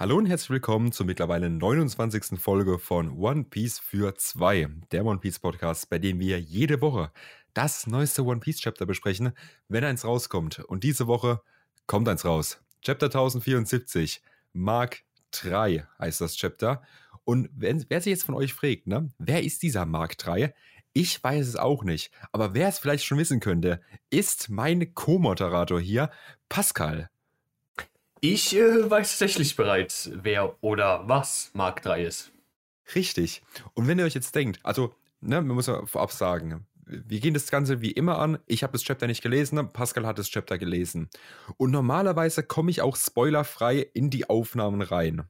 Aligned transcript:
Hallo 0.00 0.16
und 0.16 0.24
herzlich 0.24 0.48
willkommen 0.48 0.92
zur 0.92 1.04
mittlerweile 1.04 1.50
29. 1.50 2.40
Folge 2.40 2.78
von 2.78 3.18
One 3.18 3.44
Piece 3.44 3.78
für 3.78 4.14
zwei, 4.14 4.66
der 4.92 5.04
One 5.04 5.18
Piece 5.18 5.40
Podcast, 5.40 5.90
bei 5.90 5.98
dem 5.98 6.18
wir 6.20 6.40
jede 6.40 6.80
Woche 6.80 7.12
das 7.52 7.86
neueste 7.86 8.24
One 8.24 8.40
Piece 8.40 8.60
Chapter 8.60 8.86
besprechen, 8.86 9.34
wenn 9.68 9.84
eins 9.84 10.06
rauskommt. 10.06 10.60
Und 10.60 10.84
diese 10.84 11.06
Woche 11.06 11.42
kommt 11.86 12.08
eins 12.08 12.24
raus. 12.24 12.62
Chapter 12.80 13.08
1074, 13.08 14.22
Mark 14.54 15.02
3 15.32 15.86
heißt 15.98 16.22
das 16.22 16.34
Chapter. 16.34 16.82
Und 17.24 17.50
wenn, 17.52 17.84
wer 17.90 18.00
sich 18.00 18.12
jetzt 18.12 18.24
von 18.24 18.36
euch 18.36 18.54
fragt, 18.54 18.86
ne, 18.86 19.12
wer 19.18 19.44
ist 19.44 19.62
dieser 19.62 19.84
Mark 19.84 20.16
3? 20.16 20.54
Ich 20.94 21.22
weiß 21.22 21.46
es 21.46 21.56
auch 21.56 21.84
nicht, 21.84 22.10
aber 22.32 22.54
wer 22.54 22.68
es 22.68 22.78
vielleicht 22.78 23.04
schon 23.04 23.18
wissen 23.18 23.38
könnte, 23.38 23.82
ist 24.08 24.48
mein 24.48 24.94
Co-Moderator 24.94 25.78
hier, 25.78 26.10
Pascal. 26.48 27.10
Ich 28.22 28.54
äh, 28.54 28.90
weiß 28.90 29.12
tatsächlich 29.12 29.56
bereits, 29.56 30.10
wer 30.12 30.54
oder 30.62 31.08
was 31.08 31.50
Mark 31.54 31.82
3 31.82 32.04
ist. 32.04 32.32
Richtig. 32.94 33.42
Und 33.72 33.88
wenn 33.88 33.98
ihr 33.98 34.04
euch 34.04 34.14
jetzt 34.14 34.34
denkt, 34.34 34.60
also, 34.62 34.94
ne, 35.20 35.40
man 35.40 35.54
muss 35.54 35.68
ja 35.68 35.86
vorab 35.86 36.12
sagen, 36.12 36.66
wir 36.84 37.20
gehen 37.20 37.34
das 37.34 37.50
Ganze 37.50 37.80
wie 37.80 37.92
immer 37.92 38.18
an. 38.18 38.38
Ich 38.46 38.62
habe 38.62 38.72
das 38.72 38.82
Chapter 38.82 39.06
nicht 39.06 39.22
gelesen, 39.22 39.72
Pascal 39.72 40.06
hat 40.06 40.18
das 40.18 40.28
Chapter 40.28 40.58
gelesen. 40.58 41.08
Und 41.56 41.70
normalerweise 41.70 42.42
komme 42.42 42.70
ich 42.70 42.82
auch 42.82 42.96
spoilerfrei 42.96 43.88
in 43.94 44.10
die 44.10 44.28
Aufnahmen 44.28 44.82
rein. 44.82 45.22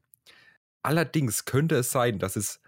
Allerdings 0.83 1.45
könnte 1.45 1.75
es 1.75 1.91
sein, 1.91 2.19
dass 2.19 2.35
es 2.35 2.59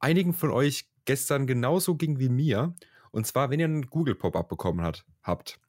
einigen 0.00 0.32
von 0.32 0.50
euch 0.50 0.88
gestern 1.04 1.46
genauso 1.46 1.94
ging 1.94 2.18
wie 2.18 2.30
mir. 2.30 2.74
Und 3.10 3.26
zwar, 3.26 3.50
wenn 3.50 3.60
ihr 3.60 3.66
einen 3.66 3.86
Google-Pop-up 3.86 4.48
bekommen 4.48 4.80
hat, 4.80 5.04
habt. 5.22 5.60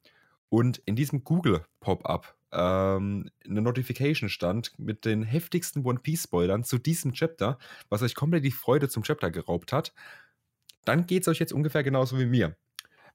Und 0.48 0.78
in 0.78 0.96
diesem 0.96 1.22
Google-Pop-up 1.22 2.34
ähm, 2.54 3.30
eine 3.44 3.62
Notification 3.62 4.28
stand 4.28 4.78
mit 4.78 5.04
den 5.04 5.22
heftigsten 5.22 5.84
One 5.84 5.98
Piece-Spoilern 5.98 6.64
zu 6.64 6.78
diesem 6.78 7.12
Chapter, 7.12 7.58
was 7.88 8.02
euch 8.02 8.14
komplett 8.14 8.44
die 8.44 8.52
Freude 8.52 8.88
zum 8.88 9.02
Chapter 9.02 9.30
geraubt 9.30 9.72
hat, 9.72 9.92
dann 10.84 11.06
geht 11.06 11.22
es 11.22 11.28
euch 11.28 11.38
jetzt 11.38 11.52
ungefähr 11.52 11.82
genauso 11.82 12.18
wie 12.18 12.26
mir. 12.26 12.56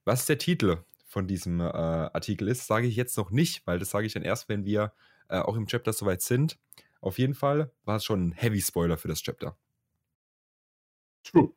Was 0.04 0.26
der 0.26 0.38
Titel 0.38 0.78
von 1.06 1.28
diesem 1.28 1.60
äh, 1.60 1.64
Artikel 1.64 2.48
ist, 2.48 2.68
sage 2.68 2.88
ich 2.88 2.96
jetzt 2.96 3.18
noch 3.18 3.32
nicht, 3.32 3.66
weil 3.66 3.80
das 3.80 3.90
sage 3.90 4.06
ich 4.06 4.14
dann 4.14 4.24
erst, 4.24 4.50
wenn 4.50 4.66
wir 4.66 4.94
äh, 5.30 5.40
auch 5.40 5.56
im 5.56 5.68
Chapter 5.68 5.94
soweit 5.94 6.22
sind. 6.22 6.58
Auf 7.02 7.18
jeden 7.18 7.34
Fall 7.34 7.72
war 7.86 7.98
es 7.98 8.04
schon 8.04 8.28
ein 8.28 8.32
Heavy 8.34 8.62
Spoiler 8.62 8.98
für 8.98 9.08
das 9.08 9.22
Chapter. 9.22 9.58
True. 11.24 11.52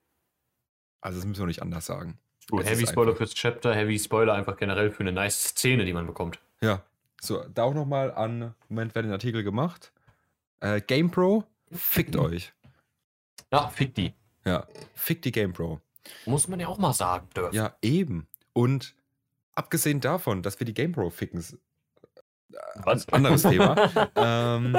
Also 1.01 1.19
das 1.19 1.27
müssen 1.27 1.41
wir 1.41 1.47
nicht 1.47 1.63
anders 1.63 1.87
sagen. 1.87 2.19
True. 2.47 2.63
Heavy 2.63 2.87
Spoiler 2.87 3.17
fürs 3.17 3.35
Chapter, 3.35 3.75
Heavy 3.75 3.99
Spoiler 3.99 4.35
einfach 4.35 4.57
generell 4.57 4.91
für 4.91 5.01
eine 5.01 5.13
nice 5.13 5.43
Szene, 5.43 5.85
die 5.85 5.93
man 5.93 6.07
bekommt. 6.07 6.41
Ja, 6.61 6.85
so, 7.25 7.45
da 7.55 7.63
auch 7.63 7.75
nochmal 7.75 8.13
an, 8.13 8.55
Moment, 8.69 8.95
wer 8.95 9.03
den 9.03 9.13
Artikel 9.13 9.45
gemacht? 9.45 9.93
Äh, 10.59 10.81
GamePro, 10.81 11.45
fickt 11.71 12.17
euch. 12.17 12.53
Ja, 13.53 13.69
fick 13.69 13.95
die. 13.95 14.13
Ja, 14.45 14.67
fick 14.95 15.23
die 15.23 15.31
GamePro. 15.31 15.81
Muss 16.27 16.49
man 16.49 16.59
ja 16.59 16.67
auch 16.67 16.79
mal 16.79 16.93
sagen 16.93 17.29
dürfen. 17.37 17.55
Ja, 17.55 17.77
eben. 17.81 18.27
Und 18.53 18.97
abgesehen 19.55 20.01
davon, 20.01 20.43
dass 20.43 20.59
wir 20.59 20.65
die 20.65 20.75
GamePro 20.75 21.11
ficken, 21.11 21.41
äh, 21.41 22.57
Was? 22.83 23.09
anderes 23.11 23.43
Thema, 23.43 24.11
ähm, 24.17 24.77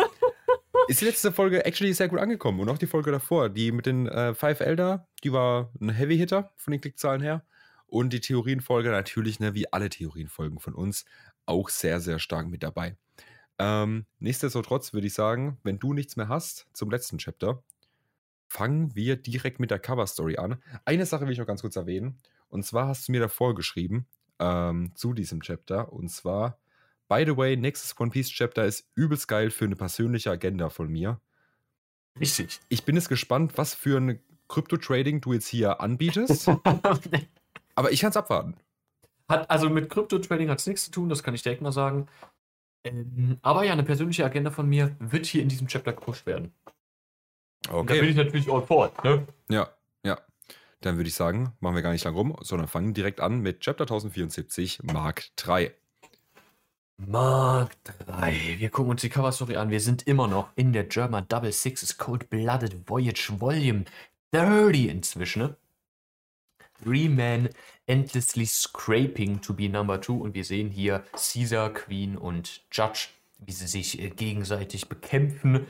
ist 0.90 1.00
die 1.00 1.06
letzte 1.06 1.32
Folge 1.32 1.66
actually 1.66 1.94
sehr 1.94 2.10
gut 2.10 2.20
angekommen. 2.20 2.60
Und 2.60 2.70
auch 2.70 2.78
die 2.78 2.88
Folge 2.88 3.12
davor, 3.12 3.48
die 3.48 3.72
mit 3.72 3.86
den 3.86 4.08
äh, 4.08 4.34
Five 4.34 4.60
Elder, 4.60 5.08
die 5.24 5.32
war 5.32 5.72
ein 5.80 5.90
Heavy-Hitter 5.90 6.52
von 6.58 6.72
den 6.72 6.82
Klickzahlen 6.82 7.22
her. 7.22 7.46
Und 7.86 8.12
die 8.12 8.22
Theorienfolge 8.22 8.90
natürlich, 8.90 9.40
ne, 9.40 9.54
wie 9.54 9.72
alle 9.72 9.88
Theorienfolgen 9.88 10.60
von 10.60 10.74
uns, 10.74 11.06
auch 11.46 11.70
sehr, 11.70 12.00
sehr 12.00 12.20
stark 12.20 12.48
mit 12.48 12.64
dabei. 12.64 12.98
Ähm, 13.60 14.06
nichtsdestotrotz 14.20 14.94
würde 14.94 15.08
ich 15.08 15.14
sagen, 15.14 15.58
wenn 15.64 15.80
du 15.80 15.94
nichts 15.94 16.16
mehr 16.16 16.28
hast 16.28 16.68
zum 16.74 16.90
letzten 16.90 17.18
Chapter, 17.18 17.64
fangen 18.48 18.96
wir 18.96 19.16
direkt 19.16 19.60
mit 19.60 19.72
der 19.72 19.80
Cover-Story 19.80 20.38
an. 20.38 20.62
Eine 20.86 21.06
Sache 21.06 21.26
will 21.26 21.34
ich 21.34 21.40
noch 21.40 21.48
ganz 21.48 21.62
kurz 21.62 21.76
erwähnen. 21.76 22.20
Und 22.50 22.66
zwar 22.66 22.88
hast 22.88 23.08
du 23.08 23.12
mir 23.12 23.20
davor 23.20 23.56
geschrieben 23.56 24.06
ähm, 24.40 24.92
zu 24.96 25.14
diesem 25.14 25.42
Chapter. 25.42 25.92
Und 25.92 26.10
zwar, 26.10 26.60
by 27.08 27.24
the 27.26 27.36
way, 27.36 27.58
nächstes 27.58 28.00
One 28.00 28.12
Piece 28.12 28.30
Chapter 28.30 28.66
ist 28.66 28.88
übelst 28.96 29.28
geil 29.28 29.50
für 29.50 29.66
eine 29.66 29.76
persönliche 29.76 30.30
Agenda 30.30 30.70
von 30.70 30.88
mir. 30.88 31.20
Richtig. 32.20 32.60
Ich 32.70 32.84
bin 32.84 32.96
jetzt 32.96 33.10
gespannt, 33.10 33.54
was 33.56 33.74
für 33.74 34.00
ein 34.00 34.20
Krypto-Trading 34.50 35.22
du 35.22 35.34
jetzt 35.34 35.48
hier 35.48 35.82
anbietest. 35.82 36.48
Aber 37.76 37.92
ich 37.92 38.02
kann 38.02 38.12
es 38.12 38.18
abwarten. 38.18 38.56
Hat, 39.30 39.50
also 39.50 39.70
mit 39.70 39.90
Krypto-Trading 39.90 40.50
hat 40.50 40.60
es 40.60 40.68
nichts 40.68 40.86
zu 40.86 40.92
tun, 40.92 41.10
das 41.10 41.24
kann 41.24 41.34
ich 41.34 41.44
direkt 41.44 41.62
mal 41.62 41.72
sagen. 41.72 42.08
Ähm, 42.84 43.38
aber 43.42 43.64
ja, 43.64 43.74
eine 43.74 43.84
persönliche 43.84 44.26
Agenda 44.26 44.52
von 44.52 44.68
mir 44.68 44.96
wird 45.00 45.26
hier 45.26 45.42
in 45.42 45.50
diesem 45.50 45.68
Chapter 45.68 45.94
gepusht 45.94 46.26
werden. 46.26 46.54
Okay. 47.68 47.80
Und 47.80 47.90
da 47.90 47.94
bin 47.94 48.10
ich 48.10 48.16
natürlich 48.16 48.52
all 48.52 48.62
for 48.62 48.92
ne? 49.04 49.26
Ja, 49.50 49.70
ja. 50.06 50.20
Dann 50.82 50.98
würde 50.98 51.08
ich 51.08 51.16
sagen, 51.16 51.54
machen 51.62 51.76
wir 51.76 51.82
gar 51.82 51.94
nicht 51.94 52.04
lang 52.04 52.14
rum, 52.14 52.36
sondern 52.42 52.68
fangen 52.68 52.94
direkt 52.94 53.22
an 53.22 53.40
mit 53.40 53.62
Chapter 53.62 53.84
1074, 53.84 54.84
Mark 54.84 55.30
3. 55.38 55.74
Mark 56.98 57.72
3. 58.06 58.56
Wir 58.60 58.70
gucken 58.70 58.92
uns 58.92 59.02
die 59.02 59.10
Cover-Story 59.10 59.56
an. 59.56 59.70
Wir 59.70 59.80
sind 59.80 60.04
immer 60.04 60.28
noch 60.28 60.50
in 60.56 60.74
der 60.74 60.84
German 60.84 61.26
Double 61.28 61.52
Sixes 61.52 61.98
Cold-Blooded 61.98 62.88
Voyage 62.88 63.40
Volume 63.40 63.86
30 64.32 64.90
inzwischen. 64.90 65.42
Ne? 65.42 65.56
Three 66.84 67.10
Men 67.10 67.50
Endlessly 67.88 68.46
Scraping 68.46 69.42
to 69.42 69.54
be 69.54 69.70
Number 69.70 70.02
Two. 70.02 70.22
Und 70.22 70.36
wir 70.36 70.44
sehen 70.44 70.70
hier 70.70 71.04
Caesar, 71.14 71.70
Queen 71.72 72.18
und 72.18 72.62
Judge, 72.72 73.10
wie 73.40 73.52
sie 73.52 73.68
sich 73.68 74.00
äh, 74.00 74.10
gegenseitig 74.10 74.90
bekämpfen. 74.90 75.68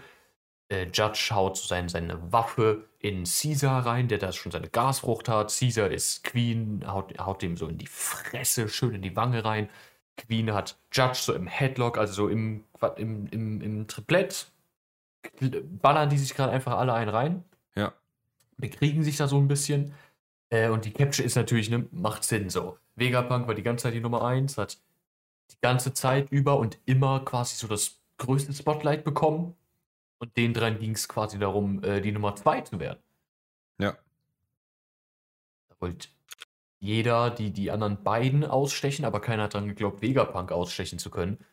Äh, 0.70 0.88
Judge 0.94 1.30
haut 1.32 1.58
so 1.58 1.68
seine, 1.68 1.90
seine 1.90 2.32
Waffe 2.32 2.86
in 3.00 3.26
Caesar 3.26 3.86
rein, 3.86 4.08
der 4.08 4.18
da 4.18 4.32
schon 4.32 4.52
seine 4.52 4.70
Gasfrucht 4.70 5.30
hat. 5.30 5.54
Caesar 5.58 5.92
ist 5.92 6.24
Queen, 6.24 6.84
haut, 6.88 7.18
haut 7.20 7.44
ihm 7.44 7.58
so 7.58 7.68
in 7.68 7.78
die 7.78 7.88
Fresse, 7.88 8.70
schön 8.70 8.96
in 8.96 9.02
die 9.02 9.16
Wange 9.16 9.44
rein. 9.44 9.70
Queen 10.18 10.54
hat 10.54 10.78
Judge 10.92 11.20
so 11.22 11.34
im 11.34 11.48
Headlock, 11.48 11.98
also 11.98 12.14
so 12.14 12.28
im, 12.28 12.64
im, 12.98 13.28
im, 13.28 13.62
im 13.62 13.88
Triplett. 13.88 14.48
Ballern 15.82 16.10
die 16.10 16.18
sich 16.18 16.34
gerade 16.36 16.52
einfach 16.52 16.78
alle 16.78 16.94
einen 16.94 17.10
rein. 17.10 17.44
Ja. 17.76 17.94
Bekriegen 18.58 19.04
sich 19.04 19.18
da 19.18 19.28
so 19.28 19.38
ein 19.38 19.48
bisschen. 19.48 19.94
Äh, 20.54 20.70
und 20.70 20.86
die 20.86 20.92
Capture 20.92 21.26
ist 21.26 21.36
natürlich, 21.36 21.72
ne, 21.72 21.88
macht 21.92 22.24
Sinn 22.24 22.52
so. 22.52 22.78
Vegapunk 22.96 23.48
war 23.48 23.56
die 23.56 23.64
ganze 23.64 23.84
Zeit 23.84 23.96
die 23.96 24.00
Nummer 24.00 24.24
1, 24.24 24.60
hat 24.60 24.78
die 25.50 25.58
ganze 25.62 25.94
Zeit 25.96 26.32
über 26.32 26.60
und 26.60 26.78
immer 26.86 27.26
quasi 27.26 27.56
so 27.56 27.68
das 27.68 28.00
größte 28.18 28.54
Spotlight 28.54 29.04
bekommen. 29.04 29.56
Und 30.20 30.38
den 30.38 30.54
dreien 30.54 30.78
ging 30.78 30.92
es 30.92 31.08
quasi 31.08 31.40
darum, 31.40 31.84
äh, 31.84 32.02
die 32.02 32.12
Nummer 32.12 32.36
2 32.36 32.62
zu 32.62 32.80
werden. 32.80 33.00
Ja. 33.80 33.98
Da 35.70 35.76
wollte 35.80 36.08
jeder 36.80 37.32
die, 37.32 37.50
die 37.50 37.72
anderen 37.72 38.04
beiden 38.04 38.46
ausstechen, 38.46 39.06
aber 39.06 39.22
keiner 39.22 39.44
hat 39.44 39.56
daran 39.56 39.68
geglaubt, 39.68 40.04
Vegapunk 40.04 40.52
ausstechen 40.52 41.00
zu 41.00 41.10
können. 41.10 41.44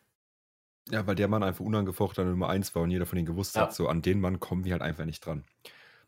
Ja, 0.91 1.07
weil 1.07 1.15
der 1.15 1.29
Mann 1.29 1.43
einfach 1.43 1.65
unangefochten 1.65 2.29
Nummer 2.29 2.51
1 2.51 2.75
war 2.75 2.83
und 2.83 2.91
jeder 2.91 3.07
von 3.07 3.17
denen 3.17 3.27
gewusst 3.27 3.57
ja. 3.57 3.63
hat, 3.63 3.75
so 3.75 3.89
an 3.89 4.03
den 4.03 4.21
Mann 4.21 4.41
kommen 4.41 4.65
wir 4.65 4.73
halt 4.73 4.83
einfach 4.83 5.07
nicht 5.07 5.25
dran. 5.25 5.45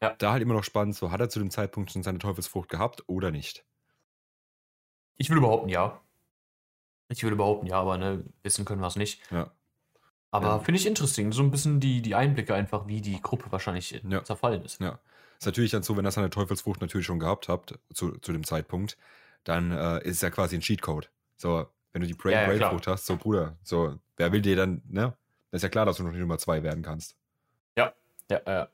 Ja. 0.02 0.14
Da 0.18 0.32
halt 0.32 0.42
immer 0.42 0.54
noch 0.54 0.64
spannend, 0.64 0.96
so 0.96 1.12
hat 1.12 1.20
er 1.20 1.28
zu 1.28 1.38
dem 1.38 1.50
Zeitpunkt 1.50 1.92
schon 1.92 2.02
seine 2.02 2.18
Teufelsfrucht 2.18 2.68
gehabt 2.68 3.04
oder 3.06 3.30
nicht? 3.30 3.64
Ich 5.16 5.30
würde 5.30 5.40
behaupten, 5.40 5.68
ja. 5.68 6.00
Ich 7.08 7.22
würde 7.22 7.36
behaupten, 7.36 7.66
ja, 7.66 7.76
aber 7.76 7.98
ne, 7.98 8.24
wissen 8.42 8.64
können 8.64 8.80
wir 8.80 8.88
es 8.88 8.96
nicht. 8.96 9.22
Ja. 9.30 9.52
Aber 10.32 10.46
ja. 10.46 10.58
finde 10.58 10.80
ich 10.80 10.86
interessant, 10.86 11.32
so 11.34 11.42
ein 11.42 11.50
bisschen 11.50 11.78
die, 11.78 12.02
die 12.02 12.14
Einblicke 12.14 12.54
einfach, 12.54 12.88
wie 12.88 13.00
die 13.00 13.20
Gruppe 13.20 13.52
wahrscheinlich 13.52 14.02
ja. 14.08 14.24
zerfallen 14.24 14.64
ist. 14.64 14.80
Ja. 14.80 14.98
Ist 15.38 15.46
natürlich 15.46 15.70
dann 15.70 15.82
so, 15.82 15.96
wenn 15.96 16.04
er 16.04 16.10
seine 16.10 16.30
Teufelsfrucht 16.30 16.80
natürlich 16.80 17.06
schon 17.06 17.20
gehabt 17.20 17.48
habt, 17.48 17.78
zu, 17.92 18.18
zu 18.18 18.32
dem 18.32 18.42
Zeitpunkt, 18.42 18.96
dann 19.44 19.70
äh, 19.70 19.98
ist 19.98 20.16
es 20.16 20.20
ja 20.22 20.30
quasi 20.30 20.56
ein 20.56 20.62
Cheatcode. 20.62 21.10
So, 21.36 21.66
wenn 21.92 22.00
du 22.00 22.08
die 22.08 22.14
Brain 22.14 22.32
ja, 22.32 22.52
ja, 22.52 22.70
Frucht 22.70 22.86
hast, 22.86 23.06
so 23.06 23.16
Bruder, 23.16 23.56
so, 23.62 23.98
wer 24.16 24.32
will 24.32 24.42
dir 24.42 24.56
dann, 24.56 24.82
ne? 24.88 25.16
Ist 25.50 25.62
ja 25.62 25.68
klar, 25.68 25.84
dass 25.84 25.98
du 25.98 26.02
noch 26.02 26.12
die 26.12 26.18
Nummer 26.18 26.38
zwei 26.38 26.62
werden 26.62 26.82
kannst. 26.82 27.14
Ja, 27.76 27.92
ja, 28.30 28.40
ja. 28.46 28.68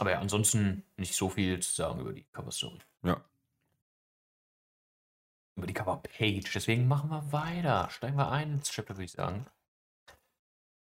Aber 0.00 0.12
ja, 0.12 0.18
ansonsten 0.18 0.82
nicht 0.96 1.14
so 1.14 1.28
viel 1.28 1.60
zu 1.60 1.72
sagen 1.72 2.00
über 2.00 2.14
die 2.14 2.24
Cover-Story. 2.32 2.78
Ja. 3.02 3.22
Über 5.56 5.66
die 5.66 5.74
Cover-Page. 5.74 6.50
Deswegen 6.54 6.88
machen 6.88 7.10
wir 7.10 7.30
weiter. 7.32 7.90
Steigen 7.90 8.16
wir 8.16 8.30
ein 8.30 8.54
ins 8.54 8.70
Chapter, 8.70 8.96
würde 8.96 9.04
ich 9.04 9.12
sagen. 9.12 9.46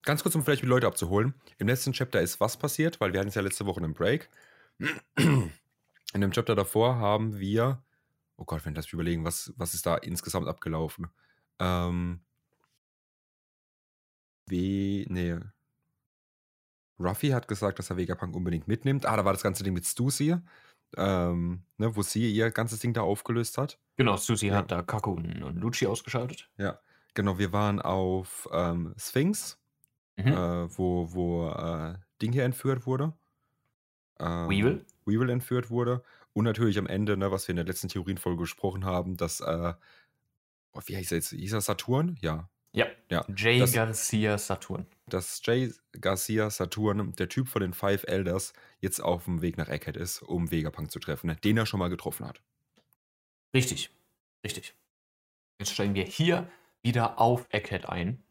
Ganz 0.03 0.23
kurz, 0.23 0.35
um 0.35 0.45
vielleicht 0.45 0.61
die 0.61 0.67
Leute 0.67 0.87
abzuholen. 0.87 1.33
Im 1.57 1.69
letzten 1.69 1.95
Chapter 1.95 2.21
ist 2.21 2.41
was 2.41 2.59
passiert, 2.59 3.01
weil 3.01 3.15
wir 3.15 3.21
hatten 3.21 3.31
es 3.31 3.35
ja 3.37 3.41
letzte 3.41 3.65
Woche 3.65 3.81
einen 3.83 3.95
Break. 3.95 4.29
In 5.17 5.51
dem 6.21 6.33
Chapter 6.33 6.55
davor 6.55 6.97
haben 6.97 7.39
wir, 7.39 7.83
oh 8.37 8.45
Gott, 8.45 8.67
wenn 8.67 8.75
das 8.75 8.93
überlegen, 8.93 9.25
was, 9.25 9.55
was 9.57 9.73
ist 9.73 9.87
da 9.87 9.97
insgesamt 9.97 10.47
abgelaufen? 10.47 11.09
Ähm, 11.59 12.21
wie, 14.45 15.07
nee, 15.09 15.39
Ruffy 17.01 17.31
hat 17.31 17.49
gesagt, 17.49 17.79
dass 17.79 17.91
er 17.91 17.97
Vegapunk 17.97 18.37
unbedingt 18.37 18.69
mitnimmt. 18.69 19.07
Ah, 19.07 19.17
da 19.17 19.25
war 19.25 19.33
das 19.33 19.43
ganze 19.43 19.65
Ding 19.65 19.73
mit 19.75 19.87
Stussy, 19.87 20.37
ähm, 20.97 21.63
ne, 21.79 21.97
wo 21.97 22.03
sie 22.03 22.31
ihr 22.31 22.51
ganzes 22.51 22.81
Ding 22.81 22.93
da 22.93 23.01
aufgelöst 23.03 23.59
hat. 23.59 23.79
Genau, 23.97 24.17
Stussy 24.17 24.49
ja. 24.49 24.57
hat 24.57 24.71
da 24.71 24.83
Kaku 24.83 25.13
und 25.13 25.57
Lucci 25.57 25.87
ausgeschaltet. 25.87 26.51
Ja, 26.59 26.79
genau. 27.15 27.39
Wir 27.39 27.53
waren 27.53 27.81
auf 27.81 28.49
ähm, 28.53 28.95
Sphinx 28.99 29.57
Mhm. 30.17 30.33
äh, 30.33 30.79
wo, 30.79 31.13
wo 31.13 31.49
äh, 31.49 31.95
Ding 32.21 32.33
hier 32.33 32.45
entführt 32.45 32.87
wurde. 32.87 33.15
Ähm, 34.19 34.49
Weevil? 34.51 34.85
Weevil 35.07 35.31
entführt 35.31 35.71
wurde. 35.71 36.03
Und 36.33 36.45
natürlich 36.45 36.79
am 36.79 36.87
Ende, 36.87 37.17
ne, 37.17 37.31
was 37.31 37.49
wir 37.49 37.53
in 37.53 37.57
der 37.57 37.65
letzten 37.65 37.89
Theorienfolge 37.89 38.41
gesprochen 38.43 38.85
haben, 38.85 39.17
dass, 39.17 39.41
äh, 39.41 39.75
wie 40.87 40.97
heißt 40.97 41.13
er 41.13 41.17
jetzt? 41.17 41.31
Hieß 41.31 41.53
er 41.55 41.61
Saturn? 41.61 42.17
Ja. 42.21 42.49
Ja. 42.73 42.87
Ja, 43.11 43.25
Jay 43.37 43.59
das- 43.59 43.73
Garcia 43.73 44.39
Saturn. 44.39 44.87
Dass 45.07 45.41
Jay 45.45 45.73
Garcia 46.01 46.51
Saturn, 46.51 47.13
der 47.17 47.29
Typ 47.29 47.49
von 47.49 47.63
den 47.63 47.73
Five 47.75 48.05
Elders, 48.05 48.53
jetzt 48.81 49.01
auf 49.01 49.25
dem 49.25 49.43
Weg 49.43 49.57
nach 49.59 49.69
Egghead 49.69 49.97
ist, 49.97 50.23
um 50.23 50.51
Vegapunk 50.53 50.91
zu 50.91 51.01
treffen, 51.01 51.27
ne, 51.27 51.37
den 51.37 51.57
er 51.57 51.67
schon 51.67 51.81
mal 51.81 51.89
getroffen 51.91 52.27
hat. 52.27 52.41
Richtig. 53.55 53.91
Richtig. 54.45 54.75
Jetzt 55.59 55.73
steigen 55.73 55.95
wir 55.95 56.05
hier 56.05 56.49
wieder 56.83 57.19
auf 57.19 57.47
Egghead 57.51 57.87
ein. 57.89 58.23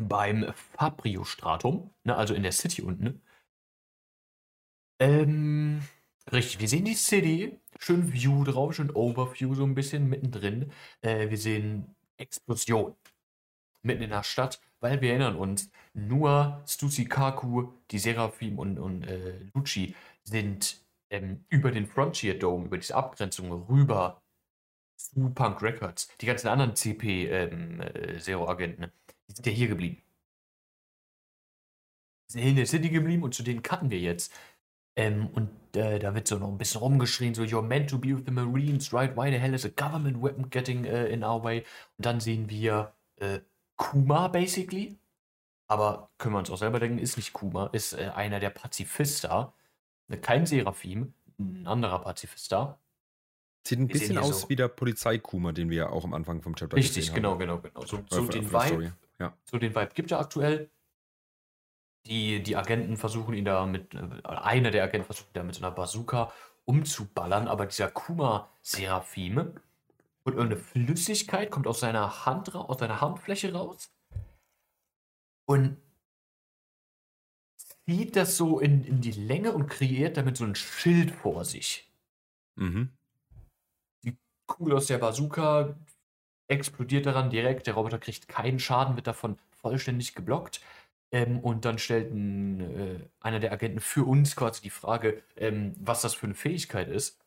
Beim 0.00 0.52
Fabrio 0.76 1.24
Stratum, 1.24 1.90
ne, 2.04 2.16
also 2.16 2.32
in 2.32 2.42
der 2.44 2.52
City 2.52 2.82
unten. 2.82 3.20
Ähm, 5.00 5.82
richtig, 6.32 6.60
wir 6.60 6.68
sehen 6.68 6.84
die 6.84 6.94
City, 6.94 7.58
schön 7.78 8.12
View 8.12 8.44
drauf, 8.44 8.74
schön 8.74 8.90
Overview 8.90 9.54
so 9.54 9.64
ein 9.64 9.74
bisschen 9.74 10.08
mittendrin. 10.08 10.72
Äh, 11.02 11.30
wir 11.30 11.38
sehen 11.38 11.94
Explosion 12.16 12.96
mitten 13.82 14.02
in 14.02 14.10
der 14.10 14.22
Stadt, 14.22 14.60
weil 14.80 15.00
wir 15.00 15.10
erinnern 15.10 15.36
uns, 15.36 15.70
nur 15.94 16.62
Stussy 16.66 17.06
Kaku, 17.06 17.72
die 17.90 17.98
Seraphim 17.98 18.58
und, 18.58 18.78
und 18.78 19.04
äh, 19.04 19.38
Lucci 19.54 19.94
sind 20.24 20.82
ähm, 21.10 21.44
über 21.48 21.70
den 21.70 21.86
Frontier 21.86 22.38
Dome, 22.38 22.66
über 22.66 22.76
diese 22.78 22.94
Abgrenzung 22.94 23.50
rüber 23.68 24.22
zu 24.96 25.30
Punk 25.30 25.62
Records. 25.62 26.08
Die 26.20 26.26
ganzen 26.26 26.48
anderen 26.48 26.76
CP-Zero-Agenten, 26.76 28.92
die 29.28 29.34
sind 29.34 29.46
ja 29.46 29.52
hier 29.52 29.68
geblieben. 29.68 30.02
Die 32.28 32.32
sind 32.32 32.42
in 32.42 32.56
der 32.56 32.66
City 32.66 32.90
geblieben 32.90 33.22
und 33.22 33.34
zu 33.34 33.42
denen 33.42 33.62
cutten 33.62 33.90
wir 33.90 34.00
jetzt. 34.00 34.32
Ähm, 34.96 35.28
und 35.28 35.50
äh, 35.76 35.98
da 36.00 36.14
wird 36.14 36.26
so 36.26 36.38
noch 36.38 36.48
ein 36.48 36.58
bisschen 36.58 36.80
rumgeschrien, 36.80 37.34
so, 37.34 37.42
you're 37.42 37.62
meant 37.62 37.88
to 37.88 37.98
be 37.98 38.08
with 38.08 38.24
the 38.26 38.32
Marines, 38.32 38.92
right? 38.92 39.16
Why 39.16 39.30
the 39.30 39.38
hell 39.38 39.54
is 39.54 39.64
a 39.64 39.68
government 39.68 40.20
weapon 40.20 40.50
getting 40.50 40.84
äh, 40.84 41.06
in 41.06 41.22
our 41.22 41.42
way? 41.42 41.64
Und 41.96 42.06
dann 42.06 42.20
sehen 42.20 42.50
wir 42.50 42.92
äh, 43.16 43.38
Kuma, 43.78 44.28
basically. 44.28 44.98
Aber 45.68 46.10
können 46.18 46.34
wir 46.34 46.38
uns 46.40 46.50
auch 46.50 46.58
selber 46.58 46.80
denken, 46.80 46.98
ist 46.98 47.16
nicht 47.16 47.32
Kuma, 47.32 47.68
ist 47.72 47.94
äh, 47.94 48.10
einer 48.14 48.40
der 48.40 48.50
Pazifista. 48.50 49.54
Ne, 50.08 50.18
Kein 50.18 50.44
Seraphim, 50.46 51.14
ein 51.38 51.66
anderer 51.66 52.00
Pazifista. 52.00 52.78
Sieht 53.66 53.78
ein 53.78 53.88
bisschen 53.88 54.18
aus 54.18 54.42
so- 54.42 54.48
wie 54.48 54.56
der 54.56 54.68
Polizeikuma, 54.68 55.52
den 55.52 55.68
wir 55.70 55.92
auch 55.92 56.04
am 56.04 56.14
Anfang 56.14 56.40
vom 56.42 56.54
Chapter 56.56 56.76
Richtig, 56.76 56.96
gesehen 57.06 57.14
genau, 57.16 57.32
haben. 57.32 57.38
genau, 57.40 57.58
genau. 57.58 57.84
So, 57.84 57.98
Äh, 57.98 58.02
so 58.08 58.26
den 58.26 58.50
Vibe. 58.50 58.94
Ja. 59.18 59.34
so 59.44 59.58
den 59.58 59.74
Vibe 59.74 59.90
gibt 59.94 60.10
er 60.10 60.20
aktuell. 60.20 60.70
Die, 62.06 62.42
die 62.42 62.56
Agenten 62.56 62.96
versuchen 62.96 63.34
ihn 63.34 63.44
da 63.44 63.66
mit, 63.66 63.94
äh, 63.94 63.98
einer 64.24 64.70
der 64.70 64.84
Agenten 64.84 65.04
versucht 65.06 65.28
ihn 65.28 65.34
da 65.34 65.42
mit 65.42 65.54
so 65.54 65.62
einer 65.64 65.74
Bazooka 65.74 66.32
umzuballern, 66.64 67.46
aber 67.48 67.66
dieser 67.66 67.90
Kuma-Seraphim 67.90 69.52
und 70.28 70.34
irgendeine 70.34 70.60
Flüssigkeit 70.60 71.50
kommt 71.50 71.66
aus 71.66 71.80
seiner 71.80 72.26
Hand 72.26 72.54
aus 72.54 72.78
seiner 72.78 73.00
Handfläche 73.00 73.52
raus 73.52 73.90
und 75.46 75.76
zieht 77.86 78.16
das 78.16 78.36
so 78.36 78.60
in, 78.60 78.84
in 78.84 79.00
die 79.00 79.12
Länge 79.12 79.52
und 79.52 79.68
kreiert 79.68 80.16
damit 80.16 80.36
so 80.36 80.44
ein 80.44 80.54
Schild 80.54 81.10
vor 81.10 81.44
sich. 81.44 81.90
Mhm. 82.56 82.90
Kugel 84.46 84.74
aus 84.74 84.86
der 84.86 84.98
Bazooka 84.98 85.76
explodiert 86.48 87.06
daran 87.06 87.30
direkt. 87.30 87.66
Der 87.66 87.74
Roboter 87.74 87.98
kriegt 87.98 88.28
keinen 88.28 88.58
Schaden, 88.58 88.96
wird 88.96 89.06
davon 89.06 89.36
vollständig 89.60 90.14
geblockt. 90.14 90.60
Ähm, 91.10 91.38
und 91.40 91.64
dann 91.64 91.78
stellt 91.78 92.12
ein, 92.12 92.60
äh, 92.60 93.00
einer 93.20 93.40
der 93.40 93.52
Agenten 93.52 93.80
für 93.80 94.04
uns 94.04 94.36
quasi 94.36 94.60
die 94.62 94.70
Frage, 94.70 95.22
ähm, 95.36 95.74
was 95.78 96.02
das 96.02 96.14
für 96.14 96.26
eine 96.26 96.34
Fähigkeit 96.34 96.88
ist. 96.88 97.18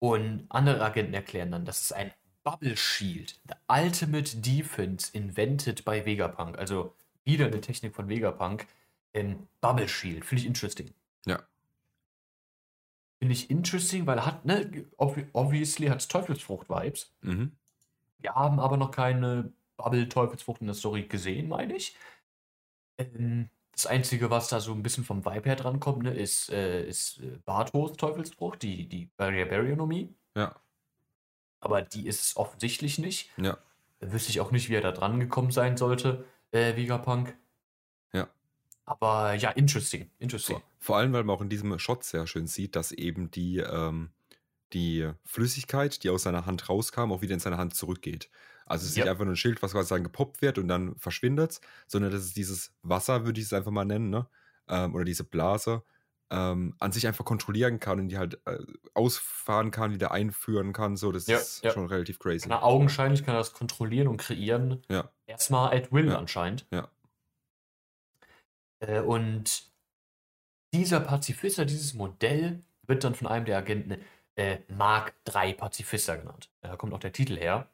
Und 0.00 0.46
andere 0.48 0.82
Agenten 0.82 1.14
erklären 1.14 1.52
dann, 1.52 1.64
das 1.64 1.82
ist 1.82 1.92
ein 1.92 2.12
Bubble 2.42 2.76
Shield, 2.76 3.38
the 3.46 3.54
ultimate 3.68 4.38
defense 4.38 5.10
invented 5.12 5.84
by 5.84 6.04
Vegapunk. 6.06 6.58
Also 6.58 6.94
wieder 7.24 7.46
eine 7.46 7.60
Technik 7.60 7.94
von 7.94 8.08
Vegapunk. 8.08 8.66
Ähm, 9.12 9.46
Bubble 9.60 9.88
Shield, 9.88 10.24
finde 10.24 10.40
ich 10.42 10.46
interesting. 10.46 10.94
Ja. 11.26 11.42
Finde 13.18 13.34
ich 13.34 13.50
interesting, 13.50 14.06
weil 14.06 14.18
er 14.18 14.26
hat, 14.26 14.46
ne, 14.46 14.86
obvi- 14.96 15.28
obviously 15.34 15.88
hat 15.88 16.00
es 16.00 16.08
Teufelsfrucht-Vibes. 16.08 17.12
Mhm. 17.20 17.52
Wir 18.20 18.34
haben 18.34 18.58
aber 18.58 18.78
noch 18.78 18.90
keine 18.90 19.52
Bubble-Teufelsfrucht 19.76 20.62
in 20.62 20.68
der 20.68 20.74
Story 20.74 21.02
gesehen, 21.02 21.48
meine 21.48 21.76
ich. 21.76 21.94
Ähm, 22.96 23.50
das 23.82 23.90
Einzige, 23.90 24.30
was 24.30 24.48
da 24.48 24.60
so 24.60 24.72
ein 24.72 24.82
bisschen 24.82 25.04
vom 25.04 25.24
Vibe 25.24 25.48
her 25.48 25.56
drankommt, 25.56 26.02
ne, 26.02 26.14
ist, 26.14 26.50
äh, 26.50 26.86
ist 26.86 27.20
äh, 27.20 27.38
Bartos 27.44 27.96
Teufelsfrucht, 27.96 28.62
die, 28.62 28.88
die 28.88 29.08
Barrier 29.16 29.46
Barrionomie. 29.46 30.14
Ja. 30.36 30.54
Aber 31.60 31.82
die 31.82 32.06
ist 32.06 32.22
es 32.22 32.36
offensichtlich 32.36 32.98
nicht. 32.98 33.30
Ja. 33.38 33.58
Da 34.00 34.12
wüsste 34.12 34.30
ich 34.30 34.40
auch 34.40 34.50
nicht, 34.50 34.68
wie 34.68 34.74
er 34.74 34.80
da 34.80 34.92
dran 34.92 35.20
gekommen 35.20 35.50
sein 35.50 35.76
sollte, 35.76 36.24
äh, 36.52 36.76
Vegapunk. 36.76 37.36
Ja. 38.12 38.28
Aber 38.84 39.34
ja, 39.34 39.50
interesting. 39.50 40.10
Interesting. 40.18 40.56
Vor, 40.56 40.64
vor 40.78 40.96
allem, 40.98 41.12
weil 41.12 41.24
man 41.24 41.36
auch 41.36 41.42
in 41.42 41.48
diesem 41.48 41.78
Shot 41.78 42.04
sehr 42.04 42.26
schön 42.26 42.46
sieht, 42.46 42.76
dass 42.76 42.92
eben 42.92 43.30
die, 43.30 43.58
ähm, 43.58 44.10
die 44.72 45.10
Flüssigkeit, 45.24 46.02
die 46.02 46.10
aus 46.10 46.22
seiner 46.22 46.46
Hand 46.46 46.68
rauskam, 46.68 47.12
auch 47.12 47.22
wieder 47.22 47.34
in 47.34 47.40
seine 47.40 47.58
Hand 47.58 47.74
zurückgeht. 47.74 48.30
Also 48.70 48.84
es 48.84 48.90
ist 48.90 48.96
Ja. 48.96 49.04
nicht 49.04 49.10
einfach 49.10 49.24
nur 49.24 49.34
ein 49.34 49.36
Schild, 49.36 49.62
was 49.62 49.72
quasi 49.72 49.88
sagen 49.88 50.04
gepoppt 50.04 50.42
wird 50.42 50.58
und 50.58 50.68
dann 50.68 50.96
verschwindet, 50.96 51.60
sondern 51.86 52.12
das 52.12 52.24
ist 52.24 52.36
dieses 52.36 52.72
Wasser, 52.82 53.24
würde 53.24 53.40
ich 53.40 53.46
es 53.46 53.52
einfach 53.52 53.70
mal 53.72 53.84
nennen, 53.84 54.10
ne? 54.10 54.28
Ähm, 54.68 54.94
oder 54.94 55.04
diese 55.04 55.24
Blase, 55.24 55.82
ähm, 56.30 56.76
an 56.78 56.92
sich 56.92 57.06
einfach 57.08 57.24
kontrollieren 57.24 57.80
kann 57.80 57.98
und 57.98 58.08
die 58.08 58.18
halt 58.18 58.40
äh, 58.46 58.58
ausfahren 58.94 59.72
kann, 59.72 59.92
wieder 59.92 60.12
einführen 60.12 60.72
kann. 60.72 60.96
So, 60.96 61.10
das 61.10 61.26
Ja, 61.26 61.38
ist 61.38 61.64
ja. 61.64 61.72
schon 61.72 61.86
relativ 61.86 62.20
crazy. 62.20 62.46
Na, 62.48 62.62
augenscheinlich 62.62 63.24
kann 63.24 63.34
er 63.34 63.38
das 63.38 63.52
kontrollieren 63.52 64.06
und 64.06 64.18
kreieren. 64.18 64.82
Ja. 64.88 65.10
Erstmal 65.26 65.74
at 65.76 65.90
will 65.92 66.12
anscheinend. 66.14 66.66
Ja. 66.70 66.88
Äh, 68.80 69.00
und 69.00 69.70
dieser 70.72 71.00
Pazifista, 71.00 71.64
dieses 71.64 71.94
Modell, 71.94 72.62
wird 72.86 73.02
dann 73.04 73.14
von 73.14 73.26
einem 73.26 73.44
der 73.44 73.58
Agenten 73.58 73.96
äh, 74.36 74.58
Mark 74.68 75.14
III 75.32 75.54
Pazifista 75.54 76.16
genannt. 76.16 76.50
Da 76.60 76.76
kommt 76.76 76.92
auch 76.92 76.98
der 77.00 77.12
Titel 77.12 77.36
her. 77.36 77.68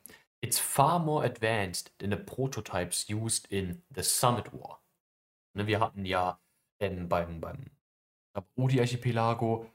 It's 0.46 0.60
far 0.60 1.00
more 1.00 1.24
advanced 1.24 1.90
than 1.98 2.10
the 2.10 2.16
prototypes 2.16 3.08
used 3.08 3.48
in 3.50 3.82
the 3.90 4.04
Summit 4.04 4.52
War. 4.52 4.80
Ne, 5.56 5.66
wir 5.66 5.80
hatten 5.80 6.04
ja 6.04 6.40
ähm, 6.78 7.08
beim, 7.08 7.40
beim 7.40 7.64
Odi-Archipelago 8.54 9.68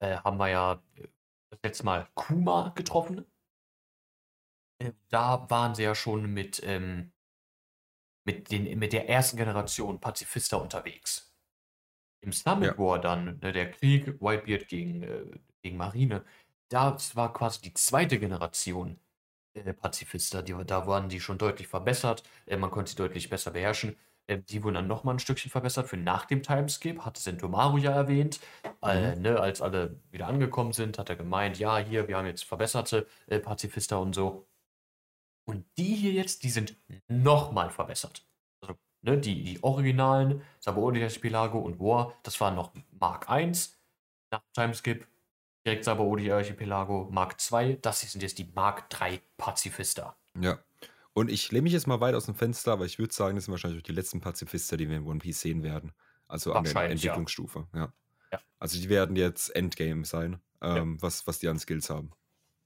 äh, 0.00 0.18
haben 0.18 0.36
wir 0.36 0.48
ja 0.48 0.82
äh, 0.96 1.08
das 1.50 1.60
letzte 1.62 1.84
Mal 1.86 2.08
Kuma 2.14 2.72
getroffen. 2.74 3.24
Äh, 4.82 4.92
da 5.08 5.48
waren 5.48 5.74
sie 5.74 5.84
ja 5.84 5.94
schon 5.94 6.26
mit, 6.26 6.60
ähm, 6.62 7.10
mit, 8.26 8.50
den, 8.50 8.78
mit 8.78 8.92
der 8.92 9.08
ersten 9.08 9.38
Generation 9.38 9.98
Pazifista 9.98 10.58
unterwegs. 10.58 11.34
Im 12.20 12.32
Summit 12.32 12.72
Ja. 12.72 12.78
War 12.78 12.98
dann, 13.00 13.38
ne, 13.38 13.52
der 13.52 13.70
Krieg, 13.70 14.20
Whitebeard 14.20 14.68
gegen, 14.68 15.02
äh, 15.04 15.40
gegen 15.62 15.78
Marine, 15.78 16.22
das 16.68 17.16
war 17.16 17.32
quasi 17.32 17.62
die 17.62 17.72
zweite 17.72 18.18
Generation 18.18 19.00
äh, 19.64 19.72
Pazifista. 19.72 20.42
Die, 20.42 20.54
da 20.66 20.86
waren 20.86 21.08
die 21.08 21.20
schon 21.20 21.38
deutlich 21.38 21.68
verbessert, 21.68 22.22
äh, 22.46 22.56
man 22.56 22.70
konnte 22.70 22.90
sie 22.90 22.96
deutlich 22.96 23.30
besser 23.30 23.50
beherrschen. 23.50 23.96
Äh, 24.28 24.38
die 24.38 24.62
wurden 24.62 24.74
dann 24.74 24.86
nochmal 24.86 25.16
ein 25.16 25.18
Stückchen 25.18 25.50
verbessert 25.50 25.88
für 25.88 25.96
nach 25.96 26.26
dem 26.26 26.42
Timeskip, 26.42 27.04
hat 27.04 27.16
Sentomaru 27.16 27.78
ja 27.78 27.92
erwähnt. 27.92 28.40
Äh, 28.82 29.16
ne, 29.16 29.40
als 29.40 29.60
alle 29.60 30.00
wieder 30.10 30.28
angekommen 30.28 30.72
sind, 30.72 30.98
hat 30.98 31.08
er 31.10 31.16
gemeint, 31.16 31.58
ja, 31.58 31.78
hier, 31.78 32.06
wir 32.08 32.16
haben 32.16 32.26
jetzt 32.26 32.44
verbesserte 32.44 33.06
äh, 33.26 33.40
Pazifista 33.40 33.96
und 33.96 34.14
so. 34.14 34.46
Und 35.44 35.64
die 35.78 35.94
hier 35.94 36.12
jetzt, 36.12 36.42
die 36.44 36.50
sind 36.50 36.76
nochmal 37.08 37.70
verbessert. 37.70 38.26
Also, 38.60 38.78
ne, 39.02 39.18
die, 39.18 39.42
die 39.42 39.62
originalen, 39.64 40.42
Sabaody 40.60 41.02
Archipelago 41.02 41.58
und 41.58 41.80
War, 41.80 42.14
das 42.22 42.40
waren 42.40 42.54
noch 42.54 42.72
Mark 42.92 43.26
I. 43.30 43.50
Nach 44.30 44.40
dem 44.40 44.52
Timeskip, 44.52 45.06
direkt 45.64 45.84
Sabaody 45.84 46.30
Archipelago 46.30 47.08
Mark 47.10 47.36
II. 47.52 47.78
Das 47.80 48.00
sind 48.00 48.22
jetzt 48.22 48.38
die 48.38 48.50
Mark 48.54 48.86
III 48.92 49.20
Pazifista. 49.36 50.16
Ja. 50.40 50.58
Und 51.12 51.30
ich 51.30 51.50
lehne 51.50 51.62
mich 51.62 51.72
jetzt 51.72 51.86
mal 51.86 52.00
weit 52.00 52.14
aus 52.14 52.26
dem 52.26 52.34
Fenster, 52.34 52.72
aber 52.72 52.84
ich 52.84 52.98
würde 52.98 53.12
sagen, 53.12 53.34
das 53.34 53.46
sind 53.46 53.52
wahrscheinlich 53.52 53.80
auch 53.80 53.86
die 53.86 53.92
letzten 53.92 54.20
Pazifister, 54.20 54.76
die 54.76 54.88
wir 54.88 54.98
in 54.98 55.06
One 55.06 55.18
Piece 55.18 55.40
sehen 55.40 55.62
werden. 55.62 55.92
Also 56.28 56.52
an 56.52 56.62
der 56.62 56.74
Wahrscheinlich, 56.74 57.02
ja. 57.02 57.10
Entwicklungsstufe, 57.10 57.66
ja. 57.74 57.92
Ja. 58.32 58.40
Also 58.58 58.78
die 58.78 58.88
werden 58.88 59.16
jetzt 59.16 59.48
Endgame 59.56 60.04
sein, 60.04 60.40
ähm, 60.60 61.00
was, 61.00 61.26
was 61.26 61.38
die 61.38 61.48
an 61.48 61.58
Skills 61.58 61.90
haben. 61.90 62.12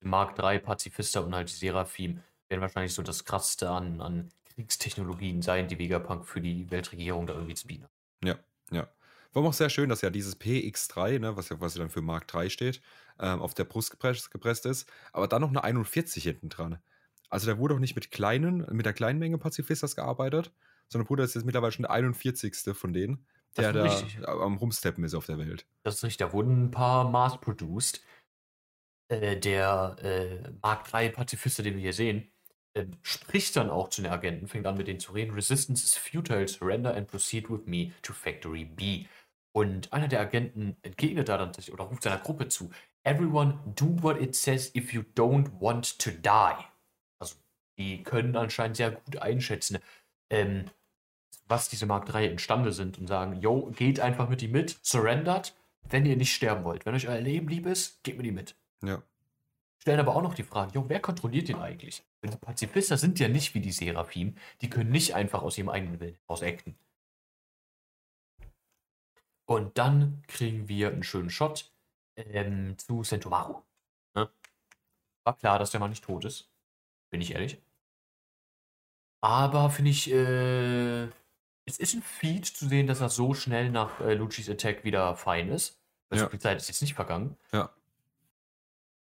Mark 0.00 0.38
III 0.38 0.58
Pazifista 0.58 1.20
und 1.20 1.34
halt 1.34 1.48
die 1.50 1.54
Seraphim 1.54 2.20
werden 2.48 2.60
wahrscheinlich 2.60 2.92
so 2.92 3.02
das 3.02 3.24
krasseste 3.24 3.70
an, 3.70 4.00
an 4.00 4.32
Kriegstechnologien 4.54 5.40
sein, 5.40 5.68
die 5.68 5.78
Vegapunk 5.78 6.26
für 6.26 6.40
die 6.40 6.70
Weltregierung 6.70 7.26
da 7.26 7.34
irgendwie 7.34 7.54
zu 7.54 7.66
bieten. 7.66 7.86
Ja, 8.22 8.36
ja. 8.70 8.88
War 9.32 9.44
auch 9.44 9.52
sehr 9.52 9.70
schön, 9.70 9.88
dass 9.88 10.02
ja 10.02 10.10
dieses 10.10 10.38
PX3, 10.38 11.18
ne, 11.18 11.36
was 11.36 11.48
ja 11.48 11.56
quasi 11.56 11.78
dann 11.78 11.90
für 11.90 12.02
Mark 12.02 12.28
3 12.28 12.48
steht, 12.48 12.82
ähm, 13.18 13.40
auf 13.40 13.54
der 13.54 13.64
Brust 13.64 13.90
gepresst, 13.90 14.30
gepresst 14.30 14.66
ist, 14.66 14.90
aber 15.12 15.28
dann 15.28 15.40
noch 15.40 15.48
eine 15.48 15.64
41 15.64 16.22
hinten 16.22 16.48
dran. 16.48 16.78
Also 17.30 17.50
da 17.50 17.58
wurde 17.58 17.74
auch 17.74 17.78
nicht 17.78 17.94
mit 17.94 18.10
kleinen, 18.10 18.66
mit 18.70 18.84
der 18.84 18.92
kleinen 18.92 19.18
Menge 19.18 19.38
Pazifistas 19.38 19.96
gearbeitet, 19.96 20.52
sondern 20.88 21.06
Bruder 21.06 21.24
ist 21.24 21.34
jetzt 21.34 21.44
mittlerweile 21.44 21.72
schon 21.72 21.84
der 21.84 21.92
41. 21.92 22.54
von 22.74 22.92
denen, 22.92 23.26
der 23.56 23.72
da 23.72 23.84
richtig. 23.84 24.26
am 24.28 24.56
Rumsteppen 24.56 25.02
ist 25.04 25.14
auf 25.14 25.26
der 25.26 25.38
Welt. 25.38 25.66
Das 25.82 25.94
ist 25.94 26.04
richtig, 26.04 26.18
da 26.18 26.32
wurden 26.32 26.64
ein 26.64 26.70
paar 26.70 27.08
mass-produced. 27.08 28.02
Äh, 29.08 29.38
der 29.38 29.96
äh, 30.02 30.50
Mark 30.62 30.92
III 30.92 31.10
Pazifist, 31.10 31.58
den 31.58 31.74
wir 31.74 31.80
hier 31.80 31.92
sehen, 31.92 32.30
äh, 32.74 32.86
spricht 33.02 33.56
dann 33.56 33.68
auch 33.68 33.88
zu 33.88 34.02
den 34.02 34.10
Agenten, 34.10 34.48
fängt 34.48 34.66
an 34.66 34.76
mit 34.76 34.88
denen 34.88 35.00
zu 35.00 35.12
reden. 35.12 35.34
Resistance 35.34 35.84
is 35.84 35.96
futile, 35.96 36.48
surrender 36.48 36.94
and 36.94 37.08
proceed 37.08 37.50
with 37.50 37.66
me 37.66 37.92
to 38.02 38.12
Factory 38.12 38.64
B. 38.64 39.06
Und 39.52 39.92
einer 39.92 40.08
der 40.08 40.20
Agenten 40.20 40.76
entgegnet 40.82 41.28
da 41.28 41.36
dann 41.36 41.52
oder 41.70 41.84
ruft 41.84 42.02
seiner 42.02 42.18
Gruppe 42.18 42.48
zu: 42.48 42.70
Everyone 43.04 43.58
do 43.76 44.02
what 44.02 44.20
it 44.20 44.34
says 44.34 44.74
if 44.74 44.92
you 44.92 45.02
don't 45.14 45.60
want 45.60 45.98
to 45.98 46.10
die. 46.10 46.64
Also, 47.18 47.36
die 47.78 48.02
können 48.02 48.36
anscheinend 48.36 48.78
sehr 48.78 48.92
gut 48.92 49.18
einschätzen, 49.18 49.78
ähm, 50.30 50.64
was 51.46 51.68
diese 51.68 51.84
Mark 51.84 52.12
III 52.12 52.28
imstande 52.28 52.72
sind 52.72 52.98
und 52.98 53.08
sagen: 53.08 53.40
Yo, 53.42 53.70
geht 53.76 54.00
einfach 54.00 54.28
mit 54.30 54.40
die 54.40 54.48
mit, 54.48 54.78
surrendert, 54.82 55.54
wenn 55.82 56.06
ihr 56.06 56.16
nicht 56.16 56.32
sterben 56.32 56.64
wollt. 56.64 56.86
Wenn 56.86 56.94
euch 56.94 57.08
euer 57.08 57.20
Leben 57.20 57.48
lieb 57.48 57.66
ist, 57.66 58.02
geht 58.04 58.16
mit 58.16 58.24
die 58.24 58.32
mit. 58.32 58.56
Ja. 58.82 59.02
Stellen 59.76 60.00
aber 60.00 60.16
auch 60.16 60.22
noch 60.22 60.34
die 60.34 60.44
Frage: 60.44 60.72
Jo, 60.72 60.84
wer 60.88 61.00
kontrolliert 61.00 61.48
den 61.48 61.58
eigentlich? 61.58 62.02
Denn 62.22 62.30
die 62.30 62.38
Pazifister 62.38 62.96
sind 62.96 63.18
ja 63.18 63.28
nicht 63.28 63.54
wie 63.54 63.60
die 63.60 63.72
Seraphim, 63.72 64.36
die 64.62 64.70
können 64.70 64.90
nicht 64.90 65.14
einfach 65.14 65.42
aus 65.42 65.58
ihrem 65.58 65.68
eigenen 65.68 66.00
Willen 66.00 66.16
aus 66.26 66.42
acten. 66.42 66.74
Und 69.46 69.76
dann 69.78 70.22
kriegen 70.28 70.68
wir 70.68 70.88
einen 70.90 71.02
schönen 71.02 71.30
Shot 71.30 71.70
ähm, 72.16 72.78
zu 72.78 73.02
Sentomaru. 73.04 73.62
Ne? 74.14 74.30
War 75.24 75.36
klar, 75.36 75.58
dass 75.58 75.70
der 75.70 75.80
Mann 75.80 75.90
nicht 75.90 76.04
tot 76.04 76.24
ist. 76.24 76.50
Bin 77.10 77.20
ich 77.20 77.32
ehrlich. 77.32 77.60
Aber 79.20 79.70
finde 79.70 79.90
ich, 79.90 80.10
äh, 80.10 81.04
es 81.64 81.78
ist 81.78 81.94
ein 81.94 82.02
Feed 82.02 82.46
zu 82.46 82.66
sehen, 82.68 82.86
dass 82.86 83.00
er 83.00 83.08
so 83.08 83.34
schnell 83.34 83.70
nach 83.70 84.00
äh, 84.00 84.14
Lucis 84.14 84.48
Attack 84.48 84.84
wieder 84.84 85.14
fein 85.16 85.48
ist. 85.48 85.80
Also 86.10 86.24
Ja. 86.24 86.30
die 86.30 86.38
Zeit 86.38 86.56
ist 86.56 86.68
jetzt 86.68 86.82
nicht 86.82 86.94
vergangen. 86.94 87.36
Ja. 87.52 87.70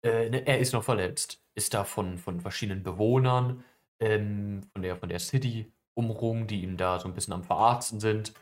Äh, 0.03 0.29
ne, 0.29 0.45
er 0.45 0.59
ist 0.59 0.73
noch 0.73 0.83
verletzt. 0.83 1.41
Ist 1.55 1.73
da 1.73 1.83
von, 1.83 2.17
von 2.17 2.41
verschiedenen 2.41 2.83
Bewohnern 2.83 3.63
ähm, 3.99 4.63
von, 4.73 4.81
der, 4.81 4.97
von 4.97 5.09
der 5.09 5.19
City 5.19 5.71
umrungen, 5.93 6.47
die 6.47 6.63
ihm 6.63 6.75
da 6.77 6.99
so 6.99 7.07
ein 7.07 7.13
bisschen 7.13 7.33
am 7.33 7.43
Verarzten 7.43 7.99
sind. 7.99 8.33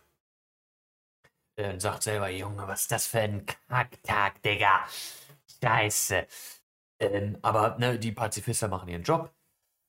Äh, 1.55 1.73
und 1.73 1.81
sagt 1.81 2.03
selber, 2.03 2.29
Junge, 2.29 2.67
was 2.67 2.81
ist 2.81 2.91
das 2.91 3.07
für 3.07 3.19
ein 3.19 3.45
Kacktag, 3.45 4.41
Digga? 4.41 4.85
Scheiße. 5.61 6.27
Ähm, 6.99 7.37
aber 7.41 7.77
ne, 7.77 7.99
die 7.99 8.11
Pazifister 8.11 8.67
machen 8.67 8.89
ihren 8.89 9.03
Job. 9.03 9.33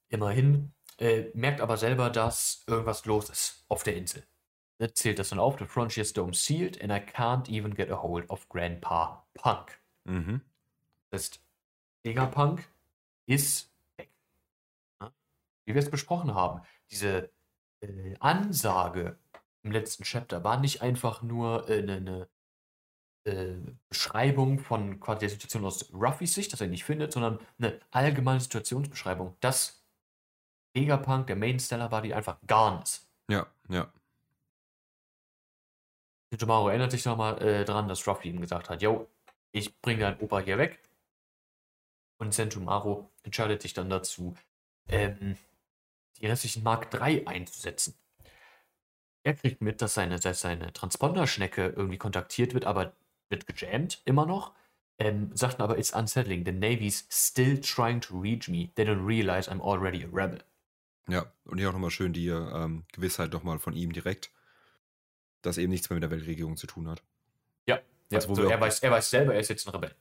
Immerhin. 0.08 0.72
Äh, 0.98 1.30
merkt 1.34 1.60
aber 1.60 1.76
selber, 1.76 2.10
dass 2.10 2.62
irgendwas 2.66 3.04
los 3.06 3.30
ist 3.30 3.64
auf 3.68 3.82
der 3.82 3.96
Insel. 3.96 4.24
Ne, 4.78 4.92
zählt 4.92 5.18
das 5.18 5.30
dann 5.30 5.38
auf. 5.38 5.58
The 5.58 5.64
Frontier's 5.66 6.12
Dome 6.12 6.34
sealed 6.34 6.80
and 6.82 6.92
I 6.92 6.96
can't 6.96 7.48
even 7.48 7.74
get 7.74 7.90
a 7.90 8.02
hold 8.02 8.28
of 8.30 8.48
Grandpa 8.48 9.26
Punk. 9.34 9.78
Mhm. 10.04 10.42
Das 11.10 11.22
heißt, 11.22 11.40
Vegapunk 12.02 12.68
ist 13.26 13.70
weg. 13.96 14.10
Wie 15.64 15.74
wir 15.74 15.82
es 15.82 15.90
besprochen 15.90 16.34
haben, 16.34 16.62
diese 16.90 17.30
äh, 17.80 18.14
Ansage 18.18 19.18
im 19.62 19.72
letzten 19.72 20.04
Chapter 20.04 20.44
war 20.44 20.58
nicht 20.60 20.82
einfach 20.82 21.22
nur 21.22 21.68
äh, 21.68 21.78
eine, 21.78 21.96
eine 21.96 22.28
äh, 23.24 23.54
Beschreibung 23.88 24.58
von 24.58 24.98
quasi 25.00 25.20
der 25.20 25.28
Situation 25.30 25.64
aus 25.64 25.92
Ruffys 25.92 26.34
Sicht, 26.34 26.52
dass 26.52 26.60
er 26.60 26.66
ihn 26.66 26.72
nicht 26.72 26.84
findet, 26.84 27.12
sondern 27.12 27.38
eine 27.58 27.78
allgemeine 27.90 28.40
Situationsbeschreibung, 28.40 29.36
dass 29.40 29.84
Vegapunk 30.74 31.26
der 31.26 31.36
Mainsteller 31.36 31.90
war, 31.90 32.02
die 32.02 32.14
einfach 32.14 32.38
gone 32.46 32.82
ist. 32.82 33.08
Ja, 33.28 33.46
ja. 33.68 33.92
Tomorrow 36.36 36.68
erinnert 36.68 36.90
sich 36.90 37.04
nochmal 37.04 37.40
äh, 37.42 37.64
dran, 37.64 37.88
dass 37.88 38.06
Ruffy 38.08 38.30
ihm 38.30 38.40
gesagt 38.40 38.70
hat, 38.70 38.80
yo, 38.80 39.06
ich 39.52 39.78
bringe 39.80 40.00
deinen 40.00 40.20
Opa 40.20 40.40
hier 40.40 40.56
weg. 40.56 40.80
Und 42.18 42.32
Sentomaru 42.32 43.08
entscheidet 43.22 43.60
sich 43.60 43.74
dann 43.74 43.90
dazu, 43.90 44.34
ähm, 44.88 45.36
die 46.18 46.26
restlichen 46.26 46.62
Mark 46.62 46.92
III 46.94 47.26
einzusetzen. 47.26 47.94
Er 49.24 49.34
kriegt 49.34 49.60
mit, 49.60 49.80
dass 49.82 49.94
seine, 49.94 50.18
dass 50.18 50.40
seine 50.40 50.72
Transponderschnecke 50.72 51.74
irgendwie 51.76 51.98
kontaktiert 51.98 52.54
wird, 52.54 52.64
aber 52.64 52.92
wird 53.28 53.46
gejammt, 53.46 54.02
immer 54.04 54.26
noch. 54.26 54.52
Ähm, 54.98 55.30
sagt 55.34 55.60
aber, 55.60 55.78
it's 55.78 55.92
unsettling. 55.92 56.44
The 56.44 56.52
Navy's 56.52 57.06
still 57.10 57.60
trying 57.60 58.00
to 58.02 58.20
reach 58.20 58.48
me. 58.48 58.70
They 58.74 58.84
don't 58.84 59.06
realize 59.06 59.50
I'm 59.50 59.60
already 59.60 60.04
a 60.04 60.08
rebel. 60.12 60.38
Ja, 61.08 61.32
und 61.44 61.58
hier 61.58 61.68
auch 61.68 61.72
nochmal 61.72 61.90
schön 61.90 62.12
die 62.12 62.28
ähm, 62.28 62.84
Gewissheit 62.92 63.32
nochmal 63.32 63.58
von 63.58 63.74
ihm 63.74 63.92
direkt, 63.92 64.30
dass 65.42 65.58
eben 65.58 65.70
nichts 65.70 65.90
mehr 65.90 65.96
mit 65.96 66.04
der 66.04 66.10
Weltregierung 66.10 66.56
zu 66.56 66.66
tun 66.66 66.88
hat. 66.88 67.02
Ja, 67.66 67.80
Also, 68.12 68.28
wo 68.28 68.34
so, 68.34 68.44
er, 68.48 68.60
weiß, 68.60 68.80
er 68.80 68.90
weiß 68.90 69.10
selber, 69.10 69.34
er 69.34 69.40
ist 69.40 69.48
jetzt 69.48 69.66
ein 69.66 69.74
Rebell. 69.74 69.94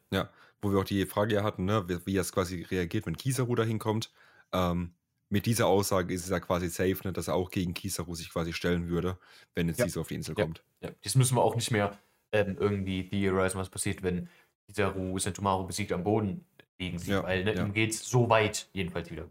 Wo 0.62 0.72
wir 0.72 0.80
auch 0.80 0.86
die 0.86 1.06
Frage 1.06 1.36
ja 1.36 1.44
hatten, 1.44 1.66
ne, 1.66 1.88
wie, 1.90 2.06
wie 2.06 2.18
er 2.18 2.22
es 2.22 2.32
quasi 2.32 2.62
reagiert, 2.62 3.08
wenn 3.08 3.18
Kizaru 3.18 3.56
da 3.56 3.64
hinkommt. 3.64 4.12
Ähm, 4.52 4.94
mit 5.32 5.46
dieser 5.46 5.68
Aussage 5.68 6.14
ist 6.14 6.24
es 6.26 6.30
ja 6.30 6.40
quasi 6.40 6.70
safe, 6.70 6.98
ne, 7.04 7.14
dass 7.14 7.28
er 7.28 7.36
auch 7.36 7.50
gegen 7.50 7.74
Kizaru 7.74 8.16
sich 8.16 8.30
quasi 8.32 8.54
stellen 8.54 8.88
würde, 8.90 9.18
wenn 9.56 9.68
jetzt 9.68 9.80
Ja. 9.80 9.86
dieser 9.86 10.02
auf 10.02 10.08
die 10.10 10.16
Insel 10.16 10.36
Ja. 10.38 10.44
kommt. 10.46 10.64
Ja, 10.84 10.92
das 11.04 11.16
müssen 11.16 11.36
wir 11.36 11.42
auch 11.44 11.56
nicht 11.56 11.72
mehr 11.72 11.98
ähm, 12.34 12.58
irgendwie 12.60 13.08
theorisieren, 13.10 13.60
was 13.62 13.70
passiert, 13.70 14.04
wenn 14.04 14.30
Kizaru 14.68 15.18
Sentomaru 15.20 15.66
besiegt 15.68 15.92
am 15.92 16.04
Boden 16.04 16.46
liegen 16.80 16.98
sieht, 17.00 17.10
Ja, 17.12 17.24
weil 17.24 17.44
ne, 17.44 17.54
ihm 17.54 17.74
geht 17.74 17.92
es 17.92 18.08
so 18.10 18.30
weit 18.30 18.70
jedenfalls 18.74 19.12
wieder. 19.12 19.30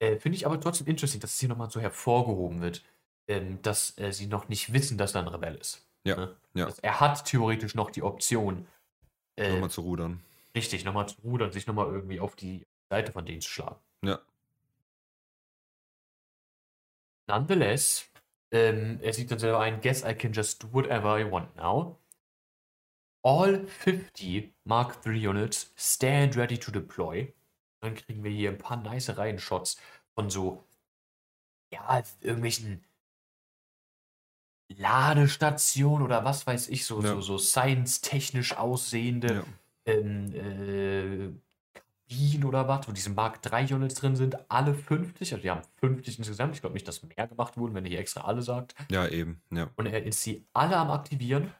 Äh, 0.00 0.18
Finde 0.18 0.36
ich 0.36 0.46
aber 0.46 0.60
trotzdem 0.60 0.86
interesting, 0.86 1.20
dass 1.20 1.34
es 1.34 1.40
hier 1.40 1.48
nochmal 1.48 1.70
so 1.70 1.80
hervorgehoben 1.80 2.60
wird, 2.60 2.84
ähm, 3.28 3.60
dass 3.62 3.96
äh, 3.98 4.12
sie 4.12 4.26
noch 4.26 4.48
nicht 4.48 4.72
wissen, 4.72 4.98
dass 4.98 5.14
er 5.14 5.22
ein 5.22 5.28
Rebell 5.28 5.54
ist. 5.56 5.86
Ja, 6.04 6.16
Ne? 6.16 6.36
ja. 6.54 6.72
Er 6.82 7.00
hat 7.00 7.24
theoretisch 7.24 7.74
noch 7.74 7.90
die 7.90 8.02
Option, 8.02 8.66
äh, 9.36 9.50
Nochmal 9.52 9.70
zu 9.70 9.82
rudern. 9.82 10.22
richtig, 10.56 10.84
nochmal 10.84 11.08
zu 11.08 11.20
rudern, 11.22 11.52
sich 11.52 11.66
nochmal 11.66 11.86
irgendwie 11.88 12.20
auf 12.20 12.36
die 12.36 12.64
Seite 12.90 13.12
von 13.12 13.24
denen 13.24 13.40
zu 13.40 13.50
schlagen. 13.50 13.76
Ja. 14.04 14.20
Nonetheless, 17.28 18.10
ähm, 18.50 18.98
er 19.02 19.12
sieht 19.12 19.30
dann 19.30 19.38
selber 19.38 19.60
ein, 19.60 19.80
guess 19.80 20.02
I 20.04 20.14
can 20.14 20.32
just 20.32 20.62
do 20.62 20.72
whatever 20.72 21.18
I 21.18 21.30
want 21.30 21.54
now. 21.56 21.98
All 23.24 23.66
50 23.66 24.52
Mark 24.64 25.06
III 25.06 25.28
Units 25.28 25.72
stand 25.76 26.36
ready 26.36 26.58
to 26.58 26.72
deploy. 26.72 27.32
Dann 27.80 27.94
kriegen 27.94 28.24
wir 28.24 28.30
hier 28.30 28.50
ein 28.50 28.58
paar 28.58 28.76
nice 28.76 29.16
Reihen-Shots 29.16 29.76
von 30.14 30.28
so, 30.28 30.64
ja, 31.72 32.02
irgendwelchen 32.20 32.84
Ladestationen 34.68 36.02
oder 36.04 36.24
was 36.24 36.46
weiß 36.46 36.68
ich, 36.68 36.84
so, 36.84 37.00
Ja. 37.00 37.14
so, 37.14 37.20
so 37.20 37.38
science-technisch 37.38 38.56
aussehende 38.56 39.34
Ja. 39.34 39.44
ähm, 39.86 40.34
äh, 40.34 41.28
Kabinen 42.12 42.44
oder 42.44 42.68
was, 42.68 42.88
wo 42.88 42.92
diese 42.92 43.10
Mark 43.10 43.40
III 43.44 43.74
Units 43.74 43.94
drin 43.94 44.16
sind, 44.16 44.36
alle 44.50 44.74
50, 44.74 45.32
also 45.32 45.42
die 45.42 45.50
haben 45.50 45.62
50 45.76 46.18
insgesamt, 46.18 46.54
ich 46.54 46.60
glaube 46.60 46.74
nicht, 46.74 46.86
dass 46.86 47.02
mehr 47.02 47.26
gemacht 47.26 47.56
wurden, 47.56 47.74
wenn 47.74 47.84
er 47.84 47.90
hier 47.90 48.00
extra 48.00 48.22
alle 48.22 48.42
sagt. 48.42 48.74
ja, 48.90 49.08
eben. 49.08 49.40
Ja. 49.50 49.70
Und 49.76 49.86
er 49.86 50.04
ist 50.04 50.22
sie 50.22 50.44
alle 50.52 50.76
am 50.76 50.90
Aktivieren 50.90 51.52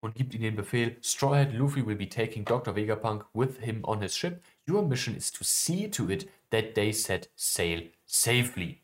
und 0.00 0.14
gibt 0.14 0.34
ihnen 0.34 0.42
den 0.42 0.56
Befehl: 0.56 0.96
Strawhead 1.02 1.52
Luffy 1.52 1.86
will 1.86 1.96
be 1.96 2.08
taking 2.08 2.44
Dr. 2.44 2.74
Vegapunk 2.74 3.24
with 3.32 3.58
him 3.60 3.84
on 3.84 4.00
his 4.02 4.16
ship. 4.16 4.42
Your 4.68 4.82
mission 4.82 5.16
is 5.16 5.30
to 5.32 5.44
see 5.44 5.88
to 5.90 6.10
it 6.10 6.28
that 6.50 6.74
they 6.74 6.92
set 6.92 7.30
sail 7.36 7.88
safely. 8.04 8.82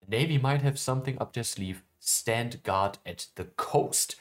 The 0.00 0.16
Navy 0.16 0.38
might 0.38 0.62
have 0.62 0.78
something 0.78 1.18
up 1.20 1.32
their 1.32 1.44
sleeve. 1.44 1.82
Stand 1.98 2.62
guard 2.64 2.98
at 3.04 3.28
the 3.36 3.44
coast. 3.56 4.18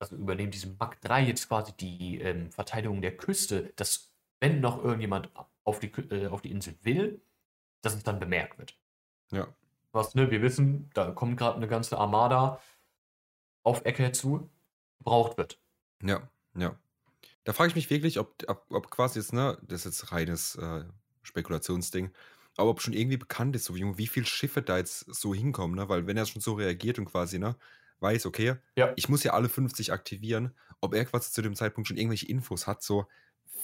Also 0.00 0.16
übernehmen 0.16 0.50
diese 0.50 0.66
Mark 0.80 0.98
III 1.08 1.28
jetzt 1.28 1.46
quasi 1.46 1.72
die 1.78 2.18
ähm, 2.18 2.50
Verteidigung 2.50 3.00
der 3.00 3.16
Küste, 3.16 3.72
dass 3.76 4.11
wenn 4.42 4.60
noch 4.60 4.82
irgendjemand 4.82 5.30
auf 5.62 5.78
die, 5.78 5.86
äh, 6.10 6.26
auf 6.26 6.42
die 6.42 6.50
Insel 6.50 6.74
will, 6.82 7.22
dass 7.80 7.94
es 7.94 8.02
dann 8.02 8.18
bemerkt 8.18 8.58
wird. 8.58 8.76
Ja. 9.30 9.54
Was, 9.92 10.14
ne, 10.16 10.30
wir 10.32 10.42
wissen, 10.42 10.90
da 10.94 11.12
kommt 11.12 11.36
gerade 11.38 11.56
eine 11.56 11.68
ganze 11.68 11.96
Armada 11.96 12.60
auf 13.62 13.84
Ecke 13.84 14.10
zu, 14.10 14.50
gebraucht 14.98 15.38
wird. 15.38 15.60
Ja, 16.02 16.28
ja. 16.56 16.76
Da 17.44 17.52
frage 17.52 17.68
ich 17.70 17.76
mich 17.76 17.88
wirklich, 17.90 18.18
ob, 18.18 18.34
ob, 18.48 18.66
ob 18.70 18.90
quasi 18.90 19.20
jetzt, 19.20 19.32
ne, 19.32 19.58
das 19.62 19.86
ist 19.86 20.00
jetzt 20.02 20.12
reines 20.12 20.56
äh, 20.56 20.84
Spekulationsding, 21.22 22.10
aber 22.56 22.70
ob 22.70 22.82
schon 22.82 22.94
irgendwie 22.94 23.16
bekannt 23.16 23.54
ist, 23.54 23.64
so 23.64 23.76
wie, 23.76 23.96
wie 23.96 24.08
viele 24.08 24.26
Schiffe 24.26 24.60
da 24.62 24.78
jetzt 24.78 25.00
so 25.14 25.34
hinkommen, 25.34 25.76
ne? 25.76 25.88
Weil 25.88 26.06
wenn 26.08 26.16
er 26.16 26.26
schon 26.26 26.42
so 26.42 26.54
reagiert 26.54 26.98
und 26.98 27.04
quasi, 27.06 27.38
ne, 27.38 27.56
weiß, 28.00 28.26
okay, 28.26 28.56
Ja. 28.76 28.92
ich 28.96 29.08
muss 29.08 29.22
ja 29.22 29.34
alle 29.34 29.48
50 29.48 29.92
aktivieren, 29.92 30.52
ob 30.80 30.94
er 30.94 31.04
quasi 31.04 31.30
zu 31.30 31.42
dem 31.42 31.54
Zeitpunkt 31.54 31.86
schon 31.86 31.96
irgendwelche 31.96 32.26
Infos 32.26 32.66
hat, 32.66 32.82
so 32.82 33.06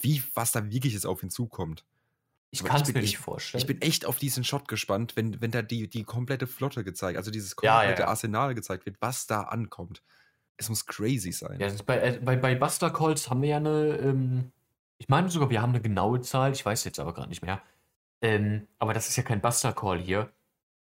wie, 0.03 0.23
was 0.35 0.53
da 0.53 0.71
wirklich 0.71 0.95
jetzt 0.95 1.07
auf 1.07 1.23
ihn 1.23 1.31
zukommt. 1.31 1.85
Ich 2.51 2.65
kann 2.65 2.81
es 2.81 2.93
mir 2.93 3.01
nicht 3.01 3.19
vorstellen. 3.19 3.61
Ich 3.61 3.67
bin 3.67 3.83
echt 3.83 4.07
auf 4.07 4.17
diesen 4.17 4.43
Shot 4.43 4.69
gespannt, 4.69 5.17
wenn, 5.17 5.41
wenn 5.41 5.51
da 5.51 5.61
die, 5.61 5.89
die 5.89 6.05
komplette 6.05 6.47
Flotte 6.47 6.83
gezeigt, 6.83 7.19
also 7.19 7.31
dieses 7.31 7.55
Ja, 7.63 7.65
ja, 7.65 7.79
komplette 7.81 8.03
ja. 8.03 8.09
Arsenal 8.09 8.55
gezeigt 8.55 8.87
wird, 8.87 8.97
was 9.01 9.27
da 9.27 9.43
ankommt. 9.43 10.03
Es 10.57 10.69
muss 10.69 10.87
crazy 10.87 11.31
sein. 11.31 11.61
ja, 11.61 11.71
bei, 11.85 11.99
äh, 12.01 12.21
bei, 12.23 12.37
bei 12.37 12.55
Buster 12.55 12.91
Calls 12.91 13.29
haben 13.29 13.43
wir 13.43 13.51
ja 13.51 13.57
eine, 13.59 13.99
ähm, 13.99 14.51
ich 14.97 15.09
meine 15.09 15.29
sogar, 15.29 15.51
wir 15.51 15.61
haben 15.61 15.71
eine 15.71 15.83
genaue 15.83 16.21
Zahl, 16.23 16.53
ich 16.53 16.65
weiß 16.65 16.85
jetzt 16.85 16.99
aber 16.99 17.13
gerade 17.13 17.29
nicht 17.29 17.43
mehr. 17.43 17.63
Ähm, 18.23 18.67
aber 18.79 18.95
das 18.95 19.09
ist 19.09 19.17
ja 19.17 19.23
kein 19.23 19.41
Buster 19.41 19.73
Call 19.73 20.01
hier, 20.01 20.33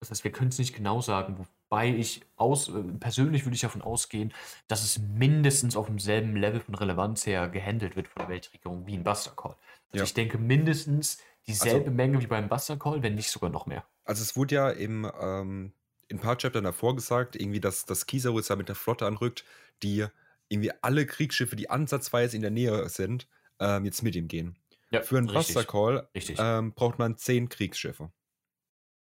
Das 0.01 0.11
heißt, 0.11 0.25
wir 0.25 0.33
können 0.33 0.51
es 0.51 0.59
nicht 0.59 0.75
genau 0.75 1.01
sagen, 1.01 1.47
wobei 1.77 1.89
ich 1.95 2.23
aus, 2.37 2.69
äh, 2.69 2.83
persönlich 2.99 3.45
würde 3.45 3.55
ich 3.55 3.61
davon 3.61 3.83
ausgehen, 3.83 4.33
dass 4.67 4.83
es 4.83 4.99
mindestens 4.99 5.77
auf 5.77 5.87
demselben 5.87 6.35
Level 6.37 6.61
von 6.61 6.75
Relevanz 6.75 7.27
her 7.27 7.49
gehandelt 7.49 7.97
wird 7.97 8.09
von 8.09 8.21
der 8.21 8.29
Weltregierung 8.31 8.87
wie 8.87 8.95
ein 8.95 9.05
Buster 9.05 9.33
Call. 9.37 9.57
Also 9.93 9.99
Ja. 9.99 10.05
ich 10.05 10.15
denke 10.15 10.39
mindestens 10.39 11.19
dieselbe 11.47 11.81
Also- 11.87 11.91
Menge 11.91 12.21
wie 12.23 12.27
beim 12.27 12.49
Buster 12.49 12.79
Call, 12.79 13.03
wenn 13.03 13.15
nicht 13.15 13.31
sogar 13.31 13.51
noch 13.51 13.67
mehr. 13.67 13.85
Also 14.05 14.23
es 14.23 14.37
wurde 14.37 14.55
ja 14.55 14.71
im, 14.71 15.11
ähm, 15.21 15.73
in 16.09 16.17
ein 16.17 16.21
paar 16.21 16.37
Chaptern 16.39 16.65
davor 16.65 16.97
gesagt, 16.97 17.37
irgendwie, 17.37 17.61
dass, 17.61 17.85
dass 17.85 18.07
Kizaru 18.07 18.39
jetzt 18.39 18.49
da 18.49 18.57
mit 18.57 18.69
der 18.69 18.75
Flotte 18.77 19.07
anrückt, 19.07 19.45
die 19.83 20.07
irgendwie 20.49 20.71
alle 20.81 21.05
Kriegsschiffe, 21.05 21.57
die 21.57 21.69
ansatzweise 21.69 22.37
in 22.37 22.43
der 22.43 22.53
Nähe 22.53 22.89
sind, 22.89 23.29
ähm, 23.59 23.85
jetzt 23.85 24.03
mit 24.03 24.15
ihm 24.17 24.29
gehen. 24.29 24.57
Ja, 24.91 25.03
Für 25.03 25.19
einen 25.19 25.29
richtig, 25.29 25.55
Buster 25.57 25.71
Call 25.71 26.09
ähm, 26.15 26.73
braucht 26.73 26.99
man 26.99 27.17
zehn 27.19 27.49
Kriegsschiffe. 27.51 28.11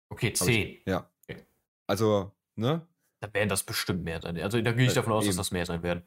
okay, 0.09 0.29
hab 0.29 0.33
ich- 0.35 0.41
10. 0.41 0.79
Ja. 0.87 1.11
Okay. 1.29 1.43
Also, 1.89 2.31
ne? 2.57 2.87
Da 3.21 3.33
werden 3.33 3.49
das 3.49 3.63
bestimmt 3.63 4.05
mehr 4.05 4.21
sein. 4.21 4.39
Also 4.41 4.61
da 4.61 4.73
gehe 4.73 4.85
ich 4.85 4.93
Äh, 4.93 4.95
davon 4.97 5.13
aus, 5.15 5.25
dass 5.25 5.35
eben. 5.35 5.39
das 5.39 5.51
mehr 5.51 5.67
sein 5.67 5.83
werden. 5.83 6.03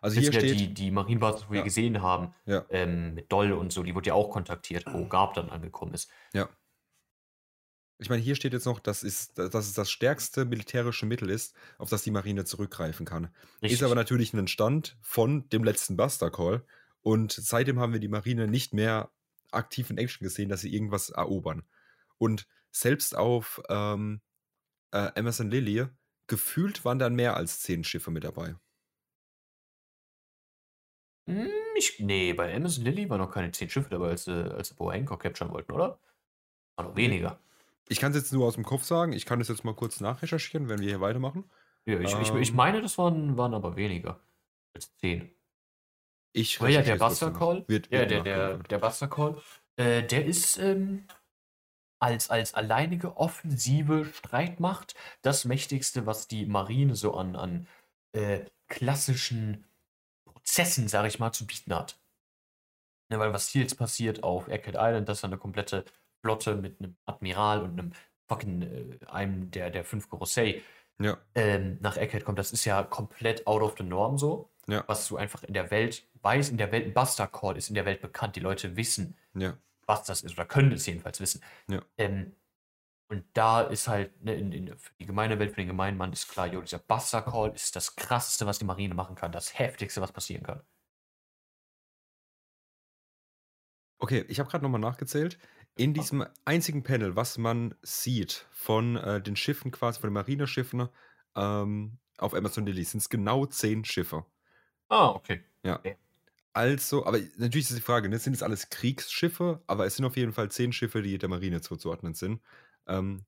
Also 0.00 0.20
Jetzt 0.20 0.30
hier 0.32 0.40
steht, 0.40 0.60
die, 0.60 0.74
die 0.74 0.90
Marinebasis, 0.90 1.46
die 1.46 1.50
wir 1.50 1.58
Ja. 1.58 1.64
gesehen 1.64 2.02
haben, 2.02 2.34
Ja. 2.46 2.64
ähm, 2.70 3.14
mit 3.14 3.30
Doll 3.32 3.52
und 3.52 3.72
so, 3.72 3.82
die 3.82 3.94
wurde 3.94 4.08
ja 4.08 4.14
auch 4.14 4.30
kontaktiert, 4.30 4.84
wo 4.92 5.06
Garb 5.06 5.34
dann 5.34 5.50
angekommen 5.50 5.94
ist. 5.94 6.10
ich 8.00 8.08
meine, 8.08 8.22
hier 8.22 8.36
steht 8.36 8.52
jetzt 8.52 8.64
noch, 8.64 8.78
dass 8.78 9.02
es, 9.02 9.34
dass 9.34 9.66
es 9.66 9.72
das 9.72 9.90
stärkste 9.90 10.44
militärische 10.44 11.04
Mittel 11.04 11.30
ist, 11.30 11.56
auf 11.78 11.90
das 11.90 12.04
die 12.04 12.12
Marine 12.12 12.44
zurückgreifen 12.44 13.04
kann. 13.04 13.34
Richtig. 13.60 13.72
Ist 13.72 13.82
aber 13.82 13.96
natürlich 13.96 14.32
ein 14.34 14.46
Stand 14.46 14.96
von 15.02 15.48
dem 15.48 15.64
letzten 15.64 15.96
Buster 15.96 16.30
Call. 16.30 16.64
Und 17.02 17.32
seitdem 17.32 17.80
haben 17.80 17.92
wir 17.92 18.00
die 18.00 18.06
Marine 18.08 18.46
nicht 18.46 18.72
mehr 18.72 19.10
aktiv 19.50 19.90
in 19.90 19.98
Action 19.98 20.24
gesehen, 20.24 20.48
dass 20.48 20.60
sie 20.60 20.72
irgendwas 20.72 21.10
erobern. 21.10 21.64
Und 22.18 22.46
selbst 22.70 23.16
auf 23.16 23.60
ähm, 23.68 24.20
äh, 24.92 25.10
Emerson 25.14 25.50
Lily, 25.50 25.86
gefühlt 26.26 26.84
waren 26.84 26.98
dann 26.98 27.14
mehr 27.14 27.36
als 27.36 27.60
zehn 27.60 27.84
Schiffe 27.84 28.10
mit 28.10 28.24
dabei. 28.24 28.56
Hm, 31.28 31.50
ich, 31.76 32.00
nee, 32.00 32.32
bei 32.32 32.54
Amazon 32.54 32.84
Lily 32.84 33.08
waren 33.10 33.20
noch 33.20 33.30
keine 33.30 33.52
10 33.52 33.68
Schiffe 33.68 33.90
dabei, 33.90 34.08
als, 34.08 34.26
äh, 34.28 34.32
als 34.32 34.68
sie 34.68 34.74
Boa 34.74 34.92
Hancock 34.94 35.20
capturen 35.20 35.50
wollten, 35.52 35.72
oder? 35.72 35.98
War 36.76 36.86
noch 36.86 36.96
weniger. 36.96 37.38
Ich 37.88 38.00
kann 38.00 38.12
es 38.12 38.18
jetzt 38.18 38.32
nur 38.32 38.46
aus 38.46 38.54
dem 38.54 38.64
Kopf 38.64 38.84
sagen. 38.84 39.12
Ich 39.12 39.26
kann 39.26 39.40
es 39.40 39.48
jetzt 39.48 39.64
mal 39.64 39.74
kurz 39.74 40.00
nachrecherchieren, 40.00 40.68
wenn 40.68 40.80
wir 40.80 40.88
hier 40.88 41.00
weitermachen. 41.00 41.44
Ja, 41.86 42.00
ich, 42.00 42.14
ich, 42.18 42.34
ich 42.34 42.50
Ähm. 42.50 42.56
meine, 42.56 42.80
das 42.80 42.96
waren, 42.98 43.36
waren 43.36 43.54
aber 43.54 43.76
weniger 43.76 44.20
als 44.74 44.96
10. 44.98 45.30
Ich 46.32 46.60
Weil 46.60 46.72
ja, 46.72 46.82
der 46.82 46.96
Buster 46.96 47.30
Call. 47.32 47.64
Wird, 47.68 47.90
ja, 47.90 48.00
wird 48.00 48.10
der, 48.10 48.22
der, 48.22 48.58
der 48.58 48.78
Buster 48.78 49.08
Call, 49.08 49.40
äh, 49.76 50.02
der 50.02 50.24
ist 50.24 50.58
ähm, 50.58 51.06
als, 51.98 52.30
als 52.30 52.54
alleinige 52.54 53.16
offensive 53.16 54.06
Streitmacht 54.06 54.94
das 55.22 55.44
mächtigste, 55.44 56.06
was 56.06 56.28
die 56.28 56.46
Marine 56.46 56.94
so 56.94 57.14
an, 57.14 57.36
an 57.36 57.66
äh, 58.12 58.40
klassischen 58.68 59.64
Prozessen, 60.24 60.88
sage 60.88 61.08
ich 61.08 61.18
mal, 61.18 61.32
zu 61.32 61.46
bieten 61.46 61.74
hat. 61.74 61.98
Ne, 63.10 63.18
weil 63.18 63.32
was 63.32 63.48
hier 63.48 63.62
jetzt 63.62 63.78
passiert 63.78 64.22
auf 64.22 64.48
Eckhead 64.48 64.76
Island, 64.78 65.08
dass 65.08 65.22
da 65.22 65.28
eine 65.28 65.38
komplette 65.38 65.84
Flotte 66.20 66.56
mit 66.56 66.78
einem 66.80 66.96
Admiral 67.06 67.62
und 67.62 67.78
einem 67.78 67.92
fucking 68.28 68.62
äh, 68.62 69.06
einem 69.06 69.50
der, 69.50 69.70
der 69.70 69.84
fünf 69.84 70.08
Gorosei 70.08 70.62
Ja, 71.00 71.16
ähm, 71.34 71.78
nach 71.80 71.96
Eckhead 71.96 72.24
kommt, 72.24 72.38
das 72.38 72.52
ist 72.52 72.64
ja 72.64 72.82
komplett 72.82 73.46
out 73.46 73.62
of 73.62 73.74
the 73.78 73.84
norm 73.84 74.18
so. 74.18 74.50
ja, 74.66 74.84
Was 74.86 75.08
du 75.08 75.16
einfach 75.16 75.42
in 75.42 75.54
der 75.54 75.70
Welt 75.70 76.06
weißt, 76.22 76.50
in 76.50 76.58
der 76.58 76.70
Welt, 76.72 76.86
ein 76.86 76.94
Buster 76.94 77.26
Call 77.26 77.56
ist 77.56 77.68
in 77.68 77.74
der 77.74 77.86
Welt 77.86 78.00
bekannt. 78.02 78.36
Die 78.36 78.40
Leute 78.40 78.76
wissen, 78.76 79.16
ja, 79.34 79.56
was 79.88 80.04
das 80.04 80.22
ist 80.22 80.34
oder 80.34 80.46
können 80.46 80.72
es 80.72 80.86
jedenfalls 80.86 81.20
wissen. 81.20 81.42
Ja. 81.68 81.82
Ähm, 81.96 82.36
und 83.10 83.24
da 83.32 83.62
ist 83.62 83.88
halt, 83.88 84.22
ne, 84.22 84.34
in, 84.34 84.52
in, 84.52 84.78
für 84.78 84.92
die 85.00 85.06
gemeine 85.06 85.38
Welt, 85.38 85.50
für 85.50 85.56
den 85.62 85.68
gemeinen 85.68 85.96
Mann 85.96 86.12
ist 86.12 86.28
klar, 86.28 86.46
jo, 86.46 86.60
dieser 86.60 86.78
Buster 86.78 87.22
Call 87.22 87.52
ist 87.54 87.74
das 87.74 87.96
krasseste, 87.96 88.44
was 88.46 88.58
die 88.58 88.66
Marine 88.66 88.94
machen 88.94 89.16
kann, 89.16 89.32
das 89.32 89.58
heftigste, 89.58 90.02
was 90.02 90.12
passieren 90.12 90.42
kann. 90.42 90.62
Okay, 93.98 94.24
ich 94.28 94.38
habe 94.38 94.48
gerade 94.50 94.62
nochmal 94.62 94.80
nachgezählt. 94.80 95.38
In 95.74 95.94
diesem 95.94 96.26
einzigen 96.44 96.82
Panel, 96.82 97.16
was 97.16 97.38
man 97.38 97.74
sieht 97.82 98.46
von 98.50 98.96
äh, 98.96 99.22
den 99.22 99.36
Schiffen 99.36 99.70
quasi, 99.70 100.00
von 100.00 100.10
den 100.10 100.14
Marineschiffen 100.14 100.88
ähm, 101.34 101.98
auf 102.18 102.34
Amazon 102.34 102.66
Lily, 102.66 102.84
sind 102.84 102.98
es 102.98 103.08
genau 103.08 103.46
zehn 103.46 103.84
Schiffe. 103.84 104.26
Ah, 104.88 105.10
okay. 105.10 105.44
Also, 106.58 107.06
aber 107.06 107.20
natürlich 107.36 107.70
ist 107.70 107.76
die 107.76 107.80
Frage, 107.80 108.08
ne, 108.08 108.18
sind 108.18 108.32
es 108.32 108.42
alles 108.42 108.68
Kriegsschiffe, 108.68 109.62
aber 109.68 109.86
es 109.86 109.94
sind 109.94 110.04
auf 110.04 110.16
jeden 110.16 110.32
Fall 110.32 110.50
zehn 110.50 110.72
Schiffe, 110.72 111.02
die 111.02 111.16
der 111.16 111.28
Marine 111.28 111.60
zuzuordnen 111.60 112.14
sind. 112.14 112.42
Ähm, 112.88 113.24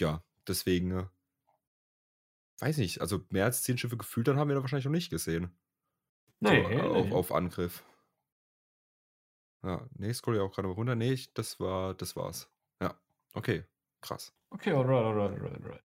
ja, 0.00 0.24
deswegen, 0.48 0.90
äh, 0.90 1.06
weiß 2.60 2.78
nicht, 2.78 3.02
also 3.02 3.26
mehr 3.28 3.44
als 3.44 3.62
zehn 3.62 3.76
Schiffe 3.76 3.98
gefühlt, 3.98 4.26
dann 4.26 4.38
haben 4.38 4.48
wir 4.48 4.54
da 4.54 4.62
wahrscheinlich 4.62 4.86
noch 4.86 4.92
nicht 4.92 5.10
gesehen. 5.10 5.54
Nee, 6.40 6.62
so, 6.62 6.68
nee, 6.70 6.74
äh, 6.76 6.80
auf, 6.80 7.06
nee. 7.08 7.12
auf 7.12 7.32
Angriff. 7.32 7.84
Ja, 9.62 9.86
nee, 9.98 10.14
scroll 10.14 10.36
ja 10.36 10.42
auch 10.42 10.54
gerade 10.54 10.68
mal 10.68 10.74
runter. 10.74 10.94
Nee, 10.94 11.12
ich, 11.12 11.34
das 11.34 11.60
war, 11.60 11.92
das 11.92 12.16
war's. 12.16 12.50
Ja, 12.80 12.98
okay, 13.34 13.66
krass. 14.00 14.32
Okay, 14.48 14.72
alright, 14.72 15.04
alright, 15.04 15.38
alright, 15.38 15.62
alright. 15.62 15.84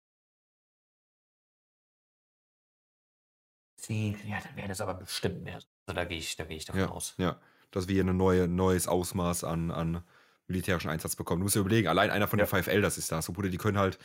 Zehn, 3.75 4.17
ja, 4.25 4.39
dann 4.39 4.55
wäre 4.55 4.69
das 4.69 4.79
aber 4.79 4.93
bestimmt 4.93 5.43
mehr. 5.43 5.59
Also 5.87 5.95
da 5.95 6.05
gehe 6.05 6.17
ich, 6.17 6.35
da 6.35 6.43
gehe 6.43 6.57
ich 6.57 6.65
davon 6.65 6.81
Ja, 6.81 6.89
aus. 6.89 7.15
ja, 7.17 7.39
dass 7.71 7.87
wir 7.87 7.95
hier 7.95 8.03
ein 8.03 8.15
neue, 8.17 8.47
neues 8.47 8.87
Ausmaß 8.87 9.43
an, 9.43 9.71
an 9.71 10.03
militärischen 10.47 10.89
Einsatz 10.89 11.15
bekommen. 11.15 11.39
Du 11.39 11.45
musst 11.45 11.55
dir 11.55 11.61
überlegen, 11.61 11.87
allein 11.87 12.09
einer 12.11 12.27
von 12.27 12.37
Ja. 12.39 12.45
den 12.45 12.49
5 12.49 12.67
Elders 12.67 12.97
ist 12.97 13.11
da. 13.11 13.21
So, 13.21 13.33
Bruder, 13.33 13.49
die 13.49 13.57
können 13.57 13.77
halt, 13.77 13.97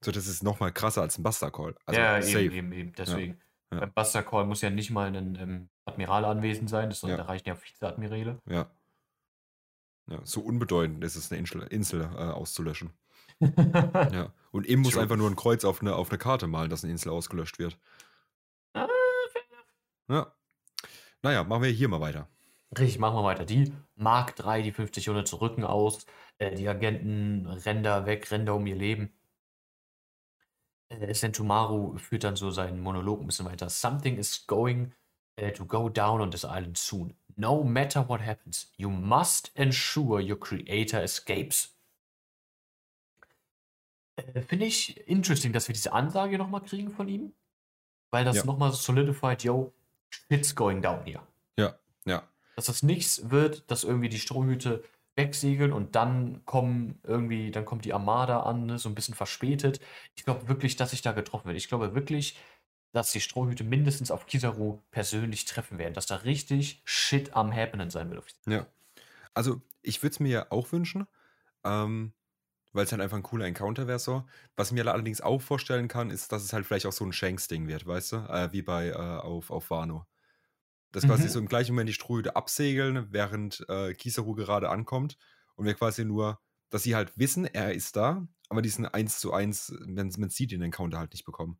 so, 0.00 0.10
das 0.12 0.26
ist 0.26 0.42
nochmal 0.42 0.72
krasser 0.72 1.02
als 1.02 1.18
ein 1.18 1.22
Buster 1.22 1.50
Call. 1.50 1.74
Also, 1.86 2.00
ja, 2.00 2.22
safe. 2.22 2.40
eben, 2.42 2.54
eben, 2.54 2.72
eben, 2.72 2.92
deswegen. 2.94 3.40
ja. 3.72 3.80
Beim 3.80 3.92
Buster 3.92 4.22
Call 4.22 4.46
muss 4.46 4.60
ja 4.62 4.70
nicht 4.70 4.90
mal 4.90 5.08
ein 5.14 5.36
ähm, 5.36 5.68
Admiral 5.84 6.24
anwesend 6.24 6.70
sein, 6.70 6.88
das, 6.88 7.02
Ja. 7.02 7.16
da 7.16 7.24
reichen 7.24 7.48
ja 7.48 7.60
Vizeadmirale. 7.60 8.40
Ja. 8.46 8.70
Ja, 10.10 10.20
so 10.24 10.40
unbedeutend 10.42 11.02
ist 11.02 11.16
es, 11.16 11.30
eine 11.32 11.38
Insel, 11.40 11.62
Insel 11.62 12.02
äh, 12.02 12.06
auszulöschen. 12.16 12.92
Ja. 13.40 14.32
Und 14.52 14.66
ihm 14.66 14.80
muss 14.80 14.96
einfach 14.96 15.16
nur 15.16 15.28
ein 15.28 15.34
Kreuz 15.34 15.64
auf 15.64 15.80
eine, 15.80 15.96
auf 15.96 16.10
eine 16.10 16.18
Karte 16.18 16.46
malen, 16.46 16.70
dass 16.70 16.84
eine 16.84 16.92
Insel 16.92 17.10
ausgelöscht 17.10 17.58
wird. 17.58 17.76
Ah, 18.74 18.86
Ja. 20.08 20.32
Naja, 21.24 21.42
machen 21.42 21.62
wir 21.62 21.70
hier 21.70 21.88
mal 21.88 22.00
weiter. 22.00 22.28
Richtig, 22.78 22.98
machen 22.98 23.16
wir 23.16 23.24
weiter. 23.24 23.46
Die 23.46 23.72
Mark 23.96 24.36
3, 24.36 24.60
die 24.60 24.72
50 24.72 25.08
Units 25.08 25.40
rücken 25.40 25.64
aus. 25.64 26.04
Äh, 26.36 26.54
die 26.54 26.68
Agenten 26.68 27.46
rennen 27.46 27.82
da 27.82 28.04
weg, 28.04 28.30
rennen 28.30 28.44
da 28.44 28.52
um 28.52 28.66
ihr 28.66 28.76
Leben. 28.76 29.10
Äh, 30.90 31.14
Sentomaru 31.14 31.96
führt 31.96 32.24
dann 32.24 32.36
so 32.36 32.50
seinen 32.50 32.80
Monolog 32.80 33.20
ein 33.22 33.26
bisschen 33.26 33.46
weiter. 33.46 33.70
Something 33.70 34.18
is 34.18 34.46
going 34.46 34.92
äh, 35.36 35.50
to 35.52 35.64
go 35.64 35.88
down 35.88 36.20
on 36.20 36.30
this 36.30 36.44
island 36.44 36.76
soon. 36.76 37.14
No 37.36 37.64
matter 37.64 38.06
what 38.06 38.20
happens, 38.20 38.70
you 38.76 38.90
must 38.90 39.50
ensure 39.54 40.20
your 40.20 40.38
creator 40.38 41.00
escapes. 41.02 41.74
Äh, 44.16 44.42
Finde 44.42 44.66
ich 44.66 45.08
interesting, 45.08 45.54
dass 45.54 45.68
wir 45.68 45.72
diese 45.72 45.94
Ansage 45.94 46.36
nochmal 46.36 46.60
kriegen 46.62 46.90
von 46.90 47.08
ihm. 47.08 47.32
Weil 48.10 48.26
das 48.26 48.36
Ja. 48.36 48.44
nochmal 48.44 48.72
solidified, 48.72 49.42
yo, 49.42 49.72
shit's 50.28 50.54
going 50.54 50.82
down 50.82 51.04
here 51.04 51.22
Ja, 51.58 51.78
ja. 52.04 52.22
dass 52.56 52.66
das 52.66 52.82
nichts 52.82 53.30
wird, 53.30 53.70
dass 53.70 53.84
irgendwie 53.84 54.08
die 54.08 54.18
Strohhüte 54.18 54.84
wegsegeln 55.16 55.72
und 55.72 55.94
dann 55.94 56.44
kommen 56.44 56.98
irgendwie, 57.04 57.50
dann 57.50 57.64
kommt 57.64 57.84
die 57.84 57.92
Armada 57.92 58.40
an, 58.40 58.66
ne, 58.66 58.78
so 58.78 58.88
ein 58.88 58.94
bisschen 58.94 59.14
verspätet. 59.14 59.80
Ich 60.16 60.24
glaube 60.24 60.48
wirklich, 60.48 60.76
dass 60.76 60.90
sich 60.90 61.02
da 61.02 61.12
getroffen 61.12 61.46
wird. 61.46 61.56
Ich 61.56 61.68
glaube 61.68 61.94
wirklich, 61.94 62.36
dass 62.92 63.12
die 63.12 63.20
Strohhüte 63.20 63.64
mindestens 63.64 64.10
auf 64.10 64.26
Kizaru 64.26 64.80
persönlich 64.90 65.44
treffen 65.44 65.78
werden, 65.78 65.94
dass 65.94 66.06
da 66.06 66.16
richtig 66.16 66.82
Shit 66.84 67.34
am 67.34 67.54
Happening 67.54 67.90
sein 67.90 68.10
wird. 68.10 68.24
Ja. 68.46 68.66
Also, 69.34 69.60
ich 69.82 70.02
würde 70.02 70.12
es 70.12 70.20
mir 70.20 70.28
ja 70.30 70.46
auch 70.50 70.70
wünschen, 70.72 71.06
ähm, 71.64 72.12
weil 72.74 72.84
es 72.84 72.92
halt 72.92 73.00
einfach 73.00 73.16
ein 73.16 73.22
cooler 73.22 73.46
Encounter 73.46 73.86
wäre 73.86 73.98
so. 73.98 74.24
Was 74.56 74.68
ich 74.68 74.74
mir 74.74 74.86
allerdings 74.86 75.22
auch 75.22 75.40
vorstellen 75.40 75.88
kann, 75.88 76.10
ist, 76.10 76.30
dass 76.32 76.42
es 76.44 76.52
halt 76.52 76.66
vielleicht 76.66 76.86
auch 76.86 76.92
so 76.92 77.04
ein 77.06 77.12
Shanks-Ding 77.12 77.66
wird, 77.68 77.86
weißt 77.86 78.12
du? 78.12 78.16
Äh, 78.16 78.52
wie 78.52 78.62
bei 78.62 78.88
äh, 78.88 78.94
auf, 78.94 79.50
auf 79.50 79.70
Wano. 79.70 80.06
Dass 80.92 81.04
quasi 81.04 81.24
Mhm. 81.24 81.28
so 81.28 81.38
im 81.40 81.48
gleichen 81.48 81.72
Moment 81.72 81.88
die 81.88 81.94
Strohhüte 81.94 82.36
absegeln, 82.36 83.08
während 83.10 83.64
äh, 83.68 83.94
Kizaru 83.94 84.34
gerade 84.34 84.68
ankommt 84.70 85.16
und 85.56 85.64
wir 85.66 85.74
quasi 85.74 86.04
nur, 86.04 86.40
dass 86.70 86.82
sie 86.84 86.94
halt 86.94 87.16
wissen, 87.18 87.46
er 87.46 87.72
ist 87.74 87.96
da, 87.96 88.26
aber 88.48 88.62
diesen 88.62 88.86
1 88.86 89.18
zu 89.18 89.32
1, 89.32 89.74
man, 89.86 90.12
man 90.18 90.30
sieht 90.30 90.52
den 90.52 90.62
Encounter 90.62 90.98
halt 90.98 91.12
nicht 91.12 91.24
bekommen. 91.24 91.58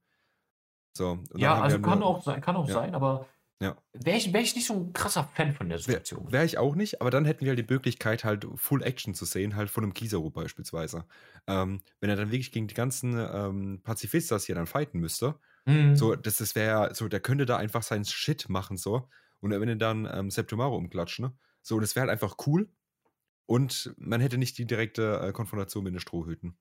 So, 0.97 1.19
Ja, 1.35 1.61
also 1.61 1.81
kann 1.81 1.99
nur- 2.01 2.09
auch 2.09 2.23
sein, 2.23 2.41
kann 2.41 2.57
auch 2.57 2.69
Ja. 2.69 2.75
sein, 2.75 2.95
aber 2.95 3.27
Ja. 3.65 3.77
wäre 3.93 4.17
ich, 4.19 4.33
wär 4.33 4.41
ich 4.43 4.55
nicht 4.55 4.67
so 4.67 4.75
ein 4.75 4.93
krasser 4.93 5.25
Fan 5.25 5.53
von 5.55 5.69
der 5.69 5.79
Wäre 5.87 6.03
Situation. 6.03 6.27
wär 6.27 6.45
ich 6.45 6.57
auch 6.57 6.75
nicht, 6.77 7.01
aber 7.03 7.11
dann 7.11 7.25
hätten 7.27 7.43
wir 7.45 7.51
halt 7.51 7.59
die 7.59 7.73
Möglichkeit, 7.73 8.25
halt 8.25 8.47
Full 8.57 8.83
Action 8.83 9.13
zu 9.15 9.25
sehen, 9.27 9.55
halt 9.57 9.69
von 9.71 9.85
einem 9.85 9.93
Kizaru 9.93 10.31
beispielsweise. 10.31 11.07
Ähm, 11.47 11.83
wenn 12.01 12.09
er 12.11 12.17
dann 12.17 12.31
wirklich 12.31 12.53
gegen 12.53 12.69
die 12.69 12.75
ganzen 12.75 13.15
ähm, 13.19 13.81
Pazifistas 13.83 14.47
hier 14.47 14.55
dann 14.55 14.67
fighten 14.67 14.99
müsste, 15.01 15.41
Mhm. 15.67 15.95
so, 15.95 16.15
das, 16.17 16.39
das 16.39 16.55
wäre, 16.55 16.95
so, 16.95 17.09
der 17.09 17.21
könnte 17.21 17.47
da 17.47 17.57
einfach 17.59 17.83
seinen 17.83 18.05
Shit 18.07 18.49
machen, 18.49 18.77
so, 18.79 19.09
und 19.41 19.53
er 19.53 19.59
würde 19.61 19.77
dann 19.77 20.09
ähm, 20.13 20.31
Septimaro 20.31 20.77
umklatschen, 20.77 21.27
ne? 21.27 21.37
So, 21.63 21.81
das 21.81 21.97
wäre 21.97 22.03
halt 22.09 22.13
einfach 22.13 22.37
cool 22.47 22.71
und 23.47 23.95
man 23.99 24.21
hätte 24.21 24.39
nicht 24.39 24.59
die 24.59 24.67
direkte 24.67 25.21
äh, 25.21 25.33
Konfrontation 25.33 25.85
mit 25.85 25.95
den 25.95 26.01
Strohhüten. 26.01 26.59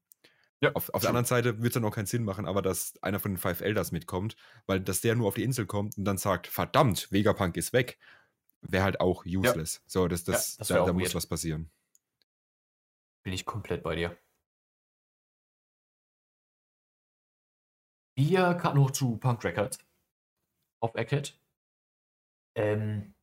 Ja, 0.63 0.71
auf, 0.75 0.89
auf 0.93 1.01
der 1.01 1.09
anderen 1.09 1.25
Seite 1.25 1.57
wird 1.57 1.71
es 1.71 1.73
dann 1.73 1.83
auch 1.83 1.93
keinen 1.93 2.05
Sinn 2.05 2.23
machen, 2.23 2.45
aber 2.45 2.61
dass 2.61 2.93
einer 3.03 3.19
von 3.19 3.33
den 3.33 3.37
Five 3.37 3.59
Elders 3.59 3.91
mitkommt, 3.91 4.37
weil 4.65 4.79
dass 4.79 5.01
der 5.01 5.13
nur 5.13 5.27
auf 5.27 5.35
die 5.35 5.43
Insel 5.43 5.65
kommt 5.65 5.97
und 5.97 6.05
dann 6.05 6.17
sagt, 6.17 6.47
verdammt, 6.47 7.11
Vegapunk 7.11 7.57
ist 7.57 7.73
weg, 7.73 7.99
wäre 8.61 8.85
halt 8.85 9.01
auch 9.01 9.25
useless. 9.25 9.75
Ja. 9.75 9.81
So, 9.87 10.07
das, 10.07 10.23
das, 10.23 10.53
ja, 10.53 10.59
das 10.59 10.67
da, 10.69 10.85
da 10.85 10.93
muss 10.93 11.13
was 11.13 11.27
passieren. 11.27 11.69
Bin 13.23 13.33
ich 13.33 13.45
komplett 13.45 13.83
bei 13.83 13.95
dir. 13.95 14.17
Wir 18.15 18.53
kamen 18.53 18.79
noch 18.79 18.91
zu 18.91 19.17
Punk 19.17 19.43
Records 19.43 19.79
auf 20.79 20.95
Eckhead. 20.95 21.37
Ähm, 22.55 23.15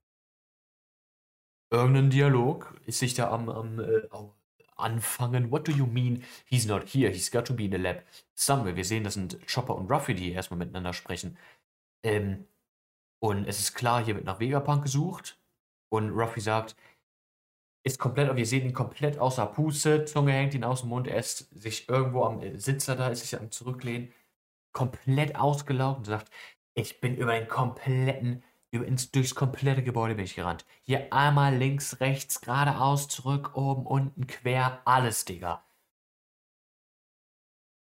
irgendein 1.70 2.11
Dialog 2.11 2.79
ist 2.85 2.98
sich 2.98 3.14
da 3.14 3.31
am, 3.31 3.48
am 3.48 3.79
äh, 3.79 4.09
anfangen. 4.83 5.51
What 5.51 5.66
do 5.66 5.73
you 5.73 5.87
mean? 5.87 6.25
He's 6.47 6.66
not 6.66 6.88
here. 6.88 7.11
He's 7.11 7.31
got 7.31 7.47
to 7.47 7.55
be 7.55 7.64
in 7.64 7.73
the 7.73 7.79
lab 7.79 8.03
somewhere. 8.35 8.77
Wir 8.77 8.85
sehen, 8.85 9.05
das 9.05 9.14
sind 9.14 9.38
Chopper 9.47 9.75
und 9.75 9.90
Ruffy, 9.90 10.14
die 10.14 10.33
erstmal 10.33 10.59
miteinander 10.59 10.93
sprechen. 10.93 11.37
Ähm, 12.03 12.47
und 13.21 13.47
es 13.47 13.61
ist 13.61 13.75
klar, 13.75 14.05
hier 14.05 14.14
wird 14.16 14.25
nach 14.25 14.40
Vegapunk 14.40 14.85
gesucht. 14.85 15.38
Und 15.90 16.11
Ruffy 16.11 16.40
sagt, 16.40 16.77
ist 17.83 17.99
komplett, 17.99 18.35
wir 18.37 18.47
sehen 18.47 18.66
ihn 18.66 18.75
komplett 18.75 19.19
außer 19.19 19.47
Puste, 19.47 20.05
Zunge 20.05 20.33
hängt 20.33 20.55
ihn 20.55 20.64
aus 20.64 20.81
dem 20.81 20.90
Mund, 20.90 21.09
er 21.09 21.19
ist 21.19 21.49
sich 21.59 21.88
irgendwo 21.88 22.25
am 22.25 22.40
äh, 22.40 22.59
Sitzer 22.59 22.97
da, 22.97 23.09
ist 23.09 23.23
sich 23.23 23.38
am 23.38 23.51
Zurücklehnen, 23.51 24.12
komplett 24.73 25.37
ausgelaugt 25.37 25.99
und 25.99 26.05
sagt, 26.05 26.31
ich 26.75 27.01
bin 27.01 27.16
über 27.16 27.33
den 27.38 27.49
kompletten 27.49 28.45
ins, 28.70 29.11
durchs 29.11 29.35
komplette 29.35 29.83
Gebäude 29.83 30.14
bin 30.14 30.24
ich 30.24 30.37
gerannt. 30.37 30.64
Hier 30.83 31.12
einmal 31.12 31.56
links, 31.56 32.00
rechts, 32.00 32.40
geradeaus, 32.40 33.09
zurück, 33.09 33.56
oben, 33.56 33.87
unten, 33.87 34.26
quer, 34.26 34.80
alles, 34.85 35.24
Digga. 35.24 35.64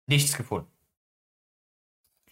Nichts 0.06 0.36
gefunden. 0.36 0.70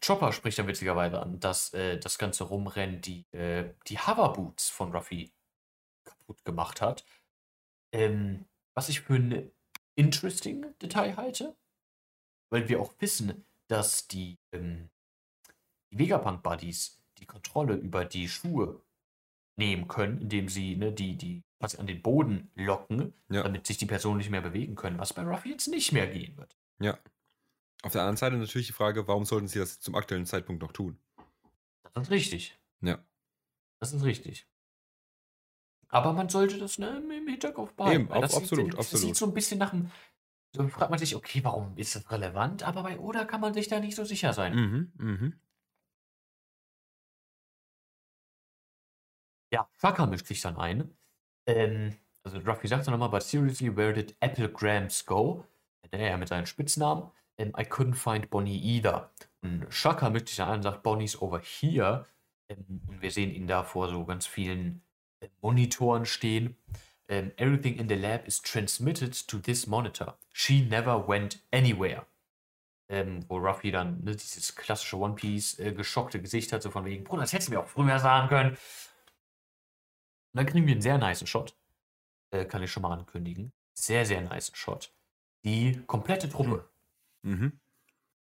Chopper 0.04 0.32
spricht 0.32 0.58
dann 0.58 0.68
witzigerweise 0.68 1.20
an, 1.20 1.40
dass 1.40 1.72
äh, 1.74 1.98
das 1.98 2.18
ganze 2.18 2.44
Rumrennen 2.44 3.00
die, 3.00 3.26
äh, 3.32 3.74
die 3.88 3.98
Hoverboots 3.98 4.68
von 4.68 4.92
Ruffy 4.92 5.32
kaputt 6.04 6.44
gemacht 6.44 6.80
hat. 6.80 7.04
Ähm, 7.92 8.46
was 8.74 8.88
ich 8.88 9.00
für 9.00 9.14
ein 9.14 9.50
interesting 9.94 10.74
Detail 10.80 11.16
halte, 11.16 11.56
weil 12.50 12.68
wir 12.68 12.80
auch 12.80 12.94
wissen, 13.00 13.44
dass 13.68 14.06
die, 14.06 14.38
ähm, 14.52 14.90
die 15.90 15.98
Vegapunk-Buddies 15.98 17.00
die 17.18 17.26
Kontrolle 17.26 17.74
über 17.74 18.04
die 18.04 18.28
Schuhe 18.28 18.80
nehmen 19.56 19.88
können, 19.88 20.20
indem 20.20 20.48
sie 20.48 20.76
ne, 20.76 20.92
die, 20.92 21.16
die 21.16 21.42
quasi 21.58 21.78
an 21.78 21.86
den 21.86 22.02
Boden 22.02 22.50
locken, 22.54 23.14
ja. 23.28 23.42
damit 23.42 23.66
sich 23.66 23.78
die 23.78 23.86
Personen 23.86 24.18
nicht 24.18 24.30
mehr 24.30 24.42
bewegen 24.42 24.74
können, 24.74 24.98
was 24.98 25.12
bei 25.12 25.22
Ruffy 25.22 25.50
jetzt 25.50 25.68
nicht 25.68 25.92
mehr 25.92 26.06
gehen 26.06 26.36
wird. 26.36 26.56
Ja. 26.78 26.98
Auf 27.82 27.92
der 27.92 28.02
anderen 28.02 28.16
Seite 28.16 28.36
natürlich 28.36 28.66
die 28.66 28.72
Frage, 28.72 29.06
warum 29.06 29.24
sollten 29.24 29.48
sie 29.48 29.58
das 29.58 29.80
zum 29.80 29.94
aktuellen 29.94 30.26
Zeitpunkt 30.26 30.62
noch 30.62 30.72
tun? 30.72 30.98
Das 31.94 32.04
ist 32.04 32.10
richtig. 32.10 32.58
Ja. 32.80 32.98
Das 33.80 33.92
ist 33.92 34.04
richtig. 34.04 34.46
Aber 35.88 36.12
man 36.12 36.28
sollte 36.28 36.58
das 36.58 36.78
ne, 36.78 36.98
im 36.98 37.28
Hinterkopf 37.28 37.72
behalten. 37.74 38.02
Eben, 38.02 38.20
das 38.20 38.34
absolut, 38.34 38.66
sieht, 38.66 38.78
absolut. 38.78 38.92
Das 38.92 39.00
sieht 39.00 39.16
so 39.16 39.26
ein 39.26 39.34
bisschen 39.34 39.58
nach 39.58 39.72
einem. 39.72 39.90
So 40.52 40.66
fragt 40.68 40.90
man 40.90 40.98
sich, 40.98 41.14
okay, 41.14 41.40
warum 41.42 41.76
ist 41.76 41.94
das 41.94 42.10
relevant? 42.10 42.62
Aber 42.62 42.82
bei 42.82 42.98
Oda 42.98 43.24
kann 43.24 43.40
man 43.40 43.54
sich 43.54 43.68
da 43.68 43.78
nicht 43.78 43.94
so 43.94 44.04
sicher 44.04 44.32
sein. 44.32 44.54
Mhm, 44.54 44.92
mhm. 44.96 45.32
Ja, 49.56 49.66
Shaka 49.80 50.04
mischt 50.04 50.26
sich 50.26 50.42
dann 50.42 50.58
ein. 50.58 50.94
Ähm, 51.46 51.96
also 52.22 52.36
Ruffy 52.40 52.68
sagt 52.68 52.86
dann 52.86 52.92
nochmal, 52.92 53.08
but 53.08 53.22
seriously, 53.22 53.74
where 53.74 53.94
did 53.94 54.14
Applegrams 54.20 55.06
go? 55.06 55.46
Der 55.90 56.10
ja 56.10 56.16
mit 56.18 56.28
seinen 56.28 56.44
Spitznamen. 56.44 57.04
Um, 57.04 57.12
ähm, 57.38 57.52
I 57.58 57.62
couldn't 57.62 57.94
find 57.94 58.28
Bonnie 58.28 58.58
either. 58.58 59.10
Und 59.40 59.66
Shaka 59.70 60.10
mischt 60.10 60.28
sich 60.28 60.36
dann 60.36 60.48
ein 60.48 60.56
und 60.56 60.62
sagt, 60.62 60.82
Bonnie's 60.82 61.22
over 61.22 61.40
here. 61.40 62.04
Ähm, 62.50 62.82
und 62.86 63.00
wir 63.00 63.10
sehen 63.10 63.30
ihn 63.30 63.46
da 63.46 63.64
vor 63.64 63.88
so 63.88 64.04
ganz 64.04 64.26
vielen 64.26 64.82
äh, 65.20 65.28
Monitoren 65.40 66.04
stehen. 66.04 66.56
Um, 67.08 67.16
ähm, 67.16 67.32
everything 67.38 67.78
in 67.78 67.88
the 67.88 67.94
lab 67.94 68.26
is 68.26 68.42
transmitted 68.42 69.26
to 69.26 69.38
this 69.38 69.66
monitor. 69.66 70.18
She 70.34 70.60
never 70.60 71.08
went 71.08 71.40
anywhere. 71.50 72.04
Ähm, 72.90 73.24
wo 73.28 73.38
Ruffy 73.38 73.70
dann 73.70 74.04
ne, 74.04 74.16
dieses 74.16 74.54
klassische 74.54 74.98
One 74.98 75.14
Piece 75.14 75.58
äh, 75.58 75.72
geschockte 75.72 76.20
Gesicht 76.20 76.52
hat, 76.52 76.62
so 76.62 76.70
von 76.70 76.84
wegen, 76.84 77.04
Bruder, 77.04 77.22
das 77.22 77.32
hättest 77.32 77.48
du 77.48 77.54
mir 77.54 77.60
auch 77.60 77.68
früher 77.68 77.98
sagen 77.98 78.28
können. 78.28 78.58
Und 80.36 80.40
dann 80.40 80.52
kriegen 80.52 80.66
wir 80.66 80.72
einen 80.72 80.82
sehr 80.82 80.98
nice 80.98 81.26
Shot. 81.26 81.56
Äh, 82.30 82.44
kann 82.44 82.62
ich 82.62 82.70
schon 82.70 82.82
mal 82.82 82.92
ankündigen. 82.92 83.54
Sehr, 83.72 84.04
sehr 84.04 84.20
nice 84.20 84.52
Shot. 84.54 84.92
Die 85.44 85.80
komplette 85.86 86.28
Truppe. 86.28 86.68
Mhm. 87.22 87.58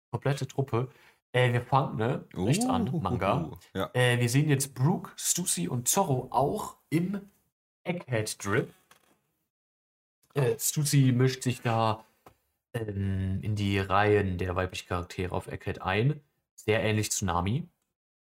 Komplette 0.09 0.47
Truppe. 0.47 0.89
Äh, 1.33 1.51
wir 1.51 1.61
fangen, 1.61 1.97
ne? 1.97 2.23
Uh, 2.33 2.45
rechts 2.45 2.65
an, 2.65 2.89
Manga. 3.01 3.41
Uh, 3.41 3.47
uh, 3.47 3.57
ja. 3.73 3.89
äh, 3.93 4.21
wir 4.21 4.29
sehen 4.29 4.47
jetzt 4.47 4.73
Brooke, 4.73 5.11
Stussy 5.17 5.67
und 5.67 5.89
Zorro 5.89 6.29
auch 6.31 6.77
im 6.89 7.19
Egghead-Drip. 7.83 8.73
Äh, 10.33 10.57
Stussy 10.57 11.11
mischt 11.11 11.43
sich 11.43 11.61
da 11.61 12.05
ähm, 12.73 13.41
in 13.41 13.57
die 13.57 13.79
Reihen 13.79 14.37
der 14.37 14.55
weiblichen 14.55 14.87
Charaktere 14.87 15.35
auf 15.35 15.47
Egghead 15.47 15.81
ein. 15.81 16.21
Sehr 16.55 16.81
ähnlich 16.81 17.11
zu 17.11 17.25
Nami, 17.25 17.67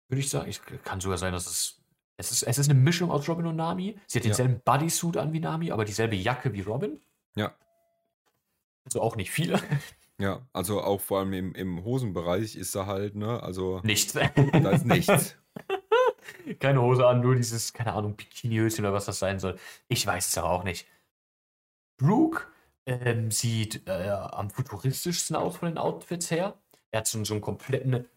würde 0.07 0.21
ich 0.21 0.31
sagen. 0.31 0.49
Ich, 0.49 0.61
kann 0.83 0.99
sogar 0.99 1.19
sein, 1.19 1.33
dass 1.33 1.45
es 1.45 1.77
es 2.17 2.31
ist, 2.31 2.43
es 2.43 2.57
ist 2.57 2.69
eine 2.69 2.79
Mischung 2.79 3.11
aus 3.11 3.29
Robin 3.29 3.45
und 3.45 3.55
Nami. 3.55 3.97
Sie 4.07 4.19
hat 4.19 4.25
denselben 4.25 4.55
ja. 4.55 4.61
Bodysuit 4.65 5.17
an 5.17 5.33
wie 5.33 5.39
Nami, 5.39 5.71
aber 5.71 5.85
dieselbe 5.85 6.15
Jacke 6.15 6.51
wie 6.51 6.61
Robin. 6.61 6.99
Ja. 7.35 7.53
Also 8.85 9.01
auch 9.01 9.15
nicht 9.15 9.31
viele. 9.31 9.59
Ja, 10.19 10.41
also 10.51 10.81
auch 10.81 10.99
vor 10.99 11.19
allem 11.19 11.33
im, 11.33 11.53
im 11.53 11.83
Hosenbereich 11.83 12.55
ist 12.55 12.73
da 12.73 12.87
halt, 12.87 13.15
ne, 13.15 13.39
also. 13.43 13.81
Nichts. 13.83 14.13
Da 14.13 14.71
ist 14.71 14.83
nichts. 14.83 15.35
Keine 16.59 16.81
Hose 16.81 17.05
an, 17.05 17.21
nur 17.21 17.35
dieses, 17.35 17.71
keine 17.71 17.93
Ahnung, 17.93 18.15
Bikinihöschen 18.15 18.83
oder 18.83 18.95
was 18.95 19.05
das 19.05 19.19
sein 19.19 19.39
soll. 19.39 19.59
Ich 19.87 20.07
weiß 20.07 20.27
es 20.27 20.37
aber 20.39 20.49
auch 20.49 20.63
nicht. 20.63 20.87
Brooke 21.97 22.47
ähm, 22.87 23.29
sieht 23.29 23.87
äh, 23.87 24.09
am 24.09 24.49
futuristischsten 24.49 25.35
aus 25.35 25.57
von 25.57 25.69
den 25.69 25.77
Outfits 25.77 26.31
her. 26.31 26.57
Er 26.89 27.01
hat 27.01 27.07
so, 27.07 27.23
so 27.23 27.35
einen 27.35 27.41
kompletten 27.41 28.07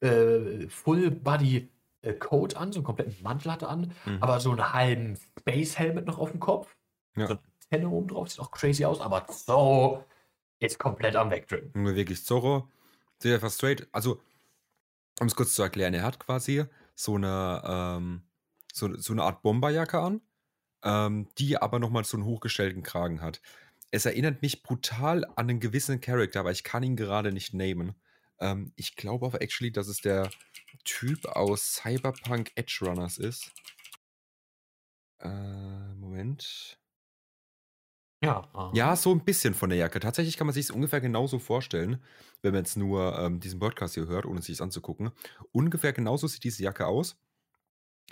äh, 0.00 0.68
Full-Body 0.68 1.68
Coat 2.18 2.56
an, 2.56 2.72
so 2.72 2.80
einen 2.80 2.84
kompletten 2.84 3.22
Mantel 3.22 3.52
hatte 3.52 3.68
an, 3.68 3.92
mhm. 4.04 4.18
aber 4.20 4.40
so 4.40 4.50
einen 4.50 4.72
halben 4.72 5.16
Space 5.38 5.78
Helmet 5.78 6.06
noch 6.06 6.18
auf 6.18 6.30
dem 6.30 6.40
Kopf. 6.40 6.74
Ja. 7.16 7.26
So 7.26 7.34
eine 7.34 7.42
Antenne 7.70 7.88
oben 7.90 8.08
drauf, 8.08 8.28
sieht 8.30 8.40
auch 8.40 8.50
crazy 8.50 8.84
aus, 8.84 9.00
aber 9.00 9.26
so 9.30 10.04
ist 10.58 10.78
komplett 10.78 11.16
am 11.16 11.30
Wegdrücken. 11.30 11.82
Nur 11.82 11.94
wirklich 11.94 12.24
Zorro, 12.24 12.68
sehr 13.18 13.36
einfach 13.36 13.50
straight. 13.50 13.86
Also, 13.92 14.20
um 15.20 15.26
es 15.26 15.36
kurz 15.36 15.54
zu 15.54 15.62
erklären, 15.62 15.94
er 15.94 16.02
hat 16.02 16.18
quasi 16.18 16.64
so 16.94 17.14
eine, 17.16 17.62
ähm, 17.64 18.22
so, 18.72 18.96
so 18.96 19.12
eine 19.12 19.22
Art 19.22 19.42
Bomberjacke 19.42 20.00
an, 20.00 20.20
ähm, 20.84 21.28
die 21.38 21.56
aber 21.56 21.78
nochmal 21.78 22.04
so 22.04 22.16
einen 22.16 22.26
hochgestellten 22.26 22.82
Kragen 22.82 23.20
hat. 23.20 23.40
Es 23.90 24.06
erinnert 24.06 24.42
mich 24.42 24.62
brutal 24.62 25.24
an 25.24 25.50
einen 25.50 25.60
gewissen 25.60 26.00
Charakter, 26.00 26.40
aber 26.40 26.50
ich 26.50 26.64
kann 26.64 26.82
ihn 26.82 26.96
gerade 26.96 27.32
nicht 27.32 27.54
namen. 27.54 27.94
Ähm, 28.40 28.72
ich 28.76 28.96
glaube 28.96 29.26
aber 29.26 29.42
actually, 29.42 29.70
dass 29.70 29.86
es 29.88 30.00
der 30.00 30.30
Typ 30.84 31.26
aus 31.26 31.74
Cyberpunk 31.74 32.52
Edge 32.54 32.78
Runners 32.82 33.18
ist. 33.18 33.52
Äh, 35.20 35.94
Moment. 35.94 36.78
Ja. 38.22 38.48
Aha. 38.52 38.70
Ja, 38.74 38.94
so 38.94 39.12
ein 39.12 39.24
bisschen 39.24 39.54
von 39.54 39.68
der 39.68 39.78
Jacke. 39.78 39.98
Tatsächlich 39.98 40.36
kann 40.36 40.46
man 40.46 40.54
sich 40.54 40.66
es 40.66 40.70
ungefähr 40.70 41.00
genauso 41.00 41.38
vorstellen, 41.38 42.02
wenn 42.40 42.52
man 42.52 42.64
jetzt 42.64 42.76
nur 42.76 43.18
ähm, 43.18 43.40
diesen 43.40 43.58
Podcast 43.58 43.94
hier 43.94 44.06
hört, 44.06 44.26
ohne 44.26 44.40
sich 44.42 44.54
es 44.54 44.60
anzugucken. 44.60 45.10
Ungefähr 45.50 45.92
genauso 45.92 46.28
sieht 46.28 46.44
diese 46.44 46.62
Jacke 46.62 46.86
aus. 46.86 47.16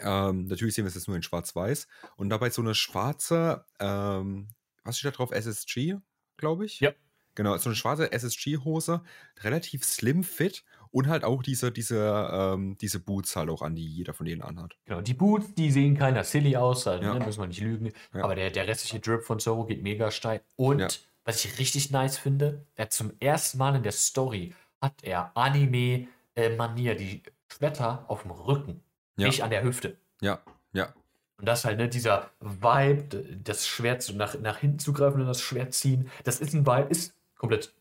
Ähm, 0.00 0.46
natürlich 0.46 0.74
sehen 0.74 0.84
wir 0.84 0.88
es 0.88 0.94
jetzt 0.94 1.06
nur 1.06 1.16
in 1.16 1.22
Schwarz-Weiß. 1.22 1.86
Und 2.16 2.28
dabei 2.30 2.50
so 2.50 2.62
eine 2.62 2.74
schwarze, 2.74 3.64
ähm, 3.78 4.48
was 4.82 4.98
steht 4.98 5.12
da 5.12 5.16
drauf? 5.16 5.30
SSG, 5.30 5.96
glaube 6.36 6.64
ich. 6.64 6.80
Ja. 6.80 6.92
Genau, 7.36 7.56
so 7.58 7.68
eine 7.68 7.76
schwarze 7.76 8.10
SSG-Hose, 8.10 9.02
relativ 9.40 9.84
slim 9.84 10.24
fit 10.24 10.64
und 10.92 11.08
halt 11.08 11.24
auch 11.24 11.42
diese, 11.42 11.70
diese, 11.70 12.28
ähm, 12.32 12.76
diese 12.80 13.00
Boots 13.00 13.36
halt 13.36 13.48
auch 13.48 13.62
an, 13.62 13.74
die 13.74 13.86
jeder 13.86 14.12
von 14.12 14.26
denen 14.26 14.42
anhat. 14.42 14.76
Genau, 14.84 15.00
die 15.00 15.14
Boots, 15.14 15.54
die 15.54 15.70
sehen 15.70 15.96
keiner 15.96 16.24
silly 16.24 16.56
aus, 16.56 16.86
also, 16.86 17.04
ja. 17.04 17.14
ne, 17.14 17.24
muss 17.24 17.38
man 17.38 17.48
nicht 17.48 17.60
lügen. 17.60 17.92
Ja. 18.12 18.24
Aber 18.24 18.34
der, 18.34 18.50
der 18.50 18.66
restliche 18.66 19.00
Drip 19.00 19.22
von 19.22 19.38
Zoro 19.38 19.64
geht 19.64 19.82
mega 19.82 20.10
steil. 20.10 20.42
Und 20.56 20.80
ja. 20.80 20.88
was 21.24 21.44
ich 21.44 21.58
richtig 21.58 21.90
nice 21.90 22.18
finde, 22.18 22.66
er 22.74 22.90
zum 22.90 23.12
ersten 23.20 23.58
Mal 23.58 23.76
in 23.76 23.82
der 23.82 23.92
Story 23.92 24.54
hat 24.80 24.94
er 25.02 25.30
Anime-Manier, 25.36 26.96
die 26.96 27.22
Schwerter 27.52 28.04
auf 28.08 28.22
dem 28.22 28.30
Rücken, 28.32 28.82
nicht 29.16 29.42
an 29.42 29.50
der 29.50 29.62
Hüfte. 29.62 29.96
Ja, 30.20 30.40
ja. 30.72 30.94
Und 31.38 31.46
das 31.46 31.64
halt, 31.64 31.78
ne, 31.78 31.88
dieser 31.88 32.30
Vibe, 32.40 33.38
das 33.42 33.66
Schwert 33.66 34.02
so 34.02 34.12
nach, 34.14 34.38
nach 34.40 34.58
hinten 34.58 34.78
zu 34.78 34.92
greifen 34.92 35.20
und 35.20 35.26
das 35.26 35.40
Schwert 35.40 35.72
ziehen, 35.72 36.10
das 36.24 36.40
ist 36.40 36.52
ein 36.52 36.66
Vibe, 36.66 36.88
ist 36.90 37.14
komplett 37.36 37.72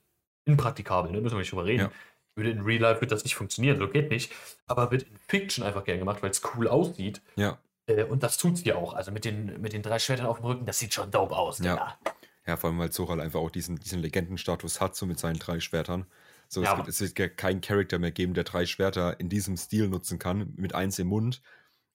impraktikabel, 0.45 1.11
ne? 1.11 1.21
müssen 1.21 1.35
wir 1.35 1.39
nicht 1.39 1.51
drüber 1.51 1.65
reden. 1.65 1.83
Ja. 1.83 1.91
Würde 2.35 2.51
in 2.51 2.61
Real 2.61 2.81
Life 2.81 3.01
wird 3.01 3.11
das 3.11 3.23
nicht 3.23 3.35
funktionieren, 3.35 3.77
so 3.77 3.87
geht 3.87 4.09
nicht. 4.11 4.31
Aber 4.67 4.91
wird 4.91 5.03
in 5.03 5.17
Fiction 5.17 5.63
einfach 5.63 5.83
gern 5.83 5.99
gemacht, 5.99 6.21
weil 6.23 6.31
es 6.31 6.41
cool 6.55 6.67
aussieht. 6.67 7.21
Ja. 7.35 7.59
Äh, 7.87 8.03
und 8.03 8.23
das 8.23 8.37
tut 8.37 8.57
sie 8.57 8.73
auch. 8.73 8.93
Also 8.93 9.11
mit 9.11 9.25
den, 9.25 9.61
mit 9.61 9.73
den 9.73 9.81
drei 9.81 9.99
Schwertern 9.99 10.27
auf 10.27 10.37
dem 10.37 10.45
Rücken, 10.45 10.65
das 10.65 10.79
sieht 10.79 10.93
schon 10.93 11.11
dope 11.11 11.35
aus. 11.35 11.59
Ja. 11.59 11.97
Ja, 12.45 12.57
vor 12.57 12.69
allem, 12.69 12.79
weil 12.79 12.91
Zoro 12.91 13.11
halt 13.11 13.21
einfach 13.21 13.39
auch 13.39 13.51
diesen, 13.51 13.75
diesen 13.77 13.99
Legendenstatus 13.99 14.81
hat, 14.81 14.95
so 14.95 15.05
mit 15.05 15.19
seinen 15.19 15.37
drei 15.37 15.59
Schwertern. 15.59 16.07
So, 16.47 16.63
Ja, 16.63 16.71
es, 16.71 16.75
gibt, 16.77 16.87
es 16.87 17.01
wird 17.01 17.19
ja 17.19 17.27
keinen 17.27 17.61
Charakter 17.61 17.99
mehr 17.99 18.11
geben, 18.11 18.33
der 18.33 18.43
drei 18.43 18.65
Schwerter 18.65 19.19
in 19.19 19.29
diesem 19.29 19.55
Stil 19.55 19.87
nutzen 19.87 20.17
kann, 20.17 20.53
mit 20.55 20.73
eins 20.73 20.97
im 20.97 21.07
Mund 21.07 21.43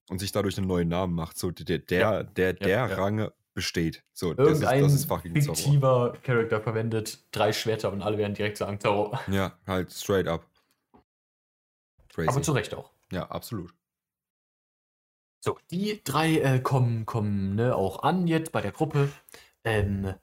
und 0.09 0.19
sich 0.19 0.31
dadurch 0.31 0.57
einen 0.57 0.67
neuen 0.67 0.87
Namen 0.87 1.13
macht. 1.13 1.37
So, 1.37 1.51
der, 1.51 1.79
der, 1.79 1.99
Ja, 1.99 2.23
der, 2.23 2.53
der 2.53 2.69
ja. 2.69 2.85
Rang 2.85 3.29
besteht. 3.55 4.03
So, 4.13 4.33
das 4.35 4.45
ist, 4.45 4.53
Irgendein 4.61 4.83
das 4.83 4.93
ist 4.93 5.05
fucking 5.05 5.41
Zoro. 5.41 5.55
fiktiver 5.55 6.17
Charakter 6.21 6.61
verwendet 6.61 7.19
drei 7.31 7.51
Schwerter 7.51 7.91
und 7.91 8.03
alle 8.03 8.19
werden 8.19 8.35
direkt 8.35 8.57
sagen 8.57 8.79
Zorro. 8.79 9.17
Ja, 9.31 9.57
halt 9.65 9.91
straight 9.91 10.27
up. 10.27 10.45
Crazy. 12.13 12.29
Aber 12.29 12.41
zu 12.43 12.51
Recht 12.51 12.75
auch. 12.75 12.91
ja, 13.11 13.25
absolut. 13.29 13.73
So, 15.43 15.57
die 15.69 16.01
drei 16.03 16.39
äh, 16.39 16.59
kommen, 16.59 17.05
kommen 17.05 17.55
ne, 17.55 17.75
auch 17.75 18.03
an 18.03 18.27
jetzt 18.27 18.51
bei 18.51 18.61
der 18.61 18.71
Gruppe. 18.71 19.11
Ähm, 19.63 20.13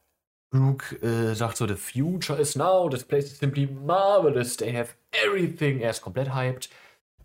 Brooke 0.51 0.97
äh, 0.97 1.35
sagt 1.35 1.57
so, 1.57 1.67
the 1.67 1.77
future 1.77 2.39
is 2.39 2.57
now, 2.57 2.89
this 2.89 3.05
place 3.05 3.27
is 3.27 3.39
simply 3.39 3.67
marvelous, 3.67 4.57
they 4.57 4.73
have 4.77 4.95
everything. 5.13 5.81
Er 5.81 5.91
ist 5.91 6.03
komplett 6.03 6.35
hyped. 6.35 6.69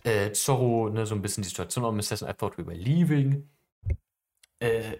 Äh, 0.03 0.31
Zorro, 0.31 0.89
ne, 0.89 1.05
so 1.05 1.15
ein 1.15 1.21
bisschen 1.21 1.43
die 1.43 1.49
Situation 1.49 1.83
am 1.85 1.97
Assassin, 1.99 2.29
I 2.29 2.33
thought 2.33 2.57
we 2.57 2.65
were 2.65 2.75
leaving. 2.75 3.49
Äh, 4.59 4.97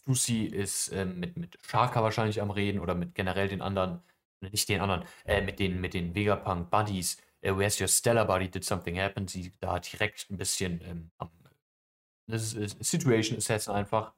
Stussy 0.00 0.44
ist 0.44 0.88
äh, 0.88 1.04
mit, 1.04 1.36
mit 1.36 1.58
Shaka 1.62 2.02
wahrscheinlich 2.02 2.40
am 2.40 2.50
Reden 2.50 2.80
oder 2.80 2.94
mit 2.94 3.14
generell 3.14 3.48
den 3.48 3.62
anderen, 3.62 4.02
ne, 4.40 4.50
nicht 4.50 4.68
den 4.68 4.80
anderen, 4.80 5.04
äh, 5.24 5.42
mit 5.42 5.58
den, 5.58 5.80
mit 5.80 5.94
den 5.94 6.14
Vegapunk 6.14 6.70
Buddies. 6.70 7.18
Äh, 7.40 7.52
where's 7.54 7.80
your 7.80 7.88
Stellar 7.88 8.24
Buddy? 8.24 8.50
Did 8.50 8.64
something 8.64 8.98
happen? 8.98 9.28
Sie 9.28 9.52
da 9.60 9.78
direkt 9.78 10.30
ein 10.30 10.36
bisschen 10.36 10.80
ähm, 10.84 11.10
am 11.18 11.30
das 12.28 12.52
ist 12.52 12.84
Situation 12.84 13.38
Assassin 13.38 13.72
einfach. 13.72 14.12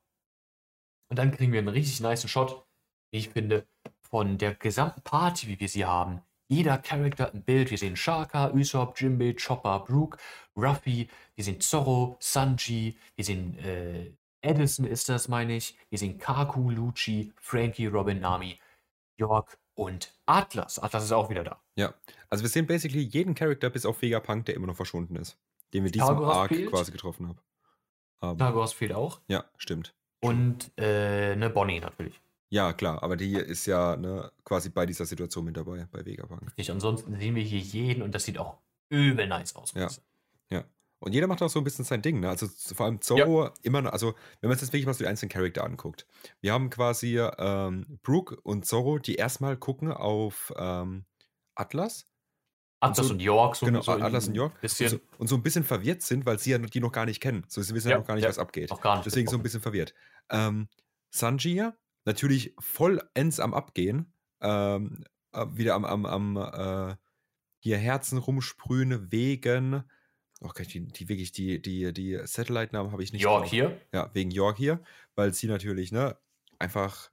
Und 1.10 1.18
dann 1.18 1.30
kriegen 1.30 1.52
wir 1.52 1.60
einen 1.60 1.68
richtig 1.68 2.00
nice 2.00 2.28
Shot, 2.28 2.66
wie 3.12 3.18
ich 3.18 3.30
finde, 3.30 3.66
von 4.02 4.36
der 4.38 4.54
gesamten 4.54 5.02
Party, 5.02 5.46
wie 5.46 5.60
wir 5.60 5.68
sie 5.68 5.84
haben. 5.84 6.22
Jeder 6.48 6.78
Charakter 6.78 7.32
im 7.32 7.42
Bild. 7.42 7.70
Wir 7.70 7.78
sehen 7.78 7.96
Shaka, 7.96 8.50
Usopp, 8.50 9.00
Jimbei, 9.00 9.34
Chopper, 9.34 9.84
Brook, 9.86 10.18
Ruffy. 10.56 11.08
Wir 11.36 11.44
sehen 11.44 11.60
Zorro, 11.60 12.16
Sanji. 12.18 12.96
Wir 13.14 13.24
sehen 13.24 13.56
äh, 13.60 14.12
Edison 14.42 14.86
ist 14.86 15.08
das, 15.08 15.28
meine 15.28 15.56
ich. 15.56 15.76
Wir 15.90 15.98
sehen 15.98 16.18
Kaku, 16.18 16.70
Lucci, 16.70 17.32
Frankie, 17.40 17.86
Robin, 17.86 18.20
Nami, 18.20 18.58
York 19.16 19.58
und 19.74 20.12
Atlas. 20.26 20.78
Atlas 20.78 21.04
ist 21.04 21.12
auch 21.12 21.30
wieder 21.30 21.44
da. 21.44 21.60
Ja. 21.76 21.94
Also 22.28 22.42
wir 22.42 22.48
sehen 22.48 22.66
basically 22.66 23.02
jeden 23.02 23.34
Charakter 23.34 23.70
bis 23.70 23.86
auf 23.86 24.00
Vegapunk, 24.02 24.46
der 24.46 24.54
immer 24.54 24.66
noch 24.66 24.76
verschwunden 24.76 25.16
ist. 25.16 25.38
Den 25.72 25.84
wir 25.84 25.90
diesem 25.90 26.08
Arc 26.08 26.48
fehlt. 26.48 26.70
quasi 26.70 26.92
getroffen 26.92 27.28
haben. 27.28 27.38
haben. 28.20 28.38
Targos 28.38 28.72
fehlt 28.72 28.92
auch. 28.92 29.20
Ja, 29.28 29.44
stimmt. 29.56 29.94
Und 30.20 30.72
äh, 30.76 31.36
ne 31.36 31.48
Bonnie 31.50 31.80
natürlich. 31.80 32.20
Ja, 32.50 32.72
klar, 32.72 33.02
aber 33.02 33.16
die 33.16 33.34
ist 33.34 33.66
ja 33.66 33.96
ne, 33.96 34.32
quasi 34.44 34.70
bei 34.70 34.84
dieser 34.84 35.06
Situation 35.06 35.44
mit 35.44 35.56
dabei, 35.56 35.86
bei 35.92 36.04
Vegapunk. 36.04 36.42
Richtig, 36.42 36.72
ansonsten 36.72 37.16
sehen 37.16 37.36
wir 37.36 37.44
hier 37.44 37.60
jeden 37.60 38.02
und 38.02 38.12
das 38.12 38.24
sieht 38.24 38.38
auch 38.38 38.58
übel 38.88 39.28
nice 39.28 39.54
aus. 39.54 39.72
muss 39.74 39.96
Ja. 39.96 40.02
Und 41.00 41.12
jeder 41.14 41.26
macht 41.26 41.42
auch 41.42 41.48
so 41.48 41.58
ein 41.58 41.64
bisschen 41.64 41.84
sein 41.84 42.02
Ding, 42.02 42.20
ne? 42.20 42.28
Also 42.28 42.46
vor 42.74 42.86
allem 42.86 43.00
Zorro 43.00 43.50
immer 43.62 43.80
noch, 43.80 43.92
also 43.92 44.14
wenn 44.40 44.48
man 44.48 44.58
sich 44.58 44.66
jetzt 44.66 44.72
wirklich 44.72 44.86
mal 44.86 44.92
so 44.92 45.02
die 45.02 45.08
einzelnen 45.08 45.30
Charakter 45.30 45.64
anguckt. 45.64 46.06
Wir 46.42 46.52
haben 46.52 46.68
quasi 46.68 47.18
ähm, 47.18 47.98
Brooke 48.02 48.38
und 48.42 48.66
Zorro, 48.66 48.98
die 48.98 49.14
erstmal 49.14 49.56
gucken 49.56 49.90
auf 49.92 50.52
ähm, 50.56 51.06
Atlas. 51.54 52.06
Atlas 52.80 53.08
so- 53.08 53.14
und 53.14 53.20
York, 53.20 53.56
so 53.56 53.66
genau, 53.66 53.80
so 53.80 53.92
Atlas 53.92 54.28
und 54.28 54.34
York. 54.34 54.60
Bisschen. 54.60 54.86
Und 54.86 54.90
so, 54.90 55.18
und 55.18 55.26
so 55.28 55.34
ein 55.36 55.42
bisschen 55.42 55.64
verwirrt 55.64 56.02
sind, 56.02 56.26
weil 56.26 56.38
sie 56.38 56.50
ja 56.50 56.58
die 56.58 56.80
noch 56.80 56.92
gar 56.92 57.06
nicht 57.06 57.20
kennen. 57.20 57.44
So, 57.48 57.62
sie 57.62 57.74
wissen 57.74 57.88
ja, 57.88 57.94
Ja, 57.94 58.00
noch 58.00 58.06
gar 58.06 58.14
nicht, 58.14 58.24
ja. 58.24 58.28
was 58.28 58.38
abgeht. 58.38 58.70
Noch 58.70 58.80
gar 58.80 58.96
nicht. 58.96 59.06
Deswegen 59.06 59.28
so 59.28 59.36
ein 59.36 59.42
bisschen 59.42 59.60
verwirrt. 59.62 59.94
Ähm, 60.30 60.68
Sanji 61.10 61.66
natürlich 62.04 62.54
vollends 62.58 63.40
am 63.40 63.54
Abgehen. 63.54 64.12
Ähm, 64.42 65.04
äh, 65.32 65.46
wieder 65.52 65.74
am, 65.74 65.84
am, 65.84 66.06
am 66.06 66.36
äh, 66.36 66.96
hier 67.58 67.78
Herzen 67.78 68.18
rumsprühen 68.18 69.10
wegen. 69.10 69.84
Okay, 70.42 70.64
die, 70.64 70.86
die 70.86 71.08
wirklich, 71.08 71.32
die, 71.32 71.60
die, 71.60 71.92
die 71.92 72.18
Satellite-Namen 72.24 72.92
habe 72.92 73.02
ich 73.02 73.12
nicht. 73.12 73.22
York 73.22 73.42
drauf. 73.42 73.50
hier. 73.50 73.80
Ja, 73.92 74.10
wegen 74.14 74.30
York 74.30 74.56
hier, 74.56 74.80
weil 75.14 75.34
sie 75.34 75.46
natürlich, 75.46 75.92
ne, 75.92 76.16
einfach. 76.58 77.10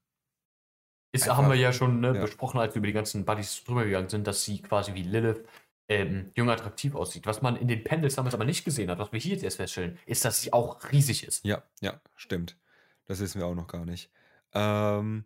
Ist, 1.11 1.23
Einfach- 1.23 1.37
haben 1.37 1.49
wir 1.49 1.55
ja 1.55 1.73
schon 1.73 1.99
ne, 1.99 2.13
ja. 2.13 2.21
besprochen, 2.21 2.59
als 2.59 2.73
wir 2.75 2.79
über 2.79 2.87
die 2.87 2.93
ganzen 2.93 3.25
Buddies 3.25 3.63
drüber 3.63 3.85
gegangen 3.85 4.09
sind, 4.09 4.27
dass 4.27 4.43
sie 4.43 4.61
quasi 4.61 4.93
wie 4.93 5.03
Lilith 5.03 5.43
ähm, 5.89 6.31
jung 6.35 6.49
attraktiv 6.49 6.95
aussieht. 6.95 7.25
Was 7.25 7.41
man 7.41 7.55
in 7.55 7.67
den 7.67 7.83
Panels 7.83 8.15
damals 8.15 8.33
aber 8.35 8.45
nicht 8.45 8.65
gesehen 8.65 8.89
hat, 8.89 8.99
was 8.99 9.11
wir 9.13 9.19
hier 9.19 9.31
jetzt 9.33 9.43
erst 9.43 9.57
feststellen, 9.57 9.97
ist, 10.05 10.25
dass 10.25 10.41
sie 10.41 10.51
auch 10.53 10.91
riesig 10.91 11.25
ist. 11.25 11.45
Ja, 11.45 11.63
ja, 11.81 11.99
stimmt. 12.15 12.57
Das 13.05 13.19
wissen 13.21 13.39
wir 13.39 13.47
auch 13.47 13.55
noch 13.55 13.67
gar 13.67 13.85
nicht. 13.85 14.11
Ähm, 14.53 15.23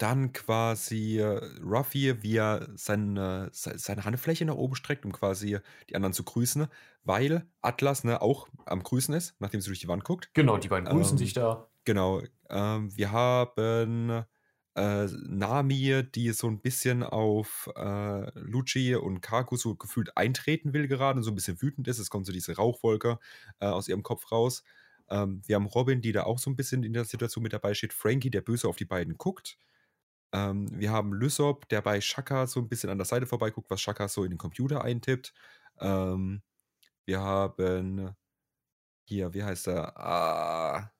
dann 0.00 0.32
quasi 0.32 1.18
äh, 1.18 1.40
Ruffy, 1.62 2.22
wie 2.22 2.36
er 2.36 2.68
seine, 2.76 3.50
se- 3.52 3.78
seine 3.78 4.04
Handfläche 4.04 4.44
nach 4.46 4.54
oben 4.56 4.74
streckt, 4.76 5.04
um 5.04 5.12
quasi 5.12 5.58
die 5.88 5.96
anderen 5.96 6.12
zu 6.14 6.24
grüßen, 6.24 6.66
weil 7.04 7.46
Atlas 7.60 8.04
ne, 8.04 8.20
auch 8.22 8.48
am 8.66 8.82
Grüßen 8.82 9.14
ist, 9.14 9.36
nachdem 9.40 9.60
sie 9.60 9.68
durch 9.68 9.80
die 9.80 9.88
Wand 9.88 10.04
guckt. 10.04 10.30
Genau, 10.34 10.58
die 10.58 10.66
beiden 10.68 10.88
grüßen 10.88 11.16
Ähm, 11.16 11.18
sich 11.18 11.32
da. 11.34 11.70
Genau. 11.84 12.22
Ähm, 12.50 12.96
wir 12.96 13.12
haben 13.12 14.24
äh, 14.76 15.06
Nami, 15.06 16.04
die 16.14 16.30
so 16.32 16.46
ein 16.48 16.60
bisschen 16.60 17.02
auf 17.02 17.68
äh, 17.76 18.38
Lucci 18.38 18.94
und 18.96 19.20
Kaku 19.22 19.56
so 19.56 19.74
gefühlt 19.76 20.16
eintreten 20.16 20.72
will 20.74 20.88
gerade 20.88 21.18
und 21.18 21.24
so 21.24 21.30
ein 21.32 21.34
bisschen 21.34 21.60
wütend 21.62 21.88
ist. 21.88 21.98
Es 21.98 22.10
kommt 22.10 22.26
so 22.26 22.32
diese 22.32 22.56
Rauchwolke 22.56 23.18
äh, 23.60 23.66
aus 23.66 23.88
ihrem 23.88 24.02
Kopf 24.02 24.30
raus. 24.32 24.62
Ähm, 25.08 25.42
wir 25.46 25.56
haben 25.56 25.66
Robin, 25.66 26.00
die 26.02 26.12
da 26.12 26.24
auch 26.24 26.38
so 26.38 26.50
ein 26.50 26.56
bisschen 26.56 26.84
in 26.84 26.92
der 26.92 27.04
Situation 27.04 27.42
mit 27.42 27.52
dabei 27.52 27.74
steht. 27.74 27.92
Frankie, 27.92 28.30
der 28.30 28.42
böse 28.42 28.68
auf 28.68 28.76
die 28.76 28.84
beiden 28.84 29.16
guckt. 29.18 29.58
Ähm, 30.32 30.68
wir 30.72 30.90
haben 30.90 31.12
Lysop, 31.12 31.68
der 31.68 31.82
bei 31.82 32.00
Shaka 32.00 32.46
so 32.46 32.60
ein 32.60 32.68
bisschen 32.68 32.90
an 32.90 32.98
der 32.98 33.04
Seite 33.04 33.26
vorbeiguckt, 33.26 33.70
was 33.70 33.80
Shaka 33.80 34.08
so 34.08 34.24
in 34.24 34.30
den 34.30 34.38
Computer 34.38 34.84
eintippt. 34.84 35.32
Ähm, 35.80 36.42
wir 37.06 37.20
haben 37.20 38.14
hier, 39.04 39.34
wie 39.34 39.42
heißt 39.42 39.66
er? 39.68 39.98
Ah, 39.98 40.92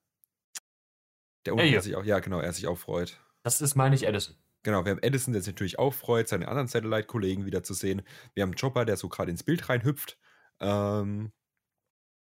der 1.47 1.55
unten 1.55 1.71
der 1.71 1.83
sich 1.83 1.97
auch, 1.97 2.05
ja 2.05 2.19
genau, 2.19 2.41
er 2.41 2.53
sich 2.53 2.67
auch 2.67 2.79
freut. 2.79 3.21
Das 3.43 3.61
ist, 3.61 3.75
meine 3.75 3.95
ich, 3.95 4.07
Edison. 4.07 4.37
Genau, 4.63 4.85
wir 4.85 4.91
haben 4.91 5.03
Edison, 5.03 5.33
der 5.33 5.43
sich 5.43 5.55
natürlich 5.55 5.79
auch 5.79 5.95
freut, 5.95 6.29
seine 6.29 6.49
anderen 6.49 6.69
Satellite-Kollegen 6.69 7.47
wiederzusehen. 7.47 8.03
Wir 8.35 8.43
haben 8.43 8.55
Chopper, 8.55 8.85
der 8.85 8.97
so 8.97 9.09
gerade 9.09 9.31
ins 9.31 9.43
Bild 9.43 9.69
reinhüpft. 9.69 10.19
Ähm, 10.61 11.33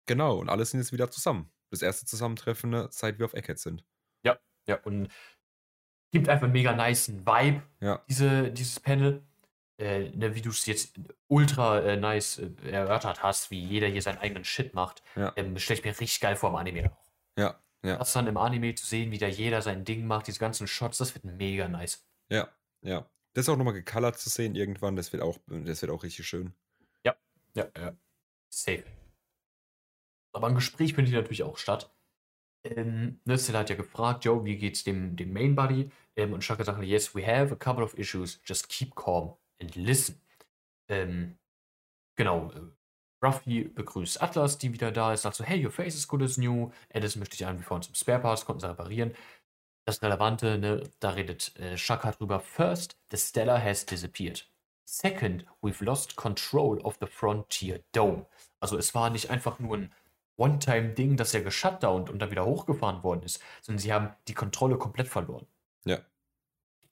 genau, 0.07 0.38
und 0.38 0.49
alle 0.49 0.64
sind 0.64 0.79
jetzt 0.79 0.92
wieder 0.92 1.11
zusammen. 1.11 1.51
Das 1.71 1.83
erste 1.83 2.07
Zusammentreffen, 2.07 2.71
ne, 2.71 2.88
seit 2.92 3.18
wir 3.18 3.27
auf 3.27 3.35
Eckhead 3.35 3.59
sind. 3.59 3.85
Ja, 4.68 4.77
und 4.83 5.09
gibt 6.11 6.29
einfach 6.29 6.44
einen 6.44 6.53
mega 6.53 6.73
nice 6.75 7.09
Vibe, 7.11 7.62
Ja, 7.81 8.03
diese, 8.09 8.51
dieses 8.51 8.81
Panel. 8.81 9.23
Äh, 9.81 10.11
ne, 10.11 10.35
wie 10.35 10.42
du 10.42 10.51
es 10.51 10.66
jetzt 10.66 10.99
ultra 11.29 11.79
äh, 11.81 11.97
nice 11.97 12.38
äh, 12.38 12.51
erörtert 12.68 13.23
hast, 13.23 13.53
wie 13.53 13.61
jeder 13.62 13.87
hier 13.87 14.03
seinen 14.03 14.18
eigenen 14.18 14.42
Shit 14.44 14.75
macht, 14.75 15.05
Ja. 15.14 15.33
ähm, 15.37 15.57
stelle 15.59 15.79
ich 15.79 15.85
mir 15.85 15.90
richtig 15.90 16.18
geil 16.18 16.35
vor 16.35 16.51
im 16.51 16.57
Anime 16.57 16.90
auch. 16.90 17.05
ja, 17.38 17.61
ja, 17.85 17.97
Das 17.97 18.12
dann 18.12 18.27
im 18.27 18.37
Anime 18.38 18.75
zu 18.75 18.85
sehen, 18.85 19.12
wie 19.12 19.18
da 19.18 19.29
jeder 19.29 19.62
sein 19.62 19.85
Ding 19.85 20.05
macht, 20.05 20.27
diese 20.27 20.40
ganzen 20.40 20.66
Shots, 20.66 20.99
das 20.99 21.14
wird 21.14 21.25
mega 21.25 21.68
nice. 21.68 22.05
ja, 22.29 22.49
ja. 22.83 23.09
Das 23.35 23.49
auch 23.49 23.57
nochmal 23.57 23.75
gecolored 23.75 24.18
zu 24.18 24.31
sehen 24.31 24.57
irgendwann, 24.57 24.97
das 24.97 25.12
wird 25.12 25.23
auch, 25.23 25.38
das 25.47 25.81
wird 25.81 25.92
auch 25.92 26.03
richtig 26.03 26.27
schön. 26.27 26.53
Ja, 27.05 27.14
ja. 27.55 27.92
Safe. 28.49 28.83
Aber 30.33 30.49
ein 30.49 30.57
Gespräch 30.57 30.94
findet 30.94 31.11
hier 31.12 31.21
natürlich 31.21 31.44
auch 31.44 31.57
statt. 31.57 31.88
Ähm, 32.76 33.20
ne, 33.24 33.37
hat 33.37 33.70
ja 33.70 33.76
gefragt, 33.76 34.24
Joe, 34.24 34.44
wie 34.44 34.57
geht's 34.57 34.85
dem, 34.85 35.16
dem 35.16 35.33
Main 35.33 35.54
Buddy? 35.54 35.90
Ähm, 36.16 36.33
und 36.33 36.42
Shaka 36.42 36.64
sagt, 36.64 36.83
yes, 36.83 37.14
we 37.14 37.26
have 37.26 37.52
a 37.52 37.57
couple 37.57 37.85
of 37.85 37.96
issues, 37.96 38.40
just 38.44 38.68
keep 38.68 38.94
calm 38.94 39.35
and 39.61 39.74
listen. 39.76 40.20
Ähm, 40.88 41.38
genau, 42.16 42.50
äh, 42.52 42.61
Ruffy 43.24 43.64
begrüßt 43.64 44.22
Atlas, 44.22 44.59
die 44.59 44.72
wieder 44.72 44.92
da 44.92 45.12
ist, 45.12 45.22
sagt 45.22 45.37
so, 45.37 45.44
hey, 45.44 45.64
your 45.64 45.72
face 45.72 45.94
is 45.94 46.07
good 46.07 46.22
as 46.22 46.38
new. 46.38 46.70
Edison 46.88 47.20
möchte 47.20 47.37
dich 47.37 47.46
an 47.46 47.59
wie 47.59 47.64
vor 47.64 47.76
uns 47.76 47.88
im 47.88 47.94
Spare 47.94 48.20
Parts, 48.20 48.44
konnten 48.44 48.61
sie 48.61 48.68
reparieren. 48.68 49.14
Das 49.87 50.02
Relevante, 50.02 50.59
ne, 50.59 50.88
da 51.00 51.11
redet 51.11 51.57
äh, 51.57 51.76
Shaka 51.76 52.12
drüber. 52.12 52.40
First, 52.40 52.96
the 53.11 53.16
Stella 53.16 53.62
has 53.62 53.87
disappeared. 53.87 54.46
Second, 54.85 55.44
we've 55.62 55.85
lost 55.85 56.16
control 56.16 56.78
of 56.83 56.96
the 57.00 57.07
Frontier 57.07 57.83
Dome. 57.92 58.26
Also 58.61 58.78
es 58.78 58.94
war 58.94 59.11
nicht 59.11 59.31
einfach 59.31 59.59
nur 59.59 59.76
ein 59.76 59.92
One-Time-Ding, 60.38 61.16
das 61.16 61.33
ja 61.33 61.40
geshutdownt 61.40 62.09
und 62.09 62.20
dann 62.20 62.31
wieder 62.31 62.46
hochgefahren 62.46 63.03
worden 63.03 63.22
ist, 63.24 63.42
sondern 63.61 63.81
sie 63.81 63.92
haben 63.92 64.14
die 64.29 64.35
Kontrolle 64.35 64.79
komplett 64.79 65.09
verloren. 65.09 65.46
Ja. 65.85 65.98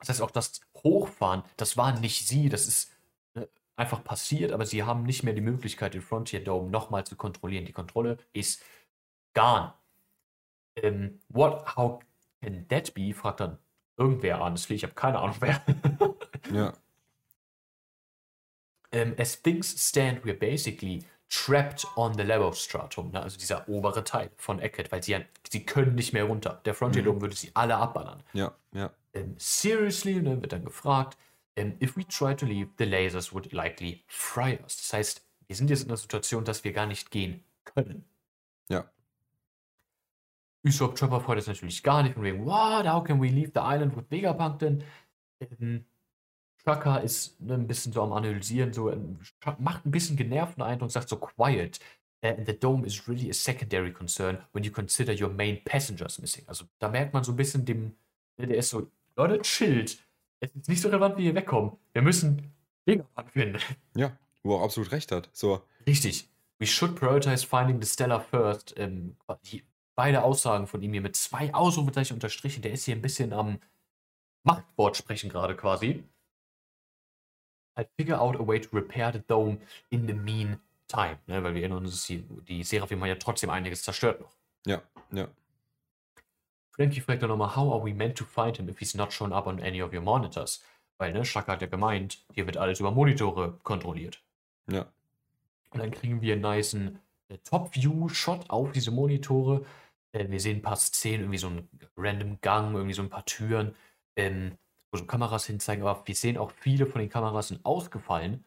Das 0.00 0.10
heißt, 0.10 0.22
auch 0.22 0.30
das 0.30 0.60
Hochfahren, 0.82 1.42
das 1.56 1.76
war 1.76 1.98
nicht 1.98 2.26
sie, 2.26 2.48
das 2.48 2.66
ist 2.66 2.92
ne, 3.34 3.48
einfach 3.76 4.02
passiert, 4.02 4.52
aber 4.52 4.66
sie 4.66 4.82
haben 4.82 5.04
nicht 5.04 5.22
mehr 5.22 5.32
die 5.32 5.40
Möglichkeit, 5.40 5.94
den 5.94 6.02
Frontier 6.02 6.42
Dome 6.42 6.70
nochmal 6.70 7.06
zu 7.06 7.16
kontrollieren. 7.16 7.64
Die 7.64 7.72
Kontrolle 7.72 8.18
ist 8.32 8.62
gone. 9.32 9.72
Ähm, 10.74 11.20
what, 11.28 11.76
how 11.76 12.02
can 12.42 12.66
that 12.68 12.92
be? 12.94 13.14
fragt 13.14 13.40
dann 13.40 13.58
irgendwer 13.96 14.40
honestly, 14.40 14.74
ich 14.76 14.82
habe 14.82 14.94
keine 14.94 15.20
Ahnung 15.20 15.36
wer. 15.40 15.62
Ja, 16.52 16.72
ähm, 18.92 19.14
as 19.18 19.40
things 19.40 19.88
stand, 19.88 20.24
we're 20.24 20.38
basically 20.38 21.04
trapped 21.28 21.86
on 21.96 22.14
the 22.16 22.22
level 22.22 22.52
stratum, 22.54 23.10
ne? 23.10 23.22
also 23.22 23.36
dieser 23.36 23.68
obere 23.68 24.04
Teil 24.04 24.30
von 24.36 24.60
Eckert, 24.60 24.92
weil 24.92 25.02
sie 25.02 25.12
ja, 25.12 25.20
sie 25.50 25.64
können 25.66 25.94
nicht 25.94 26.12
mehr 26.12 26.24
runter. 26.24 26.60
Der 26.64 26.74
Frontier 26.74 27.02
Mhm. 27.02 27.20
Würde 27.20 27.34
sie 27.36 27.50
alle 27.54 27.76
abballern. 27.76 28.22
ja, 28.32 28.52
ja, 28.72 28.90
ähm, 29.14 29.34
seriously, 29.38 30.20
ne, 30.20 30.40
wird 30.40 30.52
dann 30.52 30.64
gefragt, 30.64 31.16
ähm, 31.56 31.76
if 31.82 31.96
we 31.96 32.06
try 32.06 32.34
to 32.36 32.46
leave, 32.46 32.68
the 32.78 32.84
lasers 32.84 33.32
would 33.32 33.52
likely 33.52 34.04
fry 34.06 34.58
us. 34.62 34.76
Das 34.76 34.92
heißt, 34.92 35.26
wir 35.46 35.56
sind 35.56 35.70
jetzt 35.70 35.82
in 35.82 35.88
der 35.88 35.96
Situation, 35.96 36.44
dass 36.44 36.64
wir 36.64 36.72
gar 36.72 36.86
nicht 36.86 37.10
gehen 37.10 37.42
können. 37.64 38.04
Ja. 38.68 38.84
Usopp 40.64 40.98
Chopper 40.98 41.20
freut 41.20 41.38
es 41.38 41.46
natürlich 41.46 41.82
gar 41.82 42.02
nicht. 42.02 42.14
Von 42.14 42.24
wegen, 42.24 42.44
what, 42.44 42.86
how 42.86 43.02
can 43.04 43.20
we 43.20 43.28
leave 43.28 43.52
the 43.54 43.60
island 43.62 43.96
with 43.96 44.04
Vegapunk 44.10 44.58
denn? 44.58 44.84
Ähm, 45.40 45.84
Shaka 46.66 46.96
ist 46.96 47.40
ne, 47.40 47.54
ein 47.54 47.66
bisschen 47.66 47.92
so 47.92 48.02
am 48.02 48.12
Analysieren, 48.12 48.72
so 48.72 48.90
ähm, 48.90 49.18
macht 49.58 49.86
ein 49.86 49.90
bisschen 49.90 50.16
genervten 50.16 50.62
Eindruck, 50.62 50.90
sagt 50.90 51.08
so 51.08 51.16
quiet. 51.16 51.78
Uh, 52.24 52.32
the 52.44 52.58
dome 52.58 52.84
is 52.84 53.06
really 53.08 53.30
a 53.30 53.34
secondary 53.34 53.92
concern 53.92 54.38
when 54.52 54.64
you 54.64 54.72
consider 54.72 55.12
your 55.12 55.28
main 55.28 55.62
passengers 55.64 56.18
missing. 56.18 56.44
Also 56.48 56.64
da 56.78 56.88
merkt 56.88 57.12
man 57.12 57.22
so 57.22 57.32
ein 57.32 57.36
bisschen 57.36 57.64
dem, 57.64 57.94
ne, 58.36 58.46
der 58.48 58.56
ist 58.56 58.70
so, 58.70 58.90
Leute, 59.16 59.40
chillt. 59.42 59.98
Es 60.40 60.50
ist 60.54 60.68
nicht 60.68 60.80
so 60.80 60.88
relevant, 60.88 61.16
wie 61.18 61.26
ihr 61.26 61.34
wegkommen. 61.34 61.72
Wir 61.92 62.02
müssen 62.02 62.52
Vegapunk 62.84 63.30
finden. 63.30 63.58
Ja, 63.96 64.16
wo 64.42 64.56
er 64.56 64.64
absolut 64.64 64.90
recht 64.92 65.12
hat. 65.12 65.28
So. 65.32 65.62
Richtig. 65.86 66.28
We 66.58 66.66
should 66.66 66.96
prioritize 66.96 67.46
finding 67.46 67.80
the 67.80 67.86
Stellar 67.86 68.20
first. 68.20 68.74
Ähm, 68.76 69.16
die, 69.44 69.62
beide 69.94 70.22
Aussagen 70.22 70.66
von 70.66 70.82
ihm 70.82 70.92
hier 70.92 71.00
mit 71.00 71.16
zwei 71.16 71.52
Ausrufezeichen 71.54 72.14
unterstrichen. 72.14 72.62
Der 72.62 72.72
ist 72.72 72.84
hier 72.84 72.96
ein 72.96 73.02
bisschen 73.02 73.32
am 73.32 73.58
Machtwort 74.42 74.96
sprechen 74.96 75.28
gerade 75.28 75.56
quasi. 75.56 76.04
I 77.78 77.84
figure 77.96 78.18
out 78.18 78.36
a 78.36 78.46
way 78.46 78.58
to 78.58 78.68
repair 78.72 79.12
the 79.12 79.22
dome 79.26 79.58
in 79.90 80.06
the 80.06 80.14
meantime. 80.14 81.18
Ne, 81.26 81.42
weil 81.42 81.54
wir 81.54 81.62
erinnern 81.62 81.84
uns, 81.84 82.06
die, 82.06 82.22
die 82.48 82.64
Seraphim 82.64 83.00
haben 83.00 83.08
ja 83.08 83.14
trotzdem 83.16 83.50
einiges 83.50 83.82
zerstört 83.82 84.20
noch. 84.20 84.32
Ja, 84.66 84.82
ja. 85.12 85.28
Frankie 86.70 87.00
fragt 87.00 87.22
dann 87.22 87.30
nochmal, 87.30 87.56
how 87.56 87.72
are 87.72 87.84
we 87.84 87.94
meant 87.94 88.18
to 88.18 88.24
find 88.24 88.58
him 88.58 88.68
if 88.68 88.78
he's 88.78 88.94
not 88.94 89.12
shown 89.12 89.32
up 89.32 89.46
on 89.46 89.60
any 89.60 89.82
of 89.82 89.92
your 89.92 90.02
monitors? 90.02 90.62
Weil, 90.98 91.12
ne, 91.12 91.24
Shaka 91.24 91.52
hat 91.52 91.62
ja 91.62 91.66
gemeint, 91.66 92.18
hier 92.32 92.46
wird 92.46 92.56
alles 92.56 92.80
über 92.80 92.90
Monitore 92.90 93.58
kontrolliert. 93.62 94.22
Ja. 94.70 94.86
Und 95.70 95.80
dann 95.80 95.90
kriegen 95.90 96.20
wir 96.20 96.34
einen 96.34 96.42
niceen 96.42 96.98
äh, 97.28 97.38
Top-View-Shot 97.38 98.50
auf 98.50 98.72
diese 98.72 98.90
Monitore. 98.90 99.64
Äh, 100.12 100.28
wir 100.28 100.40
sehen 100.40 100.58
ein 100.58 100.62
paar 100.62 100.76
Szenen, 100.76 101.22
irgendwie 101.22 101.38
so 101.38 101.48
einen 101.48 101.68
random 101.96 102.38
Gang, 102.40 102.74
irgendwie 102.74 102.94
so 102.94 103.02
ein 103.02 103.10
paar 103.10 103.24
Türen, 103.24 103.74
ähm, 104.16 104.56
so 104.96 105.04
Kameras 105.04 105.46
hinzeigen. 105.46 105.84
Aber 105.84 106.06
wir 106.06 106.14
sehen 106.14 106.38
auch 106.38 106.50
viele 106.50 106.86
von 106.86 107.00
den 107.00 107.10
Kameras 107.10 107.48
sind 107.48 107.64
ausgefallen. 107.64 108.44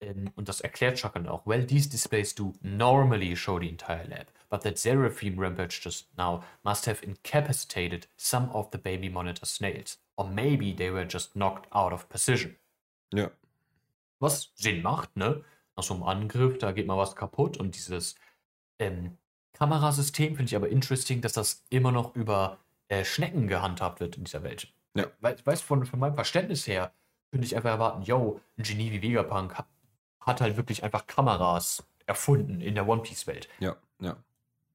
Ähm, 0.00 0.30
und 0.36 0.48
das 0.48 0.60
erklärt 0.60 0.96
Chuck 0.96 1.14
dann 1.14 1.26
auch. 1.26 1.46
Well, 1.46 1.66
these 1.66 1.88
displays 1.88 2.34
do 2.34 2.52
normally 2.62 3.34
show 3.36 3.58
the 3.58 3.68
entire 3.68 4.04
lab. 4.04 4.26
But 4.48 4.62
that 4.62 4.78
Seraphim 4.78 5.38
rampage 5.38 5.80
just 5.82 6.16
now 6.16 6.42
must 6.62 6.86
have 6.86 7.04
incapacitated 7.04 8.08
some 8.16 8.50
of 8.52 8.68
the 8.72 8.78
baby 8.78 9.10
monitor 9.10 9.44
snails. 9.44 9.98
Or 10.16 10.26
maybe 10.28 10.74
they 10.74 10.90
were 10.90 11.06
just 11.06 11.34
knocked 11.34 11.66
out 11.72 11.92
of 11.92 12.08
position. 12.08 12.56
Ja. 13.12 13.30
Was 14.20 14.52
Sinn 14.54 14.82
macht, 14.82 15.16
ne? 15.16 15.44
Nach 15.76 15.84
so 15.84 15.94
einem 15.94 16.02
Angriff, 16.02 16.58
da 16.58 16.72
geht 16.72 16.86
mal 16.86 16.96
was 16.96 17.14
kaputt 17.14 17.56
und 17.56 17.76
dieses 17.76 18.16
ähm, 18.78 19.16
Kamerasystem 19.52 20.36
finde 20.36 20.50
ich 20.50 20.56
aber 20.56 20.68
interesting, 20.68 21.20
dass 21.20 21.32
das 21.32 21.64
immer 21.70 21.92
noch 21.92 22.16
über 22.16 22.58
äh, 22.88 23.04
Schnecken 23.04 23.48
gehandhabt 23.48 24.00
wird 24.00 24.16
in 24.16 24.24
dieser 24.24 24.42
Welt. 24.42 24.72
Ja. 24.94 25.06
Weil, 25.20 25.36
weißt 25.44 25.62
von, 25.62 25.84
von 25.86 25.98
meinem 25.98 26.14
Verständnis 26.14 26.66
her, 26.66 26.92
könnte 27.30 27.46
ich 27.46 27.56
einfach 27.56 27.70
erwarten, 27.70 28.02
yo, 28.02 28.40
ein 28.56 28.62
Genie 28.62 28.90
wie 28.92 29.02
Vegapunk 29.02 29.54
hat, 29.54 29.66
hat 30.20 30.40
halt 30.40 30.56
wirklich 30.56 30.82
einfach 30.82 31.06
Kameras 31.06 31.86
erfunden 32.06 32.60
in 32.60 32.74
der 32.74 32.88
One 32.88 33.02
Piece-Welt. 33.02 33.48
Ja, 33.60 33.76
ja. 34.00 34.16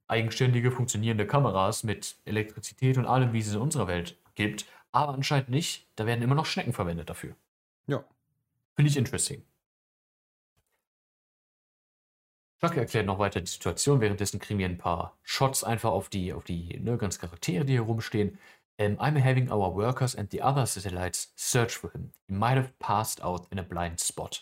Eigenständige, 0.07 0.71
funktionierende 0.71 1.25
Kameras 1.25 1.83
mit 1.83 2.17
Elektrizität 2.25 2.97
und 2.97 3.05
allem, 3.05 3.33
wie 3.33 3.39
es 3.39 3.53
in 3.53 3.59
unserer 3.59 3.87
Welt 3.87 4.17
gibt. 4.35 4.65
Aber 4.91 5.13
anscheinend 5.13 5.49
nicht. 5.49 5.87
Da 5.95 6.05
werden 6.05 6.21
immer 6.21 6.35
noch 6.35 6.45
Schnecken 6.45 6.73
verwendet 6.73 7.09
dafür. 7.09 7.35
Ja. 7.87 8.03
Finde 8.75 8.91
ich 8.91 8.97
interesting. 8.97 9.43
Chuck 12.63 12.77
erklärt 12.77 13.07
noch 13.07 13.19
weiter 13.19 13.41
die 13.41 13.49
Situation. 13.49 13.99
Währenddessen 13.99 14.39
kriegen 14.39 14.59
wir 14.59 14.67
ein 14.67 14.77
paar 14.77 15.17
Shots 15.23 15.63
einfach 15.63 15.91
auf 15.91 16.09
die, 16.09 16.31
auf 16.31 16.43
die 16.43 16.79
ne, 16.79 16.97
ganzen 16.97 17.19
Charaktere, 17.19 17.65
die 17.65 17.73
hier 17.73 17.81
rumstehen. 17.81 18.39
Um, 18.79 18.97
I'm 18.99 19.15
having 19.15 19.51
our 19.51 19.69
workers 19.69 20.15
and 20.15 20.29
the 20.31 20.41
other 20.41 20.65
satellites 20.65 21.31
search 21.35 21.75
for 21.75 21.91
him. 21.91 22.11
He 22.27 22.33
might 22.33 22.57
have 22.57 22.77
passed 22.79 23.23
out 23.23 23.47
in 23.51 23.59
a 23.59 23.63
blind 23.63 23.99
spot. 23.99 24.41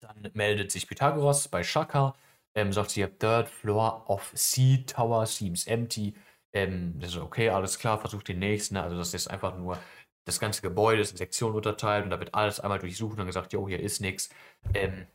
Dann 0.00 0.30
meldet 0.34 0.70
sich 0.70 0.86
Pythagoras 0.86 1.48
bei 1.48 1.64
Shaka, 1.64 2.14
ähm, 2.54 2.72
sagt 2.72 2.90
sie, 2.90 3.04
third 3.06 3.48
floor 3.48 4.04
of 4.08 4.32
C 4.34 4.84
Tower 4.86 5.26
seems 5.26 5.66
empty. 5.66 6.14
Ähm, 6.52 6.98
das 7.00 7.10
ist 7.10 7.16
okay, 7.16 7.50
alles 7.50 7.78
klar, 7.78 7.98
versucht 7.98 8.28
den 8.28 8.38
nächsten. 8.38 8.76
Also 8.76 8.96
das 8.96 9.14
ist 9.14 9.28
einfach 9.28 9.56
nur, 9.56 9.78
das 10.24 10.38
ganze 10.38 10.62
Gebäude 10.62 11.02
ist 11.02 11.10
in 11.10 11.16
Sektionen 11.16 11.56
unterteilt 11.56 12.04
und 12.04 12.10
da 12.10 12.20
wird 12.20 12.34
alles 12.34 12.60
einmal 12.60 12.78
durchsucht 12.78 13.18
und 13.18 13.26
gesagt, 13.26 13.52
jo, 13.52 13.66
hier 13.68 13.80
ist 13.80 14.00
nichts. 14.00 14.30
Ähm, 14.74 15.06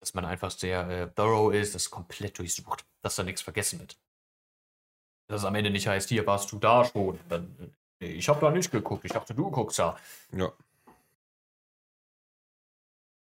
dass 0.00 0.14
man 0.14 0.24
einfach 0.24 0.50
sehr 0.50 0.88
äh, 0.88 1.10
thorough 1.14 1.52
ist, 1.52 1.74
das 1.74 1.90
komplett 1.90 2.38
durchsucht, 2.38 2.84
dass 3.02 3.16
da 3.16 3.22
nichts 3.22 3.42
vergessen 3.42 3.80
wird. 3.80 3.98
Dass 5.28 5.42
es 5.42 5.46
am 5.46 5.54
Ende 5.54 5.70
nicht 5.70 5.86
heißt, 5.86 6.08
hier 6.08 6.26
warst 6.26 6.50
du 6.52 6.58
da 6.58 6.84
schon. 6.84 7.18
Dann, 7.28 7.54
äh, 8.00 8.06
ich 8.06 8.28
habe 8.28 8.40
da 8.40 8.50
nicht 8.50 8.70
geguckt, 8.70 9.04
ich 9.04 9.12
dachte, 9.12 9.34
du 9.34 9.50
guckst 9.50 9.78
da. 9.78 9.96
Ja. 10.32 10.52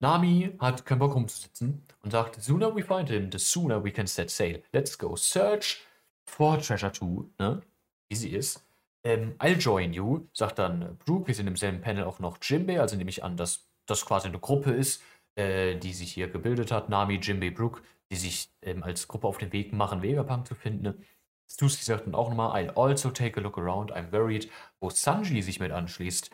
Nami 0.00 0.54
hat 0.60 0.86
keinen 0.86 1.00
Bock 1.00 1.14
rumzusitzen 1.14 1.82
und 2.02 2.12
sagt, 2.12 2.36
the 2.36 2.40
sooner 2.40 2.74
we 2.74 2.84
find 2.84 3.08
him, 3.08 3.30
the 3.32 3.38
sooner 3.38 3.82
we 3.82 3.90
can 3.90 4.06
set 4.06 4.30
sail. 4.30 4.62
Let's 4.72 4.96
go 4.96 5.16
search 5.16 5.82
for 6.24 6.58
Treasure 6.60 6.92
2, 6.92 7.24
ne? 7.38 7.62
Wie 8.08 8.16
sie 8.16 8.30
ist. 8.30 8.64
Ähm, 9.04 9.34
I'll 9.38 9.58
join 9.58 9.92
you, 9.92 10.28
sagt 10.32 10.60
dann 10.60 10.96
Brooke. 11.04 11.26
Wir 11.26 11.34
sind 11.34 11.48
im 11.48 11.56
selben 11.56 11.80
Panel 11.80 12.04
auch 12.04 12.20
noch 12.20 12.38
Jimbei, 12.40 12.80
also 12.80 12.96
nehme 12.96 13.10
ich 13.10 13.24
an, 13.24 13.36
dass 13.36 13.66
das 13.86 14.04
quasi 14.04 14.28
eine 14.28 14.38
Gruppe 14.38 14.70
ist, 14.70 15.02
äh, 15.34 15.76
die 15.76 15.92
sich 15.92 16.12
hier 16.12 16.28
gebildet 16.28 16.70
hat. 16.70 16.88
Nami, 16.88 17.16
Jimbei, 17.16 17.50
Brooke, 17.50 17.82
die 18.10 18.16
sich 18.16 18.50
ähm, 18.62 18.84
als 18.84 19.08
Gruppe 19.08 19.26
auf 19.26 19.38
den 19.38 19.52
Weg 19.52 19.72
machen, 19.72 20.02
Vegapunk 20.02 20.46
zu 20.46 20.54
finden. 20.54 21.04
Stussy 21.50 21.82
sagt 21.82 22.06
dann 22.06 22.14
auch 22.14 22.28
nochmal, 22.28 22.52
I'll 22.52 22.70
also 22.76 23.10
take 23.10 23.40
a 23.40 23.42
look 23.42 23.56
around, 23.58 23.92
I'm 23.92 24.12
worried, 24.12 24.50
wo 24.80 24.90
Sanji 24.90 25.42
sich 25.42 25.60
mit 25.60 25.72
anschließt, 25.72 26.30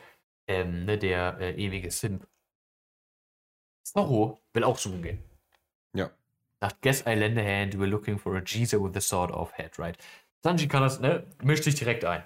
ähm, 0.48 0.84
ne, 0.84 0.98
der 0.98 1.38
äh, 1.40 1.54
ewige 1.54 1.90
Simp. 1.90 2.26
Zorro 3.84 4.40
will 4.52 4.64
auch 4.64 4.78
suchen 4.78 5.02
gehen. 5.02 5.22
Ja. 5.94 6.10
Sagt, 6.60 6.82
guess 6.82 7.02
I 7.06 7.14
lend 7.14 7.38
a 7.38 7.42
hand, 7.42 7.74
we're 7.78 7.86
looking 7.86 8.18
for 8.18 8.36
a 8.36 8.42
Jesus 8.44 8.80
with 8.80 8.96
a 8.96 9.00
sort 9.00 9.30
of 9.30 9.52
head, 9.52 9.78
right? 9.78 9.96
Sanji 10.42 10.68
kann 10.68 10.82
das, 10.82 11.00
ne, 11.00 11.24
mischt 11.42 11.64
sich 11.64 11.76
direkt 11.76 12.04
ein. 12.04 12.24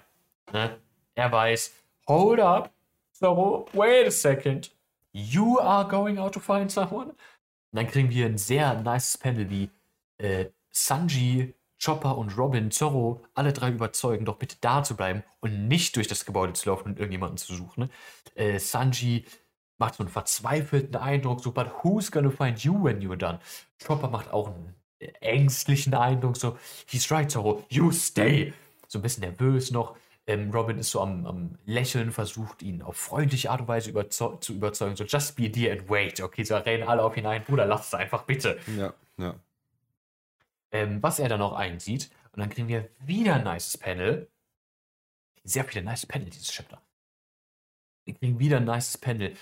Ne? 0.51 0.79
Er 1.15 1.31
weiß, 1.31 1.73
hold 2.07 2.39
up, 2.39 2.73
Zorro, 3.13 3.67
wait 3.73 4.07
a 4.07 4.11
second. 4.11 4.71
You 5.11 5.59
are 5.59 5.87
going 5.87 6.17
out 6.17 6.33
to 6.33 6.39
find 6.39 6.71
someone? 6.71 7.09
Und 7.09 7.17
dann 7.73 7.87
kriegen 7.87 8.09
wir 8.09 8.25
ein 8.25 8.37
sehr 8.37 8.81
nice 8.81 9.17
Panel, 9.17 9.49
wie 9.49 9.69
äh, 10.17 10.49
Sanji, 10.71 11.53
Chopper 11.83 12.17
und 12.17 12.37
Robin 12.37 12.71
Zorro 12.71 13.21
alle 13.33 13.53
drei 13.53 13.69
überzeugen, 13.69 14.25
doch 14.25 14.37
bitte 14.37 14.57
da 14.61 14.83
zu 14.83 14.95
bleiben 14.95 15.23
und 15.39 15.67
nicht 15.67 15.95
durch 15.95 16.07
das 16.07 16.25
Gebäude 16.25 16.53
zu 16.53 16.69
laufen 16.69 16.89
und 16.89 16.99
irgendjemanden 16.99 17.37
zu 17.37 17.55
suchen. 17.55 17.85
Ne? 17.85 17.89
Äh, 18.35 18.59
Sanji 18.59 19.25
macht 19.77 19.95
so 19.95 20.03
einen 20.03 20.11
verzweifelten 20.11 20.95
Eindruck, 20.97 21.41
so, 21.41 21.51
but 21.51 21.67
who's 21.83 22.11
gonna 22.11 22.29
find 22.29 22.59
you 22.59 22.83
when 22.83 22.99
you're 22.99 23.15
done? 23.15 23.39
Chopper 23.85 24.09
macht 24.09 24.31
auch 24.31 24.47
einen 24.47 24.75
ängstlichen 25.21 25.93
Eindruck, 25.93 26.35
so, 26.37 26.57
he's 26.87 27.09
right, 27.09 27.31
Zorro, 27.31 27.63
you 27.69 27.91
stay. 27.91 28.53
So 28.87 28.99
ein 28.99 29.01
bisschen 29.01 29.21
nervös 29.21 29.71
noch. 29.71 29.95
Ähm, 30.27 30.51
Robin 30.51 30.77
ist 30.77 30.91
so 30.91 31.01
am, 31.01 31.25
am, 31.25 31.55
Lächeln, 31.65 32.11
versucht 32.11 32.61
ihn 32.61 32.81
auf 32.81 32.97
freundliche 32.97 33.49
Art 33.49 33.61
und 33.61 33.67
Weise 33.67 33.89
überzeug 33.89 34.43
zu 34.43 34.53
überzeugen, 34.53 34.95
so, 34.95 35.05
just 35.05 35.35
be 35.35 35.49
dear 35.49 35.71
and 35.71 35.89
wait. 35.89 36.19
Okay, 36.21 36.43
so 36.43 36.57
rennen 36.57 36.87
alle 36.87 37.03
auf 37.03 37.15
ihn 37.15 37.25
ein, 37.25 37.43
Bruder, 37.43 37.65
lass 37.65 37.87
es 37.87 37.93
einfach, 37.93 38.23
bitte. 38.23 38.59
Ja, 38.77 38.93
ja. 39.17 39.35
Ähm, 40.71 41.01
was 41.01 41.19
er 41.19 41.29
dann 41.29 41.39
noch 41.39 41.53
einsieht, 41.53 42.11
und 42.31 42.39
dann 42.39 42.49
kriegen 42.49 42.67
wir 42.67 42.89
wieder 42.99 43.35
ein 43.35 43.43
nices 43.43 43.77
Panel. 43.77 44.29
Sehr 45.43 45.65
viele 45.65 45.83
nice 45.83 46.05
Panel, 46.05 46.29
dieses 46.29 46.51
Chapter. 46.51 46.81
Wir 48.05 48.13
kriegen 48.15 48.39
wieder 48.39 48.57
ein 48.57 48.65
nices 48.65 48.97
Panel. 48.97 49.35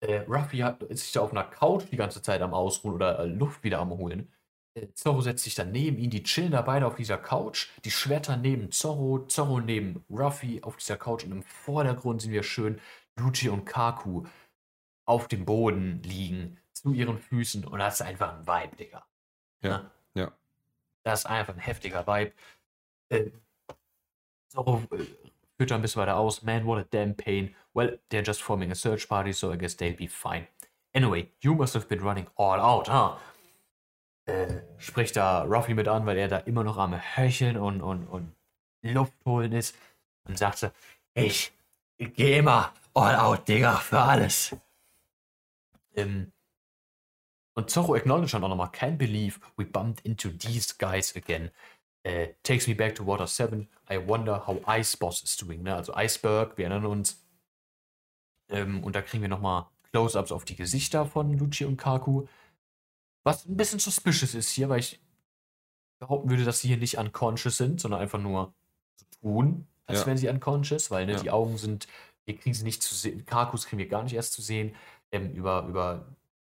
Äh, 0.00 0.24
Ruffy 0.28 0.58
hat, 0.58 0.82
ist 0.82 1.04
sich 1.04 1.12
da 1.12 1.20
auf 1.20 1.30
einer 1.30 1.44
Couch 1.44 1.84
die 1.90 1.96
ganze 1.96 2.20
Zeit 2.20 2.42
am 2.42 2.54
Ausruhen 2.54 2.94
oder 2.94 3.20
äh, 3.20 3.26
Luft 3.26 3.62
wieder 3.62 3.78
am 3.78 3.90
Holen. 3.90 4.32
Äh, 4.74 4.88
Zorro 4.94 5.20
setzt 5.20 5.44
sich 5.44 5.54
dann 5.54 5.70
neben 5.70 5.98
ihn, 5.98 6.10
die 6.10 6.24
chillen 6.24 6.50
da 6.50 6.62
beide 6.62 6.86
auf 6.86 6.96
dieser 6.96 7.18
Couch. 7.18 7.68
Die 7.84 7.90
Schwerter 7.90 8.36
neben 8.36 8.72
Zorro, 8.72 9.26
Zorro 9.26 9.60
neben 9.60 10.04
Ruffy 10.10 10.62
auf 10.62 10.76
dieser 10.76 10.96
Couch 10.96 11.24
und 11.24 11.32
im 11.32 11.42
Vordergrund 11.42 12.22
sehen 12.22 12.32
wir 12.32 12.42
schön 12.42 12.80
Luchi 13.16 13.48
und 13.48 13.64
Kaku 13.64 14.24
auf 15.04 15.28
dem 15.28 15.44
Boden 15.44 16.02
liegen, 16.02 16.58
zu 16.72 16.92
ihren 16.92 17.18
Füßen 17.18 17.64
und 17.64 17.78
das 17.78 17.94
ist 17.94 18.02
einfach 18.02 18.34
ein 18.34 18.46
Vibe, 18.46 18.76
Digga. 18.76 19.06
Ja, 19.62 19.90
ja. 20.14 20.32
Das 21.04 21.20
ist 21.20 21.26
einfach 21.26 21.54
ein 21.54 21.60
heftiger 21.60 22.06
Vibe. 22.06 22.32
Äh, 23.10 23.30
Zorro 24.48 24.82
äh, 24.92 25.04
führt 25.56 25.70
da 25.70 25.74
ein 25.74 25.82
bisschen 25.82 26.00
weiter 26.02 26.16
aus. 26.16 26.42
Man, 26.42 26.66
what 26.66 26.78
a 26.78 26.86
damn 26.90 27.14
pain. 27.14 27.54
Well, 27.74 27.98
they're 28.10 28.24
just 28.24 28.42
forming 28.42 28.70
a 28.70 28.74
search 28.74 29.08
party, 29.08 29.32
so 29.32 29.52
I 29.52 29.56
guess 29.56 29.76
they'll 29.76 29.96
be 29.96 30.06
fine. 30.06 30.46
Anyway, 30.94 31.30
you 31.40 31.54
must 31.54 31.74
have 31.74 31.88
been 31.88 32.00
running 32.00 32.26
all 32.36 32.60
out, 32.60 32.88
huh? 32.88 33.16
Äh, 34.26 34.62
spricht 34.78 35.16
da 35.16 35.42
Ruffy 35.42 35.74
mit 35.74 35.88
an, 35.88 36.06
weil 36.06 36.16
er 36.18 36.28
da 36.28 36.38
immer 36.38 36.62
noch 36.62 36.76
am 36.76 36.94
Höcheln 37.16 37.56
und, 37.56 37.82
und, 37.82 38.06
und 38.06 38.36
Luft 38.82 39.14
holen 39.24 39.52
ist. 39.52 39.76
Und 40.28 40.38
sagt 40.38 40.58
so, 40.58 40.70
ich 41.14 41.52
geh 41.98 42.42
mal 42.42 42.72
all 42.94 43.16
out, 43.16 43.48
Digga, 43.48 43.76
für 43.76 43.98
alles. 43.98 44.54
Ähm, 45.94 46.31
und 47.54 47.70
Zorro 47.70 47.94
acknowledged 47.94 48.34
dann 48.34 48.44
auch 48.44 48.48
nochmal, 48.48 48.68
can't 48.70 48.96
believe 48.96 49.38
we 49.56 49.64
bumped 49.64 50.04
into 50.04 50.30
these 50.30 50.74
guys 50.78 51.14
again. 51.16 51.50
Uh, 52.06 52.26
takes 52.42 52.66
me 52.66 52.74
back 52.74 52.94
to 52.96 53.06
Water 53.06 53.26
7. 53.28 53.68
I 53.88 53.96
wonder 53.98 54.44
how 54.46 54.60
Ice 54.66 54.96
Boss 54.96 55.22
is 55.22 55.36
doing. 55.36 55.62
Ne? 55.62 55.74
Also 55.74 55.94
Iceberg, 55.94 56.56
wir 56.58 56.64
erinnern 56.66 56.86
uns. 56.86 57.24
Ähm, 58.48 58.82
und 58.82 58.96
da 58.96 59.02
kriegen 59.02 59.22
wir 59.22 59.28
nochmal 59.28 59.66
Close-Ups 59.92 60.32
auf 60.32 60.44
die 60.44 60.56
Gesichter 60.56 61.06
von 61.06 61.38
Lucci 61.38 61.64
und 61.64 61.76
Kaku. 61.76 62.26
Was 63.24 63.46
ein 63.46 63.56
bisschen 63.56 63.78
suspicious 63.78 64.34
ist 64.34 64.50
hier, 64.50 64.68
weil 64.68 64.80
ich 64.80 65.00
behaupten 66.00 66.28
würde, 66.30 66.44
dass 66.44 66.60
sie 66.60 66.68
hier 66.68 66.76
nicht 66.78 66.98
unconscious 66.98 67.56
sind, 67.56 67.80
sondern 67.80 68.00
einfach 68.00 68.18
nur 68.18 68.52
so 68.96 69.06
tun, 69.20 69.68
als 69.86 70.00
Ja. 70.00 70.06
wären 70.06 70.16
sie 70.16 70.28
unconscious, 70.28 70.90
weil 70.90 71.06
ne, 71.06 71.12
Ja. 71.12 71.20
die 71.20 71.30
Augen 71.30 71.56
sind, 71.56 71.86
wir 72.24 72.36
kriegen 72.36 72.54
sie 72.54 72.64
nicht 72.64 72.82
zu 72.82 72.94
sehen, 72.96 73.24
Kakus 73.26 73.66
kriegen 73.66 73.78
wir 73.78 73.88
gar 73.88 74.02
nicht 74.02 74.14
erst 74.14 74.32
zu 74.32 74.42
sehen. 74.42 74.74
Ähm, 75.12 75.30
über, 75.34 75.66
über 75.68 76.04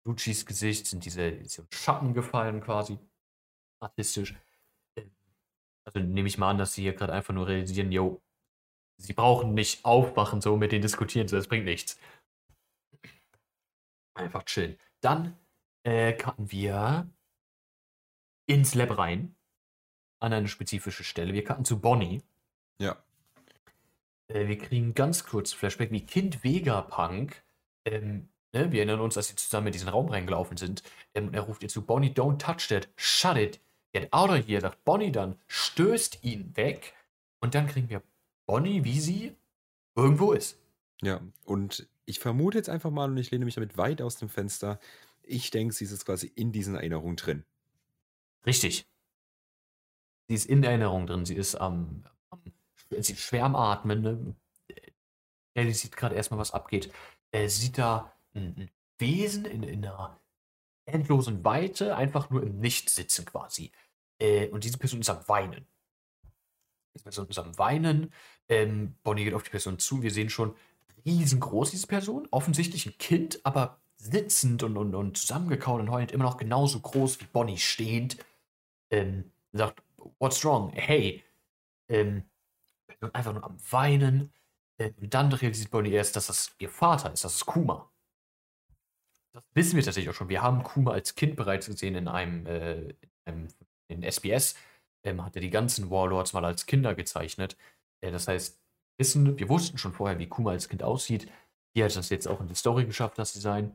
Luccis 0.05 0.47
Gesicht 0.47 0.87
sind 0.87 1.05
diese, 1.05 1.33
diese 1.33 1.67
Schatten 1.73 2.15
gefallen 2.15 2.61
quasi. 2.61 2.99
Artistisch. 3.81 4.35
Ähm, 4.97 5.11
Also 5.85 6.01
nehme 6.01 6.29
ich 6.29 6.39
mal 6.39 6.51
an, 6.51 6.59
dass 6.59 6.75
sie 6.75 6.83
hier 6.83 6.95
gerade 6.95 7.13
einfach 7.13 7.35
nur 7.35 7.49
realisieren, 7.49 7.93
yo, 7.93 8.23
sie 8.99 9.13
brauchen 9.13 9.55
nicht 9.55 9.85
aufwachen, 9.85 10.41
so 10.41 10.57
mit 10.57 10.73
denen 10.73 10.83
diskutieren, 10.83 11.29
so 11.29 11.37
das 11.37 11.49
bringt 11.49 11.65
nichts. 11.65 11.99
Einfach 14.15 14.45
chillen. 14.45 14.79
Dann 15.01 15.37
äh, 15.85 16.13
cutten 16.13 16.51
wir 16.53 17.11
ins 18.47 18.75
Lab 18.75 18.99
rein. 18.99 19.35
An 20.21 20.33
eine 20.33 20.47
spezifische 20.47 21.03
Stelle. 21.03 21.33
Wir 21.33 21.43
cutten 21.43 21.65
zu 21.65 21.81
Bonnie. 21.81 22.23
Ja. 22.79 23.03
Äh, 24.29 24.47
wir 24.47 24.59
kriegen 24.59 24.95
ganz 24.95 25.25
kurz 25.25 25.53
Flashback, 25.53 25.91
wie 25.91 26.07
Kind 26.07 26.45
Vegapunk, 26.45 27.43
ähm, 27.85 28.29
ne, 28.53 28.71
wir 28.73 28.81
erinnern 28.81 29.01
uns, 29.01 29.17
als 29.17 29.29
sie 29.29 29.37
zusammen 29.37 29.69
in 29.69 29.73
diesen 29.73 29.89
Raum 29.89 30.09
reingelaufen 30.09 30.57
sind, 30.57 30.83
ähm, 31.15 31.29
und 31.29 31.35
er 31.35 31.43
ruft 31.43 31.63
ihr 31.63 31.69
zu, 31.69 31.83
Bonnie, 31.83 32.11
don't 32.11 32.39
touch 32.39 32.69
that, 32.69 32.89
shut 32.97 33.37
it, 33.37 33.61
get 33.93 34.13
out 34.13 34.31
of 34.31 34.47
here, 34.47 34.61
sagt 34.61 34.85
Bonnie 34.85 35.13
dann, 35.13 35.37
stößt 35.47 36.23
ihn 36.23 36.57
weg, 36.57 36.95
und 37.41 37.55
dann 37.55 37.67
kriegen 37.67 37.89
wir 37.89 38.03
Bonnie, 38.47 38.85
wie 38.85 39.01
sie 39.01 39.35
irgendwo 39.97 40.33
ist. 40.33 40.59
Ja, 41.03 41.21
und 41.45 41.89
ich 42.05 42.19
vermute 42.21 42.59
jetzt 42.59 42.69
einfach 42.69 42.91
mal, 42.91 43.11
und 43.11 43.17
ich 43.17 43.31
lehne 43.31 43.45
mich 43.45 43.55
damit 43.55 43.77
weit 43.77 44.03
aus 44.03 44.17
dem 44.17 44.29
Fenster, 44.29 44.79
ich 45.23 45.51
denke, 45.51 45.75
sie 45.75 45.85
ist 45.85 45.93
jetzt 45.93 46.07
quasi 46.07 46.31
in 46.35 46.53
diesen 46.53 46.75
Erinnerungen 46.75 47.17
drin. 47.17 47.45
Richtig. 48.45 48.87
Sie 50.29 50.35
ist 50.35 50.47
in 50.47 50.65
Erinnerung 50.65 51.07
drin, 51.07 51.25
sie 51.25 51.37
ist 51.37 51.55
am, 51.55 52.05
am 52.31 52.43
sie 52.91 53.13
ist 53.13 53.21
schwer 53.21 53.45
am 53.45 53.57
Atmen, 53.57 54.03
ne? 54.03 54.35
Ellie 55.55 55.75
sieht 55.75 55.97
gerade 55.97 56.15
erstmal, 56.15 56.41
was 56.41 56.53
abgeht. 56.53 56.93
Er 57.31 57.49
sieht 57.49 57.79
da 57.79 58.12
ein, 58.35 58.71
Wesen 58.99 59.45
in, 59.47 59.63
in 59.65 59.85
einer 59.85 60.21
endlosen 60.85 61.45
Weite, 61.45 61.97
einfach 61.97 62.31
nur 62.31 62.43
im 62.43 62.61
Nichts 62.61 62.95
sitzen 62.95 63.25
quasi. 63.25 63.73
Äh, 64.21 64.49
und 64.49 64.65
diese 64.65 64.79
Person 64.79 65.01
ist 65.01 65.11
am 65.11 65.27
Weinen. 65.29 65.67
Diese 66.95 67.05
Person 67.05 67.29
ist 67.29 67.39
am 67.39 67.59
Weinen. 67.59 68.13
Ähm, 68.49 68.97
Bonnie 69.03 69.25
geht 69.25 69.35
auf 69.35 69.43
die 69.43 69.51
Person 69.51 69.79
zu. 69.79 70.03
Wir 70.03 70.11
sehen 70.11 70.31
schon, 70.31 70.55
riesengroß 71.05 71.71
diese 71.71 71.87
Person. 71.87 72.29
Offensichtlich 72.31 72.87
ein 72.87 72.99
Kind, 72.99 73.41
aber 73.45 73.81
sitzend 73.97 74.63
und, 74.63 74.77
und, 74.77 74.95
und 74.95 75.17
zusammengekaut 75.17 75.81
und 75.81 75.91
heulend 75.91 76.13
immer 76.13 76.25
noch 76.25 76.37
genauso 76.37 76.81
groß 76.81 77.21
wie 77.21 77.27
Bonnie 77.27 77.59
stehend. 77.59 78.19
Ähm, 78.91 79.33
sagt, 79.53 79.83
what's 80.19 80.45
wrong? 80.45 80.71
Hey. 80.75 81.25
Ähm, 81.89 82.25
einfach 83.13 83.33
nur 83.33 83.45
am 83.45 83.59
Weinen. 83.71 84.33
Äh, 84.79 84.93
Und 85.01 85.15
dann 85.15 85.33
realisiert 85.33 85.71
Bonnie 85.71 85.93
erst, 85.93 86.17
dass 86.17 86.27
das 86.27 86.55
ihr 86.59 86.71
Vater 86.71 87.13
ist, 87.13 87.25
das 87.25 87.37
ist 87.37 87.47
Kuma. 87.47 87.92
Das 89.33 89.45
wissen 89.55 89.77
wir 89.77 89.83
tatsächlich 89.83 90.11
auch 90.11 90.15
schon. 90.17 90.29
Wir 90.29 90.43
haben 90.43 90.63
Kuma 90.63 90.93
als 90.93 91.15
Kind 91.15 91.37
bereits 91.37 91.67
gesehen 91.67 91.95
in 91.95 92.09
einem, 92.09 92.47
äh, 92.47 92.81
in, 92.91 92.95
einem 93.25 93.49
in 93.89 94.03
SBS. 94.03 94.55
Ähm, 95.05 95.25
hat 95.25 95.35
er 95.37 95.43
die 95.43 95.51
ganzen 95.51 95.91
Warlords 95.91 96.33
mal 96.33 96.45
als 96.45 96.67
Kinder 96.67 96.95
gezeichnet. 96.95 97.57
Äh, 98.01 98.13
das 98.13 98.29
heißt, 98.29 98.61
wissen, 98.99 99.39
wir 99.39 99.49
wussten 99.49 99.79
schon 99.79 99.93
vorher, 99.93 100.19
wie 100.19 100.29
Kuma 100.29 100.51
als 100.51 100.69
Kind 100.69 100.83
aussieht. 100.83 101.31
Hier 101.75 101.87
hat 101.87 101.97
das 101.97 102.11
jetzt 102.11 102.29
auch 102.29 102.41
in 102.41 102.49
die 102.49 102.55
Story 102.55 102.85
geschafft, 102.85 103.19
das 103.19 103.33
Design. 103.33 103.75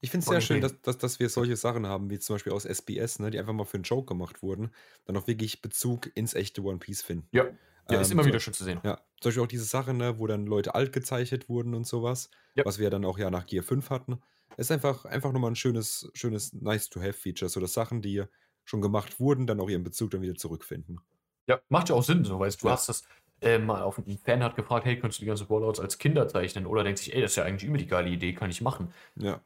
Ich 0.00 0.10
finde 0.12 0.22
es 0.24 0.28
sehr 0.30 0.40
schön, 0.40 0.60
dass, 0.60 0.80
dass, 0.82 0.98
dass 0.98 1.18
wir 1.18 1.28
solche 1.28 1.56
Sachen 1.56 1.86
haben, 1.86 2.08
wie 2.10 2.20
zum 2.20 2.36
Beispiel 2.36 2.52
aus 2.52 2.64
SBS, 2.66 3.18
ne, 3.18 3.30
die 3.30 3.38
einfach 3.40 3.52
mal 3.52 3.64
für 3.64 3.78
einen 3.78 3.82
Joke 3.84 4.06
gemacht 4.06 4.42
wurden, 4.42 4.70
dann 5.06 5.16
auch 5.16 5.26
wirklich 5.26 5.60
Bezug 5.60 6.14
ins 6.14 6.34
echte 6.34 6.62
One 6.62 6.78
Piece 6.78 7.02
finden. 7.02 7.26
Ja, 7.32 7.46
ja 7.90 8.00
ist 8.00 8.08
Ähm, 8.08 8.12
immer 8.12 8.22
so- 8.22 8.28
wieder 8.28 8.38
schön 8.38 8.54
zu 8.54 8.62
sehen. 8.62 8.80
Ja, 8.84 8.98
zum 9.20 9.30
Beispiel 9.30 9.42
auch 9.42 9.48
diese 9.48 9.64
Sache, 9.64 9.94
ne, 9.94 10.20
wo 10.20 10.28
dann 10.28 10.46
Leute 10.46 10.76
alt 10.76 10.92
gezeichnet 10.92 11.48
wurden 11.48 11.74
und 11.74 11.84
sowas, 11.84 12.30
Ja. 12.54 12.64
was 12.64 12.78
wir 12.78 12.90
dann 12.90 13.04
auch 13.04 13.18
ja 13.18 13.28
nach 13.30 13.46
Gear 13.46 13.64
5 13.64 13.90
hatten. 13.90 14.20
Ist 14.58 14.70
einfach, 14.70 15.06
einfach 15.06 15.32
nochmal 15.32 15.52
ein 15.52 15.56
schönes, 15.56 16.10
schönes 16.14 16.52
Nice-to-Have-Feature, 16.52 17.48
so 17.48 17.60
dass 17.60 17.72
Sachen, 17.72 18.02
die 18.02 18.24
schon 18.64 18.82
gemacht 18.82 19.18
wurden, 19.20 19.46
dann 19.46 19.60
auch 19.60 19.70
ihren 19.70 19.84
Bezug 19.84 20.10
dann 20.10 20.20
wieder 20.20 20.34
zurückfinden. 20.34 21.00
Ja, 21.48 21.60
macht 21.70 21.88
ja 21.88 21.94
auch 21.94 22.02
Sinn, 22.02 22.24
so, 22.24 22.38
weil 22.38 22.50
du 22.50 22.68
Ja. 22.68 22.70
hast 22.70 22.88
das 22.88 23.04
äh, 23.40 23.58
mal 23.58 23.82
auf 23.82 23.98
ein 23.98 24.18
Fan 24.18 24.42
hat 24.42 24.56
gefragt, 24.56 24.84
hey, 24.84 24.98
kannst 25.00 25.18
du 25.18 25.20
die 25.22 25.26
ganzen 25.26 25.48
Warlords 25.48 25.80
als 25.80 25.96
Kinder 25.98 26.28
zeichnen? 26.28 26.66
Oder 26.66 26.84
denkt 26.84 26.98
sich, 26.98 27.14
ey, 27.14 27.22
das 27.22 27.32
ist 27.32 27.36
ja 27.36 27.44
eigentlich 27.44 27.68
immer 27.68 27.78
die 27.78 27.86
geile 27.86 28.10
Idee, 28.10 28.34
kann 28.34 28.50
ich 28.50 28.60
machen. 28.60 28.92
Ja, 29.16 29.42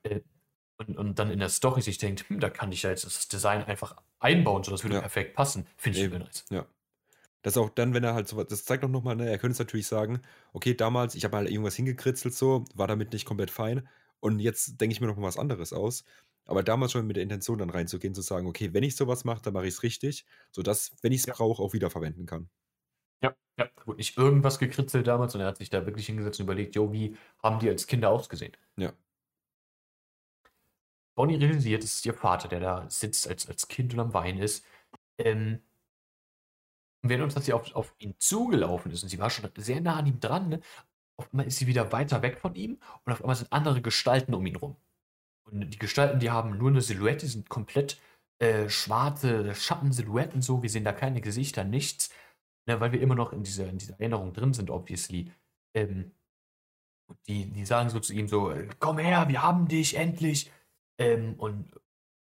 Und, 0.78 0.96
und 0.98 1.18
dann 1.18 1.30
in 1.30 1.38
der 1.38 1.48
Story 1.48 1.80
sich 1.82 1.98
denkt, 1.98 2.28
hm, 2.28 2.40
da 2.40 2.50
kann 2.50 2.72
ich 2.72 2.82
ja 2.82 2.90
jetzt 2.90 3.04
das 3.04 3.28
Design 3.28 3.62
einfach 3.64 3.96
einbauen, 4.18 4.64
so 4.64 4.70
das 4.70 4.82
würde 4.84 4.96
Ja. 4.96 5.00
perfekt 5.00 5.34
passen. 5.36 5.66
Finde 5.76 5.98
ich 5.98 6.04
übel 6.06 6.18
nice. 6.20 6.46
ja. 6.50 6.66
Das 7.42 7.56
auch 7.58 7.70
dann, 7.70 7.94
wenn 7.94 8.04
er 8.04 8.14
halt 8.14 8.28
so, 8.28 8.42
das 8.44 8.64
zeigt 8.64 8.84
auch 8.84 8.88
nochmal, 8.88 9.16
ne, 9.16 9.30
er 9.30 9.38
könnte 9.38 9.52
es 9.54 9.58
natürlich 9.60 9.86
sagen, 9.88 10.22
okay, 10.52 10.74
damals, 10.74 11.14
ich 11.16 11.24
habe 11.24 11.36
halt 11.38 11.50
irgendwas 11.50 11.76
hingekritzelt 11.76 12.34
so, 12.34 12.64
war 12.74 12.88
damit 12.88 13.12
nicht 13.12 13.26
komplett 13.26 13.50
fein 13.50 13.88
und 14.22 14.38
jetzt 14.40 14.80
denke 14.80 14.94
ich 14.94 15.00
mir 15.02 15.08
noch 15.08 15.16
mal 15.16 15.26
was 15.28 15.38
anderes 15.38 15.72
aus. 15.74 16.04
Aber 16.46 16.62
damals 16.62 16.92
schon 16.92 17.06
mit 17.06 17.16
der 17.16 17.24
Intention 17.24 17.58
dann 17.58 17.70
reinzugehen, 17.70 18.14
zu 18.14 18.22
sagen, 18.22 18.46
okay, 18.48 18.74
wenn 18.74 18.82
ich 18.84 18.96
sowas 18.96 19.24
mache, 19.24 19.42
dann 19.42 19.54
mache 19.54 19.66
ich 19.68 19.74
es 19.74 19.82
richtig, 19.84 20.26
sodass, 20.52 20.92
wenn 21.02 21.12
ich 21.12 21.22
es 21.22 21.26
Ja. 21.26 21.34
brauche, 21.36 21.62
auch 21.62 21.72
wiederverwenden 21.74 22.26
kann. 22.26 22.50
Ja, 23.22 23.34
ja. 23.58 23.70
Da 23.76 23.86
wurde 23.86 23.98
nicht 23.98 24.16
irgendwas 24.18 24.58
gekritzelt 24.58 25.06
damals, 25.06 25.32
sondern 25.32 25.46
er 25.48 25.50
hat 25.52 25.58
sich 25.58 25.70
da 25.70 25.86
wirklich 25.86 26.06
hingesetzt 26.06 26.40
und 26.40 26.44
überlegt, 26.44 26.74
jo, 26.74 26.92
wie 26.92 27.16
haben 27.42 27.58
die 27.60 27.68
als 27.68 27.86
Kinder 27.86 28.10
ausgesehen? 28.10 28.52
Ja. 28.76 28.92
Bonnie 31.14 31.36
realisiert, 31.36 31.84
es 31.84 31.94
ist 31.96 32.06
ihr 32.06 32.12
Vater, 32.14 32.48
der 32.48 32.60
da 32.60 32.90
sitzt 32.90 33.26
als, 33.28 33.46
als 33.48 33.68
Kind 33.68 33.92
und 33.94 34.00
am 34.00 34.14
Weinen 34.14 34.38
ist. 34.38 34.64
Ähm, 35.18 35.62
und 37.02 37.10
wir 37.10 37.22
uns, 37.22 37.34
dass 37.34 37.46
sie 37.46 37.52
auf, 37.52 37.74
auf 37.74 37.94
ihn 37.98 38.14
zugelaufen 38.18 38.92
ist 38.92 39.02
und 39.02 39.08
sie 39.08 39.18
war 39.18 39.28
schon 39.30 39.50
sehr 39.56 39.80
nah 39.80 39.96
an 39.96 40.06
ihm 40.06 40.20
dran. 40.20 40.48
Ne? 40.48 40.60
Auf 41.22 41.32
einmal 41.32 41.46
ist 41.46 41.58
sie 41.58 41.66
wieder 41.68 41.92
weiter 41.92 42.20
weg 42.22 42.38
von 42.38 42.54
ihm 42.54 42.78
und 43.04 43.12
auf 43.12 43.20
einmal 43.20 43.36
sind 43.36 43.52
andere 43.52 43.80
Gestalten 43.80 44.34
um 44.34 44.44
ihn 44.44 44.56
rum. 44.56 44.76
Und 45.44 45.70
die 45.70 45.78
Gestalten, 45.78 46.18
die 46.18 46.30
haben 46.30 46.58
nur 46.58 46.70
eine 46.70 46.80
Silhouette, 46.80 47.26
die 47.26 47.32
sind 47.32 47.48
komplett 47.48 48.00
äh, 48.40 48.68
schwarze 48.68 49.54
Schattensilhouetten 49.54 50.42
so. 50.42 50.62
Wir 50.62 50.70
sehen 50.70 50.84
da 50.84 50.92
keine 50.92 51.20
Gesichter, 51.20 51.64
nichts. 51.64 52.10
Ne, 52.66 52.80
weil 52.80 52.92
wir 52.92 53.00
immer 53.00 53.14
noch 53.14 53.32
in 53.32 53.42
dieser, 53.42 53.68
in 53.68 53.78
dieser 53.78 53.94
Erinnerung 54.00 54.32
drin 54.32 54.52
sind, 54.52 54.70
obviously. 54.70 55.32
Ähm, 55.74 56.12
die, 57.28 57.50
die 57.50 57.64
sagen 57.64 57.90
so 57.90 58.00
zu 58.00 58.12
ihm 58.14 58.28
so, 58.28 58.50
äh, 58.50 58.68
komm 58.78 58.98
her, 58.98 59.28
wir 59.28 59.42
haben 59.42 59.68
dich 59.68 59.96
endlich. 59.96 60.50
Ähm, 60.98 61.34
und 61.38 61.72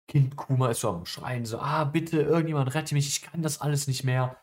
Kind 0.08 0.36
Kuma 0.36 0.70
ist 0.70 0.80
so 0.80 0.90
am 0.90 1.06
Schreien, 1.06 1.46
so, 1.46 1.58
ah, 1.58 1.84
bitte, 1.84 2.20
irgendjemand 2.20 2.74
rette 2.74 2.94
mich, 2.94 3.08
ich 3.08 3.22
kann 3.22 3.42
das 3.42 3.60
alles 3.60 3.86
nicht 3.86 4.04
mehr. 4.04 4.36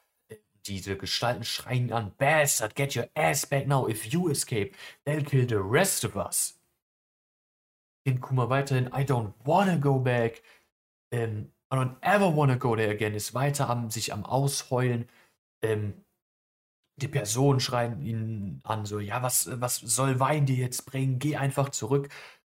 Diese 0.67 0.97
Gestalten 0.97 1.43
schreien 1.43 1.91
an, 1.91 2.11
Bastard, 2.17 2.75
get 2.75 2.95
your 2.95 3.07
ass 3.15 3.45
back 3.45 3.67
now. 3.67 3.87
If 3.87 4.05
you 4.05 4.29
escape, 4.29 4.75
they'll 5.05 5.23
kill 5.23 5.47
the 5.47 5.55
rest 5.55 6.03
of 6.03 6.15
us. 6.15 6.59
Kind 8.05 8.21
Kuma 8.21 8.49
weiterhin, 8.49 8.89
I 8.93 9.03
don't 9.03 9.33
wanna 9.45 9.77
go 9.77 9.99
back. 9.99 10.41
Ähm, 11.11 11.51
I 11.71 11.75
don't 11.75 11.97
ever 12.01 12.29
wanna 12.35 12.57
go 12.57 12.75
there 12.75 12.91
again. 12.91 13.13
Ist 13.13 13.33
weiter 13.33 13.69
am, 13.69 13.89
sich 13.89 14.13
am 14.13 14.25
Ausheulen. 14.25 15.09
Ähm, 15.61 16.05
die 16.97 17.07
Personen 17.07 17.59
schreien 17.59 18.01
ihn 18.01 18.61
an, 18.63 18.85
so, 18.85 18.99
ja, 18.99 19.21
was, 19.21 19.49
was 19.61 19.77
soll 19.77 20.19
Wein 20.19 20.45
dir 20.45 20.55
jetzt 20.55 20.85
bringen? 20.85 21.19
Geh 21.19 21.35
einfach 21.37 21.69
zurück. 21.69 22.09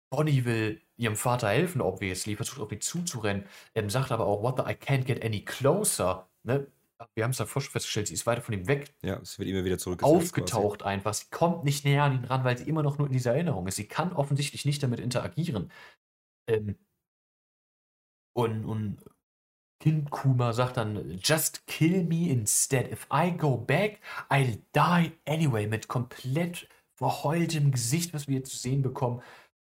Bonnie 0.10 0.46
will 0.46 0.82
ihrem 0.98 1.16
Vater 1.16 1.50
helfen, 1.50 1.82
obviously, 1.82 2.36
versucht 2.36 2.60
auf 2.60 2.72
ihn 2.72 2.82
zuzurennen, 2.82 3.46
ähm, 3.76 3.90
sagt 3.90 4.12
aber 4.12 4.26
auch, 4.26 4.44
what 4.44 4.58
the, 4.58 4.64
I 4.64 4.76
can't 4.76 5.06
get 5.06 5.24
any 5.24 5.44
closer. 5.44 6.28
Ne? 6.44 6.68
Wir 7.16 7.24
haben 7.24 7.32
es 7.32 7.38
davor 7.38 7.62
schon 7.62 7.72
festgestellt, 7.72 8.08
sie 8.08 8.14
ist 8.14 8.26
weiter 8.26 8.42
von 8.42 8.54
ihm 8.54 8.68
weg, 8.68 8.94
Ja, 9.02 9.18
es 9.18 9.40
wird 9.40 9.50
immer 9.50 9.64
wieder 9.64 9.78
zurück 9.78 10.04
aufgetaucht 10.04 10.84
einfach. 10.84 11.14
Sie 11.14 11.28
kommt 11.30 11.64
nicht 11.64 11.86
näher 11.86 12.04
an 12.04 12.14
ihn 12.14 12.26
ran, 12.26 12.44
weil 12.44 12.58
sie 12.58 12.68
immer 12.68 12.84
noch 12.84 12.98
nur 12.98 13.08
in 13.08 13.14
dieser 13.14 13.34
Erinnerung 13.34 13.68
ist. 13.68 13.76
Sie 13.76 13.88
kann 13.88 14.14
offensichtlich 14.14 14.66
nicht 14.66 14.84
damit 14.84 15.00
interagieren. 15.00 15.72
Ähm, 16.48 16.78
und, 18.34 18.66
und 18.66 19.04
Kind 19.82 20.12
Kuma 20.12 20.54
sagt 20.54 20.78
dann, 20.78 21.20
just 21.24 21.66
kill 21.66 22.04
me 22.04 22.30
instead. 22.30 22.92
If 22.92 23.08
I 23.12 23.36
go 23.36 23.58
back, 23.58 24.00
I'll 24.30 24.60
die 24.76 25.12
anyway. 25.26 25.66
Mit 25.68 25.88
komplett 25.88 26.68
verheultem 26.94 27.72
Gesicht, 27.72 28.14
was 28.14 28.28
wir 28.28 28.36
hier 28.36 28.44
zu 28.44 28.58
sehen 28.58 28.84
bekommen, 28.84 29.24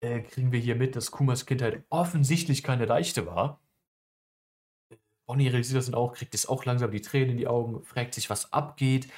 äh, 0.00 0.20
kriegen 0.20 0.52
wir 0.52 0.60
hier 0.60 0.76
mit, 0.76 0.94
dass 0.94 1.10
Kumas 1.10 1.44
Kindheit 1.44 1.84
offensichtlich 1.90 2.62
keine 2.62 2.86
leichte 2.86 3.26
war. 3.26 3.60
Bonnie 5.26 5.48
realisiert 5.48 5.78
das 5.78 5.86
dann 5.86 5.94
auch, 5.94 6.14
kriegt 6.14 6.34
jetzt 6.34 6.48
auch 6.48 6.64
langsam 6.64 6.90
die 6.90 7.00
Tränen 7.02 7.30
in 7.30 7.36
die 7.38 7.48
Augen, 7.48 7.82
fragt 7.84 8.14
sich, 8.14 8.30
was 8.30 8.52
abgeht. 8.52 9.08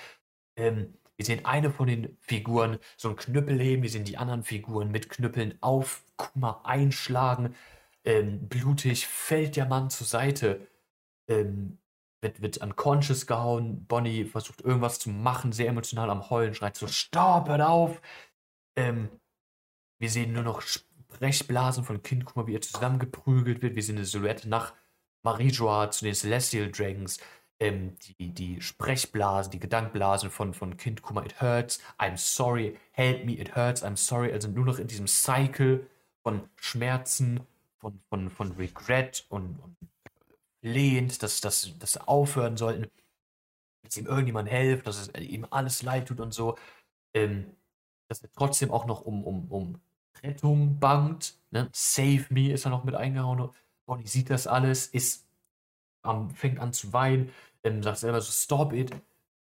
Ähm, 0.56 0.94
Wir 1.16 1.24
sehen 1.26 1.44
eine 1.44 1.70
von 1.72 1.88
den 1.88 2.16
Figuren 2.20 2.78
so 2.96 3.08
einen 3.08 3.16
Knüppel 3.16 3.58
heben, 3.60 3.82
wir 3.82 3.90
sehen 3.90 4.04
die 4.04 4.18
anderen 4.18 4.44
Figuren 4.44 4.90
mit 4.90 5.10
Knüppeln 5.10 5.58
auf 5.60 6.04
Kuma 6.16 6.60
einschlagen. 6.64 7.54
Ähm, 8.04 8.48
blutig 8.48 9.06
fällt 9.06 9.56
der 9.56 9.66
Mann 9.66 9.90
zur 9.90 10.06
Seite, 10.06 10.66
ähm, 11.28 11.78
wird, 12.22 12.40
wird 12.42 12.58
unconscious 12.58 13.26
gehauen. 13.26 13.84
Bonnie 13.86 14.24
versucht 14.26 14.60
irgendwas 14.62 14.98
zu 15.00 15.10
machen, 15.10 15.52
sehr 15.52 15.68
emotional 15.68 16.10
am 16.10 16.30
Heulen, 16.30 16.54
schreit 16.54 16.76
so: 16.76 16.86
Stopp, 16.88 17.48
hört 17.48 17.62
auf! 17.62 18.00
Ähm, 18.76 19.08
wir 20.00 20.10
sehen 20.10 20.32
nur 20.32 20.42
noch 20.44 20.62
Sprechblasen 20.62 21.84
von 21.84 22.02
Kind, 22.02 22.24
guck 22.24 22.36
mal, 22.36 22.46
wie 22.46 22.54
er 22.56 22.60
zusammengeprügelt 22.60 23.62
wird. 23.62 23.74
Wir 23.76 23.82
sehen 23.82 23.96
eine 23.96 24.04
Silhouette 24.04 24.48
nach 24.48 24.72
Marie 25.28 25.50
Joa 25.50 25.90
zu 25.90 26.06
den 26.06 26.14
Celestial 26.14 26.70
Dragons. 26.70 27.18
Ähm, 27.60 27.96
die, 28.18 28.30
die 28.30 28.60
Sprechblasen, 28.62 29.50
die 29.50 29.58
Gedankblasen 29.58 30.30
von, 30.30 30.54
von 30.54 30.76
Kind, 30.76 31.02
guck 31.02 31.22
it 31.26 31.40
hurts, 31.42 31.80
I'm 31.98 32.16
sorry, 32.16 32.78
help 32.92 33.26
me, 33.26 33.32
it 33.32 33.54
hurts, 33.56 33.84
I'm 33.84 33.96
sorry. 33.96 34.32
Also 34.32 34.48
nur 34.48 34.64
noch 34.64 34.78
in 34.78 34.86
diesem 34.86 35.06
Cycle 35.06 35.86
von 36.22 36.48
Schmerzen, 36.56 37.40
von, 37.78 38.00
von, 38.08 38.30
von 38.30 38.52
Regret 38.52 39.26
und, 39.28 39.58
und 39.58 39.76
lehnt, 40.62 41.22
dass, 41.22 41.40
dass, 41.40 41.76
dass 41.78 41.92
sie 41.94 42.08
aufhören 42.08 42.56
sollten, 42.56 42.86
dass 43.82 43.96
ihm 43.96 44.06
irgendjemand 44.06 44.48
hilft, 44.48 44.86
dass 44.86 44.98
es 44.98 45.20
ihm 45.20 45.46
alles 45.50 45.82
leid 45.82 46.08
tut 46.08 46.20
und 46.20 46.32
so. 46.32 46.56
Ähm, 47.12 47.56
dass 48.08 48.22
er 48.22 48.30
trotzdem 48.32 48.70
auch 48.70 48.86
noch 48.86 49.02
um, 49.02 49.24
um, 49.24 49.50
um 49.50 49.80
Rettung 50.22 50.78
bangt. 50.78 51.36
Ne? 51.50 51.68
Save 51.72 52.24
me 52.30 52.52
ist 52.52 52.64
er 52.64 52.70
noch 52.70 52.84
mit 52.84 52.94
eingehauen. 52.94 53.50
Bonnie 53.88 54.06
sieht 54.06 54.30
das 54.30 54.46
alles, 54.46 54.86
ist, 54.86 55.26
ähm, 56.04 56.30
fängt 56.30 56.60
an 56.60 56.72
zu 56.72 56.92
weinen, 56.92 57.32
ähm, 57.64 57.82
sagt 57.82 57.98
selber 57.98 58.20
so, 58.20 58.30
stop 58.30 58.72
it. 58.72 58.90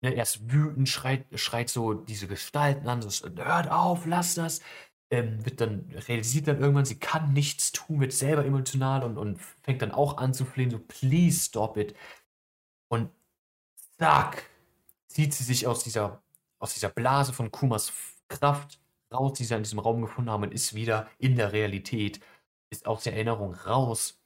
Ne? 0.02 0.16
Er 0.16 0.24
ist 0.24 0.52
wütend, 0.52 0.90
schreit, 0.90 1.26
schreit 1.40 1.70
so 1.70 1.94
diese 1.94 2.28
Gestalten 2.28 2.88
an, 2.90 3.02
so, 3.04 3.30
hört 3.38 3.70
auf, 3.72 4.06
lass 4.06 4.36
das. 4.36 4.62
Ähm, 5.12 5.46
wird 5.46 5.62
dann, 5.62 5.92
realisiert 6.08 6.48
dann 6.48 6.60
irgendwann, 6.60 6.86
sie 6.86 7.00
kann 7.00 7.34
nichts 7.34 7.72
tun, 7.72 8.00
wird 8.00 8.14
selber 8.14 8.46
emotional 8.46 9.04
und, 9.04 9.18
und 9.18 9.40
fängt 9.62 9.82
dann 9.82 9.92
auch 9.92 10.18
an 10.18 10.34
zu 10.34 10.46
flehen, 10.46 10.72
so, 10.72 10.80
please 10.80 11.40
stop 11.46 11.78
it. 11.78 11.96
Und 12.90 13.12
zack, 14.00 14.50
zieht 15.08 15.34
sie 15.34 15.44
sich 15.44 15.68
aus 15.68 15.84
dieser, 15.84 16.24
aus 16.60 16.74
dieser 16.74 16.90
Blase 16.90 17.34
von 17.34 17.52
Kumas 17.52 17.94
Kraft 18.28 18.80
raus, 19.14 19.34
die 19.34 19.44
sie 19.44 19.54
in 19.56 19.64
diesem 19.64 19.80
Raum 19.80 20.02
gefunden 20.02 20.32
haben, 20.32 20.44
und 20.44 20.54
ist 20.54 20.74
wieder 20.74 21.10
in 21.20 21.36
der 21.36 21.54
Realität, 21.54 22.22
ist 22.72 22.88
aus 22.88 23.04
der 23.04 23.14
Erinnerung 23.14 23.54
raus. 23.54 24.21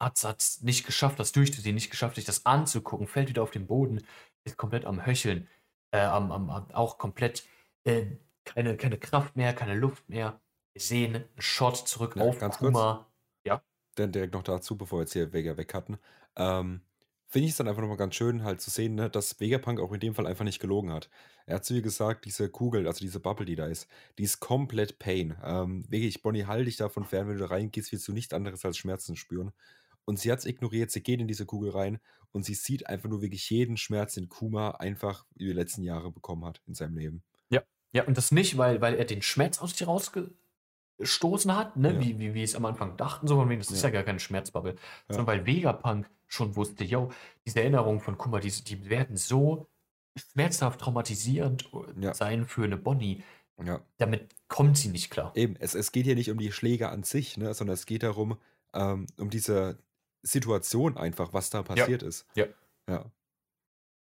Hat 0.00 0.22
es 0.38 0.62
nicht 0.62 0.84
geschafft, 0.86 1.18
das 1.18 1.32
durchzusehen, 1.32 1.74
nicht 1.74 1.90
geschafft, 1.90 2.16
sich 2.16 2.24
das 2.26 2.44
anzugucken, 2.46 3.06
fällt 3.06 3.28
wieder 3.28 3.42
auf 3.42 3.50
den 3.50 3.66
Boden, 3.66 4.02
ist 4.44 4.56
komplett 4.58 4.84
am 4.84 5.04
Höcheln, 5.06 5.48
äh, 5.92 6.00
am, 6.00 6.30
am, 6.32 6.50
auch 6.50 6.98
komplett 6.98 7.46
äh, 7.84 8.06
keine, 8.44 8.76
keine 8.76 8.98
Kraft 8.98 9.36
mehr, 9.36 9.54
keine 9.54 9.74
Luft 9.74 10.08
mehr. 10.08 10.40
Wir 10.72 10.82
sehen 10.82 11.16
einen 11.16 11.28
Shot 11.38 11.76
zurück 11.88 12.16
Ja, 12.16 12.22
auf 12.24 12.38
ganz 12.38 12.58
Kuma. 12.58 12.94
kurz. 12.94 13.06
Ja. 13.46 13.62
Dann 13.96 14.12
direkt 14.12 14.34
noch 14.34 14.42
dazu, 14.42 14.76
bevor 14.76 14.98
wir 14.98 15.02
jetzt 15.04 15.12
hier 15.14 15.32
Vega 15.32 15.56
weg 15.56 15.72
hatten. 15.74 15.98
Ähm, 16.36 16.82
Finde 17.28 17.46
ich 17.46 17.52
es 17.52 17.56
dann 17.56 17.66
einfach 17.68 17.80
nochmal 17.82 17.96
ganz 17.96 18.14
schön, 18.14 18.44
halt 18.44 18.60
zu 18.60 18.70
sehen, 18.70 18.94
ne, 18.94 19.10
dass 19.10 19.40
Vegapunk 19.40 19.80
auch 19.80 19.92
in 19.92 20.00
dem 20.00 20.14
Fall 20.14 20.26
einfach 20.26 20.44
nicht 20.44 20.60
gelogen 20.60 20.92
hat. 20.92 21.10
Er 21.46 21.56
hat 21.56 21.64
zu 21.64 21.74
ihr 21.74 21.82
gesagt, 21.82 22.24
diese 22.24 22.48
Kugel, 22.50 22.86
also 22.86 23.00
diese 23.00 23.18
Bubble, 23.20 23.46
die 23.46 23.56
da 23.56 23.66
ist, 23.66 23.88
die 24.18 24.22
ist 24.24 24.38
komplett 24.40 24.98
Pain. 25.00 25.36
Ähm, 25.42 25.84
wirklich, 25.90 26.22
Bonnie, 26.22 26.44
halt 26.46 26.66
dich 26.68 26.76
davon 26.76 27.04
fern, 27.04 27.26
wenn 27.28 27.38
du 27.38 27.40
da 27.44 27.46
reingehst, 27.48 27.90
willst 27.92 28.06
du 28.06 28.12
nichts 28.12 28.32
anderes 28.34 28.64
als 28.64 28.76
Schmerzen 28.78 29.16
spüren. 29.16 29.52
Und 30.06 30.18
sie 30.18 30.32
hat 30.32 30.38
es 30.38 30.46
ignoriert, 30.46 30.90
sie 30.90 31.02
geht 31.02 31.20
in 31.20 31.28
diese 31.28 31.44
Kugel 31.44 31.70
rein 31.70 31.98
und 32.32 32.44
sie 32.44 32.54
sieht 32.54 32.86
einfach 32.86 33.08
nur 33.10 33.20
wirklich 33.22 33.50
jeden 33.50 33.76
Schmerz, 33.76 34.14
den 34.14 34.28
Kuma 34.28 34.70
einfach 34.70 35.26
über 35.34 35.50
die 35.50 35.56
letzten 35.58 35.82
Jahre 35.82 36.10
bekommen 36.12 36.44
hat 36.46 36.62
in 36.66 36.74
seinem 36.74 36.96
Leben. 36.96 37.22
Ja. 37.50 37.62
Ja, 37.92 38.04
und 38.04 38.16
das 38.16 38.30
nicht, 38.32 38.56
weil, 38.56 38.80
weil 38.80 38.94
er 38.94 39.04
den 39.04 39.20
Schmerz 39.22 39.58
aus 39.58 39.76
sich 39.76 39.86
rausgestoßen 39.86 41.54
hat, 41.56 41.76
ne? 41.76 41.94
Ja. 41.94 42.00
wie, 42.00 42.18
wie 42.18 42.34
wir 42.34 42.44
es 42.44 42.54
am 42.54 42.64
Anfang 42.64 42.96
dachten, 42.96 43.26
so 43.26 43.36
von 43.36 43.48
wegen, 43.48 43.60
das 43.60 43.70
ist 43.70 43.82
Ja. 43.82 43.90
gar 43.90 44.02
keine 44.04 44.20
Schmerzbubble, 44.20 44.74
Ja. 44.74 44.80
sondern 45.08 45.26
weil 45.26 45.46
Vegapunk 45.46 46.08
schon 46.26 46.56
wusste, 46.56 46.84
yo, 46.84 47.10
diese 47.46 47.60
Erinnerungen 47.60 48.00
von 48.00 48.16
Kummer, 48.18 48.40
die, 48.40 48.50
die 48.50 48.88
werden 48.90 49.16
so 49.16 49.68
schmerzhaft 50.16 50.80
traumatisierend 50.80 51.68
Ja. 52.00 52.14
sein 52.14 52.46
für 52.46 52.64
eine 52.64 52.76
Bonnie, 52.76 53.22
Ja. 53.64 53.80
damit 53.98 54.34
kommt 54.48 54.76
sie 54.78 54.88
nicht 54.88 55.10
klar. 55.10 55.32
Eben, 55.34 55.56
es, 55.56 55.74
es 55.74 55.92
geht 55.92 56.04
hier 56.04 56.14
nicht 56.14 56.30
um 56.30 56.38
die 56.38 56.52
Schläge 56.52 56.88
an 56.90 57.02
sich, 57.02 57.36
ne, 57.36 57.54
sondern 57.54 57.74
es 57.74 57.86
geht 57.86 58.02
darum, 58.02 58.36
ähm, 58.74 59.06
um 59.18 59.30
diese 59.30 59.78
Situation 60.26 60.96
einfach, 60.96 61.32
was 61.32 61.50
da 61.50 61.62
passiert 61.62 62.02
ist. 62.02 62.26
Ja. 62.34 62.46
Ja. 62.88 63.10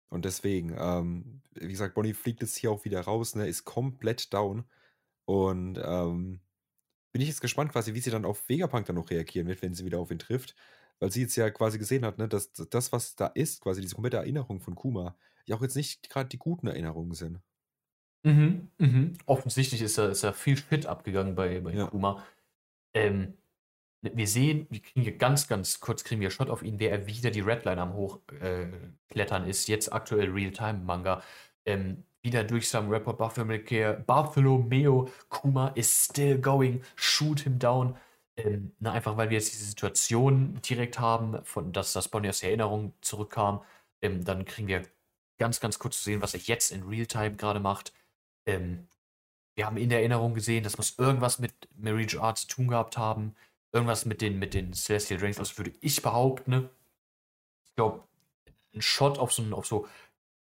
Und 0.10 0.26
deswegen, 0.26 0.76
ähm, 0.78 1.42
wie 1.54 1.68
gesagt, 1.68 1.96
Bonnie 1.96 2.14
fliegt 2.14 2.42
jetzt 2.42 2.56
hier 2.56 2.72
auch 2.72 2.86
wieder 2.86 3.02
raus, 3.02 3.36
ne, 3.36 3.48
ist 3.48 3.66
komplett 3.66 4.34
down. 4.34 4.64
Und 5.26 5.80
ähm, 5.84 6.40
bin 7.12 7.22
ich 7.22 7.28
jetzt 7.28 7.42
gespannt, 7.42 7.72
quasi, 7.72 7.94
wie 7.94 8.00
sie 8.00 8.12
dann 8.12 8.26
auf 8.26 8.48
Vegapunk 8.48 8.86
dann 8.86 8.96
noch 8.96 9.10
reagieren 9.10 9.48
wird, 9.48 9.62
wenn 9.62 9.74
sie 9.74 9.86
wieder 9.86 10.00
auf 10.00 10.12
ihn 10.12 10.20
trifft. 10.20 10.56
Weil 11.00 11.12
sie 11.12 11.22
jetzt 11.22 11.36
ja 11.36 11.50
quasi 11.50 11.78
gesehen 11.78 12.06
hat, 12.06 12.18
ne, 12.18 12.28
dass 12.28 12.54
das, 12.54 12.92
was 12.92 13.16
da 13.16 13.28
ist, 13.28 13.62
quasi 13.62 13.82
diese 13.82 13.96
komplette 13.96 14.18
Erinnerung 14.18 14.62
von 14.62 14.76
Kuma, 14.76 15.18
ja 15.46 15.56
auch 15.56 15.62
jetzt 15.62 15.76
nicht 15.76 16.10
gerade 16.10 16.30
die 16.30 16.40
guten 16.40 16.68
Erinnerungen 16.68 17.14
sind. 17.14 17.42
Mhm, 18.24 18.72
mhm. 18.78 19.14
Offensichtlich 19.26 19.82
ist 19.82 19.98
da, 19.98 20.10
ist 20.10 20.24
da 20.24 20.34
viel 20.34 20.58
Shit 20.58 20.86
abgegangen 20.86 21.36
bei, 21.36 21.60
bei 21.60 21.74
Ja. 21.74 21.88
Kuma. 21.88 22.26
Ähm, 22.94 23.38
wir 24.02 24.28
sehen, 24.28 24.68
wir 24.70 24.82
kriegen 24.82 25.02
hier 25.02 25.18
ganz, 25.18 25.48
ganz 25.48 25.80
kurz 25.80 26.04
kriegen 26.04 26.22
wir 26.22 26.30
Shot 26.30 26.50
auf 26.50 26.64
ihn, 26.64 26.80
wer 26.80 26.92
er 26.92 27.08
wieder 27.08 27.32
die 27.32 27.42
Redline 27.42 27.82
am 27.82 27.94
Hochklettern 27.94 29.46
äh, 29.46 29.50
ist. 29.50 29.68
Jetzt 29.68 29.92
aktuell 29.92 30.30
Real-Time-Manga. 30.30 31.22
Ähm, 31.66 32.04
wieder 32.22 32.44
durch 32.44 32.70
Some 32.70 32.90
Rapper 32.92 33.14
Bartholomew 33.14 35.08
Kuma 35.30 35.70
is 35.76 36.06
still 36.06 36.38
going, 36.40 36.84
shoot 36.96 37.42
him 37.42 37.60
down. 37.60 37.96
Ähm, 38.38 38.74
na, 38.80 38.92
einfach 38.92 39.18
weil 39.18 39.30
wir 39.30 39.38
jetzt 39.38 39.54
diese 39.54 39.66
Situation 39.66 40.60
direkt 40.62 41.00
haben, 41.00 41.44
von 41.44 41.72
dass 41.74 41.94
das 41.94 42.08
Bonnie 42.08 42.30
aus 42.30 42.40
der 42.42 42.50
Erinnerung 42.50 42.94
zurückkam. 43.02 43.64
Ähm, 44.02 44.24
dann 44.24 44.46
kriegen 44.46 44.68
wir 44.68 44.84
ganz, 45.38 45.60
ganz 45.60 45.80
kurz 45.80 45.98
zu 45.98 46.04
sehen, 46.04 46.22
was 46.22 46.34
er 46.34 46.40
jetzt 46.42 46.72
in 46.72 46.84
Realtime 46.84 47.36
gerade 47.36 47.60
macht. 47.60 47.94
Ähm, 48.46 48.88
wir 49.56 49.66
haben 49.66 49.78
in 49.78 49.90
der 49.90 50.00
Erinnerung 50.00 50.36
gesehen, 50.36 50.64
das 50.64 50.78
muss 50.78 51.00
irgendwas 51.00 51.40
mit 51.40 51.54
Marriage 51.76 52.22
Art 52.22 52.38
zu 52.38 52.48
tun 52.48 52.68
gehabt 52.68 52.98
haben. 52.98 53.36
Irgendwas 53.74 54.06
mit 54.06 54.22
den, 54.22 54.40
mit 54.40 54.54
den 54.54 54.74
Celestial 54.74 55.20
Drinks, 55.20 55.38
das 55.38 55.58
würde 55.58 55.74
ich 55.82 56.02
behaupten. 56.02 56.52
Ne? 56.52 56.70
Ich 57.66 57.76
glaube, 57.76 58.04
ein 58.74 58.82
Shot 58.82 59.18
auf 59.18 59.34
so, 59.34 59.44
auf 59.52 59.68
so 59.68 59.88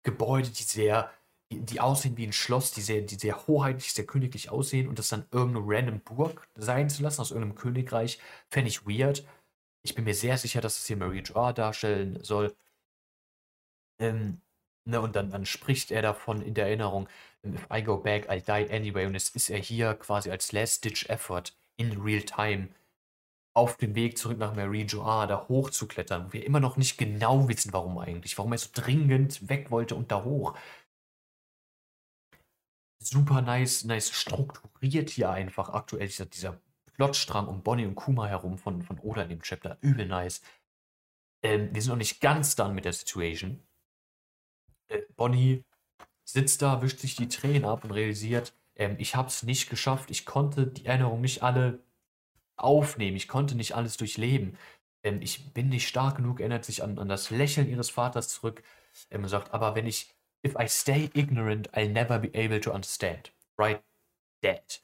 Gebäude, 0.03 0.49
die 0.49 0.63
sehr, 0.63 1.11
die, 1.53 1.61
die 1.61 1.81
aussehen 1.81 2.17
wie 2.17 2.27
ein 2.27 2.33
Schloss, 2.33 2.73
die 2.73 2.81
sehr, 2.81 3.03
die 3.03 3.17
sehr 3.17 3.47
hoheitlich, 3.47 3.93
sehr 3.93 4.07
königlich 4.07 4.51
aussehen 4.51 4.89
und 4.89 4.99
das 4.99 5.11
dann 5.11 5.27
irgendeine 5.31 5.67
random 5.67 6.01
Burg 6.01 6.49
sein 6.55 6.89
zu 6.89 7.03
lassen 7.03 7.21
aus 7.21 7.31
irgendeinem 7.31 7.57
Königreich, 7.57 8.19
fände 8.49 8.69
ich 8.69 8.87
weird. 8.87 9.25
Ich 9.83 9.95
bin 9.95 10.05
mir 10.05 10.15
sehr 10.15 10.39
sicher, 10.39 10.61
dass 10.61 10.79
es 10.79 10.87
hier 10.87 10.97
Marriage 10.97 11.35
Art 11.37 11.59
darstellen 11.59 12.23
soll. 12.23 12.55
Ähm, 13.99 14.41
ne, 14.85 15.01
und 15.01 15.17
dann, 15.17 15.31
dann 15.31 15.47
spricht 15.47 15.91
er 15.91 16.03
davon 16.03 16.43
in 16.43 16.55
der 16.55 16.67
Erinnerung, 16.67 17.09
if 17.45 17.67
I 17.73 17.83
go 17.83 17.99
back, 17.99 18.31
I'll 18.31 18.41
die 18.41 18.73
anyway. 18.73 19.07
Und 19.07 19.15
jetzt 19.15 19.35
ist 19.37 19.51
er 19.51 19.59
hier 19.59 19.95
quasi 19.95 20.31
als 20.31 20.53
Last-Ditch-Effort 20.53 21.55
in 21.77 22.01
real 22.01 22.23
time 22.23 22.69
auf 23.53 23.77
dem 23.77 23.95
Weg 23.95 24.17
zurück 24.17 24.39
nach 24.39 24.55
Marie 24.55 24.85
Joa 24.85 25.27
da 25.27 25.49
hochzuklettern, 25.49 26.29
wo 26.29 26.33
wir 26.33 26.47
immer 26.47 26.61
noch 26.61 26.77
nicht 26.77 26.99
genau 26.99 27.49
wissen, 27.49 27.73
warum 27.73 27.99
eigentlich, 27.99 28.39
warum 28.39 28.53
er 28.53 28.59
so 28.59 28.71
dringend 28.73 29.49
weg 29.49 29.71
wollte 29.71 29.95
und 29.97 30.11
da 30.11 30.25
hoch. 30.25 30.57
Super 33.03 33.41
nice, 33.43 33.85
nice 33.85 34.11
strukturiert 34.11 35.11
hier 35.11 35.31
einfach 35.31 35.71
aktuell 35.71 36.07
dieser, 36.07 36.27
dieser 36.27 36.61
Plotstrang 36.93 37.49
um 37.49 37.63
Bonnie 37.63 37.87
und 37.87 37.95
Kuma 37.95 38.27
herum 38.27 38.59
von, 38.59 38.83
von 38.83 38.99
Oda 38.99 39.23
in 39.23 39.31
dem 39.31 39.43
Chapter. 39.43 39.79
Übel 39.81 40.07
nice. 40.07 40.43
Ähm, 41.43 41.75
wir 41.75 41.81
sind 41.81 41.91
noch 41.91 41.97
nicht 41.97 42.21
ganz 42.21 42.57
done 42.57 42.75
mit 42.75 42.85
der 42.85 42.93
Situation. 42.93 43.63
Äh, 44.89 45.01
Bonnie 45.17 45.65
sitzt 46.25 46.63
da, 46.63 46.83
wischt 46.83 46.99
sich 46.99 47.17
die 47.17 47.29
Tränen 47.29 47.65
ab 47.65 47.85
und 47.85 47.93
realisiert, 47.93 48.55
ähm, 48.77 48.97
ich 48.99 49.15
habe 49.15 49.29
es 49.29 49.43
nicht 49.43 49.69
geschafft, 49.71 50.11
ich 50.11 50.27
konnte 50.27 50.67
die 50.67 50.87
Erinnerungen 50.87 51.23
nicht 51.23 51.43
alle 51.43 51.83
aufnehmen, 52.63 53.17
ich 53.17 53.29
konnte 53.29 53.55
nicht 53.55 53.75
alles 53.75 53.97
durchleben. 53.97 54.57
Ähm, 55.03 55.21
ich 55.23 55.53
bin 55.53 55.69
nicht 55.69 55.89
stark 55.89 56.17
genug, 56.17 56.41
erinnert 56.41 56.65
sich 56.65 56.83
an, 56.83 56.99
an 56.99 57.09
das 57.09 57.31
Lächeln 57.31 57.69
ihres 57.69 57.91
Vaters 57.91 58.29
zurück 58.29 58.63
ähm, 59.11 59.27
sagt, 59.29 59.53
aber 59.53 59.75
wenn 59.75 59.87
ich, 59.87 60.15
if 60.47 60.55
I 60.59 60.69
stay 60.69 61.11
ignorant, 61.15 61.73
I'll 61.75 61.89
never 61.89 62.19
be 62.19 62.31
able 62.35 62.61
to 62.61 62.73
understand. 62.73 63.33
Right? 63.59 63.83
Dead. 64.43 64.83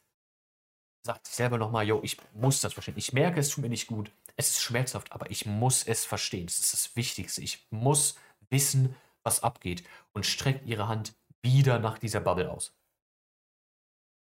Sagt 1.05 1.27
sich 1.27 1.37
selber 1.37 1.59
nochmal, 1.59 1.87
yo, 1.87 2.01
ich 2.03 2.18
muss 2.35 2.61
das 2.61 2.72
verstehen. 2.72 2.97
Ich 2.97 3.12
merke, 3.12 3.41
es 3.41 3.51
tut 3.51 3.62
mir 3.62 3.70
nicht 3.70 3.87
gut. 3.87 4.11
Es 4.37 4.51
ist 4.51 4.62
schmerzhaft, 4.62 5.12
aber 5.12 5.31
ich 5.31 5.47
muss 5.47 5.85
es 5.85 6.05
verstehen. 6.05 6.47
Das 6.47 6.59
ist 6.59 6.72
das 6.72 6.97
Wichtigste. 6.97 7.43
Ich 7.43 7.66
muss 7.70 8.18
wissen, 8.51 8.95
was 9.22 9.43
abgeht. 9.43 9.85
Und 10.12 10.27
streckt 10.27 10.66
ihre 10.66 10.89
Hand 10.89 11.14
wieder 11.43 11.79
nach 11.79 11.99
dieser 11.99 12.20
Bubble 12.20 12.51
aus. 12.51 12.74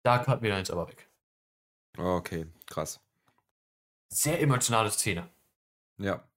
Da 0.05 0.19
cut 0.19 0.43
wir 0.43 0.57
jetzt 0.57 0.71
aber 0.71 0.89
weg. 0.89 1.09
Okay, 1.97 2.47
krass. 2.67 3.01
Sehr 4.13 4.41
emotionale 4.41 4.91
Szene. 4.91 5.29
Ja. 5.99 6.29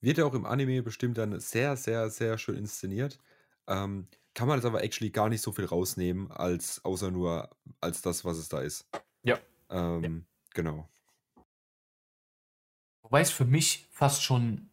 Wird 0.00 0.18
ja 0.18 0.24
auch 0.26 0.34
im 0.34 0.46
Anime 0.46 0.82
bestimmt 0.82 1.18
dann 1.18 1.40
sehr, 1.40 1.76
sehr, 1.76 2.10
sehr 2.10 2.38
schön 2.38 2.56
inszeniert. 2.56 3.18
ähm, 3.66 4.08
kann 4.34 4.46
man 4.46 4.58
jetzt 4.58 4.66
aber 4.66 4.84
actually 4.84 5.10
gar 5.10 5.28
nicht 5.28 5.42
so 5.42 5.52
viel 5.52 5.64
rausnehmen, 5.64 6.30
als 6.30 6.84
außer 6.84 7.10
nur 7.10 7.50
als 7.80 8.02
das, 8.02 8.24
was 8.24 8.38
es 8.38 8.48
da 8.48 8.60
ist. 8.60 8.88
Ja. 9.24 9.38
Ähm, 9.70 10.26
Genau. 10.54 10.88
Wobei 13.02 13.20
es 13.20 13.30
für 13.30 13.44
mich 13.44 13.86
fast 13.90 14.22
schon, 14.22 14.70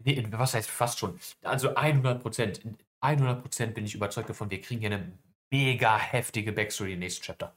nee, 0.00 0.26
was 0.30 0.54
heißt 0.54 0.70
fast 0.70 0.98
schon? 0.98 1.18
Also 1.42 1.74
100 1.74 2.20
Prozent, 2.20 2.60
100 3.00 3.42
Prozent 3.42 3.74
bin 3.74 3.84
ich 3.86 3.94
überzeugt 3.94 4.28
davon, 4.28 4.50
wir 4.50 4.60
kriegen 4.60 4.80
hier 4.80 4.90
eine 4.92 5.18
mega 5.50 5.98
heftige 5.98 6.52
Backstory 6.52 6.92
im 6.94 6.98
nächsten 7.00 7.22
Chapter. 7.22 7.54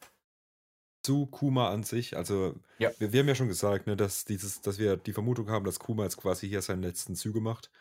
Zu 1.08 1.26
Kuma 1.28 1.70
an 1.70 1.84
sich, 1.84 2.18
also 2.18 2.56
Ja. 2.80 2.92
wir, 3.00 3.14
wir 3.14 3.22
haben 3.22 3.28
ja 3.30 3.36
schon 3.36 3.48
gesagt, 3.48 3.88
ne, 3.88 3.96
dass, 3.96 4.26
dieses, 4.26 4.60
dass 4.62 4.78
wir 4.78 4.98
die 4.98 5.14
Vermutung 5.14 5.50
haben, 5.50 5.64
dass 5.66 5.80
Kuma 5.80 6.04
jetzt 6.04 6.18
quasi 6.18 6.50
hier 6.50 6.62
seine 6.62 6.86
letzten 6.86 7.16
Züge 7.16 7.40
macht. 7.40 7.72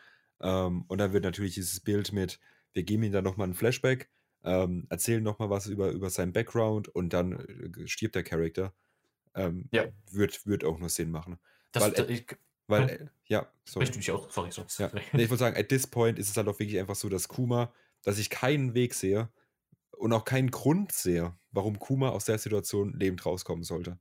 Ähm, 0.41 0.85
und 0.87 0.99
dann 0.99 1.12
wird 1.12 1.24
natürlich 1.24 1.55
dieses 1.55 1.81
Bild 1.81 2.12
mit, 2.12 2.39
wir 2.72 2.85
geben 2.85 3.03
ihm 3.03 3.11
dann 3.12 3.24
nochmal 3.24 3.47
einen 3.47 3.55
Flashback, 3.55 4.09
ähm, 4.45 4.87
erzählen 4.91 5.22
nochmal 5.24 5.51
was 5.51 5.66
über, 5.66 5.91
über 5.91 6.09
seinen 6.11 6.33
Background 6.33 6.87
und 6.89 7.12
dann 7.12 7.33
äh, 7.33 7.89
stirbt 7.89 8.14
der 8.14 8.22
Charakter. 8.22 8.72
Ähm, 9.35 9.68
Ja. 9.72 9.87
Wird, 10.12 10.47
wird 10.47 10.62
auch 10.64 10.79
nur 10.79 10.89
Sinn 10.89 11.11
machen. 11.11 11.39
Das, 11.72 11.83
Weil, 11.83 11.93
da, 11.93 12.05
äh, 12.05 12.12
ich, 12.12 12.27
Weil, 12.68 12.83
Ja. 12.83 12.87
äh, 12.95 13.07
ja, 13.27 13.53
sorry. 13.64 13.85
möchte 13.87 13.99
mich 13.99 14.11
auch, 14.12 14.31
sorry, 14.31 14.53
sorry. 14.53 14.68
Ja. 14.79 14.91
Nee, 15.12 15.24
ich 15.24 15.31
würde 15.31 15.39
sagen, 15.39 15.57
at 15.57 15.68
this 15.68 15.87
point 15.89 16.18
ist 16.18 16.31
es 16.31 16.37
halt 16.37 16.47
auch 16.49 16.59
wirklich 16.61 16.79
einfach 16.79 16.95
so, 16.97 17.09
dass 17.09 17.27
Kuma, 17.27 17.72
dass 18.05 18.18
ich 18.18 18.31
keinen 18.31 18.74
Weg 18.74 18.95
sehe 18.95 19.31
und 19.99 20.13
auch 20.13 20.25
keinen 20.25 20.51
Grund 20.51 20.93
sehe, 20.93 21.35
warum 21.51 21.79
Kuma 21.79 22.11
aus 22.11 22.25
der 22.27 22.39
Situation 22.39 22.93
lebend 22.93 23.25
rauskommen 23.27 23.65
sollte. 23.65 23.99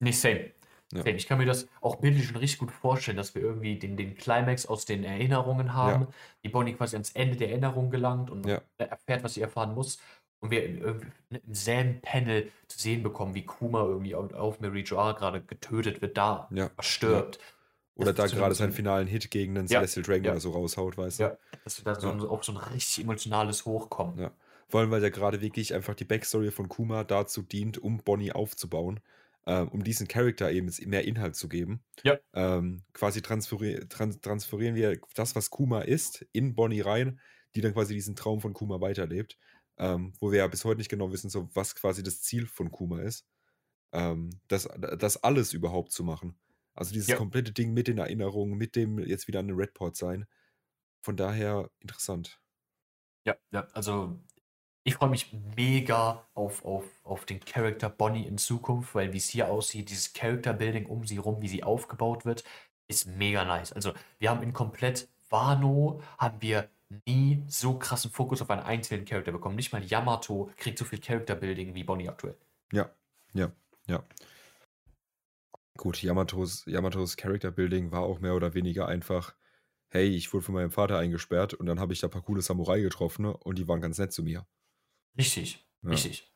Nee, 0.00 0.12
same. 0.12 0.52
Ja. 0.92 1.02
same. 1.02 1.16
Ich 1.16 1.26
kann 1.26 1.38
mir 1.38 1.46
das 1.46 1.68
auch 1.80 1.96
bildlich 1.96 2.26
schon 2.26 2.36
richtig 2.36 2.58
gut 2.58 2.70
vorstellen, 2.70 3.16
dass 3.16 3.34
wir 3.34 3.42
irgendwie 3.42 3.78
den, 3.78 3.96
den 3.96 4.16
Climax 4.16 4.66
aus 4.66 4.84
den 4.84 5.04
Erinnerungen 5.04 5.72
haben, 5.74 6.08
die 6.42 6.48
Bonnie 6.48 6.74
quasi 6.74 6.96
ans 6.96 7.12
Ende 7.12 7.36
der 7.36 7.50
Erinnerung 7.50 7.90
gelangt 7.90 8.30
und 8.30 8.46
Ja. 8.46 8.60
erfährt, 8.78 9.24
was 9.24 9.34
sie 9.34 9.40
erfahren 9.40 9.74
muss. 9.74 9.98
Und 10.40 10.50
wir 10.50 10.64
im, 10.66 10.78
irgendwie 10.82 11.06
im 11.30 11.54
selben 11.54 12.00
Panel 12.02 12.50
zu 12.68 12.78
sehen 12.78 13.02
bekommen, 13.02 13.34
wie 13.34 13.46
Kuma 13.46 13.84
irgendwie 13.84 14.14
auf, 14.14 14.32
auf 14.34 14.60
Mary 14.60 14.82
Joa 14.82 15.12
gerade 15.12 15.40
getötet 15.42 16.02
wird, 16.02 16.18
da 16.18 16.48
Ja. 16.52 16.70
stirbt. 16.80 17.38
Oder 17.96 18.12
Das 18.12 18.30
da 18.30 18.36
gerade 18.36 18.54
seinen 18.54 18.72
finalen 18.72 19.06
Hit 19.06 19.30
gegen 19.30 19.54
den 19.54 19.66
Ja, 19.68 19.78
Celestial 19.78 20.02
Dragon 20.04 20.24
ja. 20.24 20.30
oder 20.32 20.40
so 20.40 20.50
raushaut, 20.50 20.98
weißt 20.98 21.20
du? 21.20 21.22
Ja, 21.24 21.36
dass 21.62 21.78
wir 21.78 21.84
da 21.94 21.98
so, 21.98 22.08
Ja. 22.08 22.24
auf 22.28 22.44
so 22.44 22.52
ein 22.52 22.58
richtig 22.58 23.04
emotionales 23.04 23.64
Hochkommen. 23.64 24.18
Ja. 24.18 24.32
Vor 24.68 24.80
allem, 24.80 24.90
weil 24.90 25.02
ja 25.02 25.08
gerade 25.10 25.40
wirklich 25.40 25.74
einfach 25.74 25.94
die 25.94 26.04
Backstory 26.04 26.50
von 26.50 26.68
Kuma 26.68 27.04
dazu 27.04 27.42
dient, 27.42 27.78
um 27.78 27.98
Bonnie 27.98 28.32
aufzubauen, 28.32 29.00
ähm, 29.46 29.68
um 29.68 29.84
diesen 29.84 30.08
Charakter 30.08 30.50
eben 30.50 30.70
mehr 30.86 31.04
Inhalt 31.04 31.36
zu 31.36 31.48
geben. 31.48 31.84
Ja. 32.04 32.18
Ähm, 32.34 32.84
quasi 32.92 33.22
transferi 33.22 33.86
trans 33.88 34.20
transferieren 34.20 34.74
wir 34.74 35.00
das, 35.14 35.36
was 35.36 35.50
Kuma 35.50 35.82
ist, 35.82 36.26
in 36.32 36.54
Bonnie 36.54 36.80
rein, 36.80 37.20
die 37.54 37.60
dann 37.60 37.74
quasi 37.74 37.94
diesen 37.94 38.16
Traum 38.16 38.40
von 38.40 38.52
Kuma 38.54 38.80
weiterlebt. 38.80 39.38
Ähm, 39.76 40.12
wo 40.20 40.30
wir 40.30 40.38
ja 40.38 40.46
bis 40.46 40.64
heute 40.64 40.78
nicht 40.78 40.88
genau 40.90 41.12
wissen, 41.12 41.30
so 41.30 41.48
was 41.54 41.74
quasi 41.74 42.02
das 42.04 42.22
Ziel 42.22 42.46
von 42.46 42.70
Kuma 42.70 43.02
ist. 43.02 43.26
Ähm, 43.92 44.30
das, 44.48 44.68
das 44.98 45.22
alles 45.22 45.52
überhaupt 45.52 45.92
zu 45.92 46.04
machen. 46.04 46.38
Also 46.74 46.92
dieses 46.92 47.08
Ja. 47.08 47.16
komplette 47.16 47.52
Ding 47.52 47.72
mit 47.74 47.88
den 47.88 47.98
Erinnerungen, 47.98 48.56
mit 48.58 48.76
dem 48.76 48.98
jetzt 49.00 49.28
wieder 49.28 49.40
an 49.40 49.48
den 49.48 49.56
Redport 49.56 49.96
sein. 49.96 50.26
Von 51.02 51.16
daher 51.16 51.70
interessant. 51.80 52.40
Ja, 53.26 53.36
ja, 53.52 53.66
also 53.72 54.20
ich 54.84 54.94
freue 54.96 55.08
mich 55.08 55.32
mega 55.56 56.26
auf, 56.34 56.64
auf, 56.64 56.84
auf 57.04 57.24
den 57.24 57.40
Charakter 57.40 57.88
Bonnie 57.88 58.26
in 58.26 58.36
Zukunft, 58.36 58.94
weil 58.94 59.12
wie 59.14 59.16
es 59.16 59.28
hier 59.30 59.48
aussieht, 59.50 59.88
dieses 59.88 60.12
Character-Building 60.12 60.86
um 60.86 61.06
sie 61.06 61.16
rum, 61.16 61.40
wie 61.40 61.48
sie 61.48 61.64
aufgebaut 61.64 62.26
wird, 62.26 62.44
ist 62.86 63.06
mega 63.06 63.44
nice. 63.44 63.72
Also 63.72 63.94
wir 64.18 64.28
haben 64.28 64.42
in 64.42 64.52
komplett 64.52 65.08
Wano, 65.30 66.02
haben 66.18 66.40
wir 66.42 66.68
nie 67.06 67.42
so 67.48 67.78
krassen 67.78 68.10
Fokus 68.10 68.42
auf 68.42 68.50
einen 68.50 68.62
einzelnen 68.62 69.06
Charakter 69.06 69.32
bekommen. 69.32 69.56
Nicht 69.56 69.72
mal 69.72 69.82
Yamato 69.82 70.50
kriegt 70.56 70.78
so 70.78 70.84
viel 70.84 71.00
Character-Building 71.00 71.74
wie 71.74 71.84
Bonnie 71.84 72.08
aktuell. 72.10 72.36
Ja, 72.70 72.90
ja, 73.32 73.50
ja. 73.86 74.04
Gut, 75.78 76.02
Yamatos, 76.02 76.64
Yamatos 76.66 77.16
Character 77.16 77.50
Building 77.50 77.90
war 77.90 78.02
auch 78.02 78.20
mehr 78.20 78.34
oder 78.34 78.52
weniger 78.52 78.86
einfach, 78.86 79.34
hey, 79.88 80.08
ich 80.08 80.32
wurde 80.32 80.44
von 80.44 80.54
meinem 80.54 80.70
Vater 80.70 80.98
eingesperrt 80.98 81.54
und 81.54 81.66
dann 81.66 81.80
habe 81.80 81.94
ich 81.94 82.00
da 82.00 82.06
ein 82.06 82.10
paar 82.10 82.22
coole 82.22 82.42
Samurai 82.42 82.80
getroffen 82.80 83.24
und 83.24 83.58
die 83.58 83.66
waren 83.66 83.80
ganz 83.80 83.98
nett 83.98 84.12
zu 84.12 84.22
mir. 84.22 84.46
Richtig, 85.16 85.64
Ja. 85.82 85.90
richtig. 85.90 86.30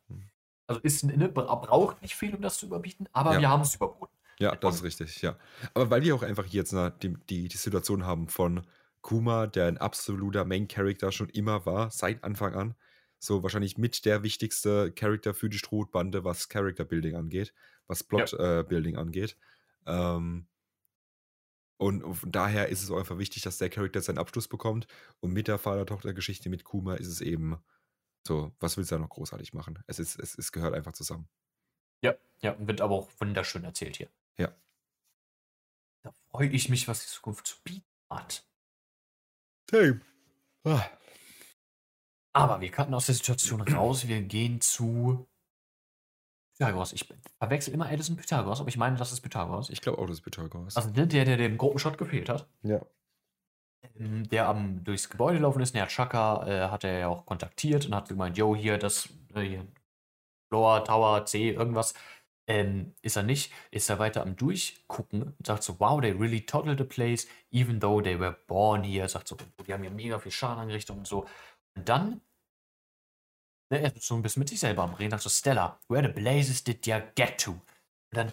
Also 0.67 0.81
ist, 0.83 1.05
ne, 1.05 1.29
bra- 1.31 1.55
braucht 1.55 2.03
nicht 2.03 2.15
viel, 2.15 2.35
um 2.35 2.43
das 2.43 2.59
zu 2.59 2.67
überbieten, 2.67 3.09
aber 3.13 3.35
Ja. 3.35 3.41
wir 3.41 3.49
haben 3.49 3.63
es 3.63 3.75
überboten. 3.75 4.15
Ja, 4.39 4.55
das 4.55 4.77
ist 4.77 4.83
richtig, 4.85 5.21
ja. 5.23 5.37
Aber 5.75 5.91
weil 5.91 6.03
wir 6.03 6.15
auch 6.15 6.23
einfach 6.23 6.47
jetzt 6.47 6.73
na, 6.73 6.91
die, 6.91 7.15
die, 7.29 7.49
die 7.49 7.57
Situation 7.57 8.05
haben 8.05 8.29
von 8.29 8.67
Kuma, 9.01 9.47
der 9.47 9.67
ein 9.67 9.79
absoluter 9.79 10.45
Main-Character 10.45 11.11
schon 11.11 11.29
immer 11.31 11.65
war, 11.67 11.91
seit 11.91 12.23
Anfang 12.23 12.55
an. 12.55 12.75
So 13.19 13.43
wahrscheinlich 13.43 13.79
mit 13.79 14.05
der 14.05 14.23
wichtigste 14.23 14.93
Charakter 14.93 15.35
für 15.35 15.49
die 15.49 15.59
Strohbande, 15.59 16.23
was 16.25 16.49
Character-Building 16.49 17.17
angeht, 17.17 17.53
was 17.89 18.05
Plot-Building 18.05 18.97
angeht. 18.97 19.37
Ähm, 19.87 20.47
und 21.79 22.03
von 22.15 22.31
daher 22.33 22.69
ist 22.69 22.83
es 22.83 22.91
auch 22.91 22.99
einfach 22.99 23.19
wichtig, 23.19 23.43
dass 23.43 23.59
der 23.59 23.71
Charakter 23.71 24.01
seinen 24.01 24.19
Abschluss 24.19 24.49
bekommt. 24.49 24.87
Und 25.21 25.33
mit 25.33 25.49
der 25.49 25.59
Vater-Tochter-Geschichte 25.59 26.49
mit 26.51 26.65
Kuma 26.65 26.95
ist 26.95 27.07
es 27.09 27.21
eben 27.21 27.57
so, 28.29 28.53
was 28.61 28.77
willst 28.77 28.93
du 28.93 28.95
da 28.95 29.01
noch 29.01 29.09
großartig 29.09 29.55
machen? 29.55 29.83
Es, 29.87 29.99
ist, 29.99 30.19
es, 30.21 30.39
es 30.39 30.53
gehört 30.53 30.75
einfach 30.75 30.93
zusammen. 30.93 31.29
Ja, 32.03 32.15
ja, 32.41 32.53
und 32.53 32.69
wird 32.69 32.81
aber 32.81 32.95
auch 32.95 33.09
wunderschön 33.19 33.65
erzählt 33.65 33.97
hier. 33.97 34.09
Ja. 34.37 34.55
Da 36.05 36.13
freue 36.31 36.49
ich 36.49 36.69
mich, 36.69 36.87
was 36.87 37.01
die 37.01 37.09
Zukunft 37.09 37.47
zu 37.47 37.57
bieten 37.65 37.85
hat. 38.11 38.47
Same. 39.71 40.01
Ah. 40.65 40.85
Aber 42.33 42.61
wir 42.61 42.71
cutten 42.71 42.95
aus 42.95 43.07
der 43.07 43.15
Situation 43.15 43.61
raus. 43.63 44.07
Wir 44.07 44.23
gehen 44.23 44.61
zu 44.61 45.27
Pythagoras. 46.57 46.93
Ich 46.93 47.09
verwechsel 47.39 47.75
immer 47.75 47.91
Edison 47.91 48.17
Pythagoras, 48.17 48.61
aber 48.61 48.69
ich 48.69 48.77
meine, 48.77 48.97
das 48.97 49.11
ist 49.11 49.23
Pythagoras. 49.23 49.71
Ich 49.71 49.81
glaube 49.81 49.99
auch, 49.99 50.07
das 50.07 50.19
ist 50.19 50.23
Pythagoras. 50.23 50.77
Also 50.77 50.91
der, 50.91 51.07
der, 51.07 51.25
der 51.25 51.37
dem 51.37 51.59
Gruppenshot 51.59 51.99
gefehlt 51.99 52.29
hat, 52.29 52.49
ja. 52.63 52.81
Ähm, 53.99 54.29
der 54.29 54.49
am 54.49 54.85
durchs 54.85 55.09
Gebäude 55.09 55.39
laufen 55.39 55.63
ist. 55.63 55.75
Der 55.75 55.87
Chaka 55.89 56.47
äh, 56.47 56.71
hat 56.71 56.85
er 56.85 56.99
ja 56.99 57.09
auch 57.09 57.27
kontaktiert 57.27 57.87
und 57.87 57.95
hat 57.95 58.09
gemeint, 58.09 58.37
yo, 58.37 58.55
hier, 58.55 58.79
das, 58.79 59.09
äh, 59.35 59.43
hier, 59.43 59.67
Floor, 60.51 60.85
Tower, 60.85 61.25
C, 61.27 61.51
irgendwas. 61.51 61.95
Ähm, 62.49 62.95
ist 63.03 63.17
er 63.17 63.25
nicht, 63.25 63.53
ist 63.71 63.91
er 63.91 63.99
weiter 63.99 64.23
am 64.23 64.35
Durchgucken 64.35 65.23
und 65.23 65.47
sagt 65.47 65.63
so, 65.63 65.79
wow, 65.81 66.01
they 66.01 66.13
really 66.13 66.41
totaled 66.41 66.79
the 66.79 66.85
place, 66.85 67.29
even 67.51 67.79
though 67.79 68.01
they 68.01 68.19
were 68.19 68.39
born 68.47 68.83
here. 68.85 69.07
Sagt 69.07 69.29
so, 69.29 69.37
oh, 69.37 69.63
die 69.63 69.73
haben 69.73 69.83
hier 69.83 69.91
mega 69.91 70.19
viel 70.19 70.33
Schaden 70.33 70.61
angerichtet 70.61 70.97
und 70.97 71.07
so. 71.07 71.27
Und 71.77 71.89
dann, 71.89 72.23
ne, 73.71 73.83
er 73.83 73.95
ist 73.95 74.03
so 74.03 74.15
ein 74.15 74.23
bisschen 74.23 74.41
mit 74.41 74.49
sich 74.49 74.61
selber 74.61 74.83
am 74.83 74.95
Reden, 74.95 75.11
sagt 75.11 75.25
so, 75.25 75.29
Stella, 75.29 75.79
where 75.89 76.07
the 76.07 76.13
blazes 76.13 76.65
did 76.65 76.87
ya 76.87 77.01
get 77.01 77.39
to? 77.39 77.51
Und 77.51 77.63
dann 78.13 78.33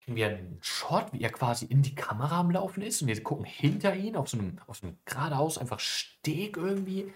kriegen 0.00 0.16
wir 0.16 0.28
einen 0.28 0.58
Shot, 0.62 1.12
wie 1.12 1.20
er 1.20 1.30
quasi 1.30 1.66
in 1.66 1.82
die 1.82 1.94
Kamera 1.94 2.40
am 2.40 2.50
Laufen 2.50 2.82
ist 2.82 3.02
und 3.02 3.08
wir 3.08 3.22
gucken 3.22 3.44
hinter 3.44 3.94
ihn 3.94 4.16
auf 4.16 4.28
so 4.28 4.38
einem, 4.38 4.58
auf 4.66 4.78
so 4.78 4.86
einem 4.86 4.98
geradeaus 5.04 5.58
einfach 5.58 5.80
Steg 5.80 6.56
irgendwie 6.56 7.12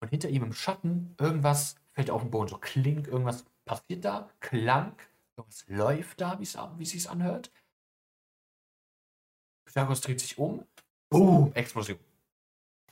und 0.00 0.08
hinter 0.08 0.28
ihm 0.28 0.42
im 0.42 0.52
Schatten 0.52 1.14
irgendwas 1.18 1.76
fällt 1.92 2.10
auf 2.10 2.22
den 2.22 2.30
Boden, 2.30 2.48
so 2.48 2.58
klingt, 2.58 3.08
irgendwas 3.08 3.44
passiert 3.64 4.04
da, 4.04 4.30
klang, 4.40 4.94
irgendwas 5.36 5.64
läuft 5.68 6.20
da, 6.20 6.38
wie 6.38 6.82
es 6.82 6.90
sich 6.90 7.08
anhört. 7.08 7.50
Pythagoras 9.64 10.00
dreht 10.00 10.20
sich 10.20 10.38
um, 10.38 10.66
boom, 11.08 11.52
Explosion. 11.54 11.98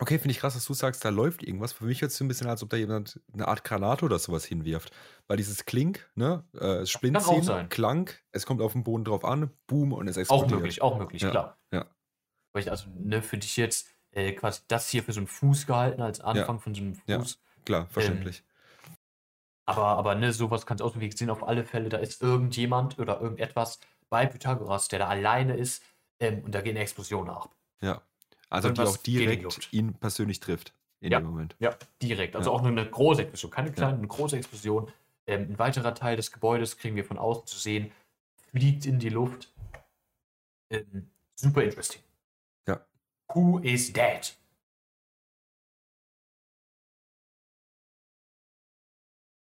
Okay, 0.01 0.19
finde 0.19 0.33
ich 0.33 0.39
krass, 0.39 0.55
dass 0.55 0.65
du 0.65 0.73
sagst, 0.73 1.05
da 1.05 1.11
läuft 1.11 1.43
irgendwas. 1.43 1.73
Für 1.75 1.85
mich 1.85 2.01
hört 2.01 2.11
es 2.11 2.17
so 2.17 2.25
ein 2.25 2.29
bisschen 2.29 2.49
als 2.49 2.63
ob 2.63 2.71
da 2.71 2.77
jemand 2.79 3.21
eine 3.35 3.47
Art 3.47 3.65
Granate 3.65 4.05
oder 4.05 4.19
sowas 4.19 4.47
hinwirft. 4.47 4.93
Weil 5.27 5.37
dieses 5.37 5.67
Klink, 5.67 6.11
ne, 6.15 6.45
äh, 6.55 6.83
auch 6.83 7.43
sein. 7.43 7.69
Klang, 7.69 8.11
es 8.33 8.47
kommt 8.47 8.63
auf 8.63 8.73
den 8.73 8.83
Boden 8.83 9.05
drauf 9.05 9.25
an, 9.25 9.51
boom 9.67 9.93
und 9.93 10.09
es 10.09 10.17
Auch 10.17 10.21
explodiert. 10.21 10.51
möglich, 10.53 10.83
auch 10.83 10.99
möglich, 10.99 11.21
Ja, 11.23 11.31
klar. 11.31 11.59
ja. 11.71 11.87
Weil 12.53 12.63
ich 12.63 12.71
also, 12.71 12.89
ne, 12.97 13.21
für 13.23 13.37
dich 13.37 13.57
jetzt 13.59 13.89
äh, 14.13 14.33
quasi 14.33 14.63
das 14.69 14.89
hier 14.89 15.03
für 15.03 15.13
so 15.13 15.21
einen 15.21 15.27
Fuß 15.27 15.67
gehalten, 15.67 16.01
als 16.01 16.21
Anfang 16.21 16.61
von 16.61 16.75
so 16.75 16.81
einem 16.81 16.95
Ja. 17.07 17.19
Fuß. 17.19 17.39
Klar, 17.67 17.87
verständlich. 17.91 18.43
Aber, 19.67 19.87
aber 19.87 20.15
ne, 20.15 20.33
sowas 20.33 20.67
kann 20.67 20.77
es 20.77 20.83
aus 20.83 20.93
dem 20.93 21.01
Weg 21.01 21.17
sehen. 21.17 21.31
Auf 21.31 21.47
alle 21.47 21.65
Fälle, 21.65 21.91
da 21.91 21.99
ist 21.99 22.23
irgendjemand 22.23 22.99
oder 22.99 23.21
irgendetwas 23.21 23.79
bei 24.09 24.27
Pythagoras, 24.27 24.89
der 24.89 24.99
da 25.01 25.09
alleine 25.09 25.57
ist 25.57 25.83
ähm, 26.19 26.43
und 26.45 26.55
da 26.55 26.61
geht 26.63 26.73
eine 26.73 26.81
Explosion 26.81 27.29
ab. 27.29 27.55
Ja. 27.81 28.03
Also 28.51 28.71
die 28.71 28.81
auch 28.83 28.97
direkt 28.99 29.73
ihn 29.73 29.95
persönlich 29.95 30.41
trifft 30.41 30.75
in 31.01 31.13
Ja. 31.13 31.21
dem 31.21 31.27
Moment. 31.29 31.57
Ja, 31.61 31.75
direkt. 32.03 32.37
Also 32.37 32.51
Ja. 32.51 32.57
auch 32.57 32.63
nur 32.63 32.71
eine 32.73 32.89
große 32.89 33.23
Explosion, 33.23 33.51
keine 33.51 33.73
kleine, 33.73 33.97
eine 33.97 34.07
große 34.09 34.37
Explosion. 34.37 34.93
Ähm, 35.27 35.53
ein 35.53 35.59
weiterer 35.59 35.95
Teil 35.95 36.17
des 36.17 36.33
Gebäudes 36.33 36.77
kriegen 36.77 36.97
wir 36.97 37.05
von 37.05 37.17
außen 37.17 37.47
zu 37.47 37.59
sehen, 37.59 37.93
fliegt 38.51 38.85
in 38.87 38.99
die 38.99 39.09
Luft. 39.09 39.53
Ähm, 40.71 41.09
super 41.37 41.63
interesting. 41.63 42.03
Ja. 42.67 42.85
Who 43.33 43.59
is 43.61 43.93
dead? 43.93 44.35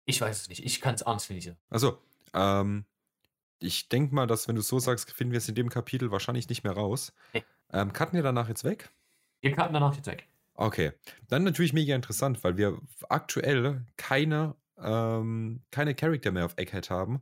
Ich 0.06 0.22
weiß 0.22 0.42
es 0.42 0.50
nicht. 0.50 0.64
Ich 0.64 0.82
kann 0.82 0.96
es 0.96 1.02
ernst 1.02 1.30
nicht. 1.32 1.54
Also, 1.70 2.00
ähm, 2.34 2.86
ich 3.60 3.90
denke 3.90 4.14
mal, 4.14 4.28
dass 4.28 4.48
wenn 4.48 4.56
du 4.56 4.62
so 4.62 4.80
sagst, 4.80 5.12
finden 5.12 5.32
wir 5.32 5.38
es 5.40 5.50
in 5.50 5.56
dem 5.56 5.70
Kapitel 5.70 6.12
wahrscheinlich 6.12 6.48
nicht 6.50 6.64
mehr 6.64 6.74
raus. 6.74 7.14
Nee. 7.34 7.44
Ähm, 7.72 7.92
cutten 7.94 8.14
wir 8.16 8.24
danach 8.24 8.48
jetzt 8.48 8.64
weg? 8.64 8.92
Wir 9.46 9.52
cutten 9.52 9.74
danach 9.74 9.96
jetzt 9.96 10.08
weg. 10.08 10.28
Okay. 10.56 10.92
Dann 11.28 11.44
natürlich 11.44 11.72
mega 11.72 11.94
interessant, 11.94 12.44
weil 12.44 12.58
wir 12.58 12.80
aktuell 13.10 13.86
keine, 13.96 14.56
ähm, 14.80 15.62
keine 15.70 15.94
Charakter 15.94 16.32
mehr 16.32 16.46
auf 16.46 16.56
Egghead 16.58 16.90
haben, 16.90 17.22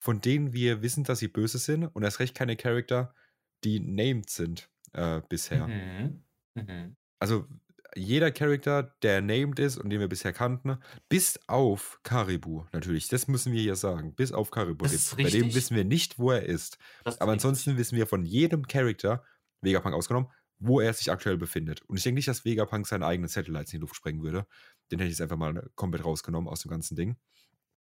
von 0.00 0.20
denen 0.20 0.52
wir 0.52 0.82
wissen, 0.82 1.04
dass 1.04 1.20
sie 1.20 1.28
böse 1.28 1.58
sind 1.58 1.84
und 1.84 2.02
erst 2.02 2.18
recht 2.18 2.34
keine 2.34 2.56
Charakter, 2.56 3.14
die 3.62 3.78
named 3.78 4.30
sind 4.30 4.68
äh, 4.94 5.20
bisher. 5.28 5.68
Mhm. 5.68 6.24
Mhm. 6.56 6.96
Also 7.20 7.46
jeder 7.94 8.32
Charakter, 8.32 8.82
der 9.02 9.22
named 9.22 9.60
ist 9.60 9.78
und 9.78 9.90
den 9.90 10.00
wir 10.00 10.08
bisher 10.08 10.32
kannten, 10.32 10.78
bis 11.08 11.38
auf 11.46 12.00
Karibu 12.02 12.64
natürlich, 12.72 13.06
das 13.06 13.28
müssen 13.28 13.52
wir 13.52 13.62
hier 13.62 13.76
sagen, 13.76 14.12
bis 14.16 14.32
auf 14.32 14.50
Karibu. 14.50 14.86
Bei 15.16 15.30
dem 15.30 15.54
wissen 15.54 15.76
wir 15.76 15.84
nicht, 15.84 16.18
wo 16.18 16.32
er 16.32 16.42
ist. 16.42 16.78
Ist 17.04 17.22
Aber 17.22 17.30
ansonsten 17.30 17.76
wissen 17.76 17.96
wir 17.96 18.08
von 18.08 18.24
jedem 18.24 18.66
Charakter, 18.66 19.22
Vegapunk 19.60 19.94
ausgenommen, 19.94 20.28
wo 20.58 20.80
er 20.80 20.92
sich 20.92 21.10
aktuell 21.10 21.36
befindet. 21.36 21.82
Und 21.82 21.96
ich 21.96 22.02
denke 22.02 22.16
nicht, 22.16 22.28
dass 22.28 22.44
Vegapunk 22.44 22.86
seine 22.86 23.06
eigenen 23.06 23.28
Satellites 23.28 23.72
in 23.72 23.78
die 23.78 23.82
Luft 23.82 23.96
sprengen 23.96 24.22
würde. 24.22 24.46
Den 24.90 24.98
hätte 24.98 25.10
ich 25.10 25.18
jetzt 25.18 25.20
einfach 25.20 25.36
mal 25.36 25.70
komplett 25.74 26.04
rausgenommen 26.04 26.48
aus 26.48 26.60
dem 26.60 26.70
ganzen 26.70 26.96
Ding. 26.96 27.16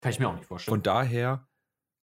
Kann 0.01 0.13
ich 0.13 0.19
mir 0.19 0.29
auch 0.29 0.35
nicht 0.35 0.47
vorstellen. 0.47 0.73
Von 0.73 0.83
daher 0.83 1.49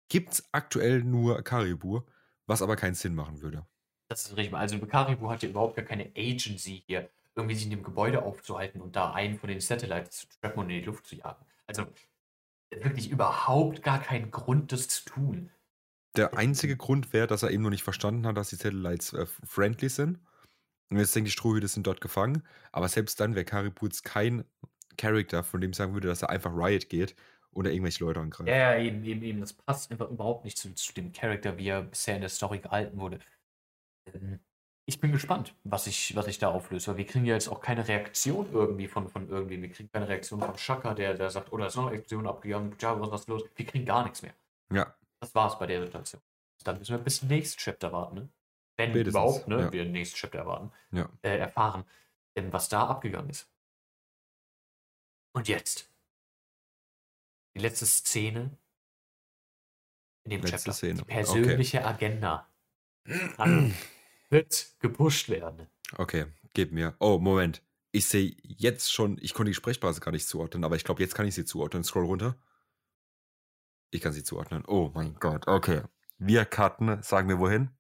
gibt 0.10 0.34
es 0.34 0.50
aktuell 0.52 1.04
nur 1.04 1.42
Karibu, 1.44 2.02
was 2.46 2.62
aber 2.62 2.76
keinen 2.76 2.96
Sinn 2.96 3.16
machen 3.16 3.42
würde. 3.42 3.66
Das 4.10 4.26
ist 4.26 4.38
richtig. 4.38 4.56
Also 4.56 4.80
Karibu 4.80 5.30
hat 5.30 5.44
ja 5.44 5.50
überhaupt 5.50 5.76
gar 5.76 5.86
keine 5.86 6.12
Agency 6.16 6.84
hier, 6.88 7.10
irgendwie 7.36 7.56
sich 7.56 7.66
in 7.66 7.72
dem 7.72 7.84
Gebäude 7.84 8.24
aufzuhalten 8.24 8.82
und 8.82 8.96
da 8.96 9.14
einen 9.14 9.38
von 9.38 9.50
den 9.50 9.60
Satellites 9.60 10.20
zu 10.20 10.28
trappen 10.40 10.60
und 10.60 10.70
in 10.70 10.80
die 10.80 10.86
Luft 10.86 11.08
zu 11.08 11.16
jagen. 11.16 11.46
Also 11.68 11.86
wirklich 12.72 13.10
überhaupt 13.10 13.84
gar 13.84 14.00
keinen 14.00 14.32
Grund, 14.32 14.72
das 14.72 14.88
zu 14.88 15.06
tun. 15.06 15.52
Der 16.16 16.36
einzige 16.36 16.76
Grund 16.76 17.14
wäre, 17.14 17.28
dass 17.28 17.44
er 17.44 17.52
eben 17.52 17.64
noch 17.64 17.70
nicht 17.70 17.84
verstanden 17.84 18.26
hat, 18.26 18.36
dass 18.36 18.50
die 18.50 18.56
Satellites 18.56 19.14
äh, 19.14 19.26
friendly 19.46 19.90
sind. 19.90 20.20
Und 20.90 20.98
jetzt 20.98 21.16
denkt 21.16 21.28
die 21.28 21.32
Strohhüte 21.32 21.68
sind 21.68 21.86
dort 21.88 22.02
gefangen. 22.02 22.44
Aber 22.72 22.88
selbst 22.90 23.20
dann 23.20 23.36
wäre 23.36 23.46
Karibu 23.46 23.86
jetzt 23.86 24.04
kein 24.04 24.44
Charakter, 24.98 25.44
von 25.44 25.62
dem 25.62 25.72
ich 25.72 25.78
sagen 25.78 25.94
würde, 25.94 26.08
dass 26.08 26.22
er 26.24 26.30
einfach 26.30 26.52
Riot 26.54 26.90
geht 26.90 27.16
oder 27.52 27.72
irgendwelche 27.72 28.04
Leute 28.04 28.20
angreift. 28.20 28.48
Ja, 28.50 28.74
ja, 28.76 28.80
eben, 28.80 29.04
eben, 29.04 29.22
eben. 29.24 29.40
Das 29.42 29.54
passt 29.54 29.92
einfach 29.92 30.10
überhaupt 30.10 30.46
nicht 30.46 30.58
zu, 30.58 30.74
zu 30.74 30.94
dem 30.94 31.12
Charakter, 31.12 31.58
wie 31.58 31.68
er 31.68 31.84
bisher 31.84 32.16
in 32.16 32.22
der 32.22 32.30
Story 32.30 32.60
gehalten 32.60 33.00
wurde. 33.00 33.20
Ähm, 34.14 34.40
Ich 34.86 35.00
bin 35.00 35.12
gespannt, 35.12 35.56
was 35.64 35.88
ich, 35.88 36.16
was 36.16 36.28
ich 36.28 36.40
da 36.40 36.50
auflöse, 36.50 36.92
weil 36.92 36.98
wir 36.98 37.06
kriegen 37.06 37.26
ja 37.26 37.36
jetzt 37.36 37.48
auch 37.50 37.62
keine 37.62 37.88
Reaktion 37.88 38.52
irgendwie 38.52 38.88
von, 38.88 39.08
von 39.10 39.30
irgendwem. 39.30 39.62
Wir 39.62 39.70
kriegen 39.72 39.92
keine 39.92 40.08
Reaktion 40.08 40.40
von 40.42 40.58
Shaka, 40.58 40.94
der, 40.96 41.14
der 41.14 41.30
sagt, 41.30 41.52
oh, 41.54 41.58
da 41.58 41.68
ist 41.68 41.76
noch 41.76 41.88
eine 41.88 41.98
Explosion 41.98 42.28
abgegangen, 42.28 42.76
Java, 42.80 43.12
was 43.12 43.22
ist 43.22 43.30
los? 43.30 43.44
Wir 43.56 43.66
kriegen 43.66 43.86
gar 43.86 44.04
nichts 44.04 44.22
mehr. 44.24 44.34
Ja, 44.74 44.96
Das 45.20 45.34
war's 45.36 45.60
bei 45.60 45.68
der 45.68 45.86
Situation. 45.86 46.22
Dann 46.64 46.80
müssen 46.80 46.92
wir 46.98 47.04
bis 47.04 47.20
zum 47.20 47.28
nächsten 47.30 47.58
Chapter 47.60 47.92
warten, 47.94 48.16
ne? 48.16 48.30
Wenn 48.80 48.92
Spätestens, 48.92 49.14
überhaupt, 49.14 49.48
ne? 49.50 49.60
ja. 49.60 49.72
Wir 49.74 49.84
den 49.84 49.92
nächsten 49.92 50.16
Chapter 50.16 50.40
erwarten, 50.40 50.72
ja. 50.92 51.10
äh, 51.22 51.38
erfahren, 51.38 51.84
ähm, 52.34 52.54
was 52.54 52.70
da 52.70 52.88
abgegangen 52.88 53.30
ist. 53.30 53.52
Und 55.34 55.50
jetzt. 55.50 55.92
Die 57.56 57.60
letzte 57.60 57.86
Szene 57.86 58.58
in 60.24 60.30
dem 60.32 60.42
Letzte 60.42 60.56
Chapter. 60.56 60.74
Szene. 60.74 60.94
Die 61.00 61.04
persönliche 61.04 61.86
Agenda 61.86 62.48
kann, 63.36 63.74
wird 64.30 64.68
gepusht 64.80 65.28
werden. 65.28 65.68
Okay, 65.98 66.28
gib 66.54 66.72
mir. 66.72 66.96
Oh, 67.00 67.20
Moment. 67.20 67.62
Ich 67.92 68.06
sehe 68.06 68.38
jetzt 68.44 68.94
schon, 68.94 69.18
ich 69.20 69.34
konnte 69.34 69.50
die 69.50 69.56
Sprechblase 69.56 70.00
gar 70.00 70.12
nicht 70.14 70.26
zuordnen, 70.26 70.64
aber 70.64 70.78
ich 70.78 70.86
glaube, 70.86 71.02
jetzt 71.02 71.16
kann 71.16 71.28
ich 71.28 71.36
sie 71.36 71.44
zuordnen. 71.44 71.84
Scroll 71.84 72.06
runter. 72.06 72.38
Ich 73.90 74.00
kann 74.00 74.14
sie 74.14 74.24
zuordnen. 74.24 74.64
Oh 74.66 74.90
mein 74.94 75.16
Gott, 75.16 75.50
okay. 75.50 75.82
Wir 76.18 76.46
cutten, 76.46 77.04
sagen 77.04 77.28
wir 77.28 77.40
wohin? 77.40 77.72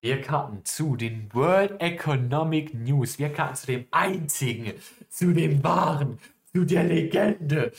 Wir 0.00 0.20
karten 0.20 0.64
zu 0.64 0.94
den 0.94 1.28
World 1.34 1.80
Economic 1.80 2.72
News. 2.72 3.18
Wir 3.18 3.32
karten 3.32 3.56
zu 3.56 3.66
dem 3.66 3.86
einzigen, 3.90 4.74
zu 5.08 5.32
dem 5.32 5.64
wahren, 5.64 6.20
zu 6.52 6.64
der 6.64 6.84
Legende, 6.84 7.72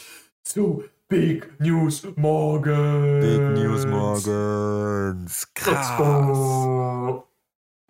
zu 0.44 0.84
Big 1.08 1.50
News 1.62 2.06
Morgan. 2.18 3.22
Big 3.22 3.40
News 3.64 3.86
Morgens. 3.86 5.54
Krass. 5.54 7.24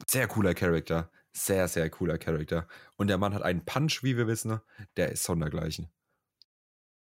Sehr 0.08 0.28
cooler 0.28 0.54
Charakter. 0.54 1.10
Sehr, 1.34 1.68
sehr 1.68 1.90
cooler 1.90 2.20
Charakter. 2.20 2.68
Und 2.98 3.08
der 3.08 3.18
Mann 3.18 3.34
hat 3.34 3.42
einen 3.42 3.66
Punch, 3.66 4.04
wie 4.04 4.16
wir 4.16 4.28
wissen. 4.28 4.60
Der 4.96 5.12
ist 5.12 5.24
sondergleichen. 5.24 5.90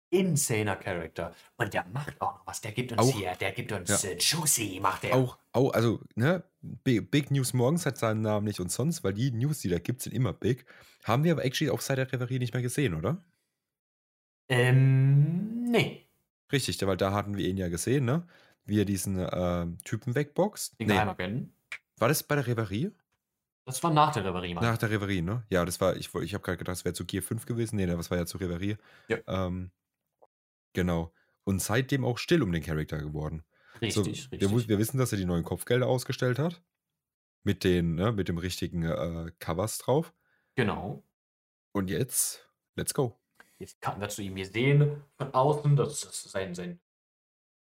Insaner 0.09 0.75
Charakter. 0.75 1.33
Und 1.57 1.73
der 1.73 1.85
macht 1.93 2.19
auch 2.21 2.35
noch 2.39 2.47
was. 2.47 2.61
Der 2.61 2.71
gibt 2.71 2.91
uns 2.91 3.01
Auch- 3.01 3.17
hier, 3.17 3.33
der 3.35 3.51
gibt 3.51 3.71
uns 3.71 4.03
ja. 4.03 4.09
äh, 4.11 4.17
Juicy, 4.17 4.79
macht 4.81 5.03
der. 5.03 5.15
Auch, 5.15 5.37
auch, 5.51 5.73
also, 5.73 5.99
ne, 6.15 6.43
Big, 6.61 7.11
Big 7.11 7.31
News 7.31 7.53
Morgens 7.53 7.85
hat 7.85 7.97
seinen 7.97 8.21
Namen 8.21 8.45
nicht 8.45 8.59
umsonst, 8.59 9.03
weil 9.03 9.13
die 9.13 9.31
News, 9.31 9.59
die 9.59 9.69
da 9.69 9.79
gibt, 9.79 10.01
sind 10.01 10.13
immer 10.13 10.33
big. 10.33 10.65
Haben 11.03 11.23
wir 11.23 11.31
aber 11.33 11.43
actually 11.45 11.69
auch 11.71 11.81
seit 11.81 11.97
der 11.97 12.11
Reverie 12.11 12.39
nicht 12.39 12.53
mehr 12.53 12.63
gesehen, 12.63 12.93
oder? 12.93 13.23
Ähm, 14.49 15.63
nee. 15.65 16.07
Richtig, 16.51 16.81
weil 16.85 16.97
da 16.97 17.11
hatten 17.13 17.35
wir 17.37 17.47
ihn 17.47 17.57
ja 17.57 17.67
gesehen, 17.69 18.05
ne? 18.05 18.27
Wie 18.65 18.79
er 18.79 18.85
diesen 18.85 19.17
ähm, 19.31 19.77
Typen 19.83 20.15
wegboxt. 20.15 20.79
Den 20.79 20.87
Nee, 20.87 20.93
Geheimagenten. 20.93 21.53
war 21.97 22.07
das 22.07 22.23
bei 22.23 22.35
der 22.35 22.47
Reverie? 22.47 22.91
Das 23.65 23.81
war 23.83 23.91
nach 23.91 24.13
der 24.13 24.25
Reverie, 24.25 24.53
Mann. 24.53 24.63
Nach 24.63 24.77
der 24.77 24.91
Reverie, 24.91 25.21
ne? 25.23 25.43
Ja, 25.49 25.65
das 25.65 25.81
war, 25.81 25.95
ich, 25.95 26.13
ich 26.13 26.33
habe 26.35 26.43
gerade 26.43 26.57
gedacht, 26.57 26.75
das 26.77 26.85
wäre 26.85 26.93
zu 26.93 27.05
Gear 27.05 27.23
5 27.23 27.45
gewesen. 27.47 27.75
Nee, 27.77 27.87
das 27.87 28.11
war 28.11 28.17
ja 28.19 28.25
zu 28.27 28.37
Reverie. 28.37 28.77
Ja. 29.07 29.17
Ähm, 29.27 29.71
genau. 30.75 31.11
Und 31.43 31.61
seitdem 31.61 32.05
auch 32.05 32.17
still 32.17 32.43
um 32.43 32.51
den 32.51 32.63
Charakter 32.63 32.99
geworden. 32.99 33.43
Richtig, 33.81 33.93
so, 33.93 34.01
richtig. 34.03 34.69
Wir, 34.69 34.77
wissen, 34.79 34.97
dass 34.97 35.11
er 35.11 35.17
die 35.17 35.25
neuen 35.25 35.43
Kopfgelder 35.43 35.87
ausgestellt 35.87 36.39
hat. 36.39 36.61
Mit 37.43 37.63
den, 37.63 37.95
ne, 37.95 38.11
mit 38.11 38.27
dem 38.27 38.37
richtigen 38.37 38.83
äh, 38.83 39.31
Covers 39.39 39.77
drauf. 39.77 40.13
Genau. 40.55 41.03
Und 41.73 41.89
jetzt, 41.89 42.49
let's 42.75 42.93
go. 42.93 43.19
Jetzt 43.59 43.81
kann 43.81 43.99
wir 43.99 44.09
zu 44.09 44.21
ihm. 44.21 44.35
Wir 44.35 44.47
sehen 44.47 45.03
von 45.17 45.33
außen, 45.33 45.75
das 45.75 46.03
ist 46.03 46.31
sein, 46.31 46.55
sein 46.55 46.79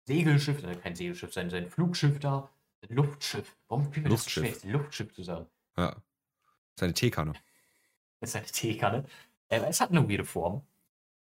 Segelschiff, 0.06 0.64
äh, 0.64 0.76
kein 0.76 0.96
Segelschiff, 0.96 1.34
sein, 1.34 1.50
sein 1.50 1.70
Flugschiff 1.70 2.20
da. 2.20 2.50
Ein 2.82 2.96
Luftschiff. 2.96 3.58
Warum 3.68 3.92
fiel 3.92 4.04
mir 4.04 4.10
das 4.10 4.26
Luftschiff. 4.26 4.62
schwer, 4.62 4.72
Luftschiff 4.72 5.14
zu 5.14 5.24
sagen? 5.24 5.48
Ja. 5.78 6.02
Seine 6.80 6.94
Teekanne. 6.94 7.34
Das 8.20 8.32
ist 8.32 8.36
eine 8.36 8.46
Teekanne. 8.48 9.06
Ähm, 9.48 9.64
es 9.66 9.80
hat 9.80 9.92
eine 9.92 10.10
weirde 10.10 10.26
Form. 10.26 10.64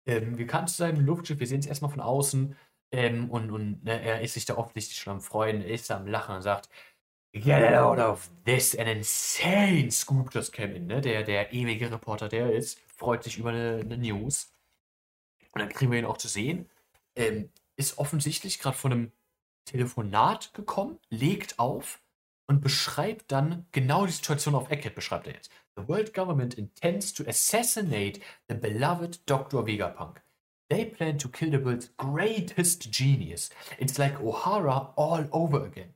Ähm, 0.06 0.38
wir 0.38 0.46
kannten 0.46 0.68
zu 0.68 0.76
seinem 0.76 1.04
Luftschiff, 1.04 1.38
wir 1.40 1.46
sehen 1.46 1.60
es 1.60 1.66
erstmal 1.66 1.90
von 1.90 2.00
außen. 2.00 2.56
Ähm, 2.92 3.30
und 3.30 3.50
und 3.50 3.84
ne, 3.84 4.00
er 4.00 4.20
ist 4.20 4.34
sich 4.34 4.44
da 4.44 4.56
offensichtlich 4.56 4.98
schon 4.98 5.14
am 5.14 5.20
Freuen, 5.20 5.62
er 5.62 5.70
ist 5.70 5.90
am 5.90 6.06
Lachen 6.06 6.36
und 6.36 6.42
sagt: 6.42 6.68
Get 7.32 7.74
out 7.74 7.98
of 7.98 8.30
this. 8.44 8.76
An 8.76 8.86
insane 8.86 9.90
scoop 9.90 10.32
just 10.32 10.52
came 10.52 10.74
in. 10.74 10.86
Ne? 10.86 11.00
Der, 11.00 11.22
der 11.22 11.52
ewige 11.52 11.90
Reporter, 11.90 12.28
der 12.28 12.46
er 12.46 12.52
ist, 12.52 12.80
freut 12.86 13.24
sich 13.24 13.38
über 13.38 13.50
eine, 13.50 13.80
eine 13.84 13.98
News. 13.98 14.52
Und 15.52 15.60
dann 15.60 15.68
kriegen 15.68 15.90
wir 15.92 15.98
ihn 15.98 16.04
auch 16.04 16.18
zu 16.18 16.28
sehen. 16.28 16.70
Ähm, 17.14 17.50
ist 17.76 17.98
offensichtlich 17.98 18.58
gerade 18.58 18.76
von 18.76 18.92
einem 18.92 19.12
Telefonat 19.66 20.54
gekommen, 20.54 20.98
legt 21.10 21.58
auf 21.58 22.00
und 22.46 22.60
beschreibt 22.60 23.32
dann 23.32 23.66
genau 23.72 24.06
die 24.06 24.12
Situation 24.12 24.54
auf 24.54 24.70
Eckhead, 24.70 24.94
beschreibt 24.94 25.26
er 25.26 25.34
jetzt. 25.34 25.50
The 25.76 25.88
world 25.88 26.14
government 26.14 26.54
intends 26.54 27.12
to 27.14 27.24
assassinate 27.26 28.20
the 28.48 28.54
beloved 28.54 29.20
Dr. 29.26 29.66
Vegapunk. 29.66 30.22
They 30.68 30.84
plan 30.84 31.18
to 31.18 31.28
kill 31.28 31.50
the 31.50 31.64
world's 31.64 31.90
greatest 31.96 32.90
genius. 32.90 33.50
It's 33.78 33.98
like 33.98 34.20
O'Hara 34.20 34.92
all 34.96 35.28
over 35.32 35.64
again. 35.64 35.94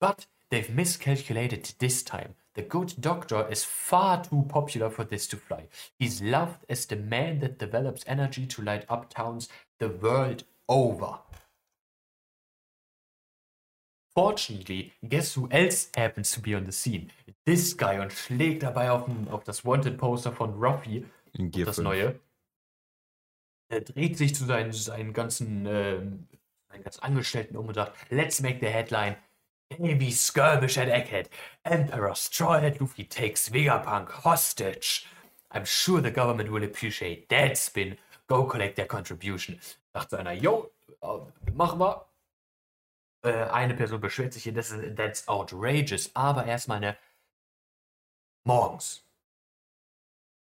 But 0.00 0.26
they've 0.50 0.68
miscalculated 0.68 1.74
this 1.78 2.02
time. 2.02 2.34
The 2.54 2.62
good 2.62 2.94
doctor 3.00 3.48
is 3.48 3.64
far 3.64 4.22
too 4.22 4.44
popular 4.48 4.90
for 4.90 5.04
this 5.04 5.26
to 5.28 5.36
fly. 5.36 5.66
He's 5.98 6.22
loved 6.22 6.64
as 6.68 6.86
the 6.86 6.96
man 6.96 7.40
that 7.40 7.58
develops 7.58 8.04
energy 8.06 8.46
to 8.46 8.62
light 8.62 8.84
up 8.88 9.10
towns 9.10 9.48
the 9.78 9.88
world 9.88 10.44
over. 10.68 11.18
Fortunately, 14.14 14.92
guess 15.08 15.34
who 15.34 15.48
else 15.50 15.90
happens 15.96 16.30
to 16.32 16.40
be 16.40 16.54
on 16.54 16.66
the 16.66 16.72
scene? 16.72 17.08
This 17.44 17.76
guy 17.76 17.98
und 17.98 18.12
schlägt 18.12 18.62
dabei 18.62 18.90
auf, 18.90 19.06
den, 19.06 19.28
auf 19.28 19.44
das 19.44 19.64
Wanted-Poster 19.64 20.32
von 20.32 20.54
Ruffy, 20.54 21.04
das 21.32 21.76
5. 21.76 21.78
neue. 21.78 22.20
Er 23.68 23.80
dreht 23.80 24.16
sich 24.16 24.34
zu 24.34 24.44
seinen, 24.44 24.72
seinen 24.72 25.12
ganzen 25.12 25.66
ähm, 25.66 26.28
seinen 26.74 26.84
ganzen 26.84 27.02
Angestellten 27.02 27.56
um 27.56 27.68
und 27.68 27.74
sagt, 27.74 27.96
let's 28.10 28.40
make 28.40 28.58
the 28.60 28.66
headline 28.66 29.16
Navy 29.78 30.10
skirmish 30.10 30.78
at 30.78 30.88
Egghead. 30.88 31.28
Emperor 31.64 32.14
Strawhead 32.14 32.78
Luffy 32.80 33.04
takes 33.04 33.48
Vegapunk 33.52 34.24
hostage. 34.24 35.06
I'm 35.50 35.64
sure 35.64 36.00
the 36.00 36.10
government 36.10 36.50
will 36.50 36.64
appreciate 36.64 37.28
that 37.28 37.56
spin. 37.56 37.96
Go 38.28 38.44
collect 38.44 38.76
their 38.76 38.86
contribution. 38.86 39.58
Sagt 39.92 40.10
so 40.10 40.16
einer, 40.16 40.32
yo, 40.32 40.70
äh, 41.02 41.52
machen 41.54 41.80
wir. 41.80 42.06
Äh, 43.24 43.44
eine 43.44 43.74
Person 43.74 44.00
beschwert 44.00 44.32
sich 44.32 44.42
hier, 44.42 44.52
das 44.52 44.70
ist, 44.70 44.96
that's 44.96 45.26
outrageous. 45.28 46.14
Aber 46.14 46.44
erstmal 46.44 46.76
eine 46.78 46.96
Morgens. 48.46 49.02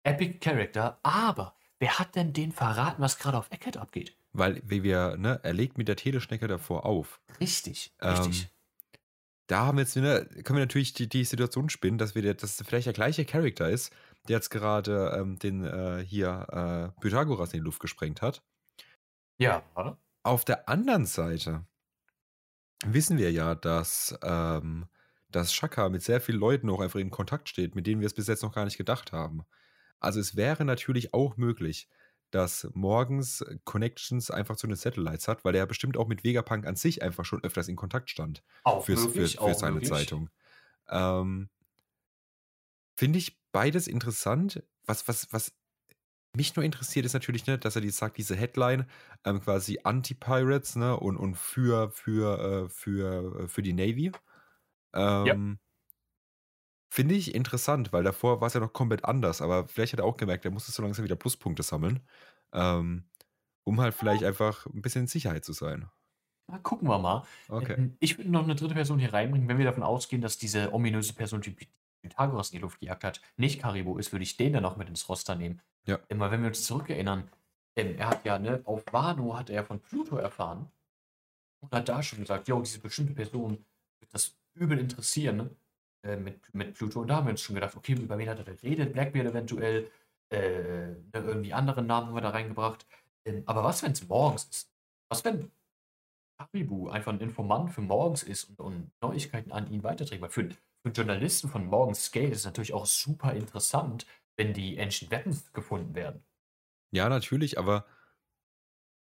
Epic 0.04 0.40
Character, 0.40 0.98
aber 1.04 1.56
wer 1.80 2.00
hat 2.00 2.16
denn 2.16 2.32
den 2.32 2.54
verraten, 2.54 3.02
was 3.02 3.20
gerade 3.20 3.38
auf 3.38 3.52
Eckhead 3.52 3.76
abgeht? 3.76 4.16
Weil, 4.32 4.62
wie 4.64 4.84
wir, 4.84 5.18
ne, 5.18 5.42
er 5.44 5.54
legt 5.54 5.78
mit 5.78 5.90
der 5.90 5.98
Teleschnecke 5.98 6.48
davor 6.48 6.86
auf. 6.86 7.20
Richtig, 7.42 7.94
Ähm, 8.00 8.14
richtig. 8.14 8.50
Da 9.48 9.66
haben 9.66 9.78
wir 9.78 9.82
jetzt, 9.82 9.96
ne, 9.98 10.26
können 10.44 10.58
wir 10.58 10.66
natürlich 10.66 10.94
die, 10.94 11.10
die 11.10 11.26
Situation 11.26 11.70
spinnen, 11.70 11.98
dass 11.98 12.16
wir 12.16 12.22
der, 12.22 12.36
dass 12.36 12.64
vielleicht 12.66 12.86
der 12.86 12.94
gleiche 12.94 13.26
Charakter 13.26 13.70
ist, 13.70 13.92
der 14.28 14.38
jetzt 14.38 14.52
gerade 14.52 15.18
ähm, 15.20 15.40
den 15.40 15.66
äh, 15.66 16.06
hier 16.06 16.94
äh, 16.96 17.02
Pythagoras 17.02 17.54
in 17.54 17.60
die 17.60 17.66
Luft 17.66 17.82
gesprengt 17.82 18.22
hat. 18.22 18.42
Ja. 19.40 19.64
Auf 20.24 20.46
der 20.46 20.70
anderen 20.70 21.08
Seite 21.08 21.66
wissen 22.86 23.18
wir 23.18 23.32
ja, 23.32 23.56
dass, 23.56 24.18
ähm, 24.24 24.88
dass 25.30 25.54
Shaka 25.54 25.90
mit 25.90 26.02
sehr 26.02 26.22
vielen 26.22 26.40
Leuten 26.40 26.70
auch 26.70 26.80
einfach 26.80 27.00
in 27.00 27.12
Kontakt 27.12 27.50
steht, 27.50 27.76
mit 27.76 27.88
denen 27.88 28.02
wir 28.02 28.08
es 28.08 28.14
bis 28.14 28.28
jetzt 28.28 28.44
noch 28.44 28.54
gar 28.54 28.66
nicht 28.66 28.78
gedacht 28.78 29.12
haben. 29.12 29.44
Also 30.00 30.20
es 30.20 30.36
wäre 30.36 30.66
natürlich 30.66 31.14
auch 31.14 31.38
möglich, 31.38 31.90
dass 32.32 32.70
morgens 32.74 33.44
Connections 33.64 34.32
einfach 34.32 34.56
zu 34.56 34.68
den 34.68 34.76
Satellites 34.76 35.28
hat, 35.28 35.44
weil 35.44 35.56
er 35.56 35.66
bestimmt 35.66 35.98
auch 35.98 36.08
mit 36.08 36.24
Vegapunk 36.24 36.66
an 36.66 36.76
sich 36.76 37.02
einfach 37.02 37.26
schon 37.26 37.44
öfters 37.44 37.68
in 37.68 37.76
Kontakt 37.76 38.10
stand. 38.10 38.44
Auch 38.64 38.86
Fürs, 38.86 39.06
möglich, 39.06 39.32
für, 39.34 39.38
für 39.38 39.44
auch 39.44 39.54
seine 39.58 39.74
möglich. 39.74 39.90
Zeitung. 39.90 40.30
Ähm, 40.90 41.50
Finde 42.96 43.20
ich 43.20 43.40
beides 43.52 43.88
interessant. 43.88 44.64
Was, 44.86 45.08
was, 45.08 45.32
was 45.32 45.54
mich 46.36 46.56
nur 46.56 46.64
interessiert, 46.66 47.06
ist 47.06 47.14
natürlich, 47.14 47.48
ne, 47.48 47.58
dass 47.58 47.76
er 47.76 47.82
die 47.82 47.90
sagt, 47.90 48.18
diese 48.18 48.36
Headline, 48.36 48.88
ähm, 49.26 49.42
quasi 49.42 49.80
Anti-Pirates, 49.84 50.76
ne, 50.76 50.98
und, 51.00 51.18
und 51.18 51.36
für, 51.36 51.92
für, 51.92 52.66
äh, 52.66 52.70
für, 52.70 53.42
äh, 53.46 53.48
für 53.48 53.62
die 53.64 53.74
Navy. 53.74 54.12
Ähm, 54.94 55.60
Finde 56.92 57.14
ich 57.16 57.36
interessant, 57.36 57.94
weil 57.94 58.04
davor 58.04 58.42
war 58.42 58.48
es 58.48 58.56
ja 58.56 58.60
noch 58.60 58.74
komplett 58.74 59.06
anders, 59.06 59.42
aber 59.42 59.68
vielleicht 59.68 59.94
hat 59.94 60.00
er 60.00 60.06
auch 60.06 60.18
gemerkt, 60.18 60.46
er 60.46 60.52
musste 60.52 60.72
so 60.72 60.82
langsam 60.82 61.06
wieder 61.06 61.16
Pluspunkte 61.16 61.62
sammeln, 61.62 62.00
ähm, 62.52 63.10
um 63.64 63.80
halt 63.80 63.94
vielleicht 63.94 64.24
einfach 64.24 64.66
ein 64.68 64.82
bisschen 64.82 65.04
in 65.04 65.08
Sicherheit 65.08 65.46
zu 65.46 65.54
sein. 65.54 65.90
Na, 66.48 66.58
gucken 66.60 66.88
wir 66.88 66.98
mal. 67.00 67.26
Okay. 67.48 67.78
Ähm, 67.78 67.96
Ich 68.00 68.18
würde 68.18 68.32
noch 68.32 68.44
eine 68.44 68.56
dritte 68.56 68.74
Person 68.74 69.00
hier 69.00 69.14
reinbringen. 69.14 69.48
Wenn 69.48 69.58
wir 69.60 69.66
davon 69.66 69.84
ausgehen, 69.84 70.22
dass 70.22 70.38
diese 70.38 70.74
ominöse 70.74 71.14
Person, 71.14 71.42
die 71.42 71.56
Pythagoras 72.02 72.50
in 72.50 72.58
die 72.58 72.62
Luft 72.62 72.80
gejagt 72.80 73.04
hat, 73.04 73.22
nicht 73.38 73.62
Karibo 73.62 73.98
ist, 73.98 74.12
würde 74.12 74.24
ich 74.24 74.38
den 74.38 74.54
dann 74.54 74.64
noch 74.64 74.78
mit 74.78 74.90
ins 74.90 75.08
Roster 75.10 75.36
nehmen. 75.36 75.62
Ja. 75.86 76.00
Immer 76.08 76.32
wenn 76.32 76.42
wir 76.42 76.50
uns 76.50 76.66
zurückerinnern, 76.66 77.30
ähm, 77.76 77.96
er 77.98 78.10
hat 78.10 78.26
ja, 78.26 78.40
ne, 78.40 78.62
auf 78.66 78.84
Wano 78.92 79.38
hat 79.38 79.50
er 79.50 79.64
von 79.64 79.80
Pluto 79.80 80.18
erfahren 80.18 80.70
und 81.62 81.72
hat 81.72 81.90
da 81.90 82.02
schon 82.04 82.20
gesagt, 82.20 82.48
jo, 82.48 82.62
diese 82.62 82.80
bestimmte 82.80 83.14
Person 83.14 83.66
wird 84.00 84.14
das 84.14 84.38
übel 84.54 84.80
interessieren, 84.80 85.38
ne? 85.38 85.50
äh, 86.04 86.18
mit, 86.18 86.54
mit 86.54 86.74
Pluto. 86.76 87.02
Und 87.02 87.08
da 87.08 87.18
haben 87.18 87.28
wir 87.28 87.32
uns 87.32 87.42
schon 87.42 87.56
gedacht, 87.56 87.76
okay, 87.76 87.94
über 87.94 88.18
wen 88.18 88.30
hat 88.30 88.40
er 88.40 88.44
da 88.44 88.54
geredet? 88.54 88.94
Blackbeard 88.94 89.28
eventuell, 89.28 89.90
äh, 90.30 90.40
ne, 90.40 91.02
irgendwie 91.14 91.54
andere 91.54 91.82
Namen 91.82 92.08
haben 92.08 92.16
wir 92.16 92.22
da 92.22 92.30
reingebracht. 92.30 92.86
Ähm, 93.26 93.44
aber 93.46 93.64
was, 93.64 93.84
wenn 93.84 93.92
es 93.92 94.08
morgens 94.08 94.46
ist? 94.46 94.72
Was, 95.10 95.26
wenn 95.26 95.52
Haribu 96.40 96.90
einfach 96.90 97.12
ein 97.12 97.20
Informant 97.20 97.72
für 97.72 97.82
morgens 97.82 98.24
ist 98.24 98.46
und, 98.46 98.60
und 98.60 98.92
Neuigkeiten 99.02 99.52
an 99.52 99.72
ihn 99.72 99.84
weiterträgt? 99.84 100.22
Weil 100.22 100.30
für, 100.30 100.50
für 100.94 101.02
Journalisten 101.02 101.50
von 101.50 101.66
morgens 101.68 102.06
Scale 102.06 102.30
ist 102.30 102.46
natürlich 102.46 102.74
auch 102.74 102.86
super 102.86 103.34
interessant, 103.34 104.06
wenn 104.38 104.54
die 104.54 104.80
Ancient 104.80 105.12
Weapons 105.12 105.52
gefunden 105.54 105.96
werden. 105.96 106.24
Ja, 106.92 107.10
natürlich, 107.10 107.58
aber 107.60 107.86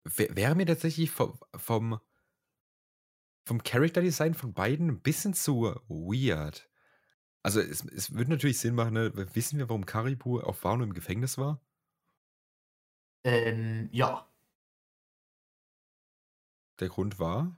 wär- 0.05 0.35
wäre 0.35 0.55
mir 0.55 0.65
tatsächlich 0.65 1.11
vom, 1.11 1.37
vom, 1.55 1.99
vom 3.45 3.63
Character 3.63 4.01
Design 4.01 4.33
von 4.33 4.53
beiden 4.53 4.89
ein 4.89 5.01
bisschen 5.01 5.33
zu 5.33 5.75
weird. 5.87 6.69
Also 7.43 7.61
es, 7.61 7.85
es 7.85 8.13
würde 8.13 8.31
natürlich 8.31 8.59
Sinn 8.59 8.75
machen, 8.75 8.93
ne? 8.93 9.11
wissen 9.35 9.59
wir, 9.59 9.69
warum 9.69 9.85
Karibu 9.85 10.39
auf 10.41 10.63
Wano 10.63 10.83
im 10.83 10.93
Gefängnis 10.93 11.37
war? 11.37 11.61
Ähm, 13.25 13.89
ja. 13.91 14.27
Der 16.79 16.89
Grund 16.89 17.17
war? 17.17 17.57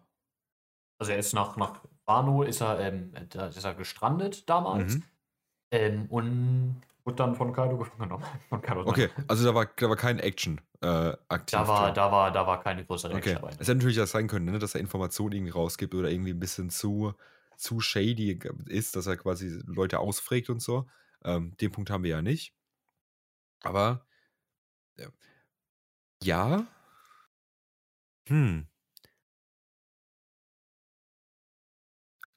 Also 0.99 1.11
er 1.13 1.19
ist 1.19 1.34
nach, 1.34 1.55
nach 1.57 1.84
Wano 2.06 2.43
ist 2.43 2.62
er, 2.62 2.80
ähm, 2.80 3.14
da 3.30 3.47
ist 3.47 3.64
er 3.64 3.74
gestrandet 3.74 4.49
damals 4.49 4.95
Mhm. 4.95 5.03
ähm, 5.72 6.06
und 6.10 6.82
wurde 7.03 7.16
dann 7.18 7.36
von 7.36 7.53
Kaido 7.53 7.78
gefangen 7.78 7.99
genommen. 8.10 8.26
Von 8.49 8.62
Kaido 8.62 8.82
Okay, 8.86 9.10
also 9.28 9.45
da 9.45 9.56
war, 9.56 9.66
da 9.66 9.89
war 9.89 9.95
kein 9.95 10.20
Action 10.20 10.62
äh, 10.82 11.14
aktiv. 11.30 11.53
Da 11.53 11.68
war, 11.68 11.93
da, 11.93 12.12
war, 12.12 12.32
da 12.32 12.47
war 12.47 12.62
keine 12.62 12.86
größere 12.86 13.14
Okay. 13.14 13.18
Action 13.18 13.36
dabei. 13.36 13.49
Es 13.53 13.68
hätte 13.68 13.76
natürlich 13.76 14.01
auch 14.01 14.08
sein 14.08 14.28
können, 14.28 14.45
ne, 14.45 14.60
dass 14.60 14.76
er 14.76 14.82
Informationen 14.82 15.34
irgendwie 15.34 15.51
rausgibt 15.51 15.93
oder 15.95 16.12
irgendwie 16.12 16.32
ein 16.32 16.39
bisschen 16.39 16.70
zu, 16.70 17.14
zu 17.58 17.80
shady 17.80 18.39
ist, 18.68 18.95
dass 18.95 19.08
er 19.08 19.18
quasi 19.18 19.62
Leute 19.66 19.99
ausfragt 19.99 20.49
und 20.49 20.62
so. 20.62 20.88
Ähm, 21.24 21.56
den 21.60 21.72
Punkt 21.72 21.89
haben 21.89 22.03
wir 22.03 22.12
ja 22.12 22.22
nicht. 22.22 22.53
Aber 23.64 24.06
äh, 24.97 25.10
ja. 26.24 26.66
Hm. 28.28 28.66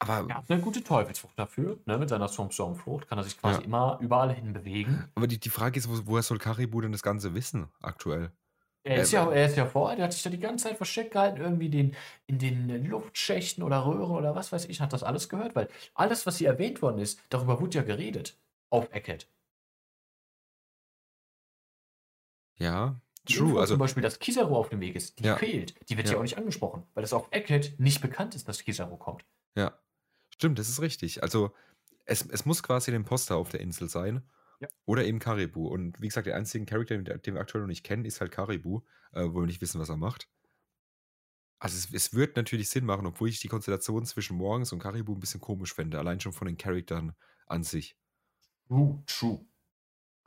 Aber, 0.00 0.28
Er 0.28 0.36
hat 0.36 0.50
eine 0.50 0.60
gute 0.60 0.82
Teufelsfrucht 0.84 1.38
dafür. 1.38 1.78
Ne? 1.86 1.98
Mit 1.98 2.08
seiner 2.08 2.28
Swarm-Flucht 2.28 3.08
kann 3.08 3.18
er 3.18 3.24
sich 3.24 3.38
quasi 3.38 3.60
Ja. 3.60 3.64
immer 3.64 3.98
überall 4.00 4.32
hin 4.32 4.52
bewegen. 4.52 5.10
aber 5.16 5.26
die, 5.26 5.38
die 5.40 5.48
Frage 5.50 5.78
ist, 5.78 5.88
wo, 5.88 6.06
woher 6.06 6.22
soll 6.22 6.38
Karibu 6.38 6.80
denn 6.80 6.92
das 6.92 7.02
Ganze 7.02 7.34
wissen 7.34 7.68
aktuell? 7.80 8.30
Er 8.84 9.02
ist, 9.02 9.12
Äh, 9.12 9.16
ja, 9.16 9.30
er 9.30 9.46
ist 9.46 9.56
ja 9.56 9.66
vorher, 9.66 9.96
der 9.96 10.04
hat 10.04 10.12
sich 10.12 10.22
da 10.22 10.30
die 10.30 10.38
ganze 10.38 10.68
Zeit 10.68 10.76
versteckt 10.76 11.10
gehalten, 11.10 11.40
irgendwie 11.40 11.68
den, 11.68 11.96
in 12.26 12.38
den 12.38 12.84
Luftschächten 12.86 13.64
oder 13.64 13.84
Röhren 13.84 14.12
oder 14.16 14.34
was 14.36 14.52
weiß 14.52 14.66
ich, 14.66 14.80
hat 14.80 14.92
das 14.92 15.02
alles 15.02 15.28
gehört, 15.28 15.56
weil 15.56 15.68
alles, 15.94 16.26
was 16.26 16.38
hier 16.38 16.48
erwähnt 16.48 16.80
worden 16.80 16.98
ist, 17.00 17.20
darüber 17.28 17.60
wurde 17.60 17.78
ja 17.78 17.82
geredet. 17.82 18.38
Auf 18.70 18.88
Eckhead. 18.92 19.28
Ja, 22.56 23.00
Die 23.28 23.34
Info 23.34 23.46
true. 23.50 23.60
Also, 23.60 23.74
zum 23.74 23.78
Beispiel, 23.80 24.02
dass 24.02 24.18
Kizaru 24.18 24.56
auf 24.56 24.68
dem 24.68 24.80
Weg 24.80 24.96
ist, 24.96 25.18
die 25.18 25.24
Ja. 25.24 25.36
fehlt. 25.36 25.74
Die 25.90 25.96
wird 25.96 26.06
Ja. 26.06 26.14
ja 26.14 26.18
auch 26.18 26.22
nicht 26.22 26.38
angesprochen, 26.38 26.84
weil 26.94 27.04
es 27.04 27.12
auf 27.12 27.28
Eckhead 27.30 27.78
nicht 27.78 28.00
bekannt 28.00 28.34
ist, 28.34 28.48
dass 28.48 28.62
Kizaru 28.64 28.96
kommt. 28.96 29.24
ja. 29.56 29.72
Stimmt, 30.38 30.58
das 30.58 30.68
ist 30.68 30.80
richtig. 30.80 31.22
Also, 31.22 31.52
es, 32.04 32.24
es 32.26 32.46
muss 32.46 32.62
quasi 32.62 32.90
ein 32.90 32.94
Imposter 32.94 33.36
auf 33.36 33.50
der 33.50 33.60
Insel 33.60 33.88
sein. 33.88 34.22
Ja. 34.60 34.68
Oder 34.86 35.04
eben 35.04 35.18
Karibu. 35.18 35.68
Und 35.68 36.00
wie 36.00 36.08
gesagt, 36.08 36.26
der 36.26 36.36
einzige 36.36 36.64
Charakter, 36.64 36.96
den, 36.96 37.34
wir 37.34 37.40
aktuell 37.40 37.62
noch 37.62 37.68
nicht 37.68 37.84
kennen, 37.84 38.04
ist 38.04 38.20
halt 38.20 38.32
Karibu, 38.32 38.80
äh, 39.12 39.24
wo 39.24 39.40
wir 39.40 39.46
nicht 39.46 39.60
wissen, 39.60 39.80
was 39.80 39.88
er 39.88 39.96
macht. 39.96 40.28
Also 41.60 41.76
es, 41.76 41.92
es 41.92 42.14
wird 42.14 42.36
natürlich 42.36 42.70
Sinn 42.70 42.84
machen, 42.84 43.06
obwohl 43.06 43.28
ich 43.28 43.40
die 43.40 43.48
Konstellation 43.48 44.04
zwischen 44.06 44.36
Morgens 44.36 44.72
und 44.72 44.78
Karibu 44.78 45.14
ein 45.14 45.20
bisschen 45.20 45.40
komisch 45.40 45.74
fände, 45.74 45.98
allein 45.98 46.20
schon 46.20 46.32
von 46.32 46.46
den 46.46 46.56
Charakteren 46.56 47.12
an 47.46 47.62
sich. 47.62 47.96
True, 48.68 49.02
true. 49.06 49.44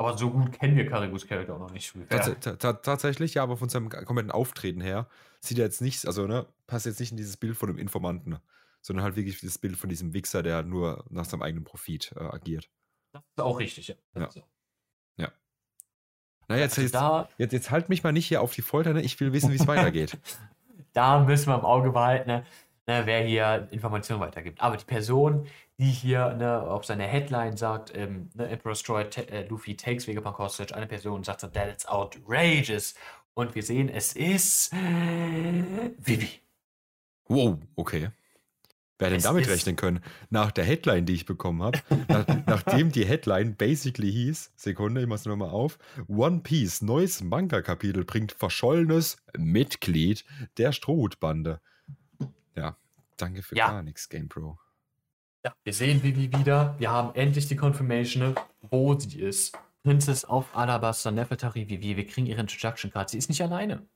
Aber 0.01 0.17
so 0.17 0.31
gut 0.31 0.51
kennen 0.53 0.75
wir 0.75 0.87
Karibus 0.87 1.27
Charakter 1.27 1.53
auch 1.53 1.59
noch 1.59 1.71
nicht. 1.71 1.93
Tats 2.09 2.31
ta 2.39 2.55
ta 2.55 2.73
tatsächlich, 2.73 3.35
ja, 3.35 3.43
aber 3.43 3.55
von 3.55 3.69
seinem 3.69 3.89
kompletten 3.89 4.31
Auftreten 4.31 4.81
her 4.81 5.07
sieht 5.41 5.59
er 5.59 5.65
jetzt 5.65 5.79
nicht, 5.79 6.07
also 6.07 6.25
ne, 6.25 6.47
passt 6.65 6.87
jetzt 6.87 6.99
nicht 6.99 7.11
in 7.11 7.17
dieses 7.17 7.37
Bild 7.37 7.55
von 7.55 7.67
dem 7.67 7.77
Informanten, 7.77 8.39
sondern 8.81 9.03
halt 9.05 9.15
wirklich 9.15 9.39
dieses 9.39 9.57
Bild 9.57 9.77
von 9.77 9.89
diesem 9.89 10.13
Wichser, 10.13 10.43
der 10.43 10.63
nur 10.63 11.05
nach 11.09 11.25
seinem 11.25 11.41
eigenen 11.43 11.63
Profit 11.63 12.13
äh, 12.15 12.19
agiert. 12.23 12.69
Das 13.13 13.23
ist 13.37 13.41
auch 13.43 13.59
richtig, 13.59 13.87
ja. 13.89 13.95
Das 14.13 14.21
Ja. 14.21 14.27
ist 14.27 14.37
auch- 14.45 14.47
Na, 16.47 16.57
jetzt, 16.57 16.71
Also 16.73 16.81
jetzt, 16.81 16.95
da, 16.95 17.29
jetzt, 17.37 17.53
jetzt 17.53 17.71
halt 17.71 17.87
mich 17.87 18.03
mal 18.03 18.11
nicht 18.11 18.25
hier 18.27 18.41
auf 18.41 18.53
die 18.53 18.61
Folter, 18.61 18.91
ne? 18.93 19.01
Ich 19.01 19.17
will 19.21 19.31
wissen, 19.31 19.51
wie 19.51 19.55
es 19.55 19.67
weitergeht. 19.67 20.17
da 20.93 21.19
müssen 21.23 21.47
wir 21.47 21.55
im 21.55 21.63
Auge 21.63 21.91
behalten, 21.91 22.27
ne, 22.29 22.45
ne, 22.87 23.03
wer 23.05 23.23
hier 23.23 23.69
Informationen 23.71 24.19
weitergibt. 24.19 24.59
Aber 24.59 24.75
die 24.75 24.83
Person, 24.83 25.47
die 25.77 25.85
hier 25.89 26.33
ne, 26.33 26.61
auf 26.61 26.83
seiner 26.83 27.05
Headline 27.05 27.55
sagt, 27.55 27.95
ähm, 27.95 28.29
ne, 28.33 28.49
Emperor 28.49 28.73
Destroyer 28.73 29.09
ta 29.09 29.21
äh, 29.21 29.47
Luffy 29.47 29.77
takes 29.77 30.07
Vegapunk 30.07 30.39
hostage, 30.39 30.75
eine 30.75 30.87
Person 30.87 31.23
sagt 31.23 31.39
so, 31.39 31.47
that's 31.47 31.85
outrageous. 31.85 32.95
Und 33.33 33.55
wir 33.55 33.63
sehen, 33.63 33.87
es 33.87 34.11
ist 34.11 34.73
Vivi. 34.73 36.41
Wow, 37.29 37.59
okay. 37.77 38.09
Wer 39.01 39.09
hätte 39.09 39.17
denn 39.17 39.33
damit 39.33 39.49
rechnen 39.49 39.75
können? 39.75 39.99
Nach 40.29 40.51
der 40.51 40.63
Headline, 40.63 41.07
die 41.07 41.13
ich 41.13 41.25
bekommen 41.25 41.63
habe, 41.63 41.79
nach, 42.07 42.27
nachdem 42.45 42.91
die 42.91 43.03
Headline 43.03 43.55
basically 43.55 44.11
hieß, 44.11 44.51
Sekunde, 44.55 45.01
ich 45.01 45.07
mach's 45.07 45.25
nochmal 45.25 45.49
auf, 45.49 45.79
One 46.07 46.41
Piece, 46.41 46.83
neues 46.83 47.23
Manga-Kapitel 47.23 48.05
bringt 48.05 48.31
verschollenes 48.31 49.17
Mitglied 49.35 50.23
der 50.57 50.71
Strohhutbande. 50.71 51.61
Ja, 52.55 52.77
danke 53.17 53.41
für 53.41 53.55
Ja. 53.55 53.69
gar 53.69 53.81
nichts, 53.81 54.07
GamePro. 54.07 54.59
Ja, 55.43 55.55
wir 55.63 55.73
sehen 55.73 56.03
Vivi 56.03 56.31
wieder. 56.37 56.75
Wir 56.77 56.91
haben 56.91 57.15
endlich 57.15 57.47
die 57.47 57.55
Confirmation, 57.55 58.35
wo 58.61 58.93
sie 58.99 59.19
ist. 59.19 59.57
Princess 59.81 60.25
auf 60.25 60.55
Alabaster, 60.55 61.09
Nefertari 61.09 61.67
Vivi. 61.67 61.97
Wir 61.97 62.05
kriegen 62.05 62.27
ihre 62.27 62.41
Introduction 62.41 62.91
Card. 62.91 63.09
Sie 63.09 63.17
ist 63.17 63.29
nicht 63.29 63.41
alleine. 63.41 63.87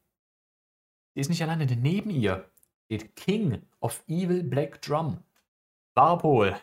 Sie 1.13 1.21
ist 1.21 1.29
nicht 1.29 1.43
alleine, 1.43 1.67
denn 1.67 1.83
neben 1.83 2.09
ihr 2.09 2.49
steht 2.85 3.15
King 3.15 3.61
of 3.79 4.03
Evil 4.07 4.43
Black 4.43 4.81
Drum. 4.81 5.19
Warpol. 5.95 6.55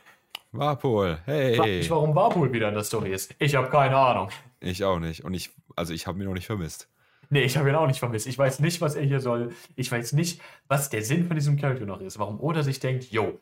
Warpol, 0.53 1.19
hey. 1.25 1.57
Frag 1.57 1.67
mich, 1.67 1.91
warum 1.91 2.15
Warpol 2.15 2.53
wieder 2.53 2.69
in 2.69 2.75
der 2.75 2.85
Story 2.85 3.13
ist. 3.13 3.35
Ich 3.39 3.55
habe 3.55 3.69
keine 3.69 3.97
Ahnung. 3.97 4.31
Ich 4.61 4.85
auch 4.85 4.99
nicht. 4.99 5.25
Und 5.25 5.35
ich, 5.35 5.51
also 5.75 5.95
ich 5.95 6.07
habe 6.07 6.19
ihn 6.21 6.27
noch 6.27 6.35
nicht 6.35 6.47
vermisst. 6.47 6.89
Nee, 7.31 7.43
ich 7.45 7.57
habe 7.57 7.71
ihn 7.71 7.75
auch 7.75 7.87
nicht 7.87 7.99
vermisst. 7.99 8.27
Ich 8.27 8.39
weiß 8.39 8.61
nicht, 8.61 8.81
was 8.83 8.95
er 8.95 9.05
hier 9.05 9.21
soll. 9.21 9.55
Ich 9.75 9.91
weiß 9.91 10.13
nicht, 10.13 10.43
was 10.69 10.91
der 10.91 11.03
Sinn 11.03 11.27
von 11.27 11.37
diesem 11.37 11.57
Charakter 11.57 11.87
noch 11.87 12.01
ist. 12.01 12.19
Warum 12.19 12.39
Oda 12.41 12.63
sich 12.63 12.79
denkt, 12.79 13.11
yo, 13.11 13.41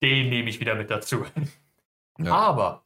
den 0.00 0.28
nehme 0.30 0.48
ich 0.48 0.60
wieder 0.60 0.76
mit 0.76 0.90
dazu. 0.90 1.24
Ja. 2.18 2.32
Aber 2.32 2.84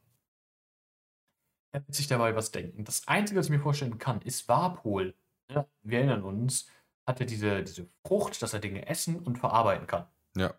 er 1.71 1.85
wird 1.85 1.93
sich 1.93 2.07
dabei 2.07 2.35
was 2.35 2.51
denken. 2.51 2.83
Das 2.83 3.07
Einzige, 3.07 3.39
was 3.39 3.47
ich 3.47 3.51
mir 3.51 3.59
vorstellen 3.59 3.99
kann, 3.99 4.21
ist 4.21 4.49
Warpol. 4.49 5.13
Ja, 5.49 5.67
wir 5.83 5.99
erinnern 5.99 6.23
uns, 6.23 6.71
hat 7.07 7.19
er 7.21 7.25
diese, 7.25 7.63
diese 7.63 7.87
Frucht, 8.05 8.41
dass 8.41 8.53
er 8.53 8.59
Dinge 8.59 8.85
essen 8.87 9.17
und 9.19 9.37
verarbeiten 9.37 9.87
kann. 9.87 10.05
Ja. 10.35 10.53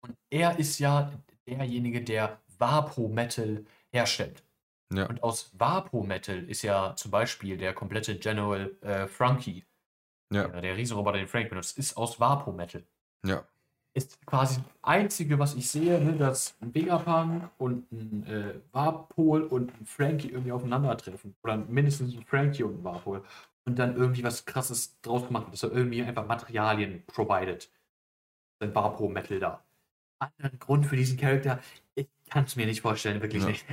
Und 0.00 0.16
er 0.30 0.58
ist 0.58 0.78
ja 0.78 1.12
derjenige, 1.46 2.02
der 2.02 2.40
Vapo-Metal 2.58 3.64
herstellt. 3.92 4.42
Ja. 4.92 5.06
Und 5.06 5.22
aus 5.22 5.50
Vapo-Metal 5.58 6.44
ist 6.48 6.62
ja 6.62 6.94
zum 6.96 7.10
Beispiel 7.10 7.56
der 7.58 7.74
komplette 7.74 8.16
General 8.18 8.70
äh, 8.80 9.06
Frankie, 9.06 9.64
Ja. 10.32 10.48
der, 10.48 10.60
der 10.62 10.76
Riesenroboter, 10.76 11.18
den 11.18 11.26
Frank 11.28 11.50
benutzt, 11.50 11.76
ist 11.76 11.96
aus 11.96 12.18
Vapo-Metal. 12.18 12.82
Ja. 13.24 13.44
Ist 13.94 14.24
quasi 14.26 14.56
das 14.56 14.64
Einzige, 14.82 15.38
was 15.38 15.54
ich 15.54 15.70
sehe, 15.70 15.98
ne, 16.02 16.12
dass 16.16 16.54
ein 16.60 16.74
Vegapunk 16.74 17.48
und 17.58 17.90
ein 17.90 18.26
äh, 18.26 18.54
Warpol 18.72 19.42
und 19.42 19.72
ein 19.80 19.86
Frankie 19.86 20.28
irgendwie 20.28 20.52
aufeinandertreffen. 20.52 21.34
Oder 21.42 21.56
mindestens 21.56 22.14
ein 22.14 22.22
Frankie 22.24 22.62
und 22.62 22.80
ein 22.80 22.84
Warpol. 22.84 23.24
Und 23.66 23.78
dann 23.78 23.96
irgendwie 23.96 24.22
was 24.22 24.44
krasses 24.44 25.00
draus 25.00 25.26
gemacht 25.26 25.46
wird, 25.46 25.54
dass 25.54 25.62
er 25.64 25.72
irgendwie 25.72 26.02
einfach 26.02 26.26
Materialien 26.26 27.04
provided. 27.06 27.70
Dann 28.60 28.74
Vapo-Metal 28.74 29.40
da. 29.40 29.64
Anderen 30.18 30.58
Grund 30.58 30.86
für 30.86 30.96
diesen 30.96 31.18
Charakter, 31.18 31.60
ich 31.94 32.06
kann 32.30 32.44
es 32.44 32.56
mir 32.56 32.66
nicht 32.66 32.80
vorstellen, 32.80 33.20
wirklich 33.20 33.42
Ja. 33.42 33.48
nicht. 33.50 33.66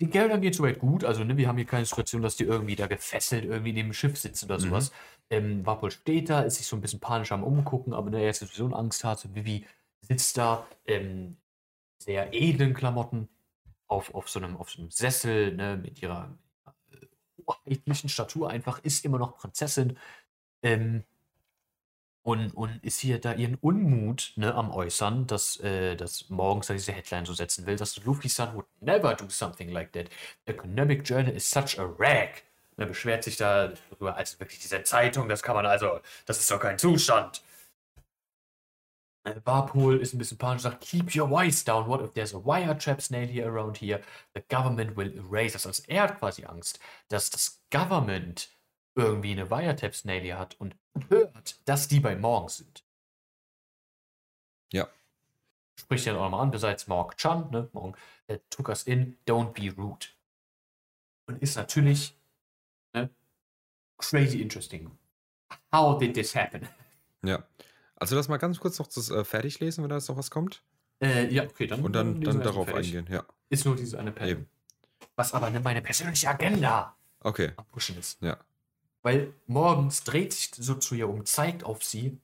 Den 0.00 0.10
Charakteren 0.10 0.42
geht 0.42 0.54
soweit 0.54 0.78
gut, 0.78 1.04
also 1.04 1.24
ne, 1.24 1.36
wir 1.38 1.48
haben 1.48 1.56
hier 1.56 1.64
keine 1.66 1.86
Situation, 1.86 2.20
dass 2.20 2.36
die 2.36 2.44
irgendwie 2.44 2.76
da 2.76 2.86
gefesselt 2.86 3.44
irgendwie 3.44 3.72
neben 3.72 3.88
dem 3.88 3.94
Schiff 3.94 4.18
sitzen 4.18 4.44
oder 4.44 4.56
Mhm. 4.58 4.60
sowas. 4.62 4.92
Ähm, 5.30 5.64
Warpol 5.64 5.90
steht 5.90 6.28
da, 6.28 6.42
ist 6.42 6.56
sich 6.56 6.66
so 6.66 6.76
ein 6.76 6.82
bisschen 6.82 7.00
panisch 7.00 7.32
am 7.32 7.42
Umgucken, 7.42 7.94
aber 7.94 8.10
ne, 8.10 8.18
er 8.20 8.26
jetzt 8.26 8.40
sowieso 8.40 8.66
Angst 8.74 9.04
hat. 9.04 9.34
Vivi 9.34 9.66
sitzt 10.02 10.36
da, 10.36 10.66
ähm, 10.84 11.38
sehr 11.98 12.34
edlen 12.34 12.74
Klamotten, 12.74 13.28
auf, 13.88 14.14
auf, 14.14 14.28
so 14.28 14.38
einem, 14.38 14.56
auf 14.56 14.70
so 14.70 14.80
einem 14.80 14.90
Sessel, 14.90 15.54
ne, 15.54 15.76
mit 15.76 16.02
ihrer 16.02 16.36
äh, 16.92 17.06
hoheitlichen 17.46 18.08
Statur 18.08 18.50
einfach, 18.50 18.78
ist 18.80 19.04
immer 19.04 19.18
noch 19.18 19.36
Prinzessin. 19.36 19.98
Ähm, 20.62 21.04
und, 22.26 22.50
und 22.56 22.82
ist 22.82 22.98
hier 22.98 23.20
da 23.20 23.34
ihren 23.34 23.54
Unmut 23.54 24.32
ne, 24.34 24.52
am 24.52 24.72
Äußern, 24.72 25.28
dass, 25.28 25.60
äh, 25.60 25.94
dass 25.94 26.28
morgens 26.28 26.66
da 26.66 26.74
diese 26.74 26.90
Headline 26.90 27.24
so 27.24 27.32
setzen 27.32 27.66
will, 27.66 27.76
dass 27.76 28.04
Luffy-san 28.04 28.52
would 28.56 28.66
never 28.80 29.14
do 29.14 29.28
something 29.28 29.68
like 29.68 29.92
that. 29.92 30.08
Economic 30.46 31.08
Journal 31.08 31.32
is 31.32 31.48
such 31.48 31.78
a 31.78 31.84
rag. 31.84 32.42
Er 32.76 32.86
beschwert 32.86 33.22
sich 33.22 33.36
da 33.36 33.68
darüber, 33.90 34.16
also 34.16 34.40
wirklich 34.40 34.58
diese 34.58 34.82
Zeitung, 34.82 35.28
das 35.28 35.42
kann 35.42 35.54
man 35.54 35.66
also, 35.66 36.00
das 36.26 36.40
ist 36.40 36.50
doch 36.50 36.58
kein 36.58 36.78
Zustand. 36.78 37.42
Äh, 39.26 39.40
Barpol 39.40 39.98
ist 39.98 40.14
ein 40.14 40.18
bisschen 40.18 40.38
panisch, 40.38 40.62
sagt, 40.62 40.80
keep 40.80 41.14
your 41.14 41.28
voice 41.28 41.64
down. 41.64 41.88
What 41.88 42.00
if 42.00 42.12
there's 42.12 42.32
a 42.32 42.38
wire 42.38 42.78
trap 42.78 43.02
snail 43.02 43.26
here 43.26 43.50
around 43.50 43.76
here? 43.78 44.00
The 44.34 44.42
government 44.48 44.96
will 44.96 45.12
erase 45.16 45.56
us. 45.56 45.66
Also 45.66 45.82
er 45.88 46.04
hat 46.04 46.18
quasi 46.18 46.44
Angst, 46.44 46.78
dass 47.08 47.30
das 47.30 47.60
Government 47.70 48.48
irgendwie 48.94 49.32
eine 49.32 49.50
Wiretap 49.50 49.94
Snail 49.94 50.22
hier 50.22 50.38
hat 50.38 50.54
und 50.60 50.76
hört, 51.08 51.60
dass 51.68 51.88
die 51.88 52.00
bei 52.00 52.16
Morgen 52.16 52.48
sind. 52.48 52.84
Ja. 54.72 54.88
Spricht 55.78 56.06
ja 56.06 56.16
auch 56.16 56.22
nochmal 56.22 56.42
an, 56.42 56.50
besides 56.50 56.86
Morg 56.86 57.16
Chan, 57.18 57.50
ne? 57.50 57.68
Morgen 57.72 57.94
äh, 58.28 58.38
took 58.48 58.68
us 58.68 58.84
in, 58.84 59.18
don't 59.26 59.52
be 59.52 59.74
rude. 59.76 60.06
Und 61.26 61.42
ist 61.42 61.56
natürlich 61.56 62.16
ne, 62.94 63.10
crazy 63.98 64.40
interesting. 64.40 64.96
How 65.72 65.98
did 65.98 66.14
this 66.14 66.34
happen? 66.34 66.66
Ja. 67.22 67.44
Also 67.96 68.14
lass 68.16 68.28
mal 68.28 68.36
ganz 68.36 68.60
kurz 68.60 68.78
noch 68.78 68.86
das 68.86 69.10
äh, 69.10 69.24
fertig 69.24 69.58
lesen, 69.60 69.82
wenn 69.82 69.88
da 69.90 69.96
jetzt 69.96 70.08
noch 70.08 70.16
was 70.16 70.30
kommt. 70.30 70.62
Äh, 71.02 71.32
ja, 71.32 71.44
okay, 71.44 71.66
dann, 71.66 71.82
Und 71.82 71.92
dann, 71.92 72.20
dann 72.20 72.40
darauf 72.42 72.68
fertig. 72.68 72.96
eingehen, 72.96 73.12
ja. 73.12 73.24
Ist 73.50 73.64
nur 73.64 73.76
diese 73.76 73.98
eine 73.98 74.12
Pen. 74.12 74.28
Eben. 74.28 74.48
Was 75.14 75.32
aber 75.34 75.50
ne, 75.50 75.60
meine 75.60 75.82
persönliche 75.82 76.28
Agenda 76.28 76.94
Okay, 77.20 77.52
am 77.56 77.64
Pushen 77.66 77.98
ist. 77.98 78.20
ja. 78.22 78.36
Weil 79.02 79.32
morgens 79.46 80.02
dreht 80.04 80.32
sich 80.32 80.50
so 80.56 80.74
zu 80.74 80.94
ihr 80.94 81.08
um, 81.08 81.24
zeigt 81.24 81.64
auf 81.64 81.82
sie 81.84 82.18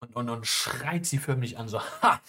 und, 0.00 0.14
und, 0.14 0.28
und 0.30 0.46
schreit 0.46 1.04
sie 1.04 1.18
förmlich 1.18 1.58
an, 1.58 1.68
so, 1.68 1.80
ha, 1.80 2.20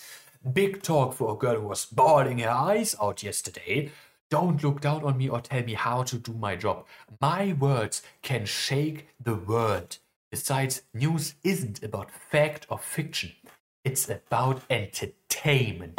big 0.41 0.81
talk 0.83 1.13
for 1.13 1.31
a 1.33 1.37
girl 1.37 1.61
who 1.61 1.69
was 1.69 1.85
bawling 1.85 2.39
her 2.39 2.55
eyes 2.55 2.97
out 2.99 3.21
yesterday. 3.21 3.91
Don't 4.29 4.61
look 4.61 4.81
down 4.81 5.03
on 5.03 5.17
me 5.17 5.29
or 5.29 5.41
tell 5.41 5.63
me 5.63 5.75
how 5.75 6.03
to 6.03 6.17
do 6.17 6.33
my 6.33 6.57
job. 6.57 6.85
My 7.21 7.53
words 7.59 8.03
can 8.21 8.45
shake 8.45 9.07
the 9.23 9.35
world. 9.47 9.99
Besides, 10.29 10.83
news 10.93 11.35
isn't 11.43 11.83
about 11.83 12.11
fact 12.11 12.69
or 12.69 12.79
fiction. 12.79 13.31
It's 13.83 14.09
about 14.09 14.61
entertainment. 14.69 15.97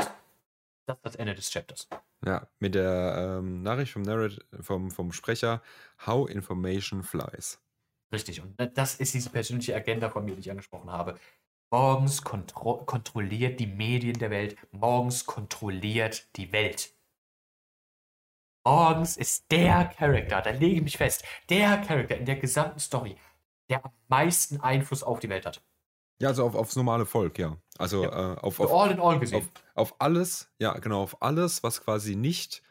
Das 0.86 0.96
ist 0.96 1.04
das 1.04 1.16
Ende 1.16 1.34
des 1.34 1.50
Chapters. 1.50 1.88
Ja, 2.24 2.46
mit 2.58 2.74
der 2.74 3.38
ähm, 3.38 3.62
Nachricht 3.62 3.92
vom, 3.92 4.02
Narrat 4.02 4.44
vom, 4.60 4.90
vom 4.90 5.12
Sprecher, 5.12 5.62
How 6.06 6.28
Information 6.28 7.02
Flies. 7.02 7.60
Richtig, 8.12 8.40
und 8.40 8.56
das 8.76 8.96
ist 8.96 9.14
diese 9.14 9.30
persönliche 9.30 9.74
Agenda 9.74 10.08
von 10.10 10.24
mir, 10.24 10.34
die 10.34 10.40
ich 10.40 10.50
angesprochen 10.50 10.90
habe. 10.90 11.18
Morgens 11.70 12.22
kontro 12.22 12.84
kontrolliert 12.86 13.60
die 13.60 13.66
Medien 13.66 14.18
der 14.18 14.30
Welt, 14.30 14.56
morgens 14.72 15.26
kontrolliert 15.26 16.26
die 16.36 16.50
Welt. 16.52 16.94
Morgens 18.64 19.16
ist 19.16 19.50
der 19.50 19.86
Charakter, 19.86 20.40
da 20.40 20.50
lege 20.50 20.76
ich 20.76 20.82
mich 20.82 20.96
fest, 20.96 21.24
der 21.50 21.78
Charakter 21.78 22.16
in 22.16 22.24
der 22.24 22.36
gesamten 22.36 22.80
Story, 22.80 23.16
der 23.68 23.84
am 23.84 23.92
meisten 24.08 24.60
Einfluss 24.60 25.02
auf 25.02 25.20
die 25.20 25.28
Welt 25.28 25.46
hat. 25.46 25.62
Ja, 26.20 26.28
also 26.28 26.44
auf, 26.44 26.54
aufs 26.54 26.76
normale 26.76 27.06
Volk, 27.06 27.38
ja. 27.38 27.56
Also 27.78 28.02
Ja. 28.04 28.34
Äh, 28.34 28.38
auf, 28.38 28.58
auf, 28.58 28.72
all 28.72 28.90
in 28.90 29.00
all 29.00 29.18
gesehen. 29.18 29.38
auf, 29.38 29.50
auf 29.74 30.00
alles, 30.00 30.50
ja, 30.58 30.76
genau, 30.78 31.02
auf 31.02 31.22
alles, 31.22 31.62
was 31.62 31.80
quasi 31.80 32.16
nicht 32.16 32.62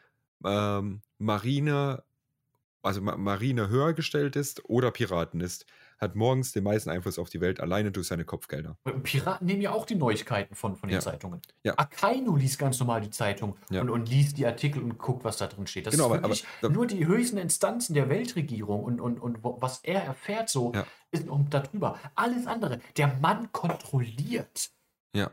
ähm, 0.44 1.00
Marine, 1.18 2.04
also 2.82 3.00
Ma 3.00 3.16
Marine 3.16 3.68
höher 3.68 3.94
gestellt 3.94 4.36
ist 4.36 4.68
oder 4.68 4.90
Piraten 4.90 5.40
ist, 5.40 5.66
hat 5.98 6.14
morgens 6.14 6.52
den 6.52 6.62
meisten 6.64 6.90
Einfluss 6.90 7.18
auf 7.18 7.28
die 7.28 7.40
Welt 7.40 7.60
alleine 7.60 7.90
durch 7.90 8.06
seine 8.06 8.24
Kopfgelder. 8.24 8.76
Piraten 9.02 9.46
nehmen 9.46 9.60
ja 9.62 9.72
auch 9.72 9.84
die 9.84 9.96
Neuigkeiten 9.96 10.54
von, 10.54 10.76
von 10.76 10.88
den 10.88 10.94
Ja. 10.94 11.00
Zeitungen. 11.00 11.42
Ja. 11.64 11.74
Akainu 11.76 12.36
liest 12.36 12.58
ganz 12.58 12.78
normal 12.78 13.00
die 13.00 13.10
Zeitung 13.10 13.56
Ja. 13.70 13.80
und, 13.80 13.90
und 13.90 14.08
liest 14.08 14.38
die 14.38 14.46
Artikel 14.46 14.82
und 14.82 14.96
guckt, 14.98 15.24
was 15.24 15.38
da 15.38 15.46
drin 15.48 15.66
steht. 15.66 15.86
Das 15.86 15.94
Genau, 15.94 16.06
ist 16.06 16.12
aber- 16.12 16.22
wirklich 16.22 16.44
aber- 16.62 16.72
nur 16.72 16.86
die 16.86 17.06
höchsten 17.06 17.38
Instanzen 17.38 17.94
der 17.94 18.08
Weltregierung 18.08 18.84
und, 18.84 19.00
und, 19.00 19.18
und 19.18 19.38
was 19.42 19.80
er 19.82 20.02
erfährt, 20.04 20.48
so 20.48 20.72
Ja. 20.74 20.86
ist 21.10 21.26
noch 21.26 21.40
darüber. 21.50 21.98
Alles 22.14 22.46
andere, 22.46 22.80
der 22.96 23.08
Mann 23.20 23.50
kontrolliert. 23.52 24.70
Ja, 25.14 25.30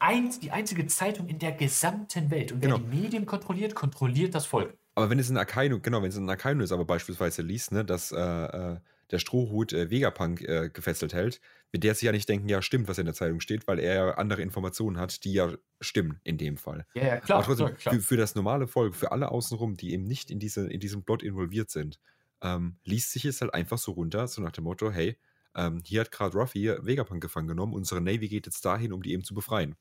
Eins, 0.00 0.38
die 0.38 0.52
einzige 0.52 0.86
Zeitung 0.86 1.26
in 1.26 1.40
der 1.40 1.50
gesamten 1.52 2.30
Welt. 2.30 2.52
Und 2.52 2.62
wer 2.62 2.68
Genau. 2.70 2.78
die 2.88 2.96
Medien 3.02 3.26
kontrolliert, 3.26 3.74
kontrolliert 3.74 4.32
das 4.34 4.46
Volk. 4.46 4.76
aber 4.94 5.10
wenn 5.10 5.18
es 5.18 5.28
in 5.30 5.36
Akainu, 5.36 5.80
genau, 5.80 6.02
wenn 6.02 6.08
es 6.08 6.16
in 6.16 6.28
Akainu 6.28 6.62
ist, 6.62 6.72
aber 6.72 6.84
beispielsweise 6.84 7.42
liest, 7.42 7.72
ne, 7.72 7.84
dass 7.84 8.12
äh, 8.12 8.16
äh, 8.18 8.76
der 9.10 9.18
Strohhut 9.18 9.72
äh, 9.72 9.90
Vegapunk 9.90 10.42
äh, 10.42 10.70
gefesselt 10.72 11.14
hält, 11.14 11.40
wird 11.70 11.84
der 11.84 11.94
sich 11.94 12.04
ja 12.04 12.12
nicht 12.12 12.28
denken, 12.28 12.48
ja, 12.48 12.62
stimmt, 12.62 12.88
was 12.88 12.98
in 12.98 13.06
der 13.06 13.14
Zeitung 13.14 13.40
steht, 13.40 13.66
weil 13.66 13.78
er 13.78 13.94
ja 13.94 14.10
andere 14.12 14.42
Informationen 14.42 14.98
hat, 14.98 15.24
die 15.24 15.32
ja 15.32 15.52
stimmen 15.80 16.20
in 16.24 16.38
dem 16.38 16.56
Fall. 16.56 16.86
Ja, 16.94 17.06
ja, 17.06 17.20
klar. 17.20 17.38
Aber 17.38 17.46
trotzdem, 17.46 17.76
klar. 17.76 17.94
Für, 17.94 18.00
für 18.00 18.16
das 18.16 18.34
normale 18.34 18.66
Volk, 18.66 18.94
für 18.94 19.12
alle 19.12 19.30
außenrum, 19.30 19.76
die 19.76 19.92
eben 19.92 20.04
nicht 20.04 20.30
in, 20.30 20.38
diese, 20.38 20.70
in 20.70 20.80
diesem 20.80 21.02
Plot 21.04 21.22
involviert 21.22 21.70
sind, 21.70 21.98
ähm, 22.42 22.76
liest 22.84 23.12
sich 23.12 23.24
es 23.24 23.40
halt 23.40 23.54
einfach 23.54 23.78
so 23.78 23.92
runter, 23.92 24.28
so 24.28 24.40
nach 24.42 24.52
dem 24.52 24.64
Motto, 24.64 24.90
hey, 24.90 25.18
ähm, 25.54 25.82
hier 25.84 26.02
hat 26.02 26.12
gerade 26.12 26.36
Ruffy 26.36 26.68
Vegapunk 26.80 27.20
gefangen 27.22 27.48
genommen, 27.48 27.74
unsere 27.74 28.00
Navy 28.00 28.28
geht 28.28 28.46
jetzt 28.46 28.64
dahin, 28.64 28.92
um 28.92 29.02
die 29.02 29.12
eben 29.12 29.24
zu 29.24 29.34
befreien. 29.34 29.76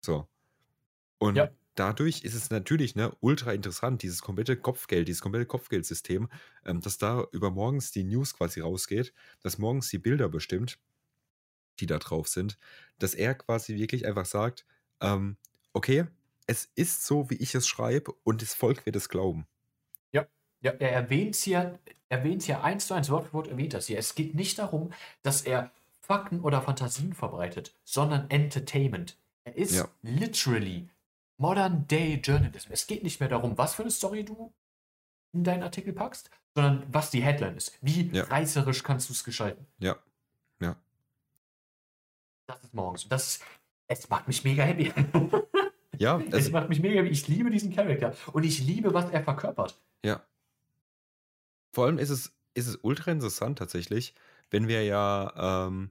So. 0.00 0.28
Und 1.18 1.36
Ja. 1.36 1.50
Dadurch 1.74 2.22
ist 2.24 2.34
es 2.34 2.50
natürlich 2.50 2.94
ne, 2.96 3.14
ultra 3.20 3.52
interessant, 3.52 4.02
dieses 4.02 4.22
komplette 4.22 4.56
Kopfgeld, 4.56 5.08
dieses 5.08 5.22
komplette 5.22 5.46
Kopfgeldsystem, 5.46 6.28
ähm, 6.64 6.80
dass 6.80 6.98
da 6.98 7.26
über 7.32 7.50
morgens 7.50 7.90
die 7.92 8.04
News 8.04 8.34
quasi 8.36 8.60
rausgeht, 8.60 9.14
dass 9.40 9.58
morgens 9.58 9.88
die 9.90 9.98
Bilder 9.98 10.28
bestimmt, 10.28 10.78
die 11.80 11.86
da 11.86 11.98
drauf 11.98 12.28
sind, 12.28 12.58
dass 12.98 13.14
er 13.14 13.34
quasi 13.34 13.76
wirklich 13.76 14.06
einfach 14.06 14.26
sagt, 14.26 14.66
ähm, 15.00 15.36
okay, 15.72 16.06
es 16.46 16.70
ist 16.74 17.04
so, 17.06 17.30
wie 17.30 17.36
ich 17.36 17.54
es 17.54 17.66
schreibe 17.66 18.12
und 18.24 18.42
das 18.42 18.54
Volk 18.54 18.86
wird 18.86 18.96
es 18.96 19.08
glauben. 19.08 19.46
Ja, 20.60 20.70
er 20.72 20.92
erwähnt 20.92 21.36
hier, 21.36 21.78
erwähnt 22.08 22.42
hier 22.42 22.64
eins 22.64 22.86
zu 22.86 22.94
eins, 22.94 23.10
Wort 23.10 23.26
für 23.26 23.32
Wort 23.34 23.48
erwähnt 23.48 23.74
das 23.74 23.86
hier. 23.86 23.98
Es 23.98 24.14
geht 24.14 24.34
nicht 24.34 24.58
darum, 24.58 24.92
dass 25.22 25.42
er 25.42 25.72
Fakten 26.00 26.40
oder 26.40 26.62
Fantasien 26.62 27.12
verbreitet, 27.12 27.74
sondern 27.84 28.30
Entertainment. 28.30 29.18
Er 29.44 29.56
ist 29.56 29.86
Ja. 29.86 29.94
literally 30.02 30.88
Modern 31.36 31.86
Day 31.88 32.14
Journalism. 32.22 32.68
Es 32.72 32.86
geht 32.86 33.02
nicht 33.02 33.20
mehr 33.20 33.28
darum, 33.28 33.56
was 33.58 33.74
für 33.74 33.82
eine 33.82 33.90
Story 33.90 34.24
du 34.24 34.52
in 35.32 35.44
deinen 35.44 35.62
Artikel 35.62 35.92
packst, 35.92 36.30
sondern 36.54 36.84
was 36.92 37.10
die 37.10 37.22
Headline 37.22 37.56
ist. 37.56 37.76
Wie 37.80 38.08
Ja. 38.10 38.24
reißerisch 38.24 38.82
kannst 38.82 39.08
du 39.08 39.12
es 39.12 39.24
gestalten? 39.24 39.66
Ja, 39.78 39.96
ja. 40.60 40.76
Das 42.46 42.62
ist 42.62 42.74
morgens. 42.74 43.08
Das 43.08 43.26
ist, 43.26 43.42
es 43.88 44.08
macht 44.08 44.28
mich 44.28 44.44
mega 44.44 44.62
happy. 44.64 44.92
Ja, 45.96 46.18
es 46.26 46.34
also, 46.34 46.50
macht 46.50 46.68
mich 46.68 46.80
mega 46.80 46.96
happy. 46.96 47.10
Ich 47.10 47.28
liebe 47.28 47.50
diesen 47.50 47.72
Charakter 47.72 48.14
und 48.32 48.42
ich 48.42 48.58
liebe, 48.58 48.92
was 48.92 49.10
er 49.10 49.22
verkörpert. 49.22 49.80
ja. 50.04 50.20
Vor 51.72 51.86
allem 51.86 51.98
ist 51.98 52.10
es, 52.10 52.32
ist 52.54 52.66
es 52.66 52.76
ultra 52.82 53.12
interessant 53.12 53.58
tatsächlich, 53.58 54.12
wenn 54.50 54.66
wir 54.66 54.82
ja 54.84 55.66
ähm, 55.66 55.90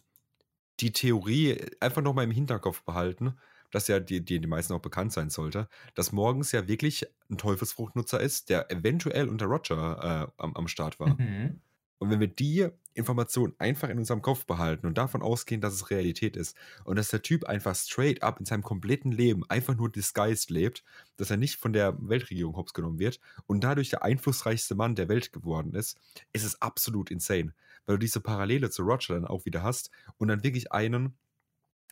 die 0.81 0.91
Theorie 0.91 1.57
einfach 1.79 2.01
nochmal 2.01 2.25
im 2.25 2.31
Hinterkopf 2.31 2.83
behalten, 2.83 3.37
dass 3.73 3.87
ja 3.87 3.99
die, 3.99 4.23
die, 4.23 4.39
die 4.39 4.47
meisten 4.47 4.73
auch 4.73 4.81
bekannt 4.81 5.11
sein 5.11 5.29
sollte, 5.29 5.67
dass 5.95 6.11
morgens 6.11 6.51
ja 6.51 6.67
wirklich 6.67 7.07
ein 7.29 7.37
Teufelsfruchtnutzer 7.37 8.19
ist, 8.19 8.49
der 8.49 8.71
eventuell 8.71 9.27
unter 9.27 9.47
Roger 9.47 10.29
äh, 10.29 10.41
am, 10.41 10.55
am 10.55 10.67
Start 10.67 10.99
war. 10.99 11.19
Mhm. 11.19 11.59
Und 11.97 12.09
wenn 12.09 12.19
wir 12.19 12.27
die 12.27 12.67
Information 12.95 13.55
einfach 13.57 13.89
in 13.89 13.97
unserem 13.97 14.21
Kopf 14.21 14.45
behalten 14.45 14.85
und 14.85 14.97
davon 14.97 15.21
ausgehen, 15.23 15.61
dass 15.61 15.73
es 15.73 15.89
Realität 15.89 16.35
ist 16.35 16.55
und 16.83 16.97
dass 16.97 17.07
der 17.07 17.21
Typ 17.21 17.45
einfach 17.45 17.75
straight 17.75 18.21
up 18.21 18.39
in 18.39 18.45
seinem 18.45 18.61
kompletten 18.61 19.11
Leben 19.11 19.43
einfach 19.49 19.75
nur 19.75 19.91
disguised 19.91 20.51
lebt, 20.51 20.83
dass 21.15 21.31
er 21.31 21.37
nicht 21.37 21.55
von 21.55 21.73
der 21.73 21.95
Weltregierung 21.99 22.55
hops 22.55 22.73
genommen 22.73 22.99
wird 22.99 23.19
und 23.47 23.63
dadurch 23.63 23.89
der 23.89 24.03
einflussreichste 24.03 24.75
Mann 24.75 24.95
der 24.95 25.09
Welt 25.09 25.31
geworden 25.31 25.73
ist, 25.73 25.97
ist 26.33 26.43
es 26.43 26.61
absolut 26.61 27.09
insane, 27.09 27.53
weil 27.85 27.95
du 27.95 27.99
diese 27.99 28.19
Parallele 28.19 28.69
zu 28.69 28.83
Roger 28.83 29.15
dann 29.15 29.25
auch 29.25 29.45
wieder 29.45 29.63
hast 29.63 29.89
und 30.17 30.27
dann 30.27 30.43
wirklich 30.43 30.71
einen 30.71 31.17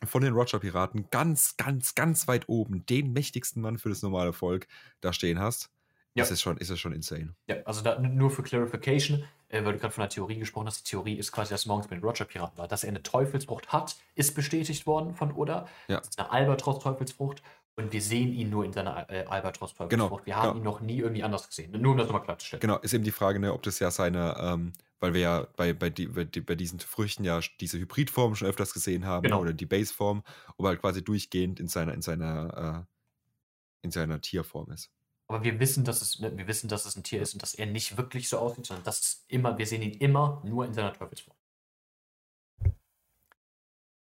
von 0.06 0.22
den 0.22 0.34
Roger-Piraten 0.34 1.06
ganz, 1.10 1.56
ganz, 1.56 1.94
ganz 1.94 2.28
weit 2.28 2.48
oben 2.48 2.84
den 2.86 3.12
mächtigsten 3.12 3.62
Mann 3.62 3.78
für 3.78 3.88
das 3.88 4.02
normale 4.02 4.32
Volk 4.32 4.66
da 5.00 5.12
stehen 5.12 5.38
hast, 5.38 5.70
Ja. 6.14 6.24
ist, 6.24 6.30
es 6.30 6.40
schon, 6.40 6.56
ist 6.58 6.70
es 6.70 6.78
schon 6.80 6.92
insane. 6.92 7.34
Ja, 7.46 7.56
also 7.64 7.82
da, 7.82 7.98
nur 7.98 8.30
für 8.30 8.42
Clarification, 8.42 9.24
äh, 9.48 9.64
weil 9.64 9.74
du 9.74 9.78
gerade 9.78 9.92
von 9.94 10.02
der 10.02 10.08
Theorie 10.10 10.38
gesprochen 10.38 10.66
hast, 10.66 10.80
die 10.86 10.90
Theorie 10.90 11.14
ist 11.14 11.32
quasi, 11.32 11.50
dass 11.50 11.66
Morgens 11.66 11.88
mit 11.90 12.00
den 12.00 12.04
Roger-Piraten 12.04 12.58
war. 12.58 12.68
Dass 12.68 12.84
er 12.84 12.88
eine 12.90 13.02
Teufelsfrucht 13.02 13.72
hat, 13.72 13.96
ist 14.14 14.34
bestätigt 14.34 14.86
worden 14.86 15.14
von 15.14 15.32
Oda. 15.32 15.66
Ja. 15.88 15.98
Das 15.98 16.08
ist 16.08 16.18
eine 16.18 16.30
Albatros-Teufelsfrucht 16.30 17.42
und 17.76 17.92
wir 17.92 18.02
sehen 18.02 18.32
ihn 18.34 18.50
nur 18.50 18.64
in 18.64 18.72
seiner 18.72 19.08
äh, 19.10 19.24
Albatros-Teufelsfrucht. 19.24 19.90
Genau, 19.90 20.20
Wir 20.26 20.36
haben 20.36 20.48
genau. 20.48 20.60
ihn 20.60 20.64
noch 20.64 20.80
nie 20.80 20.98
irgendwie 20.98 21.22
anders 21.22 21.48
gesehen. 21.48 21.72
Nur 21.80 21.92
um 21.92 21.98
das 21.98 22.06
nochmal 22.06 22.22
klarzustellen. 22.24 22.60
Genau, 22.60 22.78
ist 22.78 22.92
eben 22.92 23.04
die 23.04 23.10
Frage, 23.12 23.38
ne, 23.38 23.52
ob 23.52 23.62
das 23.62 23.78
ja 23.78 23.90
seine, 23.90 24.36
ähm, 24.38 24.72
weil 25.02 25.14
wir 25.14 25.20
ja 25.20 25.48
bei, 25.56 25.72
bei, 25.72 25.90
die, 25.90 26.06
bei, 26.06 26.22
die, 26.22 26.40
bei 26.40 26.54
diesen 26.54 26.78
Früchten 26.78 27.24
ja 27.24 27.40
diese 27.60 27.76
Hybridform 27.78 28.36
schon 28.36 28.46
öfters 28.46 28.72
gesehen 28.72 29.04
haben, 29.04 29.24
Genau. 29.24 29.36
ne, 29.38 29.42
oder 29.42 29.52
die 29.52 29.66
Baseform, 29.66 30.22
ob 30.56 30.64
er 30.64 30.68
halt 30.68 30.80
quasi 30.80 31.02
durchgehend 31.02 31.58
in 31.58 31.66
seiner, 31.66 31.92
in 31.92 32.02
seiner, 32.02 32.86
äh, 32.86 33.84
in 33.84 33.90
seiner 33.90 34.20
Tierform 34.20 34.70
ist. 34.70 34.90
Aber 35.26 35.42
wir 35.42 35.58
wissen, 35.58 35.84
dass 35.84 36.02
es, 36.02 36.20
ne, 36.20 36.36
wir 36.38 36.46
wissen, 36.46 36.68
dass 36.68 36.86
es 36.86 36.94
ein 36.94 37.02
Tier 37.02 37.20
ist 37.20 37.34
und 37.34 37.42
dass 37.42 37.54
er 37.54 37.66
nicht 37.66 37.96
wirklich 37.96 38.28
so 38.28 38.38
aussieht, 38.38 38.66
sondern 38.66 38.84
dass 38.84 39.00
es 39.00 39.24
immer, 39.26 39.58
wir 39.58 39.66
sehen 39.66 39.82
ihn 39.82 39.94
immer 39.98 40.40
nur 40.44 40.66
in 40.66 40.72
seiner 40.72 40.92
Teufelsform. 40.92 41.36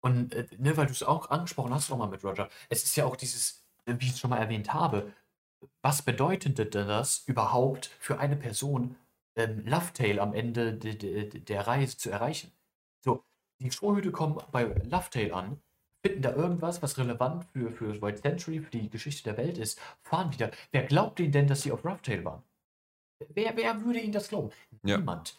Und 0.01 0.34
äh, 0.34 0.49
ne, 0.59 0.76
weil 0.76 0.86
du 0.86 0.92
es 0.92 1.05
auch 1.05 1.30
angesprochen 1.30 1.72
hast, 1.72 1.90
nochmal 1.90 2.09
mit 2.09 2.24
Roger, 2.24 2.49
es 2.70 2.82
ist 2.82 2.96
ja 2.96 3.05
auch 3.05 3.14
dieses, 3.14 3.64
äh, 3.86 3.94
wie 3.99 4.07
ich 4.07 4.12
es 4.14 4.18
schon 4.18 4.30
mal 4.30 4.38
erwähnt 4.38 4.74
habe, 4.74 5.12
was 5.80 6.03
bedeutete 6.03 6.66
denn 6.66 6.88
das 6.88 7.22
überhaupt 7.26 7.86
für 8.01 8.18
eine 8.18 8.36
Person, 8.36 8.96
ähm, 9.39 9.64
Lovetail 9.66 10.20
am 10.20 10.34
Ende 10.34 10.74
de, 10.74 10.95
de, 10.95 11.28
de, 11.28 11.41
der 11.41 11.66
Reise 11.66 11.97
zu 11.97 12.11
erreichen? 12.11 12.53
So, 13.05 13.24
die 13.61 13.70
Strohhüte 13.70 14.11
kommen 14.11 14.39
bei 14.53 14.64
Lovetail 14.64 15.32
an, 15.32 15.62
finden 16.05 16.22
da 16.22 16.34
irgendwas, 16.34 16.82
was 16.82 16.99
relevant 16.99 17.45
für, 17.53 17.70
für 17.72 18.01
White 18.03 18.20
Century, 18.20 18.61
für 18.61 18.70
die 18.70 18.91
Geschichte 18.91 19.24
der 19.24 19.36
Welt 19.36 19.59
ist, 19.59 19.80
fahren 20.03 20.32
wieder. 20.32 20.51
Wer 20.70 20.84
glaubt 20.84 21.20
ihnen 21.20 21.32
denn, 21.32 21.47
dass 21.47 21.62
sie 21.62 21.72
auf 21.72 21.84
Roughtail 21.84 22.24
waren? 22.24 22.43
Wer, 23.30 23.57
wer 23.57 23.84
würde 23.84 24.01
ihnen 24.01 24.12
das 24.12 24.28
glauben? 24.28 24.51
Ja. 24.84 24.99
Niemand. 24.99 25.39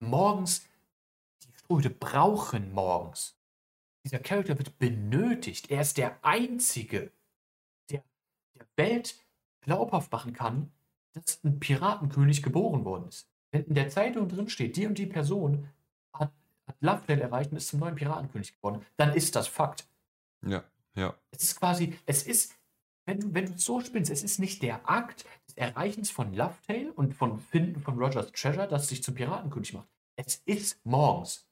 Morgens, 0.00 0.66
die 1.44 1.58
Strohhüte 1.58 1.90
brauchen 1.90 2.72
morgens. 2.72 3.36
Dieser 4.04 4.18
Charakter 4.18 4.56
wird 4.56 4.78
benötigt. 4.78 5.70
Er 5.70 5.82
ist 5.82 5.98
der 5.98 6.24
Einzige, 6.24 7.12
der 7.90 8.02
der 8.56 8.66
Welt 8.76 9.16
glaubhaft 9.60 10.10
machen 10.10 10.32
kann, 10.32 10.72
dass 11.12 11.42
ein 11.44 11.60
Piratenkönig 11.60 12.42
geboren 12.42 12.84
worden 12.84 13.08
ist. 13.08 13.29
Wenn 13.52 13.64
in 13.64 13.74
der 13.74 13.88
Zeitung 13.88 14.28
drin 14.28 14.48
steht, 14.48 14.76
die 14.76 14.86
und 14.86 14.96
die 14.98 15.06
Person 15.06 15.68
hat, 16.12 16.32
hat 16.66 16.76
Lovetail 16.80 17.20
erreicht 17.20 17.50
und 17.50 17.56
ist 17.56 17.68
zum 17.68 17.80
neuen 17.80 17.94
Piratenkönig 17.96 18.56
geworden, 18.56 18.84
dann 18.96 19.12
ist 19.14 19.34
das 19.34 19.48
Fakt. 19.48 19.88
Ja, 20.46 20.64
ja. 20.94 21.14
Es 21.30 21.42
ist 21.42 21.56
quasi, 21.58 21.98
es 22.06 22.22
ist, 22.22 22.56
wenn 23.06 23.20
du, 23.20 23.34
wenn 23.34 23.46
du 23.46 23.52
es 23.54 23.64
so 23.64 23.80
spinnst, 23.80 24.10
es 24.10 24.22
ist 24.22 24.38
nicht 24.38 24.62
der 24.62 24.88
Akt 24.88 25.24
des 25.48 25.56
Erreichens 25.56 26.10
von 26.10 26.32
Lovetail 26.32 26.90
und 26.90 27.14
von 27.14 27.38
Finden 27.38 27.80
von 27.80 27.98
Rogers 27.98 28.30
Treasure, 28.32 28.68
das 28.68 28.88
sich 28.88 29.02
zum 29.02 29.14
Piratenkönig 29.14 29.72
macht. 29.74 29.88
Es 30.16 30.36
ist 30.44 30.84
morgens. 30.84 31.46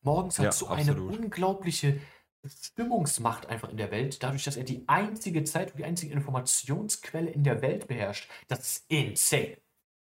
Morgens 0.00 0.38
hat 0.38 0.44
Ja, 0.46 0.52
so 0.52 0.66
eine 0.66 0.90
absolut. 0.90 1.18
unglaubliche 1.18 2.00
Stimmungsmacht 2.48 3.46
einfach 3.46 3.68
in 3.70 3.76
der 3.76 3.90
Welt, 3.90 4.22
dadurch, 4.22 4.44
dass 4.44 4.56
er 4.56 4.64
die 4.64 4.84
einzige 4.88 5.44
Zeitung, 5.44 5.76
die 5.78 5.84
einzige 5.84 6.12
Informationsquelle 6.14 7.30
in 7.30 7.44
der 7.44 7.62
Welt 7.62 7.86
beherrscht. 7.88 8.30
Das 8.48 8.60
ist 8.60 8.84
insane. 8.88 9.58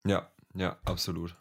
Ja, 0.07 0.31
ja, 0.55 0.79
absolut. 0.85 1.37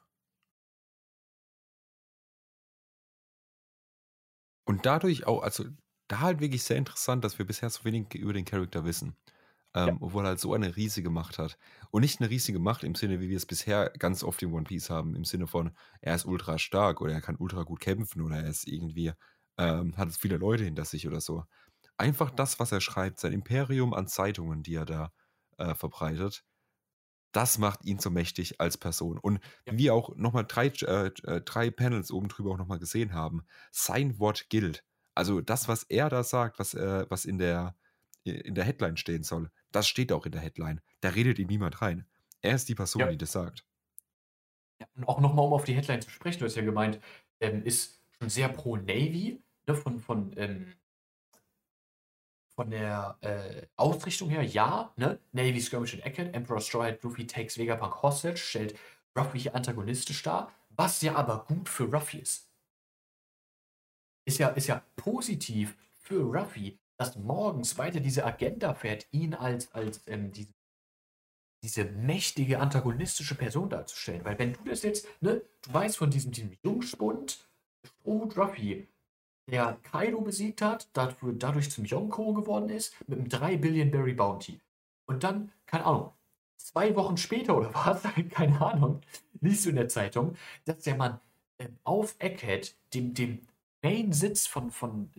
Und 4.65 4.87
dadurch 4.87 5.27
auch, 5.27 5.43
also 5.43 5.65
da 6.09 6.21
halt 6.21 6.41
wirklich 6.41 6.63
sehr 6.63 6.77
interessant, 6.77 7.25
dass 7.25 7.39
wir 7.39 7.47
bisher 7.47 7.71
so 7.71 7.85
wenig 7.85 8.15
über 8.15 8.33
den 8.33 8.45
Charakter 8.45 8.85
wissen. 8.85 9.17
Ähm, 9.75 9.87
Ja. 9.87 9.97
Obwohl 10.01 10.25
er 10.25 10.31
halt 10.31 10.41
so 10.41 10.55
eine 10.55 10.77
riesige 10.77 11.11
Macht 11.11 11.39
hat. 11.39 11.59
Und 11.91 12.03
nicht 12.03 12.21
eine 12.21 12.31
riesige 12.31 12.59
Macht 12.61 12.85
im 12.85 12.95
Sinne, 12.97 13.21
wie 13.21 13.29
wir 13.31 13.37
es 13.37 13.47
bisher 13.47 13.91
ganz 13.99 14.25
oft 14.25 14.43
in 14.43 14.53
One 14.53 14.65
Piece 14.65 14.91
haben, 14.91 15.15
im 15.17 15.25
Sinne 15.25 15.47
von, 15.47 15.73
er 16.01 16.15
ist 16.17 16.27
ultra 16.27 16.59
stark 16.59 17.01
oder 17.01 17.13
er 17.15 17.21
kann 17.21 17.37
ultra 17.37 17.63
gut 17.65 17.81
kämpfen 17.81 18.23
oder 18.23 18.39
er 18.39 18.49
ist 18.49 18.67
irgendwie, 18.69 19.13
ähm, 19.59 19.97
hat 19.97 20.13
viele 20.17 20.37
Leute 20.37 20.65
hinter 20.65 20.85
sich 20.85 21.07
oder 21.09 21.21
so. 21.21 21.45
Einfach 21.99 22.31
das, 22.31 22.61
was 22.61 22.73
er 22.73 22.81
schreibt, 22.81 23.21
sein 23.21 23.33
Imperium 23.33 23.95
an 23.95 24.09
Zeitungen, 24.09 24.63
die 24.63 24.75
er 24.77 24.85
da 24.87 25.13
äh, 25.59 25.75
verbreitet, 25.75 26.45
das 27.33 27.59
macht 27.59 27.85
ihn 27.85 27.99
so 27.99 28.11
mächtig 28.11 28.61
als 28.61 28.79
Person. 28.79 29.19
Und 29.19 29.41
Ja. 29.67 29.77
wie 29.77 29.91
auch 29.91 30.17
nochmal 30.17 30.45
drei, 30.49 30.69
äh, 30.69 31.07
äh, 31.25 31.41
drei 31.43 31.71
Panels 31.71 32.11
oben 32.11 32.29
drüber 32.29 32.53
auch 32.53 32.59
nochmal 32.59 32.79
gesehen 32.79 33.13
haben, 33.13 33.47
sein 33.73 34.19
Wort 34.19 34.49
gilt. 34.49 34.85
Also 35.15 35.41
das, 35.41 35.69
was 35.69 35.83
er 35.85 36.09
da 36.09 36.23
sagt, 36.25 36.59
was, 36.59 36.75
äh, 36.75 37.07
was 37.11 37.25
in, 37.25 37.39
der, 37.39 37.77
in 38.25 38.55
der 38.55 38.65
Headline 38.65 38.97
stehen 38.97 39.23
soll, 39.23 39.51
das 39.73 39.89
steht 39.89 40.13
auch 40.13 40.27
in 40.27 40.33
der 40.33 40.41
Headline. 40.41 40.81
Da 41.01 41.11
redet 41.11 41.39
ihm 41.39 41.49
niemand 41.49 41.83
rein. 41.83 42.07
Er 42.43 42.55
ist 42.55 42.69
die 42.69 42.75
Person, 42.75 43.09
Ja. 43.09 43.11
die 43.11 43.19
das 43.19 43.33
sagt. 43.33 43.67
Ja, 44.81 44.87
und 44.95 45.05
auch 45.09 45.21
nochmal, 45.21 45.47
um 45.47 45.53
auf 45.55 45.65
die 45.65 45.75
Headline 45.75 46.03
zu 46.03 46.11
sprechen, 46.11 46.41
du 46.41 46.45
hast 46.47 46.57
ja 46.57 46.63
gemeint, 46.63 47.01
ähm, 47.41 47.63
ist 47.63 48.03
schon 48.19 48.29
sehr 48.29 48.49
pro 48.49 48.77
Navy, 48.77 49.43
ne, 49.67 49.75
von, 49.75 50.01
von, 50.01 50.33
ähm, 50.37 50.75
von 52.55 52.71
der 52.71 53.19
äh, 53.21 53.67
Ausrichtung 53.77 54.31
her, 54.31 54.43
ja, 54.43 54.93
ne? 54.97 55.21
Navy 55.33 55.61
Skirmish 55.61 55.95
in 55.95 56.01
Eckert, 56.01 56.35
Emperor 56.35 56.61
Strawhead 56.61 57.03
Luffy 57.03 57.27
takes 57.27 57.59
Vegapunk 57.59 58.03
hostage, 58.03 58.39
stellt 58.39 58.79
Ruffy 59.17 59.41
hier 59.41 59.55
antagonistisch 59.55 60.23
dar, 60.23 60.53
was 60.71 61.03
ja 61.03 61.15
aber 61.15 61.45
gut 61.47 61.69
für 61.69 61.85
Ruffy 61.85 62.19
ist. 62.19 62.51
Ist 64.27 64.39
ja, 64.39 64.49
ist 64.49 64.67
ja 64.67 64.83
positiv 64.97 65.77
für 66.01 66.23
Ruffy, 66.23 66.79
dass 66.97 67.17
morgens 67.17 67.79
weiter 67.79 68.01
diese 68.01 68.25
Agenda 68.25 68.75
fährt, 68.75 69.07
ihn 69.13 69.35
als, 69.35 69.73
als 69.73 70.03
ähm, 70.07 70.33
diese 70.33 70.57
diese 71.63 71.85
mächtige 71.85 72.61
antagonistische 72.61 73.35
Person 73.35 73.69
darzustellen. 73.69 74.25
Weil 74.25 74.39
wenn 74.39 74.53
du 74.53 74.65
das 74.65 74.83
jetzt, 74.83 75.09
ne, 75.21 75.43
du 75.63 75.73
weißt 75.73 75.97
von 75.97 76.11
diesem, 76.11 76.31
diesem 76.31 76.53
Jungspund, 76.63 77.45
Strohhut 77.85 78.37
Ruffy, 78.37 78.87
der 79.47 79.79
Kaido 79.83 80.21
besiegt 80.21 80.63
hat, 80.63 80.89
dafür, 80.93 81.33
dadurch 81.33 81.71
zum 81.71 81.85
Yonko 81.85 82.35
geworden 82.35 82.69
ist, 82.69 82.95
mit 83.09 83.19
einem 83.19 83.29
3 83.29 83.57
Billion 83.57 83.91
Berry 83.91 84.15
Bounty. 84.15 84.61
Und 85.07 85.23
dann, 85.23 85.53
keine 85.67 85.85
Ahnung, 85.87 86.13
zwei 86.57 86.95
Wochen 86.97 87.17
später 87.17 87.57
oder 87.57 87.73
was, 87.75 88.03
keine 88.31 88.61
Ahnung, 88.61 89.01
liest 89.41 89.67
du 89.67 89.71
in 89.71 89.77
der 89.77 89.89
Zeitung, 89.89 90.37
dass 90.65 90.83
der 90.83 90.97
Mann 90.97 91.21
ähm, 91.59 91.79
auf 91.85 92.17
Egghead, 92.19 92.77
dem, 92.95 93.15
dem 93.15 93.41
Main-Sitz 93.83 94.47
von, 94.47 94.71
von, 94.71 95.11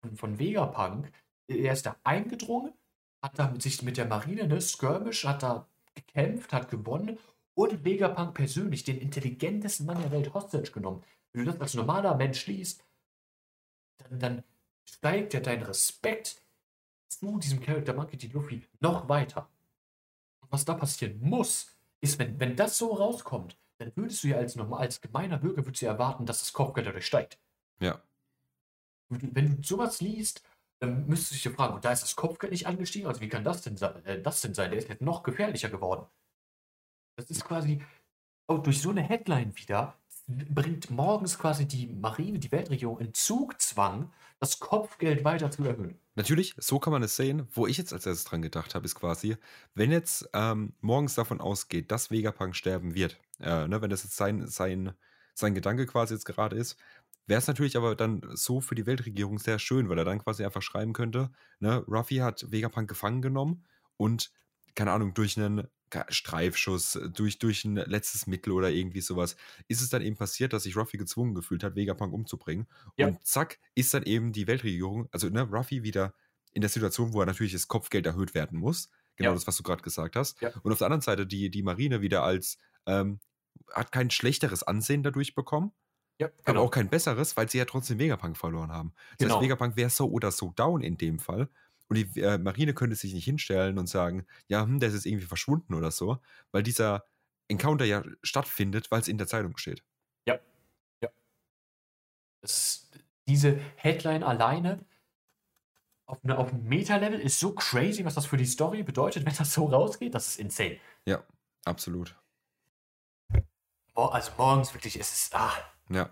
von, 0.00 0.16
von 0.16 0.38
Vegapunk, 0.38 1.10
er 1.48 1.72
ist 1.72 1.86
da 1.86 1.96
eingedrungen, 2.04 2.72
hat 3.20 3.38
da 3.38 3.48
mit 3.48 3.62
sich 3.62 3.82
mit 3.82 3.96
der 3.96 4.06
Marine, 4.06 4.46
ne, 4.46 4.60
Skirmish, 4.60 5.24
hat 5.24 5.42
da 5.42 5.66
gekämpft, 5.94 6.52
hat 6.52 6.70
gewonnen 6.70 7.18
und 7.54 7.84
Vegapunk 7.84 8.34
persönlich 8.34 8.84
den 8.84 8.98
intelligentesten 8.98 9.86
Mann 9.86 10.00
der 10.00 10.10
Welt 10.10 10.32
hostage 10.34 10.70
genommen. 10.72 11.02
Wenn 11.32 11.44
du 11.44 11.50
das 11.50 11.60
als 11.60 11.74
normaler 11.74 12.16
Mensch 12.16 12.46
liest, 12.46 12.84
dann, 13.98 14.18
dann 14.18 14.44
steigt 14.84 15.34
ja 15.34 15.40
dein 15.40 15.62
Respekt 15.62 16.42
zu 17.08 17.38
diesem 17.38 17.60
Charakter 17.60 17.94
Monkey 17.94 18.16
D. 18.16 18.28
Luffy 18.28 18.66
noch 18.80 19.08
weiter. 19.08 19.48
Und 20.40 20.52
was 20.52 20.64
da 20.64 20.74
passieren 20.74 21.20
muss, 21.20 21.70
ist, 22.00 22.18
wenn, 22.18 22.38
wenn 22.40 22.56
das 22.56 22.78
so 22.78 22.92
rauskommt, 22.92 23.58
dann 23.78 23.92
würdest 23.96 24.22
du 24.24 24.28
ja 24.28 24.36
als 24.36 24.56
normal, 24.56 24.80
als 24.80 25.00
gemeiner 25.00 25.38
Bürger 25.38 25.64
würdest 25.64 25.82
du 25.82 25.86
ja 25.86 25.92
erwarten, 25.92 26.26
dass 26.26 26.40
das 26.40 26.52
Kopfgeld 26.52 26.86
dadurch 26.86 27.06
steigt. 27.06 27.38
Ja. 27.80 28.02
Wenn 29.08 29.56
du 29.56 29.62
sowas 29.62 30.00
liest, 30.00 30.42
dann 30.78 31.06
müsstest 31.06 31.32
du 31.32 31.34
dich 31.34 31.44
ja 31.44 31.50
fragen, 31.52 31.74
und 31.74 31.84
da 31.84 31.92
ist 31.92 32.02
das 32.02 32.16
Kopfgeld 32.16 32.52
nicht 32.52 32.66
angestiegen, 32.66 33.06
also 33.06 33.20
wie 33.20 33.28
kann 33.28 33.44
das 33.44 33.62
denn, 33.62 33.76
sein- 33.76 34.04
äh, 34.04 34.20
das 34.20 34.40
denn 34.40 34.54
sein? 34.54 34.70
Der 34.70 34.78
ist 34.78 34.88
jetzt 34.88 35.02
noch 35.02 35.22
gefährlicher 35.22 35.68
geworden. 35.68 36.06
Das 37.16 37.30
ist 37.30 37.44
quasi, 37.44 37.84
auch 38.48 38.58
durch 38.58 38.80
so 38.80 38.90
eine 38.90 39.02
Headline 39.02 39.56
wieder, 39.56 39.96
bringt 40.26 40.90
morgens 40.90 41.38
quasi 41.38 41.66
die 41.66 41.86
Marine, 41.86 42.38
die 42.38 42.52
Weltregierung 42.52 42.98
in 43.00 43.14
Zugzwang, 43.14 44.12
das 44.38 44.58
Kopfgeld 44.60 45.24
weiter 45.24 45.50
zu 45.50 45.64
erhöhen. 45.64 45.98
Natürlich, 46.14 46.54
so 46.58 46.78
kann 46.78 46.92
man 46.92 47.02
es 47.02 47.16
sehen. 47.16 47.46
Wo 47.52 47.66
ich 47.66 47.78
jetzt 47.78 47.92
als 47.92 48.06
erstes 48.06 48.24
dran 48.24 48.42
gedacht 48.42 48.74
habe, 48.74 48.84
ist 48.84 48.94
quasi, 48.94 49.36
wenn 49.74 49.90
jetzt 49.90 50.28
ähm, 50.32 50.74
morgens 50.80 51.14
davon 51.14 51.40
ausgeht, 51.40 51.90
dass 51.90 52.10
Vegapunk 52.10 52.54
sterben 52.54 52.94
wird, 52.94 53.18
äh, 53.40 53.66
ne, 53.66 53.80
wenn 53.80 53.90
das 53.90 54.04
jetzt 54.04 54.16
sein, 54.16 54.46
sein, 54.46 54.92
sein 55.34 55.54
Gedanke 55.54 55.86
quasi 55.86 56.14
jetzt 56.14 56.26
gerade 56.26 56.56
ist, 56.56 56.76
wäre 57.26 57.38
es 57.38 57.46
natürlich 57.46 57.76
aber 57.76 57.94
dann 57.94 58.22
so 58.34 58.60
für 58.60 58.74
die 58.74 58.86
Weltregierung 58.86 59.38
sehr 59.38 59.58
schön, 59.58 59.88
weil 59.88 59.98
er 59.98 60.04
dann 60.04 60.18
quasi 60.18 60.44
einfach 60.44 60.62
schreiben 60.62 60.92
könnte, 60.92 61.30
ne, 61.60 61.84
Ruffy 61.88 62.16
hat 62.16 62.50
Vegapunk 62.50 62.88
gefangen 62.88 63.22
genommen 63.22 63.64
und, 63.96 64.32
keine 64.74 64.92
Ahnung, 64.92 65.14
durch 65.14 65.36
einen 65.38 65.68
Streifschuss 66.08 66.96
äh, 66.96 67.10
durch, 67.10 67.38
durch 67.38 67.64
ein 67.64 67.76
letztes 67.76 68.26
Mittel 68.26 68.52
oder 68.52 68.70
irgendwie 68.70 69.00
sowas, 69.00 69.36
ist 69.68 69.80
es 69.82 69.90
dann 69.90 70.02
eben 70.02 70.16
passiert, 70.16 70.52
dass 70.52 70.64
sich 70.64 70.76
Ruffy 70.76 70.96
gezwungen 70.98 71.34
gefühlt 71.34 71.62
hat, 71.64 71.76
Vegapunk 71.76 72.12
umzubringen. 72.12 72.66
Ja. 72.96 73.08
Und 73.08 73.24
zack, 73.26 73.58
ist 73.74 73.92
dann 73.94 74.02
eben 74.04 74.32
die 74.32 74.46
Weltregierung, 74.46 75.08
also 75.12 75.28
ne, 75.28 75.42
Ruffy 75.42 75.82
wieder 75.82 76.14
in 76.52 76.60
der 76.62 76.70
Situation, 76.70 77.12
wo 77.12 77.20
er 77.20 77.26
natürlich 77.26 77.52
das 77.52 77.68
Kopfgeld 77.68 78.06
erhöht 78.06 78.34
werden 78.34 78.58
muss. 78.58 78.90
Genau 79.16 79.30
Ja. 79.30 79.34
das, 79.34 79.46
was 79.46 79.56
du 79.56 79.62
gerade 79.62 79.82
gesagt 79.82 80.16
hast. 80.16 80.40
Ja. 80.40 80.50
Und 80.62 80.72
auf 80.72 80.78
der 80.78 80.86
anderen 80.86 81.02
Seite 81.02 81.26
die, 81.26 81.50
die 81.50 81.62
Marine 81.62 82.00
wieder 82.02 82.22
als, 82.24 82.58
ähm, 82.86 83.20
hat 83.72 83.92
kein 83.92 84.10
schlechteres 84.10 84.62
Ansehen 84.62 85.02
dadurch 85.02 85.34
bekommen, 85.34 85.72
Ja, 86.20 86.30
aber 86.44 86.60
auch 86.60 86.70
kein 86.70 86.88
besseres, 86.90 87.36
weil 87.36 87.48
sie 87.50 87.58
ja 87.58 87.64
trotzdem 87.64 87.98
Vegapunk 87.98 88.36
verloren 88.36 88.70
haben. 88.70 88.92
Das 89.18 89.26
Genau. 89.26 89.34
heißt, 89.36 89.44
Vegapunk 89.44 89.76
wäre 89.76 89.90
so 89.90 90.10
oder 90.10 90.30
so 90.30 90.52
down 90.52 90.82
in 90.82 90.96
dem 90.98 91.18
Fall. 91.18 91.48
Und 91.92 91.98
die 91.98 92.20
äh, 92.20 92.38
Marine 92.38 92.72
könnte 92.72 92.96
sich 92.96 93.12
nicht 93.12 93.26
hinstellen 93.26 93.78
und 93.78 93.86
sagen, 93.86 94.26
ja, 94.48 94.62
hm, 94.62 94.80
der 94.80 94.88
ist 94.88 94.94
jetzt 94.94 95.06
irgendwie 95.06 95.26
verschwunden 95.26 95.74
oder 95.74 95.90
so, 95.90 96.18
weil 96.50 96.62
dieser 96.62 97.04
Encounter 97.48 97.84
ja 97.84 98.02
stattfindet, 98.22 98.90
weil 98.90 99.00
es 99.02 99.08
in 99.08 99.18
der 99.18 99.26
Zeitung 99.26 99.58
steht. 99.58 99.84
Das, 102.40 102.90
diese 103.28 103.56
Headline 103.76 104.22
alleine 104.24 104.86
auf, 106.06 106.18
eine, 106.24 106.38
auf 106.38 106.52
einem 106.52 106.64
Meta-Level 106.64 107.20
ist 107.20 107.38
so 107.38 107.54
crazy, 107.54 108.06
was 108.06 108.14
das 108.14 108.24
für 108.24 108.38
die 108.38 108.46
Story 108.46 108.82
bedeutet, 108.82 109.24
wenn 109.26 109.36
das 109.36 109.52
so 109.52 109.66
rausgeht. 109.66 110.14
Das 110.14 110.28
ist 110.28 110.40
insane. 110.40 110.80
Ja, 111.06 111.22
absolut. 111.66 112.16
Also 113.94 114.32
morgens 114.38 114.72
wirklich, 114.72 114.98
es 114.98 115.12
ist 115.12 115.34
ah, 115.34 115.52
Ja, 115.90 116.08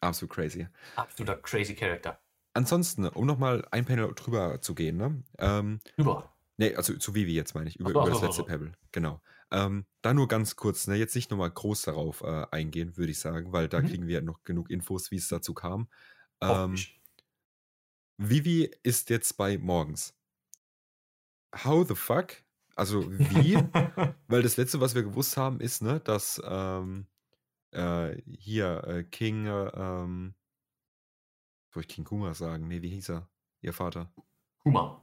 absolut 0.00 0.32
crazy. 0.32 0.68
absoluter 0.94 1.36
crazy 1.42 1.74
Character. 1.74 2.20
Ansonsten, 2.54 3.06
um 3.08 3.26
nochmal 3.26 3.66
ein 3.70 3.84
Panel 3.84 4.12
drüber 4.14 4.60
zu 4.60 4.74
gehen, 4.74 4.96
ne? 4.96 5.22
Ähm, 5.38 5.80
Über. 5.96 6.32
Nee, 6.56 6.74
also 6.76 6.96
zu 6.96 7.14
Vivi 7.16 7.34
jetzt 7.34 7.54
meine 7.54 7.68
ich, 7.68 7.80
über, 7.80 7.90
so, 7.90 8.00
über 8.00 8.10
das 8.10 8.20
so, 8.20 8.26
letzte 8.26 8.42
so. 8.42 8.46
Pebble. 8.46 8.72
Genau. 8.92 9.20
Ähm, 9.50 9.86
da 10.02 10.14
nur 10.14 10.28
ganz 10.28 10.54
kurz, 10.54 10.86
ne, 10.86 10.94
jetzt 10.94 11.16
nicht 11.16 11.30
nochmal 11.30 11.50
groß 11.50 11.82
darauf 11.82 12.22
äh, 12.22 12.46
eingehen, 12.52 12.96
würde 12.96 13.10
ich 13.10 13.18
sagen, 13.18 13.52
weil 13.52 13.68
da 13.68 13.80
Mhm. 13.80 13.86
kriegen 13.88 14.06
wir 14.06 14.22
noch 14.22 14.44
genug 14.44 14.70
Infos, 14.70 15.10
wie 15.10 15.16
es 15.16 15.28
dazu 15.28 15.52
kam. 15.52 15.88
Ähm. 16.40 16.76
Vivi 18.16 18.70
ist 18.82 19.10
jetzt 19.10 19.36
bei 19.36 19.58
morgens. 19.58 20.14
How 21.54 21.86
the 21.86 21.94
fuck? 21.94 22.34
Also 22.76 23.04
wie? 23.10 23.54
weil 24.28 24.42
das 24.42 24.56
letzte, 24.56 24.80
was 24.80 24.94
wir 24.94 25.02
gewusst 25.02 25.36
haben, 25.36 25.60
ist, 25.60 25.82
ne, 25.82 26.00
dass 26.00 26.40
ähm, 26.44 27.06
äh, 27.72 28.20
hier 28.26 28.84
äh, 28.86 29.04
King, 29.04 29.46
äh, 29.46 29.68
ähm, 29.74 30.34
soll 31.74 31.82
ich 31.82 31.88
King 31.88 32.04
Kuma 32.04 32.32
sagen? 32.34 32.68
Nee, 32.68 32.80
wie 32.82 32.88
hieß 32.90 33.10
er? 33.10 33.28
Ihr 33.60 33.72
Vater? 33.72 34.10
Kuma. 34.62 35.02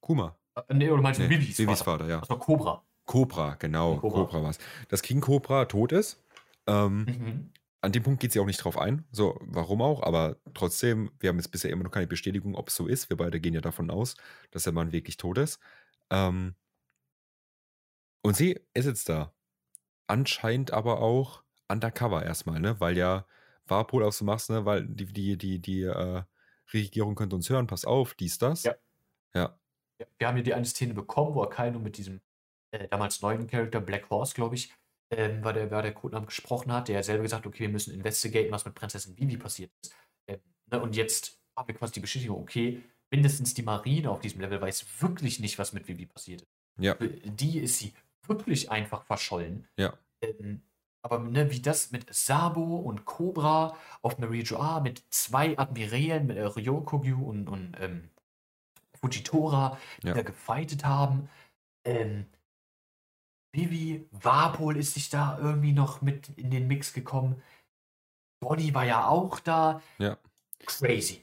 Kuma. 0.00 0.36
Äh, 0.54 0.74
Nee, 0.74 0.90
oder 0.90 1.02
meinst 1.02 1.18
du 1.20 1.24
Nee, 1.24 1.30
Vivis, 1.30 1.58
Vivis 1.58 1.82
Vater? 1.82 2.04
Vater, 2.04 2.08
ja. 2.10 2.20
Das 2.20 2.30
war 2.30 2.38
Cobra. 2.38 2.82
Cobra, 3.06 3.54
genau. 3.56 3.96
Cobra. 3.98 4.18
Cobra, 4.24 4.42
war's. 4.44 4.58
Dass 4.88 5.02
King 5.02 5.20
Cobra 5.20 5.64
tot 5.64 5.92
ist. 5.92 6.22
Ähm, 6.66 7.04
Mhm. 7.04 7.50
An 7.80 7.92
dem 7.92 8.02
Punkt 8.02 8.20
geht 8.20 8.32
sie 8.32 8.40
auch 8.40 8.46
nicht 8.46 8.64
drauf 8.64 8.78
ein. 8.78 9.04
So, 9.12 9.38
warum 9.42 9.82
auch? 9.82 10.02
Aber 10.02 10.36
trotzdem, 10.54 11.10
wir 11.20 11.28
haben 11.28 11.36
jetzt 11.36 11.50
bisher 11.50 11.70
immer 11.70 11.84
noch 11.84 11.90
keine 11.90 12.06
Bestätigung, 12.06 12.54
ob 12.54 12.68
es 12.68 12.76
so 12.76 12.86
ist. 12.86 13.10
Wir 13.10 13.16
beide 13.18 13.40
gehen 13.40 13.52
ja 13.52 13.60
davon 13.60 13.90
aus, 13.90 14.16
dass 14.52 14.62
der 14.64 14.72
Mann 14.72 14.92
wirklich 14.92 15.18
tot 15.18 15.36
ist. 15.36 15.60
Ähm, 16.08 16.54
und 18.22 18.36
sie 18.36 18.58
ist 18.72 18.86
jetzt 18.86 19.08
da. 19.10 19.34
Anscheinend 20.06 20.70
aber 20.72 21.00
auch 21.00 21.42
undercover 21.68 22.22
erstmal, 22.24 22.58
ne? 22.58 22.80
Weil 22.80 22.96
ja 22.96 23.26
Warpol 23.66 24.04
auch 24.04 24.12
so 24.12 24.24
machst, 24.24 24.50
ne? 24.50 24.64
Weil 24.64 24.86
die, 24.86 25.06
die, 25.06 25.36
die, 25.36 25.58
die 25.58 25.82
äh, 25.82 26.22
Regierung 26.72 27.14
könnte 27.14 27.36
uns 27.36 27.50
hören, 27.50 27.66
pass 27.66 27.84
auf, 27.84 28.14
dies, 28.14 28.38
das. 28.38 28.64
Ja. 28.64 28.74
Ja, 29.34 29.58
Ja, 29.98 30.06
wir 30.18 30.28
haben 30.28 30.34
hier 30.36 30.44
die 30.44 30.54
eine 30.54 30.64
Szene 30.64 30.94
bekommen, 30.94 31.34
wo 31.34 31.42
Akainu 31.42 31.78
mit 31.78 31.96
diesem 31.98 32.20
äh, 32.70 32.88
damals 32.88 33.20
neuen 33.22 33.46
Charakter, 33.46 33.80
Black 33.80 34.08
Horse, 34.10 34.34
glaube 34.34 34.54
ich, 34.54 34.72
ähm, 35.10 35.44
war, 35.44 35.52
der, 35.52 35.70
war 35.70 35.82
der 35.82 35.92
Codename 35.92 36.26
gesprochen 36.26 36.72
hat, 36.72 36.88
der 36.88 37.02
selber 37.02 37.22
gesagt 37.22 37.46
okay, 37.46 37.60
wir 37.60 37.68
müssen 37.68 37.94
investigaten, 37.94 38.50
was 38.50 38.64
mit 38.64 38.74
Prinzessin 38.74 39.18
Vivi 39.18 39.36
passiert 39.36 39.70
ist. 39.82 39.94
Ähm, 40.26 40.40
ne, 40.70 40.80
und 40.80 40.96
jetzt 40.96 41.38
haben 41.56 41.68
wir 41.68 41.74
quasi 41.74 41.94
die 41.94 42.00
Bestätigung, 42.00 42.40
okay, 42.40 42.82
mindestens 43.10 43.54
die 43.54 43.62
Marine 43.62 44.10
auf 44.10 44.20
diesem 44.20 44.40
Level 44.40 44.60
weiß 44.60 44.86
wirklich 45.00 45.40
nicht, 45.40 45.58
was 45.58 45.72
mit 45.72 45.86
Vivi 45.86 46.06
passiert 46.06 46.42
ist. 46.42 46.50
ja, 46.78 46.94
Für 46.96 47.08
die 47.08 47.58
ist 47.60 47.78
sie 47.78 47.92
wirklich 48.26 48.70
einfach 48.70 49.04
verschollen. 49.04 49.68
ja, 49.76 49.96
Ähm, 50.20 50.62
aber 51.04 51.18
ne, 51.18 51.50
wie 51.50 51.60
das 51.60 51.92
mit 51.92 52.12
Sabo 52.12 52.76
und 52.76 53.04
Cobra 53.04 53.76
auf 54.00 54.18
Marie 54.18 54.42
Joa 54.42 54.80
mit 54.80 55.04
zwei 55.10 55.56
Admirälen, 55.58 56.26
mit 56.26 56.38
äh, 56.38 56.44
Ryokogyu 56.44 57.22
und, 57.22 57.46
und 57.46 57.76
ähm, 57.78 58.08
Fujitora, 59.00 59.78
die 60.02 60.08
Ja. 60.08 60.14
da 60.14 60.22
gefightet 60.22 60.84
haben. 60.86 61.28
Ähm, 61.84 62.24
Vivi, 63.52 64.08
Warpol 64.12 64.78
ist 64.78 64.94
sich 64.94 65.10
da 65.10 65.38
irgendwie 65.38 65.72
noch 65.72 66.00
mit 66.00 66.30
in 66.36 66.50
den 66.50 66.66
Mix 66.66 66.94
gekommen. 66.94 67.42
Bonnie 68.40 68.74
war 68.74 68.86
ja 68.86 69.06
auch 69.06 69.40
da. 69.40 69.82
ja. 69.98 70.18
Crazy. 70.66 71.22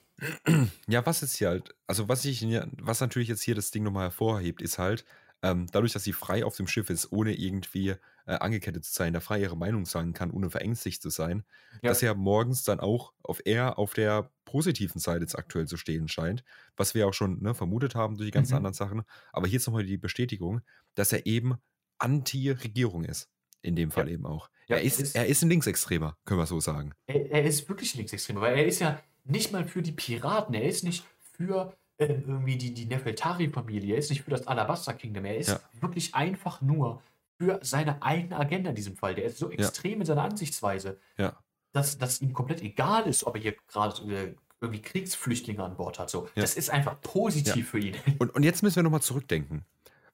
Ja, 0.88 1.04
was 1.04 1.24
ist 1.24 1.38
hier 1.38 1.48
halt, 1.50 1.76
also 1.88 2.08
was 2.08 2.24
ich, 2.26 2.44
was 2.78 3.02
natürlich 3.02 3.30
jetzt 3.30 3.42
hier 3.42 3.56
das 3.56 3.72
Ding 3.72 3.82
nochmal 3.82 4.04
hervorhebt, 4.04 4.62
ist 4.62 4.78
halt, 4.78 5.04
ähm, 5.42 5.66
dadurch, 5.72 5.94
dass 5.94 6.04
sie 6.04 6.14
frei 6.14 6.46
auf 6.46 6.56
dem 6.56 6.68
Schiff 6.68 6.92
ist, 6.92 7.12
ohne 7.12 7.34
irgendwie 7.34 7.96
äh, 8.26 8.34
angekettet 8.34 8.86
zu 8.86 8.94
sein, 8.94 9.14
da 9.14 9.20
frei 9.20 9.42
ihre 9.42 9.58
Meinung 9.58 9.86
sagen 9.86 10.14
kann, 10.14 10.32
ohne 10.32 10.50
verängstigt 10.50 11.02
zu 11.02 11.10
sein, 11.10 11.44
Ja. 11.82 11.90
dass 11.90 12.02
er 12.04 12.16
morgens 12.16 12.64
dann 12.64 12.80
auch 12.80 13.14
auf 13.24 13.42
eher 13.46 13.78
auf 13.80 13.94
der 13.94 14.30
positiven 14.46 15.00
Seite 15.00 15.22
jetzt 15.22 15.38
aktuell 15.38 15.68
zu 15.68 15.78
stehen 15.78 16.08
scheint, 16.08 16.44
was 16.78 16.94
wir 16.96 17.08
auch 17.08 17.14
schon 17.14 17.42
ne, 17.42 17.54
vermutet 17.56 17.96
haben 17.96 18.18
durch 18.18 18.28
die 18.28 18.32
ganzen 18.32 18.54
Mhm. 18.54 18.58
anderen 18.58 18.74
Sachen. 18.74 19.04
Aber 19.32 19.48
hier 19.48 19.58
ist 19.58 19.68
nochmal 19.68 19.86
die 19.86 19.98
Bestätigung, 19.98 20.62
dass 20.96 21.14
er 21.14 21.26
eben 21.26 21.56
Anti-Regierung 22.00 23.04
ist. 23.06 23.30
In 23.64 23.76
dem 23.76 23.92
Fall 23.92 24.10
eben 24.10 24.26
auch. 24.26 24.50
Ja, 24.68 24.78
er, 24.78 24.82
ist, 24.82 25.00
ist- 25.00 25.16
er 25.16 25.28
ist 25.28 25.44
ein 25.44 25.50
Linksextremer, 25.50 26.18
können 26.26 26.40
wir 26.40 26.48
so 26.48 26.60
sagen. 26.60 26.94
Er, 27.06 27.30
er 27.32 27.44
ist 27.44 27.70
wirklich 27.70 27.94
linksextrem, 27.94 28.38
weil 28.42 28.58
er 28.58 28.66
ist 28.66 28.80
ja 28.80 29.00
nicht 29.24 29.52
mal 29.52 29.66
für 29.66 29.84
die 29.84 29.92
Piraten, 29.92 30.56
er 30.56 30.64
ist 30.64 30.84
nicht 30.84 31.06
für 31.38 31.72
ähm, 32.00 32.24
irgendwie 32.28 32.56
die, 32.58 32.74
die 32.74 32.88
Nefeltari-Familie, 32.88 33.94
er 33.94 34.00
ist 34.00 34.10
nicht 34.10 34.24
für 34.24 34.32
das 34.32 34.48
Alabaster 34.48 34.96
Kingdom, 34.96 35.26
er 35.26 35.38
ist 35.38 35.50
Ja. 35.50 35.60
wirklich 35.80 36.16
einfach 36.16 36.62
nur 36.62 37.04
für 37.42 37.60
seine 37.64 38.02
eigene 38.04 38.38
Agenda 38.38 38.70
in 38.70 38.76
diesem 38.76 38.96
Fall. 38.96 39.16
Der 39.16 39.26
ist 39.26 39.38
so 39.40 39.50
extrem 39.50 40.02
in 40.02 40.06
seiner 40.06 40.24
Ansichtsweise, 40.24 41.00
Ja. 41.18 41.40
dass, 41.74 41.98
dass 41.98 42.22
ihm 42.22 42.34
komplett 42.34 42.62
egal 42.62 43.08
ist, 43.08 43.24
ob 43.26 43.36
er 43.36 43.42
hier 43.42 43.56
gerade 43.68 44.02
äh, 44.14 44.36
irgendwie 44.62 44.82
Kriegsflüchtlinge 44.82 45.64
an 45.64 45.76
Bord 45.76 45.98
hat. 45.98 46.12
So. 46.12 46.26
Ja. 46.36 46.42
Das 46.44 46.54
ist 46.56 46.70
einfach 46.70 47.02
positiv 47.02 47.56
Ja. 47.56 47.64
für 47.66 47.80
ihn. 47.80 47.96
Und, 48.20 48.36
und 48.36 48.44
jetzt 48.44 48.62
müssen 48.62 48.76
wir 48.76 48.84
nochmal 48.84 49.02
zurückdenken. 49.02 49.66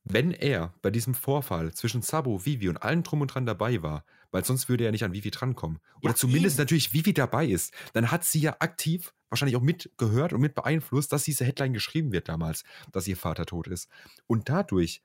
Wenn 0.06 0.32
er 0.32 0.74
bei 0.82 0.90
diesem 0.90 1.14
Vorfall 1.14 1.74
zwischen 1.74 2.02
Sabo, 2.02 2.46
Vivi 2.46 2.70
und 2.70 2.78
allen 2.78 3.04
drum 3.04 3.20
und 3.20 3.28
dran 3.28 3.46
dabei 3.46 3.84
war, 3.84 4.06
weil 4.32 4.46
sonst 4.46 4.70
würde 4.70 4.86
er 4.86 4.92
nicht 4.94 5.04
an 5.04 5.12
Vivi 5.12 5.32
drankommen, 5.32 5.80
oder 6.02 6.12
Ja, 6.12 6.16
zumindest 6.16 6.56
eben. 6.56 6.62
natürlich 6.62 6.94
Vivi 6.94 7.14
dabei 7.14 7.46
ist, 7.46 7.74
dann 7.92 8.10
hat 8.10 8.24
sie 8.24 8.40
ja 8.40 8.56
aktiv 8.60 9.14
wahrscheinlich 9.30 9.58
auch 9.58 9.62
mitgehört 9.62 10.32
und 10.32 10.40
mit 10.40 10.56
beeinflusst, 10.56 11.12
dass 11.12 11.24
diese 11.24 11.44
Headline 11.44 11.74
geschrieben 11.74 12.14
wird 12.14 12.30
damals, 12.30 12.64
dass 12.94 13.06
ihr 13.10 13.18
Vater 13.18 13.46
tot 13.46 13.68
ist. 13.68 13.90
Und 14.28 14.48
dadurch 14.48 15.02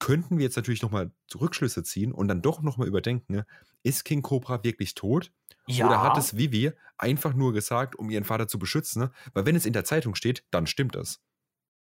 könnten 0.00 0.38
wir 0.38 0.44
jetzt 0.44 0.56
natürlich 0.56 0.82
nochmal 0.82 1.12
Rückschlüsse 1.32 1.84
ziehen 1.84 2.12
und 2.12 2.26
dann 2.26 2.42
doch 2.42 2.62
nochmal 2.62 2.88
überdenken, 2.88 3.32
ne, 3.32 3.46
ist 3.84 4.04
King 4.04 4.22
Cobra 4.22 4.64
wirklich 4.64 4.94
tot? 4.94 5.32
Oder 5.68 6.02
hat 6.02 6.18
es 6.18 6.36
Vivi 6.36 6.72
einfach 6.98 7.32
nur 7.34 7.52
gesagt, 7.52 7.94
um 7.94 8.10
ihren 8.10 8.24
Vater 8.24 8.48
zu 8.48 8.58
beschützen? 8.58 9.02
ne? 9.02 9.12
Weil 9.34 9.46
wenn 9.46 9.54
es 9.54 9.66
in 9.66 9.72
der 9.72 9.84
Zeitung 9.84 10.16
steht, 10.16 10.44
dann 10.50 10.66
stimmt 10.66 10.96
es. 10.96 11.22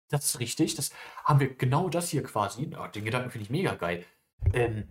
Das 0.09 0.25
ist 0.25 0.41
richtig. 0.41 0.75
Das 0.75 0.91
haben 1.25 1.39
wir 1.39 1.55
genau 1.55 1.89
das 1.89 2.09
hier 2.09 2.25
quasi. 2.25 2.69
Oh, 2.77 2.89
den 2.89 3.05
Gedanken 3.05 3.31
finde 3.31 3.45
ich 3.45 3.51
mega 3.51 3.75
geil. 3.75 4.05
Ähm, 4.53 4.89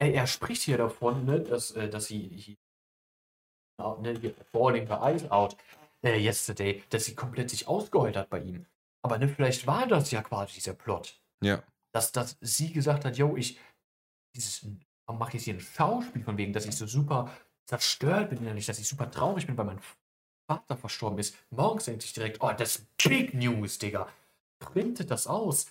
er, 0.00 0.12
er 0.12 0.26
spricht 0.26 0.62
hier 0.62 0.76
davon, 0.76 1.24
ne, 1.24 1.40
dass, 1.40 1.70
äh, 1.70 1.88
dass 1.88 2.06
sie 2.06 2.18
hier, 2.28 2.56
ne, 4.00 4.18
hier 4.20 4.34
falling 4.50 4.88
the 4.88 4.94
eyes 4.94 5.30
out 5.30 5.56
äh, 6.02 6.18
yesterday, 6.18 6.82
dass 6.90 7.04
sie 7.04 7.14
komplett 7.14 7.50
sich 7.50 7.68
ausgeheult 7.68 8.16
hat 8.16 8.28
bei 8.28 8.40
ihm. 8.40 8.66
Aber 9.02 9.18
ne, 9.18 9.28
vielleicht 9.28 9.66
war 9.68 9.86
das 9.86 10.10
ja 10.10 10.22
quasi 10.22 10.54
dieser 10.54 10.74
Plot, 10.74 11.20
Ja, 11.42 11.62
dass, 11.94 12.10
dass 12.10 12.36
sie 12.40 12.72
gesagt 12.72 13.04
hat, 13.04 13.16
yo, 13.16 13.36
ich 13.36 13.58
mache 15.06 15.34
jetzt 15.34 15.44
hier 15.44 15.54
ein 15.54 15.60
Schauspiel 15.60 16.24
von 16.24 16.36
wegen, 16.36 16.52
dass 16.52 16.66
ich 16.66 16.76
so 16.76 16.86
super 16.86 17.30
zerstört 17.66 18.30
bin 18.30 18.40
innerlich, 18.40 18.66
dass 18.66 18.80
ich 18.80 18.88
super 18.88 19.10
traurig 19.10 19.46
bin, 19.46 19.56
weil 19.56 19.66
mein 19.66 19.80
Vater 20.48 20.76
verstorben 20.76 21.18
ist. 21.18 21.36
Morgens 21.50 21.84
denke 21.84 22.04
ich 22.04 22.12
direkt, 22.12 22.42
oh, 22.42 22.52
das 22.52 22.76
ist 22.76 22.96
Big 22.98 23.32
News, 23.32 23.78
Digga. 23.78 24.08
Printet 24.58 25.10
das 25.10 25.26
aus. 25.26 25.70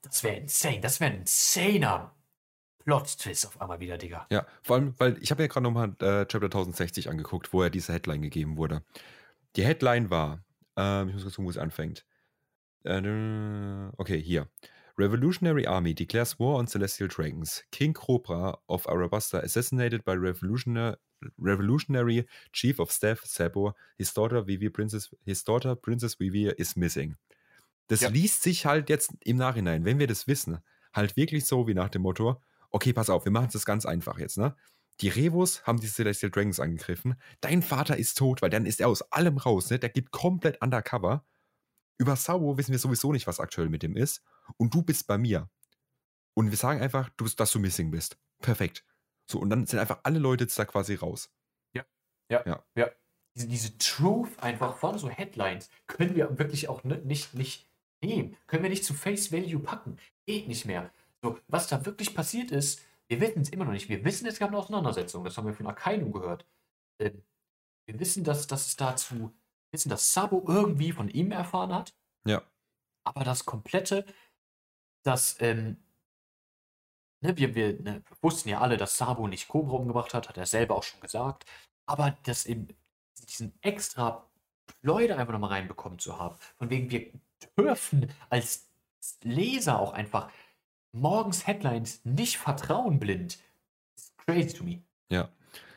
Das 0.00 0.24
wäre 0.24 0.36
insane. 0.36 0.80
Das 0.80 1.00
wäre 1.00 1.12
ein 1.12 1.20
insaner 1.20 2.14
Plot-Twist 2.84 3.46
auf 3.46 3.60
einmal 3.60 3.78
wieder, 3.78 3.98
Digga. 3.98 4.26
Ja, 4.30 4.46
vor 4.62 4.76
allem, 4.76 4.94
weil 4.98 5.22
ich 5.22 5.30
habe 5.30 5.42
ja 5.42 5.48
gerade 5.48 5.64
nochmal 5.64 5.90
äh, 6.00 6.26
Chapter 6.26 6.46
1060 6.46 7.10
angeguckt, 7.10 7.52
wo 7.52 7.62
ja 7.62 7.68
diese 7.68 7.92
Headline 7.92 8.22
gegeben 8.22 8.56
wurde. 8.56 8.82
Die 9.54 9.64
Headline 9.64 10.08
war, 10.08 10.42
ähm, 10.76 11.08
ich 11.08 11.14
muss 11.14 11.24
kurz 11.24 11.34
gucken, 11.34 11.46
wo 11.46 11.50
es 11.50 11.58
anfängt. 11.58 12.06
Äh, 12.84 13.90
okay, 13.96 14.20
hier. 14.20 14.48
Revolutionary 14.98 15.66
Army 15.66 15.94
declares 15.94 16.38
war 16.38 16.56
on 16.56 16.66
celestial 16.66 17.08
dragons. 17.08 17.64
King 17.72 17.94
Cobra 17.94 18.58
of 18.66 18.86
Arabasta 18.88 19.42
assassinated 19.42 20.04
by 20.04 20.12
Revolutionary, 20.12 20.96
Revolutionary 21.38 22.26
Chief 22.52 22.78
of 22.78 22.90
Staff 22.92 23.22
Sabo. 23.24 23.74
His 23.96 24.12
daughter 24.12 24.46
Vivi 24.46 24.68
Princess, 24.68 25.10
his 25.24 25.44
daughter 25.44 25.74
Princess 25.76 26.20
Vivi 26.20 26.48
is 26.48 26.76
missing. 26.76 27.16
Das 27.88 28.00
Ja. 28.00 28.08
liest 28.10 28.42
sich 28.42 28.66
halt 28.66 28.90
jetzt 28.90 29.12
im 29.24 29.36
Nachhinein, 29.36 29.84
wenn 29.84 29.98
wir 29.98 30.06
das 30.06 30.26
wissen, 30.26 30.58
halt 30.92 31.16
wirklich 31.16 31.46
so 31.46 31.66
wie 31.66 31.74
nach 31.74 31.88
dem 31.88 32.02
Motto, 32.02 32.40
okay, 32.70 32.92
pass 32.92 33.10
auf, 33.10 33.24
wir 33.24 33.32
machen 33.32 33.48
es 33.52 33.64
ganz 33.66 33.86
einfach 33.86 34.18
jetzt, 34.18 34.38
ne? 34.38 34.54
Die 35.00 35.08
Revos 35.08 35.64
haben 35.64 35.80
die 35.80 35.86
Celestial 35.88 36.30
Dragons 36.30 36.60
angegriffen. 36.60 37.14
Dein 37.40 37.62
Vater 37.62 37.96
ist 37.96 38.18
tot, 38.18 38.42
weil 38.42 38.50
dann 38.50 38.66
ist 38.66 38.80
er 38.80 38.88
aus 38.88 39.02
allem 39.10 39.38
raus, 39.38 39.70
ne? 39.70 39.78
Der 39.78 39.88
geht 39.88 40.10
komplett 40.10 40.60
undercover. 40.62 41.24
Über 42.02 42.16
Sabo 42.16 42.58
wissen 42.58 42.72
wir 42.72 42.80
sowieso 42.80 43.12
nicht, 43.12 43.28
was 43.28 43.38
aktuell 43.38 43.68
mit 43.68 43.84
dem 43.84 43.96
ist. 43.96 44.24
Und 44.56 44.74
du 44.74 44.82
bist 44.82 45.06
bei 45.06 45.18
mir. 45.18 45.48
Und 46.34 46.50
wir 46.50 46.56
sagen 46.56 46.80
einfach, 46.80 47.10
du, 47.16 47.28
dass 47.28 47.52
du 47.52 47.60
missing 47.60 47.92
bist. 47.92 48.18
Perfekt. 48.40 48.84
So, 49.30 49.38
und 49.38 49.50
dann 49.50 49.66
sind 49.66 49.78
einfach 49.78 50.00
alle 50.02 50.18
Leute 50.18 50.42
jetzt 50.42 50.58
da 50.58 50.64
quasi 50.64 50.96
raus. 50.96 51.30
Ja. 51.72 51.84
Ja. 52.28 52.42
Ja. 52.44 52.64
ja. 52.74 52.90
Diese, 53.36 53.46
diese 53.46 53.78
Truth 53.78 54.36
einfach 54.40 54.76
von 54.78 54.98
so 54.98 55.08
Headlines 55.08 55.70
können 55.86 56.16
wir 56.16 56.40
wirklich 56.40 56.68
auch 56.68 56.82
nicht, 56.82 57.34
nicht 57.34 57.70
nehmen. 58.02 58.36
Können 58.48 58.64
wir 58.64 58.70
nicht 58.70 58.84
zu 58.84 58.94
Face 58.94 59.30
Value 59.30 59.60
packen. 59.60 59.96
Geht 60.26 60.48
nicht 60.48 60.64
mehr. 60.64 60.90
So, 61.22 61.38
was 61.46 61.68
da 61.68 61.86
wirklich 61.86 62.16
passiert 62.16 62.50
ist, 62.50 62.82
wir 63.06 63.20
wissen 63.20 63.42
es 63.42 63.50
immer 63.50 63.64
noch 63.64 63.72
nicht. 63.72 63.88
Wir 63.88 64.04
wissen, 64.04 64.26
es 64.26 64.40
gab 64.40 64.48
eine 64.48 64.58
Auseinandersetzung. 64.58 65.22
Das 65.22 65.36
haben 65.36 65.46
wir 65.46 65.54
von 65.54 65.68
Akainu 65.68 66.10
gehört. 66.10 66.44
Äh, 66.98 67.12
wir 67.86 68.00
wissen, 68.00 68.24
dass, 68.24 68.48
dass 68.48 68.66
es 68.66 68.74
dazu, 68.74 69.32
wir 69.72 69.78
wissen, 69.78 69.88
dass 69.88 70.12
Sabo 70.12 70.44
irgendwie 70.46 70.92
von 70.92 71.08
ihm 71.08 71.32
erfahren 71.32 71.74
hat. 71.74 71.94
Ja. 72.26 72.42
Aber 73.04 73.24
das 73.24 73.46
komplette, 73.46 74.04
das, 75.02 75.40
ähm, 75.40 75.78
ne, 77.22 77.36
wir, 77.38 77.54
wir 77.54 77.80
ne, 77.80 78.02
wussten 78.20 78.50
ja 78.50 78.60
alle, 78.60 78.76
dass 78.76 78.98
Sabo 78.98 79.26
nicht 79.26 79.48
Cobra 79.48 79.76
umgebracht 79.76 80.12
hat, 80.12 80.28
hat 80.28 80.36
er 80.36 80.46
selber 80.46 80.76
auch 80.76 80.82
schon 80.82 81.00
gesagt. 81.00 81.46
Aber 81.86 82.16
das 82.24 82.44
eben, 82.44 82.68
diesen 83.28 83.54
extra 83.62 84.28
Leute 84.82 85.16
einfach 85.16 85.32
nochmal 85.32 85.50
reinbekommen 85.50 85.98
zu 85.98 86.18
haben, 86.18 86.36
von 86.58 86.68
wegen 86.68 86.90
wir 86.90 87.10
dürfen 87.56 88.12
als 88.28 88.68
Leser 89.22 89.80
auch 89.80 89.94
einfach 89.94 90.30
morgens 90.92 91.46
Headlines 91.46 92.04
nicht 92.04 92.36
vertrauen 92.36 93.00
blind. 93.00 93.38
Ist 93.96 94.16
crazy 94.18 94.52
to 94.54 94.64
me. 94.64 94.82
Ja. 95.08 95.30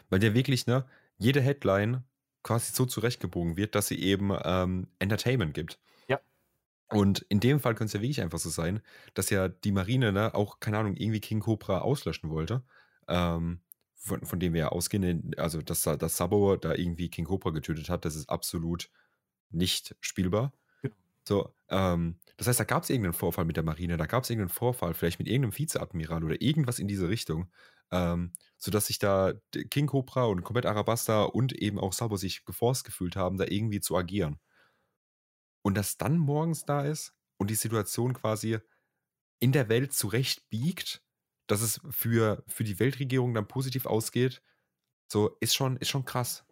Weil 0.09 0.19
der 0.19 0.33
wirklich, 0.33 0.67
ne, 0.67 0.85
jede 1.17 1.41
Headline 1.41 2.03
quasi 2.45 2.71
so 2.73 2.85
zurechtgebogen 2.85 3.57
wird, 3.57 3.73
dass 3.73 3.87
sie 3.87 3.99
eben 3.99 4.31
ähm, 4.43 4.87
Entertainment 4.99 5.55
gibt. 5.55 5.79
Ja. 6.07 6.19
Und 6.89 7.25
in 7.27 7.39
dem 7.39 7.59
Fall 7.59 7.73
könnte 7.73 7.87
es 7.87 7.93
ja 7.93 8.01
wirklich 8.01 8.21
einfach 8.21 8.37
so 8.37 8.49
sein, 8.49 8.81
dass 9.15 9.31
ja 9.31 9.47
die 9.47 9.71
Marine, 9.71 10.11
ne, 10.11 10.35
auch, 10.35 10.59
keine 10.59 10.77
Ahnung, 10.77 10.95
irgendwie 10.95 11.19
King 11.19 11.39
Cobra 11.39 11.79
auslöschen 11.79 12.29
wollte. 12.29 12.61
Ähm, 13.07 13.61
von, 13.95 14.23
von 14.23 14.39
dem 14.39 14.53
wir 14.53 14.59
ja 14.59 14.69
ausgehen, 14.69 15.31
also 15.37 15.63
dass, 15.63 15.81
dass 15.81 16.17
Sabo 16.17 16.55
da 16.57 16.75
irgendwie 16.75 17.09
King 17.09 17.25
Cobra 17.25 17.49
getötet 17.49 17.89
hat, 17.89 18.05
das 18.05 18.15
ist 18.15 18.29
absolut 18.29 18.91
nicht 19.49 19.95
spielbar. 19.99 20.53
Genau. 20.83 20.95
So, 21.27 21.55
ähm, 21.69 22.19
das 22.37 22.47
heißt, 22.47 22.59
da 22.59 22.65
gab 22.65 22.83
es 22.83 22.91
irgendeinen 22.91 23.13
Vorfall 23.13 23.45
mit 23.45 23.57
der 23.57 23.63
Marine, 23.63 23.97
da 23.97 24.05
gab 24.05 24.23
es 24.23 24.29
irgendeinen 24.29 24.53
Vorfall, 24.53 24.93
vielleicht 24.93 25.17
mit 25.17 25.27
irgendeinem 25.27 25.57
Vizeadmiral 25.57 26.23
oder 26.23 26.39
irgendwas 26.39 26.77
in 26.77 26.87
diese 26.87 27.09
Richtung, 27.09 27.49
ähm, 27.91 28.33
sodass 28.65 28.87
sich 28.87 28.97
da 28.97 29.33
King 29.69 29.85
Cobra 29.85 30.23
und 30.25 30.43
komplett 30.43 30.65
Arabasta 30.65 31.21
und 31.21 31.53
eben 31.53 31.77
auch 31.77 31.93
Sabo 31.93 32.17
sich 32.17 32.45
geforst 32.45 32.83
gefühlt 32.83 33.15
haben, 33.15 33.37
da 33.37 33.45
irgendwie 33.47 33.79
zu 33.79 33.95
agieren. 33.95 34.39
Und 35.61 35.77
dass 35.77 35.97
dann 35.97 36.17
morgens 36.17 36.65
da 36.65 36.83
ist 36.83 37.13
und 37.37 37.51
die 37.51 37.55
Situation 37.55 38.15
quasi 38.15 38.57
in 39.39 39.51
der 39.51 39.69
Welt 39.69 39.93
zurecht 39.93 40.49
biegt, 40.49 41.03
dass 41.45 41.61
es 41.61 41.79
für, 41.91 42.43
für 42.47 42.63
die 42.63 42.79
Weltregierung 42.79 43.35
dann 43.35 43.47
positiv 43.47 43.85
ausgeht, 43.85 44.41
so 45.11 45.37
ist 45.41 45.53
schon, 45.53 45.77
ist 45.77 45.89
schon 45.89 46.05
krass. 46.05 46.43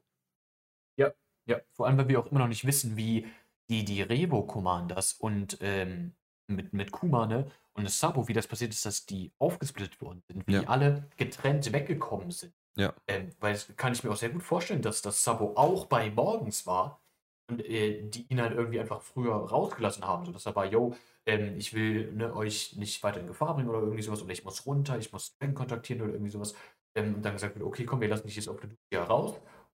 Ja, 0.99 1.13
ja, 1.47 1.61
vor 1.71 1.87
allem, 1.87 1.97
weil 1.97 2.09
wir 2.09 2.19
auch 2.19 2.27
immer 2.27 2.41
noch 2.41 2.47
nicht 2.47 2.67
wissen, 2.67 2.95
wie 2.95 3.25
die, 3.71 3.85
die 3.85 4.03
Revo-Commanders 4.03 5.13
und 5.13 5.57
ähm, 5.61 6.13
mit, 6.45 6.73
mit 6.73 6.91
Kuma, 6.91 7.25
ne, 7.25 7.51
und 7.73 7.83
das 7.85 7.99
Sabo, 7.99 8.27
wie 8.27 8.33
das 8.33 8.47
passiert 8.47 8.73
ist, 8.73 8.85
dass 8.85 9.05
die 9.05 9.31
aufgesplittet 9.39 9.99
worden 10.01 10.21
sind, 10.27 10.47
wie 10.47 10.53
Ja. 10.53 10.59
die 10.61 10.67
alle 10.67 11.09
getrennt 11.17 11.71
weggekommen 11.73 12.31
sind. 12.31 12.53
Ja. 12.75 12.93
Ähm, 13.07 13.29
weil 13.39 13.53
das 13.53 13.75
kann 13.75 13.93
ich 13.93 14.03
mir 14.03 14.11
auch 14.11 14.15
sehr 14.15 14.29
gut 14.29 14.43
vorstellen, 14.43 14.81
dass 14.81 15.01
das 15.01 15.23
Sabo 15.23 15.53
auch 15.55 15.85
bei 15.85 16.09
Morgens 16.09 16.65
war 16.65 17.01
und 17.49 17.63
äh, 17.65 18.01
die 18.03 18.25
ihn 18.31 18.41
halt 18.41 18.53
irgendwie 18.53 18.79
einfach 18.79 19.01
früher 19.01 19.33
rausgelassen 19.35 20.05
haben, 20.05 20.25
sodass 20.25 20.45
er 20.45 20.55
war, 20.55 20.65
yo, 20.65 20.95
ähm, 21.25 21.55
ich 21.57 21.73
will 21.73 22.11
ne, 22.13 22.35
euch 22.35 22.75
nicht 22.75 23.01
weiter 23.03 23.19
in 23.19 23.27
Gefahr 23.27 23.55
bringen 23.55 23.69
oder 23.69 23.79
irgendwie 23.79 24.01
sowas 24.01 24.21
oder 24.21 24.33
ich 24.33 24.43
muss 24.43 24.65
runter, 24.65 24.97
ich 24.97 25.11
muss 25.11 25.37
Dragon 25.37 25.55
kontaktieren 25.55 26.01
oder 26.01 26.13
irgendwie 26.13 26.31
sowas. 26.31 26.55
Ähm, 26.95 27.15
und 27.15 27.21
dann 27.23 27.33
gesagt 27.33 27.55
wird, 27.55 27.65
okay, 27.65 27.85
komm, 27.85 28.01
wir 28.01 28.07
lassen 28.07 28.27
dich 28.27 28.35
jetzt 28.35 28.47
auf 28.47 28.59
Lucia 28.61 29.03
raus 29.03 29.35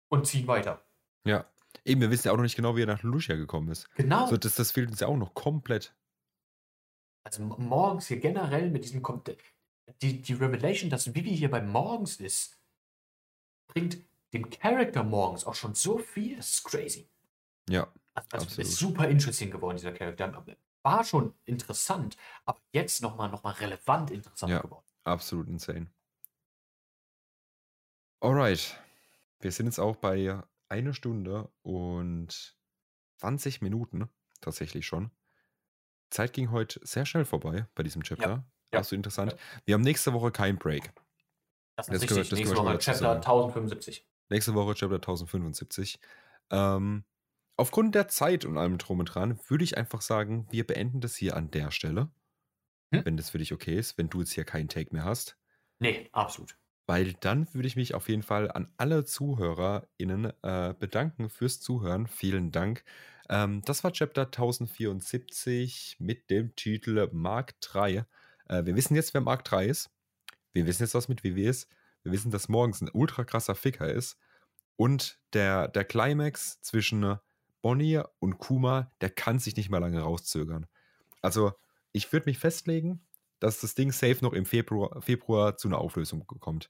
und 0.10 0.26
ziehen 0.28 0.48
weiter. 0.48 0.84
Ja. 1.26 1.46
Eben, 1.84 2.00
wir 2.02 2.10
wissen 2.10 2.28
ja 2.28 2.32
auch 2.34 2.38
noch 2.38 2.44
nicht 2.44 2.56
genau, 2.56 2.76
wie 2.78 2.84
er 2.84 2.88
nach 2.88 3.04
Lucia 3.04 3.36
gekommen 3.36 3.70
ist. 3.70 3.94
Genau. 3.96 4.28
So, 4.28 4.38
das, 4.38 4.56
das 4.56 4.72
fehlt 4.72 4.90
uns 4.90 5.02
ja 5.02 5.08
auch 5.08 5.18
noch 5.18 5.34
komplett. 5.34 5.94
Also 7.26 7.44
morgens 7.44 8.08
hier 8.08 8.20
generell 8.20 8.70
mit 8.70 8.84
diesem 8.84 9.02
Kom 9.02 9.24
die, 10.02 10.22
die 10.22 10.34
Revelation, 10.34 10.90
dass 10.90 11.14
Vivi 11.14 11.36
hier 11.36 11.50
bei 11.50 11.62
morgens 11.62 12.18
ist, 12.18 12.60
bringt 13.68 13.98
dem 14.34 14.50
Charakter 14.50 15.04
morgens 15.04 15.46
auch 15.46 15.56
schon 15.56 15.74
so 15.74 15.98
viel, 15.98 16.38
das 16.38 16.52
ist 16.52 16.64
crazy. 16.64 17.10
Ja. 17.70 17.92
Also, 18.14 18.38
also 18.38 18.62
ist 18.62 18.76
super 18.78 19.08
interesting 19.08 19.52
geworden, 19.52 19.78
dieser 19.78 19.92
Charakter. 19.92 20.46
War 20.84 21.04
schon 21.04 21.34
interessant, 21.46 22.16
aber 22.46 22.62
jetzt 22.72 23.02
nochmal 23.02 23.30
noch 23.30 23.44
mal 23.44 23.54
relevant 23.54 24.12
interessant 24.12 24.52
Ja. 24.52 24.62
geworden. 24.62 24.86
Absolut 25.04 25.48
insane. 25.48 25.88
Alright. 28.22 28.80
Wir 29.40 29.52
sind 29.52 29.66
jetzt 29.66 29.80
auch 29.80 29.96
bei 29.96 30.42
einer 30.70 30.94
Stunde 30.94 31.52
und 31.64 32.58
20 33.18 33.62
Minuten 33.62 34.10
tatsächlich 34.42 34.86
schon. 34.86 35.12
Zeit 36.16 36.34
ging 36.34 36.52
heute 36.52 36.80
sehr 36.84 37.06
schnell 37.06 37.26
vorbei 37.26 37.68
bei 37.76 37.84
diesem 37.84 38.04
Chapter. 38.04 38.46
ja. 38.74 38.80
Absolut 38.80 39.00
interessant. 39.00 39.36
Wir 39.66 39.76
haben 39.76 39.82
nächste 39.82 40.14
Woche 40.14 40.32
kein 40.32 40.58
Break. 40.58 40.92
Das 41.76 41.88
ist 41.90 42.02
richtig. 42.02 42.30
das 42.30 42.32
Nächste 42.32 42.56
können 42.56 42.56
schon 42.56 42.66
Woche 42.66 42.78
Chapter 42.80 43.00
sagen. 43.00 43.18
1075. 43.18 44.08
Nächste 44.30 44.54
Woche 44.54 44.74
Chapter 44.76 44.96
1075. 44.96 46.00
Ähm, 46.52 47.04
aufgrund 47.58 47.96
der 47.96 48.08
Zeit 48.08 48.46
und 48.46 48.58
allem 48.58 48.78
drum 48.78 49.00
und 49.00 49.06
dran 49.06 49.40
würde 49.48 49.64
ich 49.64 49.78
einfach 49.78 50.02
sagen, 50.02 50.48
wir 50.52 50.66
beenden 50.66 51.02
das 51.02 51.16
hier 51.16 51.36
an 51.36 51.52
der 51.52 51.72
Stelle. 51.72 52.10
Hm? 52.94 53.06
Wenn 53.06 53.18
das 53.18 53.30
für 53.30 53.38
dich 53.38 53.54
okay 53.54 53.78
ist, 53.78 53.98
wenn 53.98 54.10
du 54.10 54.20
jetzt 54.22 54.32
hier 54.32 54.46
keinen 54.46 54.70
Take 54.70 54.94
mehr 54.94 55.04
hast. 55.04 55.38
Nee, 55.80 56.10
absolut. 56.14 56.58
Weil 56.88 57.14
dann 57.14 57.52
würde 57.54 57.68
ich 57.68 57.76
mich 57.76 57.96
auf 57.96 58.10
jeden 58.10 58.24
Fall 58.24 58.52
an 58.52 58.72
alle 58.78 59.06
ZuhörerInnen 59.06 60.32
äh, 60.44 60.74
bedanken 60.78 61.30
fürs 61.30 61.60
Zuhören. 61.60 62.08
Vielen 62.08 62.52
Dank. 62.52 62.84
Ähm, 63.30 63.62
das 63.66 63.84
war 63.84 63.92
Chapter 63.92 64.26
1074 64.26 65.98
mit 66.00 66.30
dem 66.30 66.56
Titel 66.56 67.10
Mark 67.12 67.60
3. 67.62 68.06
Äh, 68.48 68.66
wir 68.66 68.76
wissen 68.76 68.96
jetzt, 68.96 69.14
wer 69.14 69.22
Mark 69.22 69.44
3 69.46 69.66
ist. 69.66 69.90
Wir 70.54 70.68
wissen 70.68 70.84
jetzt, 70.84 70.94
was 70.94 71.08
mit 71.08 71.24
WW 71.24 71.48
ist. 71.48 71.68
Wir 72.04 72.12
wissen, 72.12 72.32
dass 72.32 72.50
morgens 72.50 72.82
ein 72.82 72.90
ultra 72.94 73.24
krasser 73.24 73.56
Ficker 73.56 73.92
ist. 73.92 74.18
Und 74.76 75.20
der, 75.34 75.68
der 75.68 75.86
Climax 75.86 76.62
zwischen 76.62 77.18
Bonnie 77.62 78.04
und 78.20 78.38
Kuma, 78.38 78.92
der 79.02 79.10
kann 79.10 79.40
sich 79.40 79.56
nicht 79.56 79.70
mal 79.70 79.80
lange 79.80 80.02
rauszögern. 80.02 80.68
Also, 81.22 81.54
ich 81.94 82.12
würde 82.14 82.28
mich 82.28 82.38
festlegen, 82.38 83.04
dass 83.40 83.60
das 83.60 83.74
Ding 83.74 83.92
safe 83.92 84.18
noch 84.22 84.34
im 84.34 84.46
Februar, 84.46 85.02
Februar 85.02 85.58
zu 85.58 85.68
einer 85.68 85.80
Auflösung 85.80 86.28
kommt. 86.28 86.70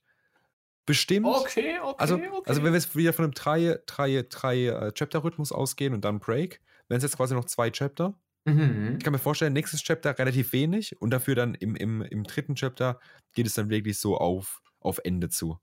Bestimmt. 0.86 1.26
Okay, 1.26 1.78
okay, 1.82 1.94
Also, 1.98 2.14
okay. 2.16 2.30
also 2.46 2.62
wenn 2.62 2.72
wir 2.72 2.78
jetzt 2.78 2.94
wieder 2.96 3.12
von 3.12 3.24
einem 3.24 3.34
drei, 3.34 3.78
drei, 3.86 4.24
drei 4.28 4.66
äh, 4.66 4.92
Chapter-Rhythmus 4.92 5.52
ausgehen 5.52 5.94
und 5.94 6.04
dann 6.04 6.20
Break, 6.20 6.60
wären 6.88 6.98
es 6.98 7.02
jetzt 7.02 7.16
quasi 7.16 7.34
noch 7.34 7.44
zwei 7.46 7.70
Chapter. 7.70 8.18
mhm. 8.44 8.94
Ich 8.98 9.04
kann 9.04 9.12
mir 9.12 9.18
vorstellen, 9.18 9.52
nächstes 9.52 9.82
Chapter 9.82 10.16
relativ 10.18 10.52
wenig 10.52 11.00
und 11.00 11.10
dafür 11.10 11.34
dann 11.34 11.54
im, 11.54 11.74
im, 11.76 12.02
im 12.02 12.24
dritten 12.24 12.54
Chapter 12.54 13.00
geht 13.34 13.46
es 13.46 13.54
dann 13.54 13.68
wirklich 13.70 13.98
so 13.98 14.16
auf, 14.16 14.62
auf 14.80 15.00
Ende 15.04 15.28
zu. 15.28 15.58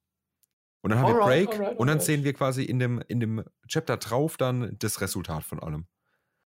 Und 0.81 0.89
dann 0.91 0.99
haben 0.99 1.07
wir 1.07 1.15
Alright, 1.21 1.49
Break 1.49 1.59
alright, 1.59 1.79
und 1.79 1.87
dann 1.87 1.99
alright. 1.99 2.01
sehen 2.01 2.23
wir 2.25 2.33
quasi 2.33 2.63
in 2.63 2.79
dem, 2.79 3.01
in 3.07 3.19
dem 3.21 3.43
Chapter 3.67 3.97
drauf 3.97 4.35
dann 4.37 4.75
das 4.79 4.99
Resultat 5.01 5.43
von 5.45 5.59
allem. 5.59 5.87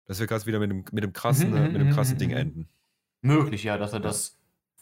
Dass 0.07 0.19
wir 0.19 0.27
quasi 0.27 0.45
wieder 0.48 0.60
mit 0.60 0.72
dem, 0.72 0.85
mit 0.91 1.03
dem 1.03 1.14
krassen, 1.14 1.52
Mhm, 1.52 1.56
äh, 1.56 1.69
mit 1.69 1.81
dem 1.81 1.89
mhm, 1.89 1.91
krassen 1.91 2.15
mhm, 2.15 2.19
Ding 2.19 2.31
mhm. 2.31 2.38
enden. 2.38 2.69
Möglich, 3.23 3.64
ja, 3.64 3.77
dass 3.77 3.93
er 3.93 3.99
das 3.99 4.40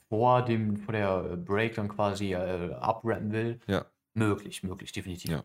vor 0.10 0.44
dem, 0.44 0.78
vor 0.78 0.94
der 0.94 1.32
äh, 1.32 1.36
Break 1.38 1.76
dann 1.76 1.88
quasi 1.88 2.34
äh, 2.34 2.74
abrappen 2.74 3.32
will. 3.32 3.60
Ja. 3.68 3.86
Möglich, 4.14 4.64
möglich, 4.64 4.92
definitiv. 4.92 5.32
Ja. 5.32 5.44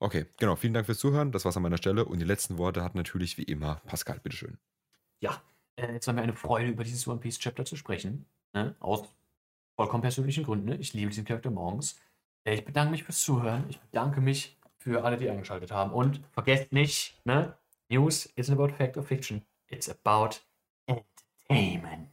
Okay, 0.00 0.26
genau. 0.36 0.56
Vielen 0.56 0.74
Dank 0.74 0.86
fürs 0.86 0.98
Zuhören. 0.98 1.32
Das 1.32 1.44
war's 1.44 1.56
an 1.56 1.62
meiner 1.62 1.78
Stelle. 1.78 2.04
Und 2.04 2.18
die 2.18 2.24
letzten 2.24 2.58
Worte 2.58 2.82
hat 2.82 2.94
natürlich 2.94 3.38
wie 3.38 3.44
immer 3.44 3.76
Pascal, 3.86 4.20
bitteschön. 4.20 4.58
Ja, 5.20 5.40
äh, 5.76 5.92
jetzt 5.92 6.06
war 6.06 6.14
mir 6.14 6.22
eine 6.22 6.34
Freude, 6.34 6.70
über 6.70 6.84
dieses 6.84 7.06
One 7.08 7.20
Piece 7.20 7.38
Chapter 7.38 7.64
zu 7.64 7.76
sprechen. 7.76 8.26
Ne? 8.52 8.74
Aus 8.80 9.04
vollkommen 9.76 10.02
persönlichen 10.02 10.44
Gründen. 10.44 10.66
Ne? 10.66 10.76
Ich 10.76 10.92
liebe 10.92 11.10
diesen 11.10 11.24
Charakter 11.24 11.50
morgens. 11.50 11.98
Äh, 12.44 12.54
ich 12.54 12.64
bedanke 12.64 12.90
mich 12.90 13.04
fürs 13.04 13.22
Zuhören. 13.22 13.64
Ich 13.68 13.80
bedanke 13.80 14.20
mich 14.20 14.58
für 14.78 15.04
alle, 15.04 15.16
die 15.16 15.30
eingeschaltet 15.30 15.72
haben. 15.72 15.92
Und 15.92 16.20
vergesst 16.32 16.72
nicht, 16.72 17.18
ne? 17.24 17.56
News 17.88 18.26
isn't 18.36 18.52
about 18.52 18.74
fact 18.74 18.96
or 18.96 19.02
fiction. 19.02 19.42
It's 19.68 19.88
about 19.88 20.40
entertainment. 20.86 22.08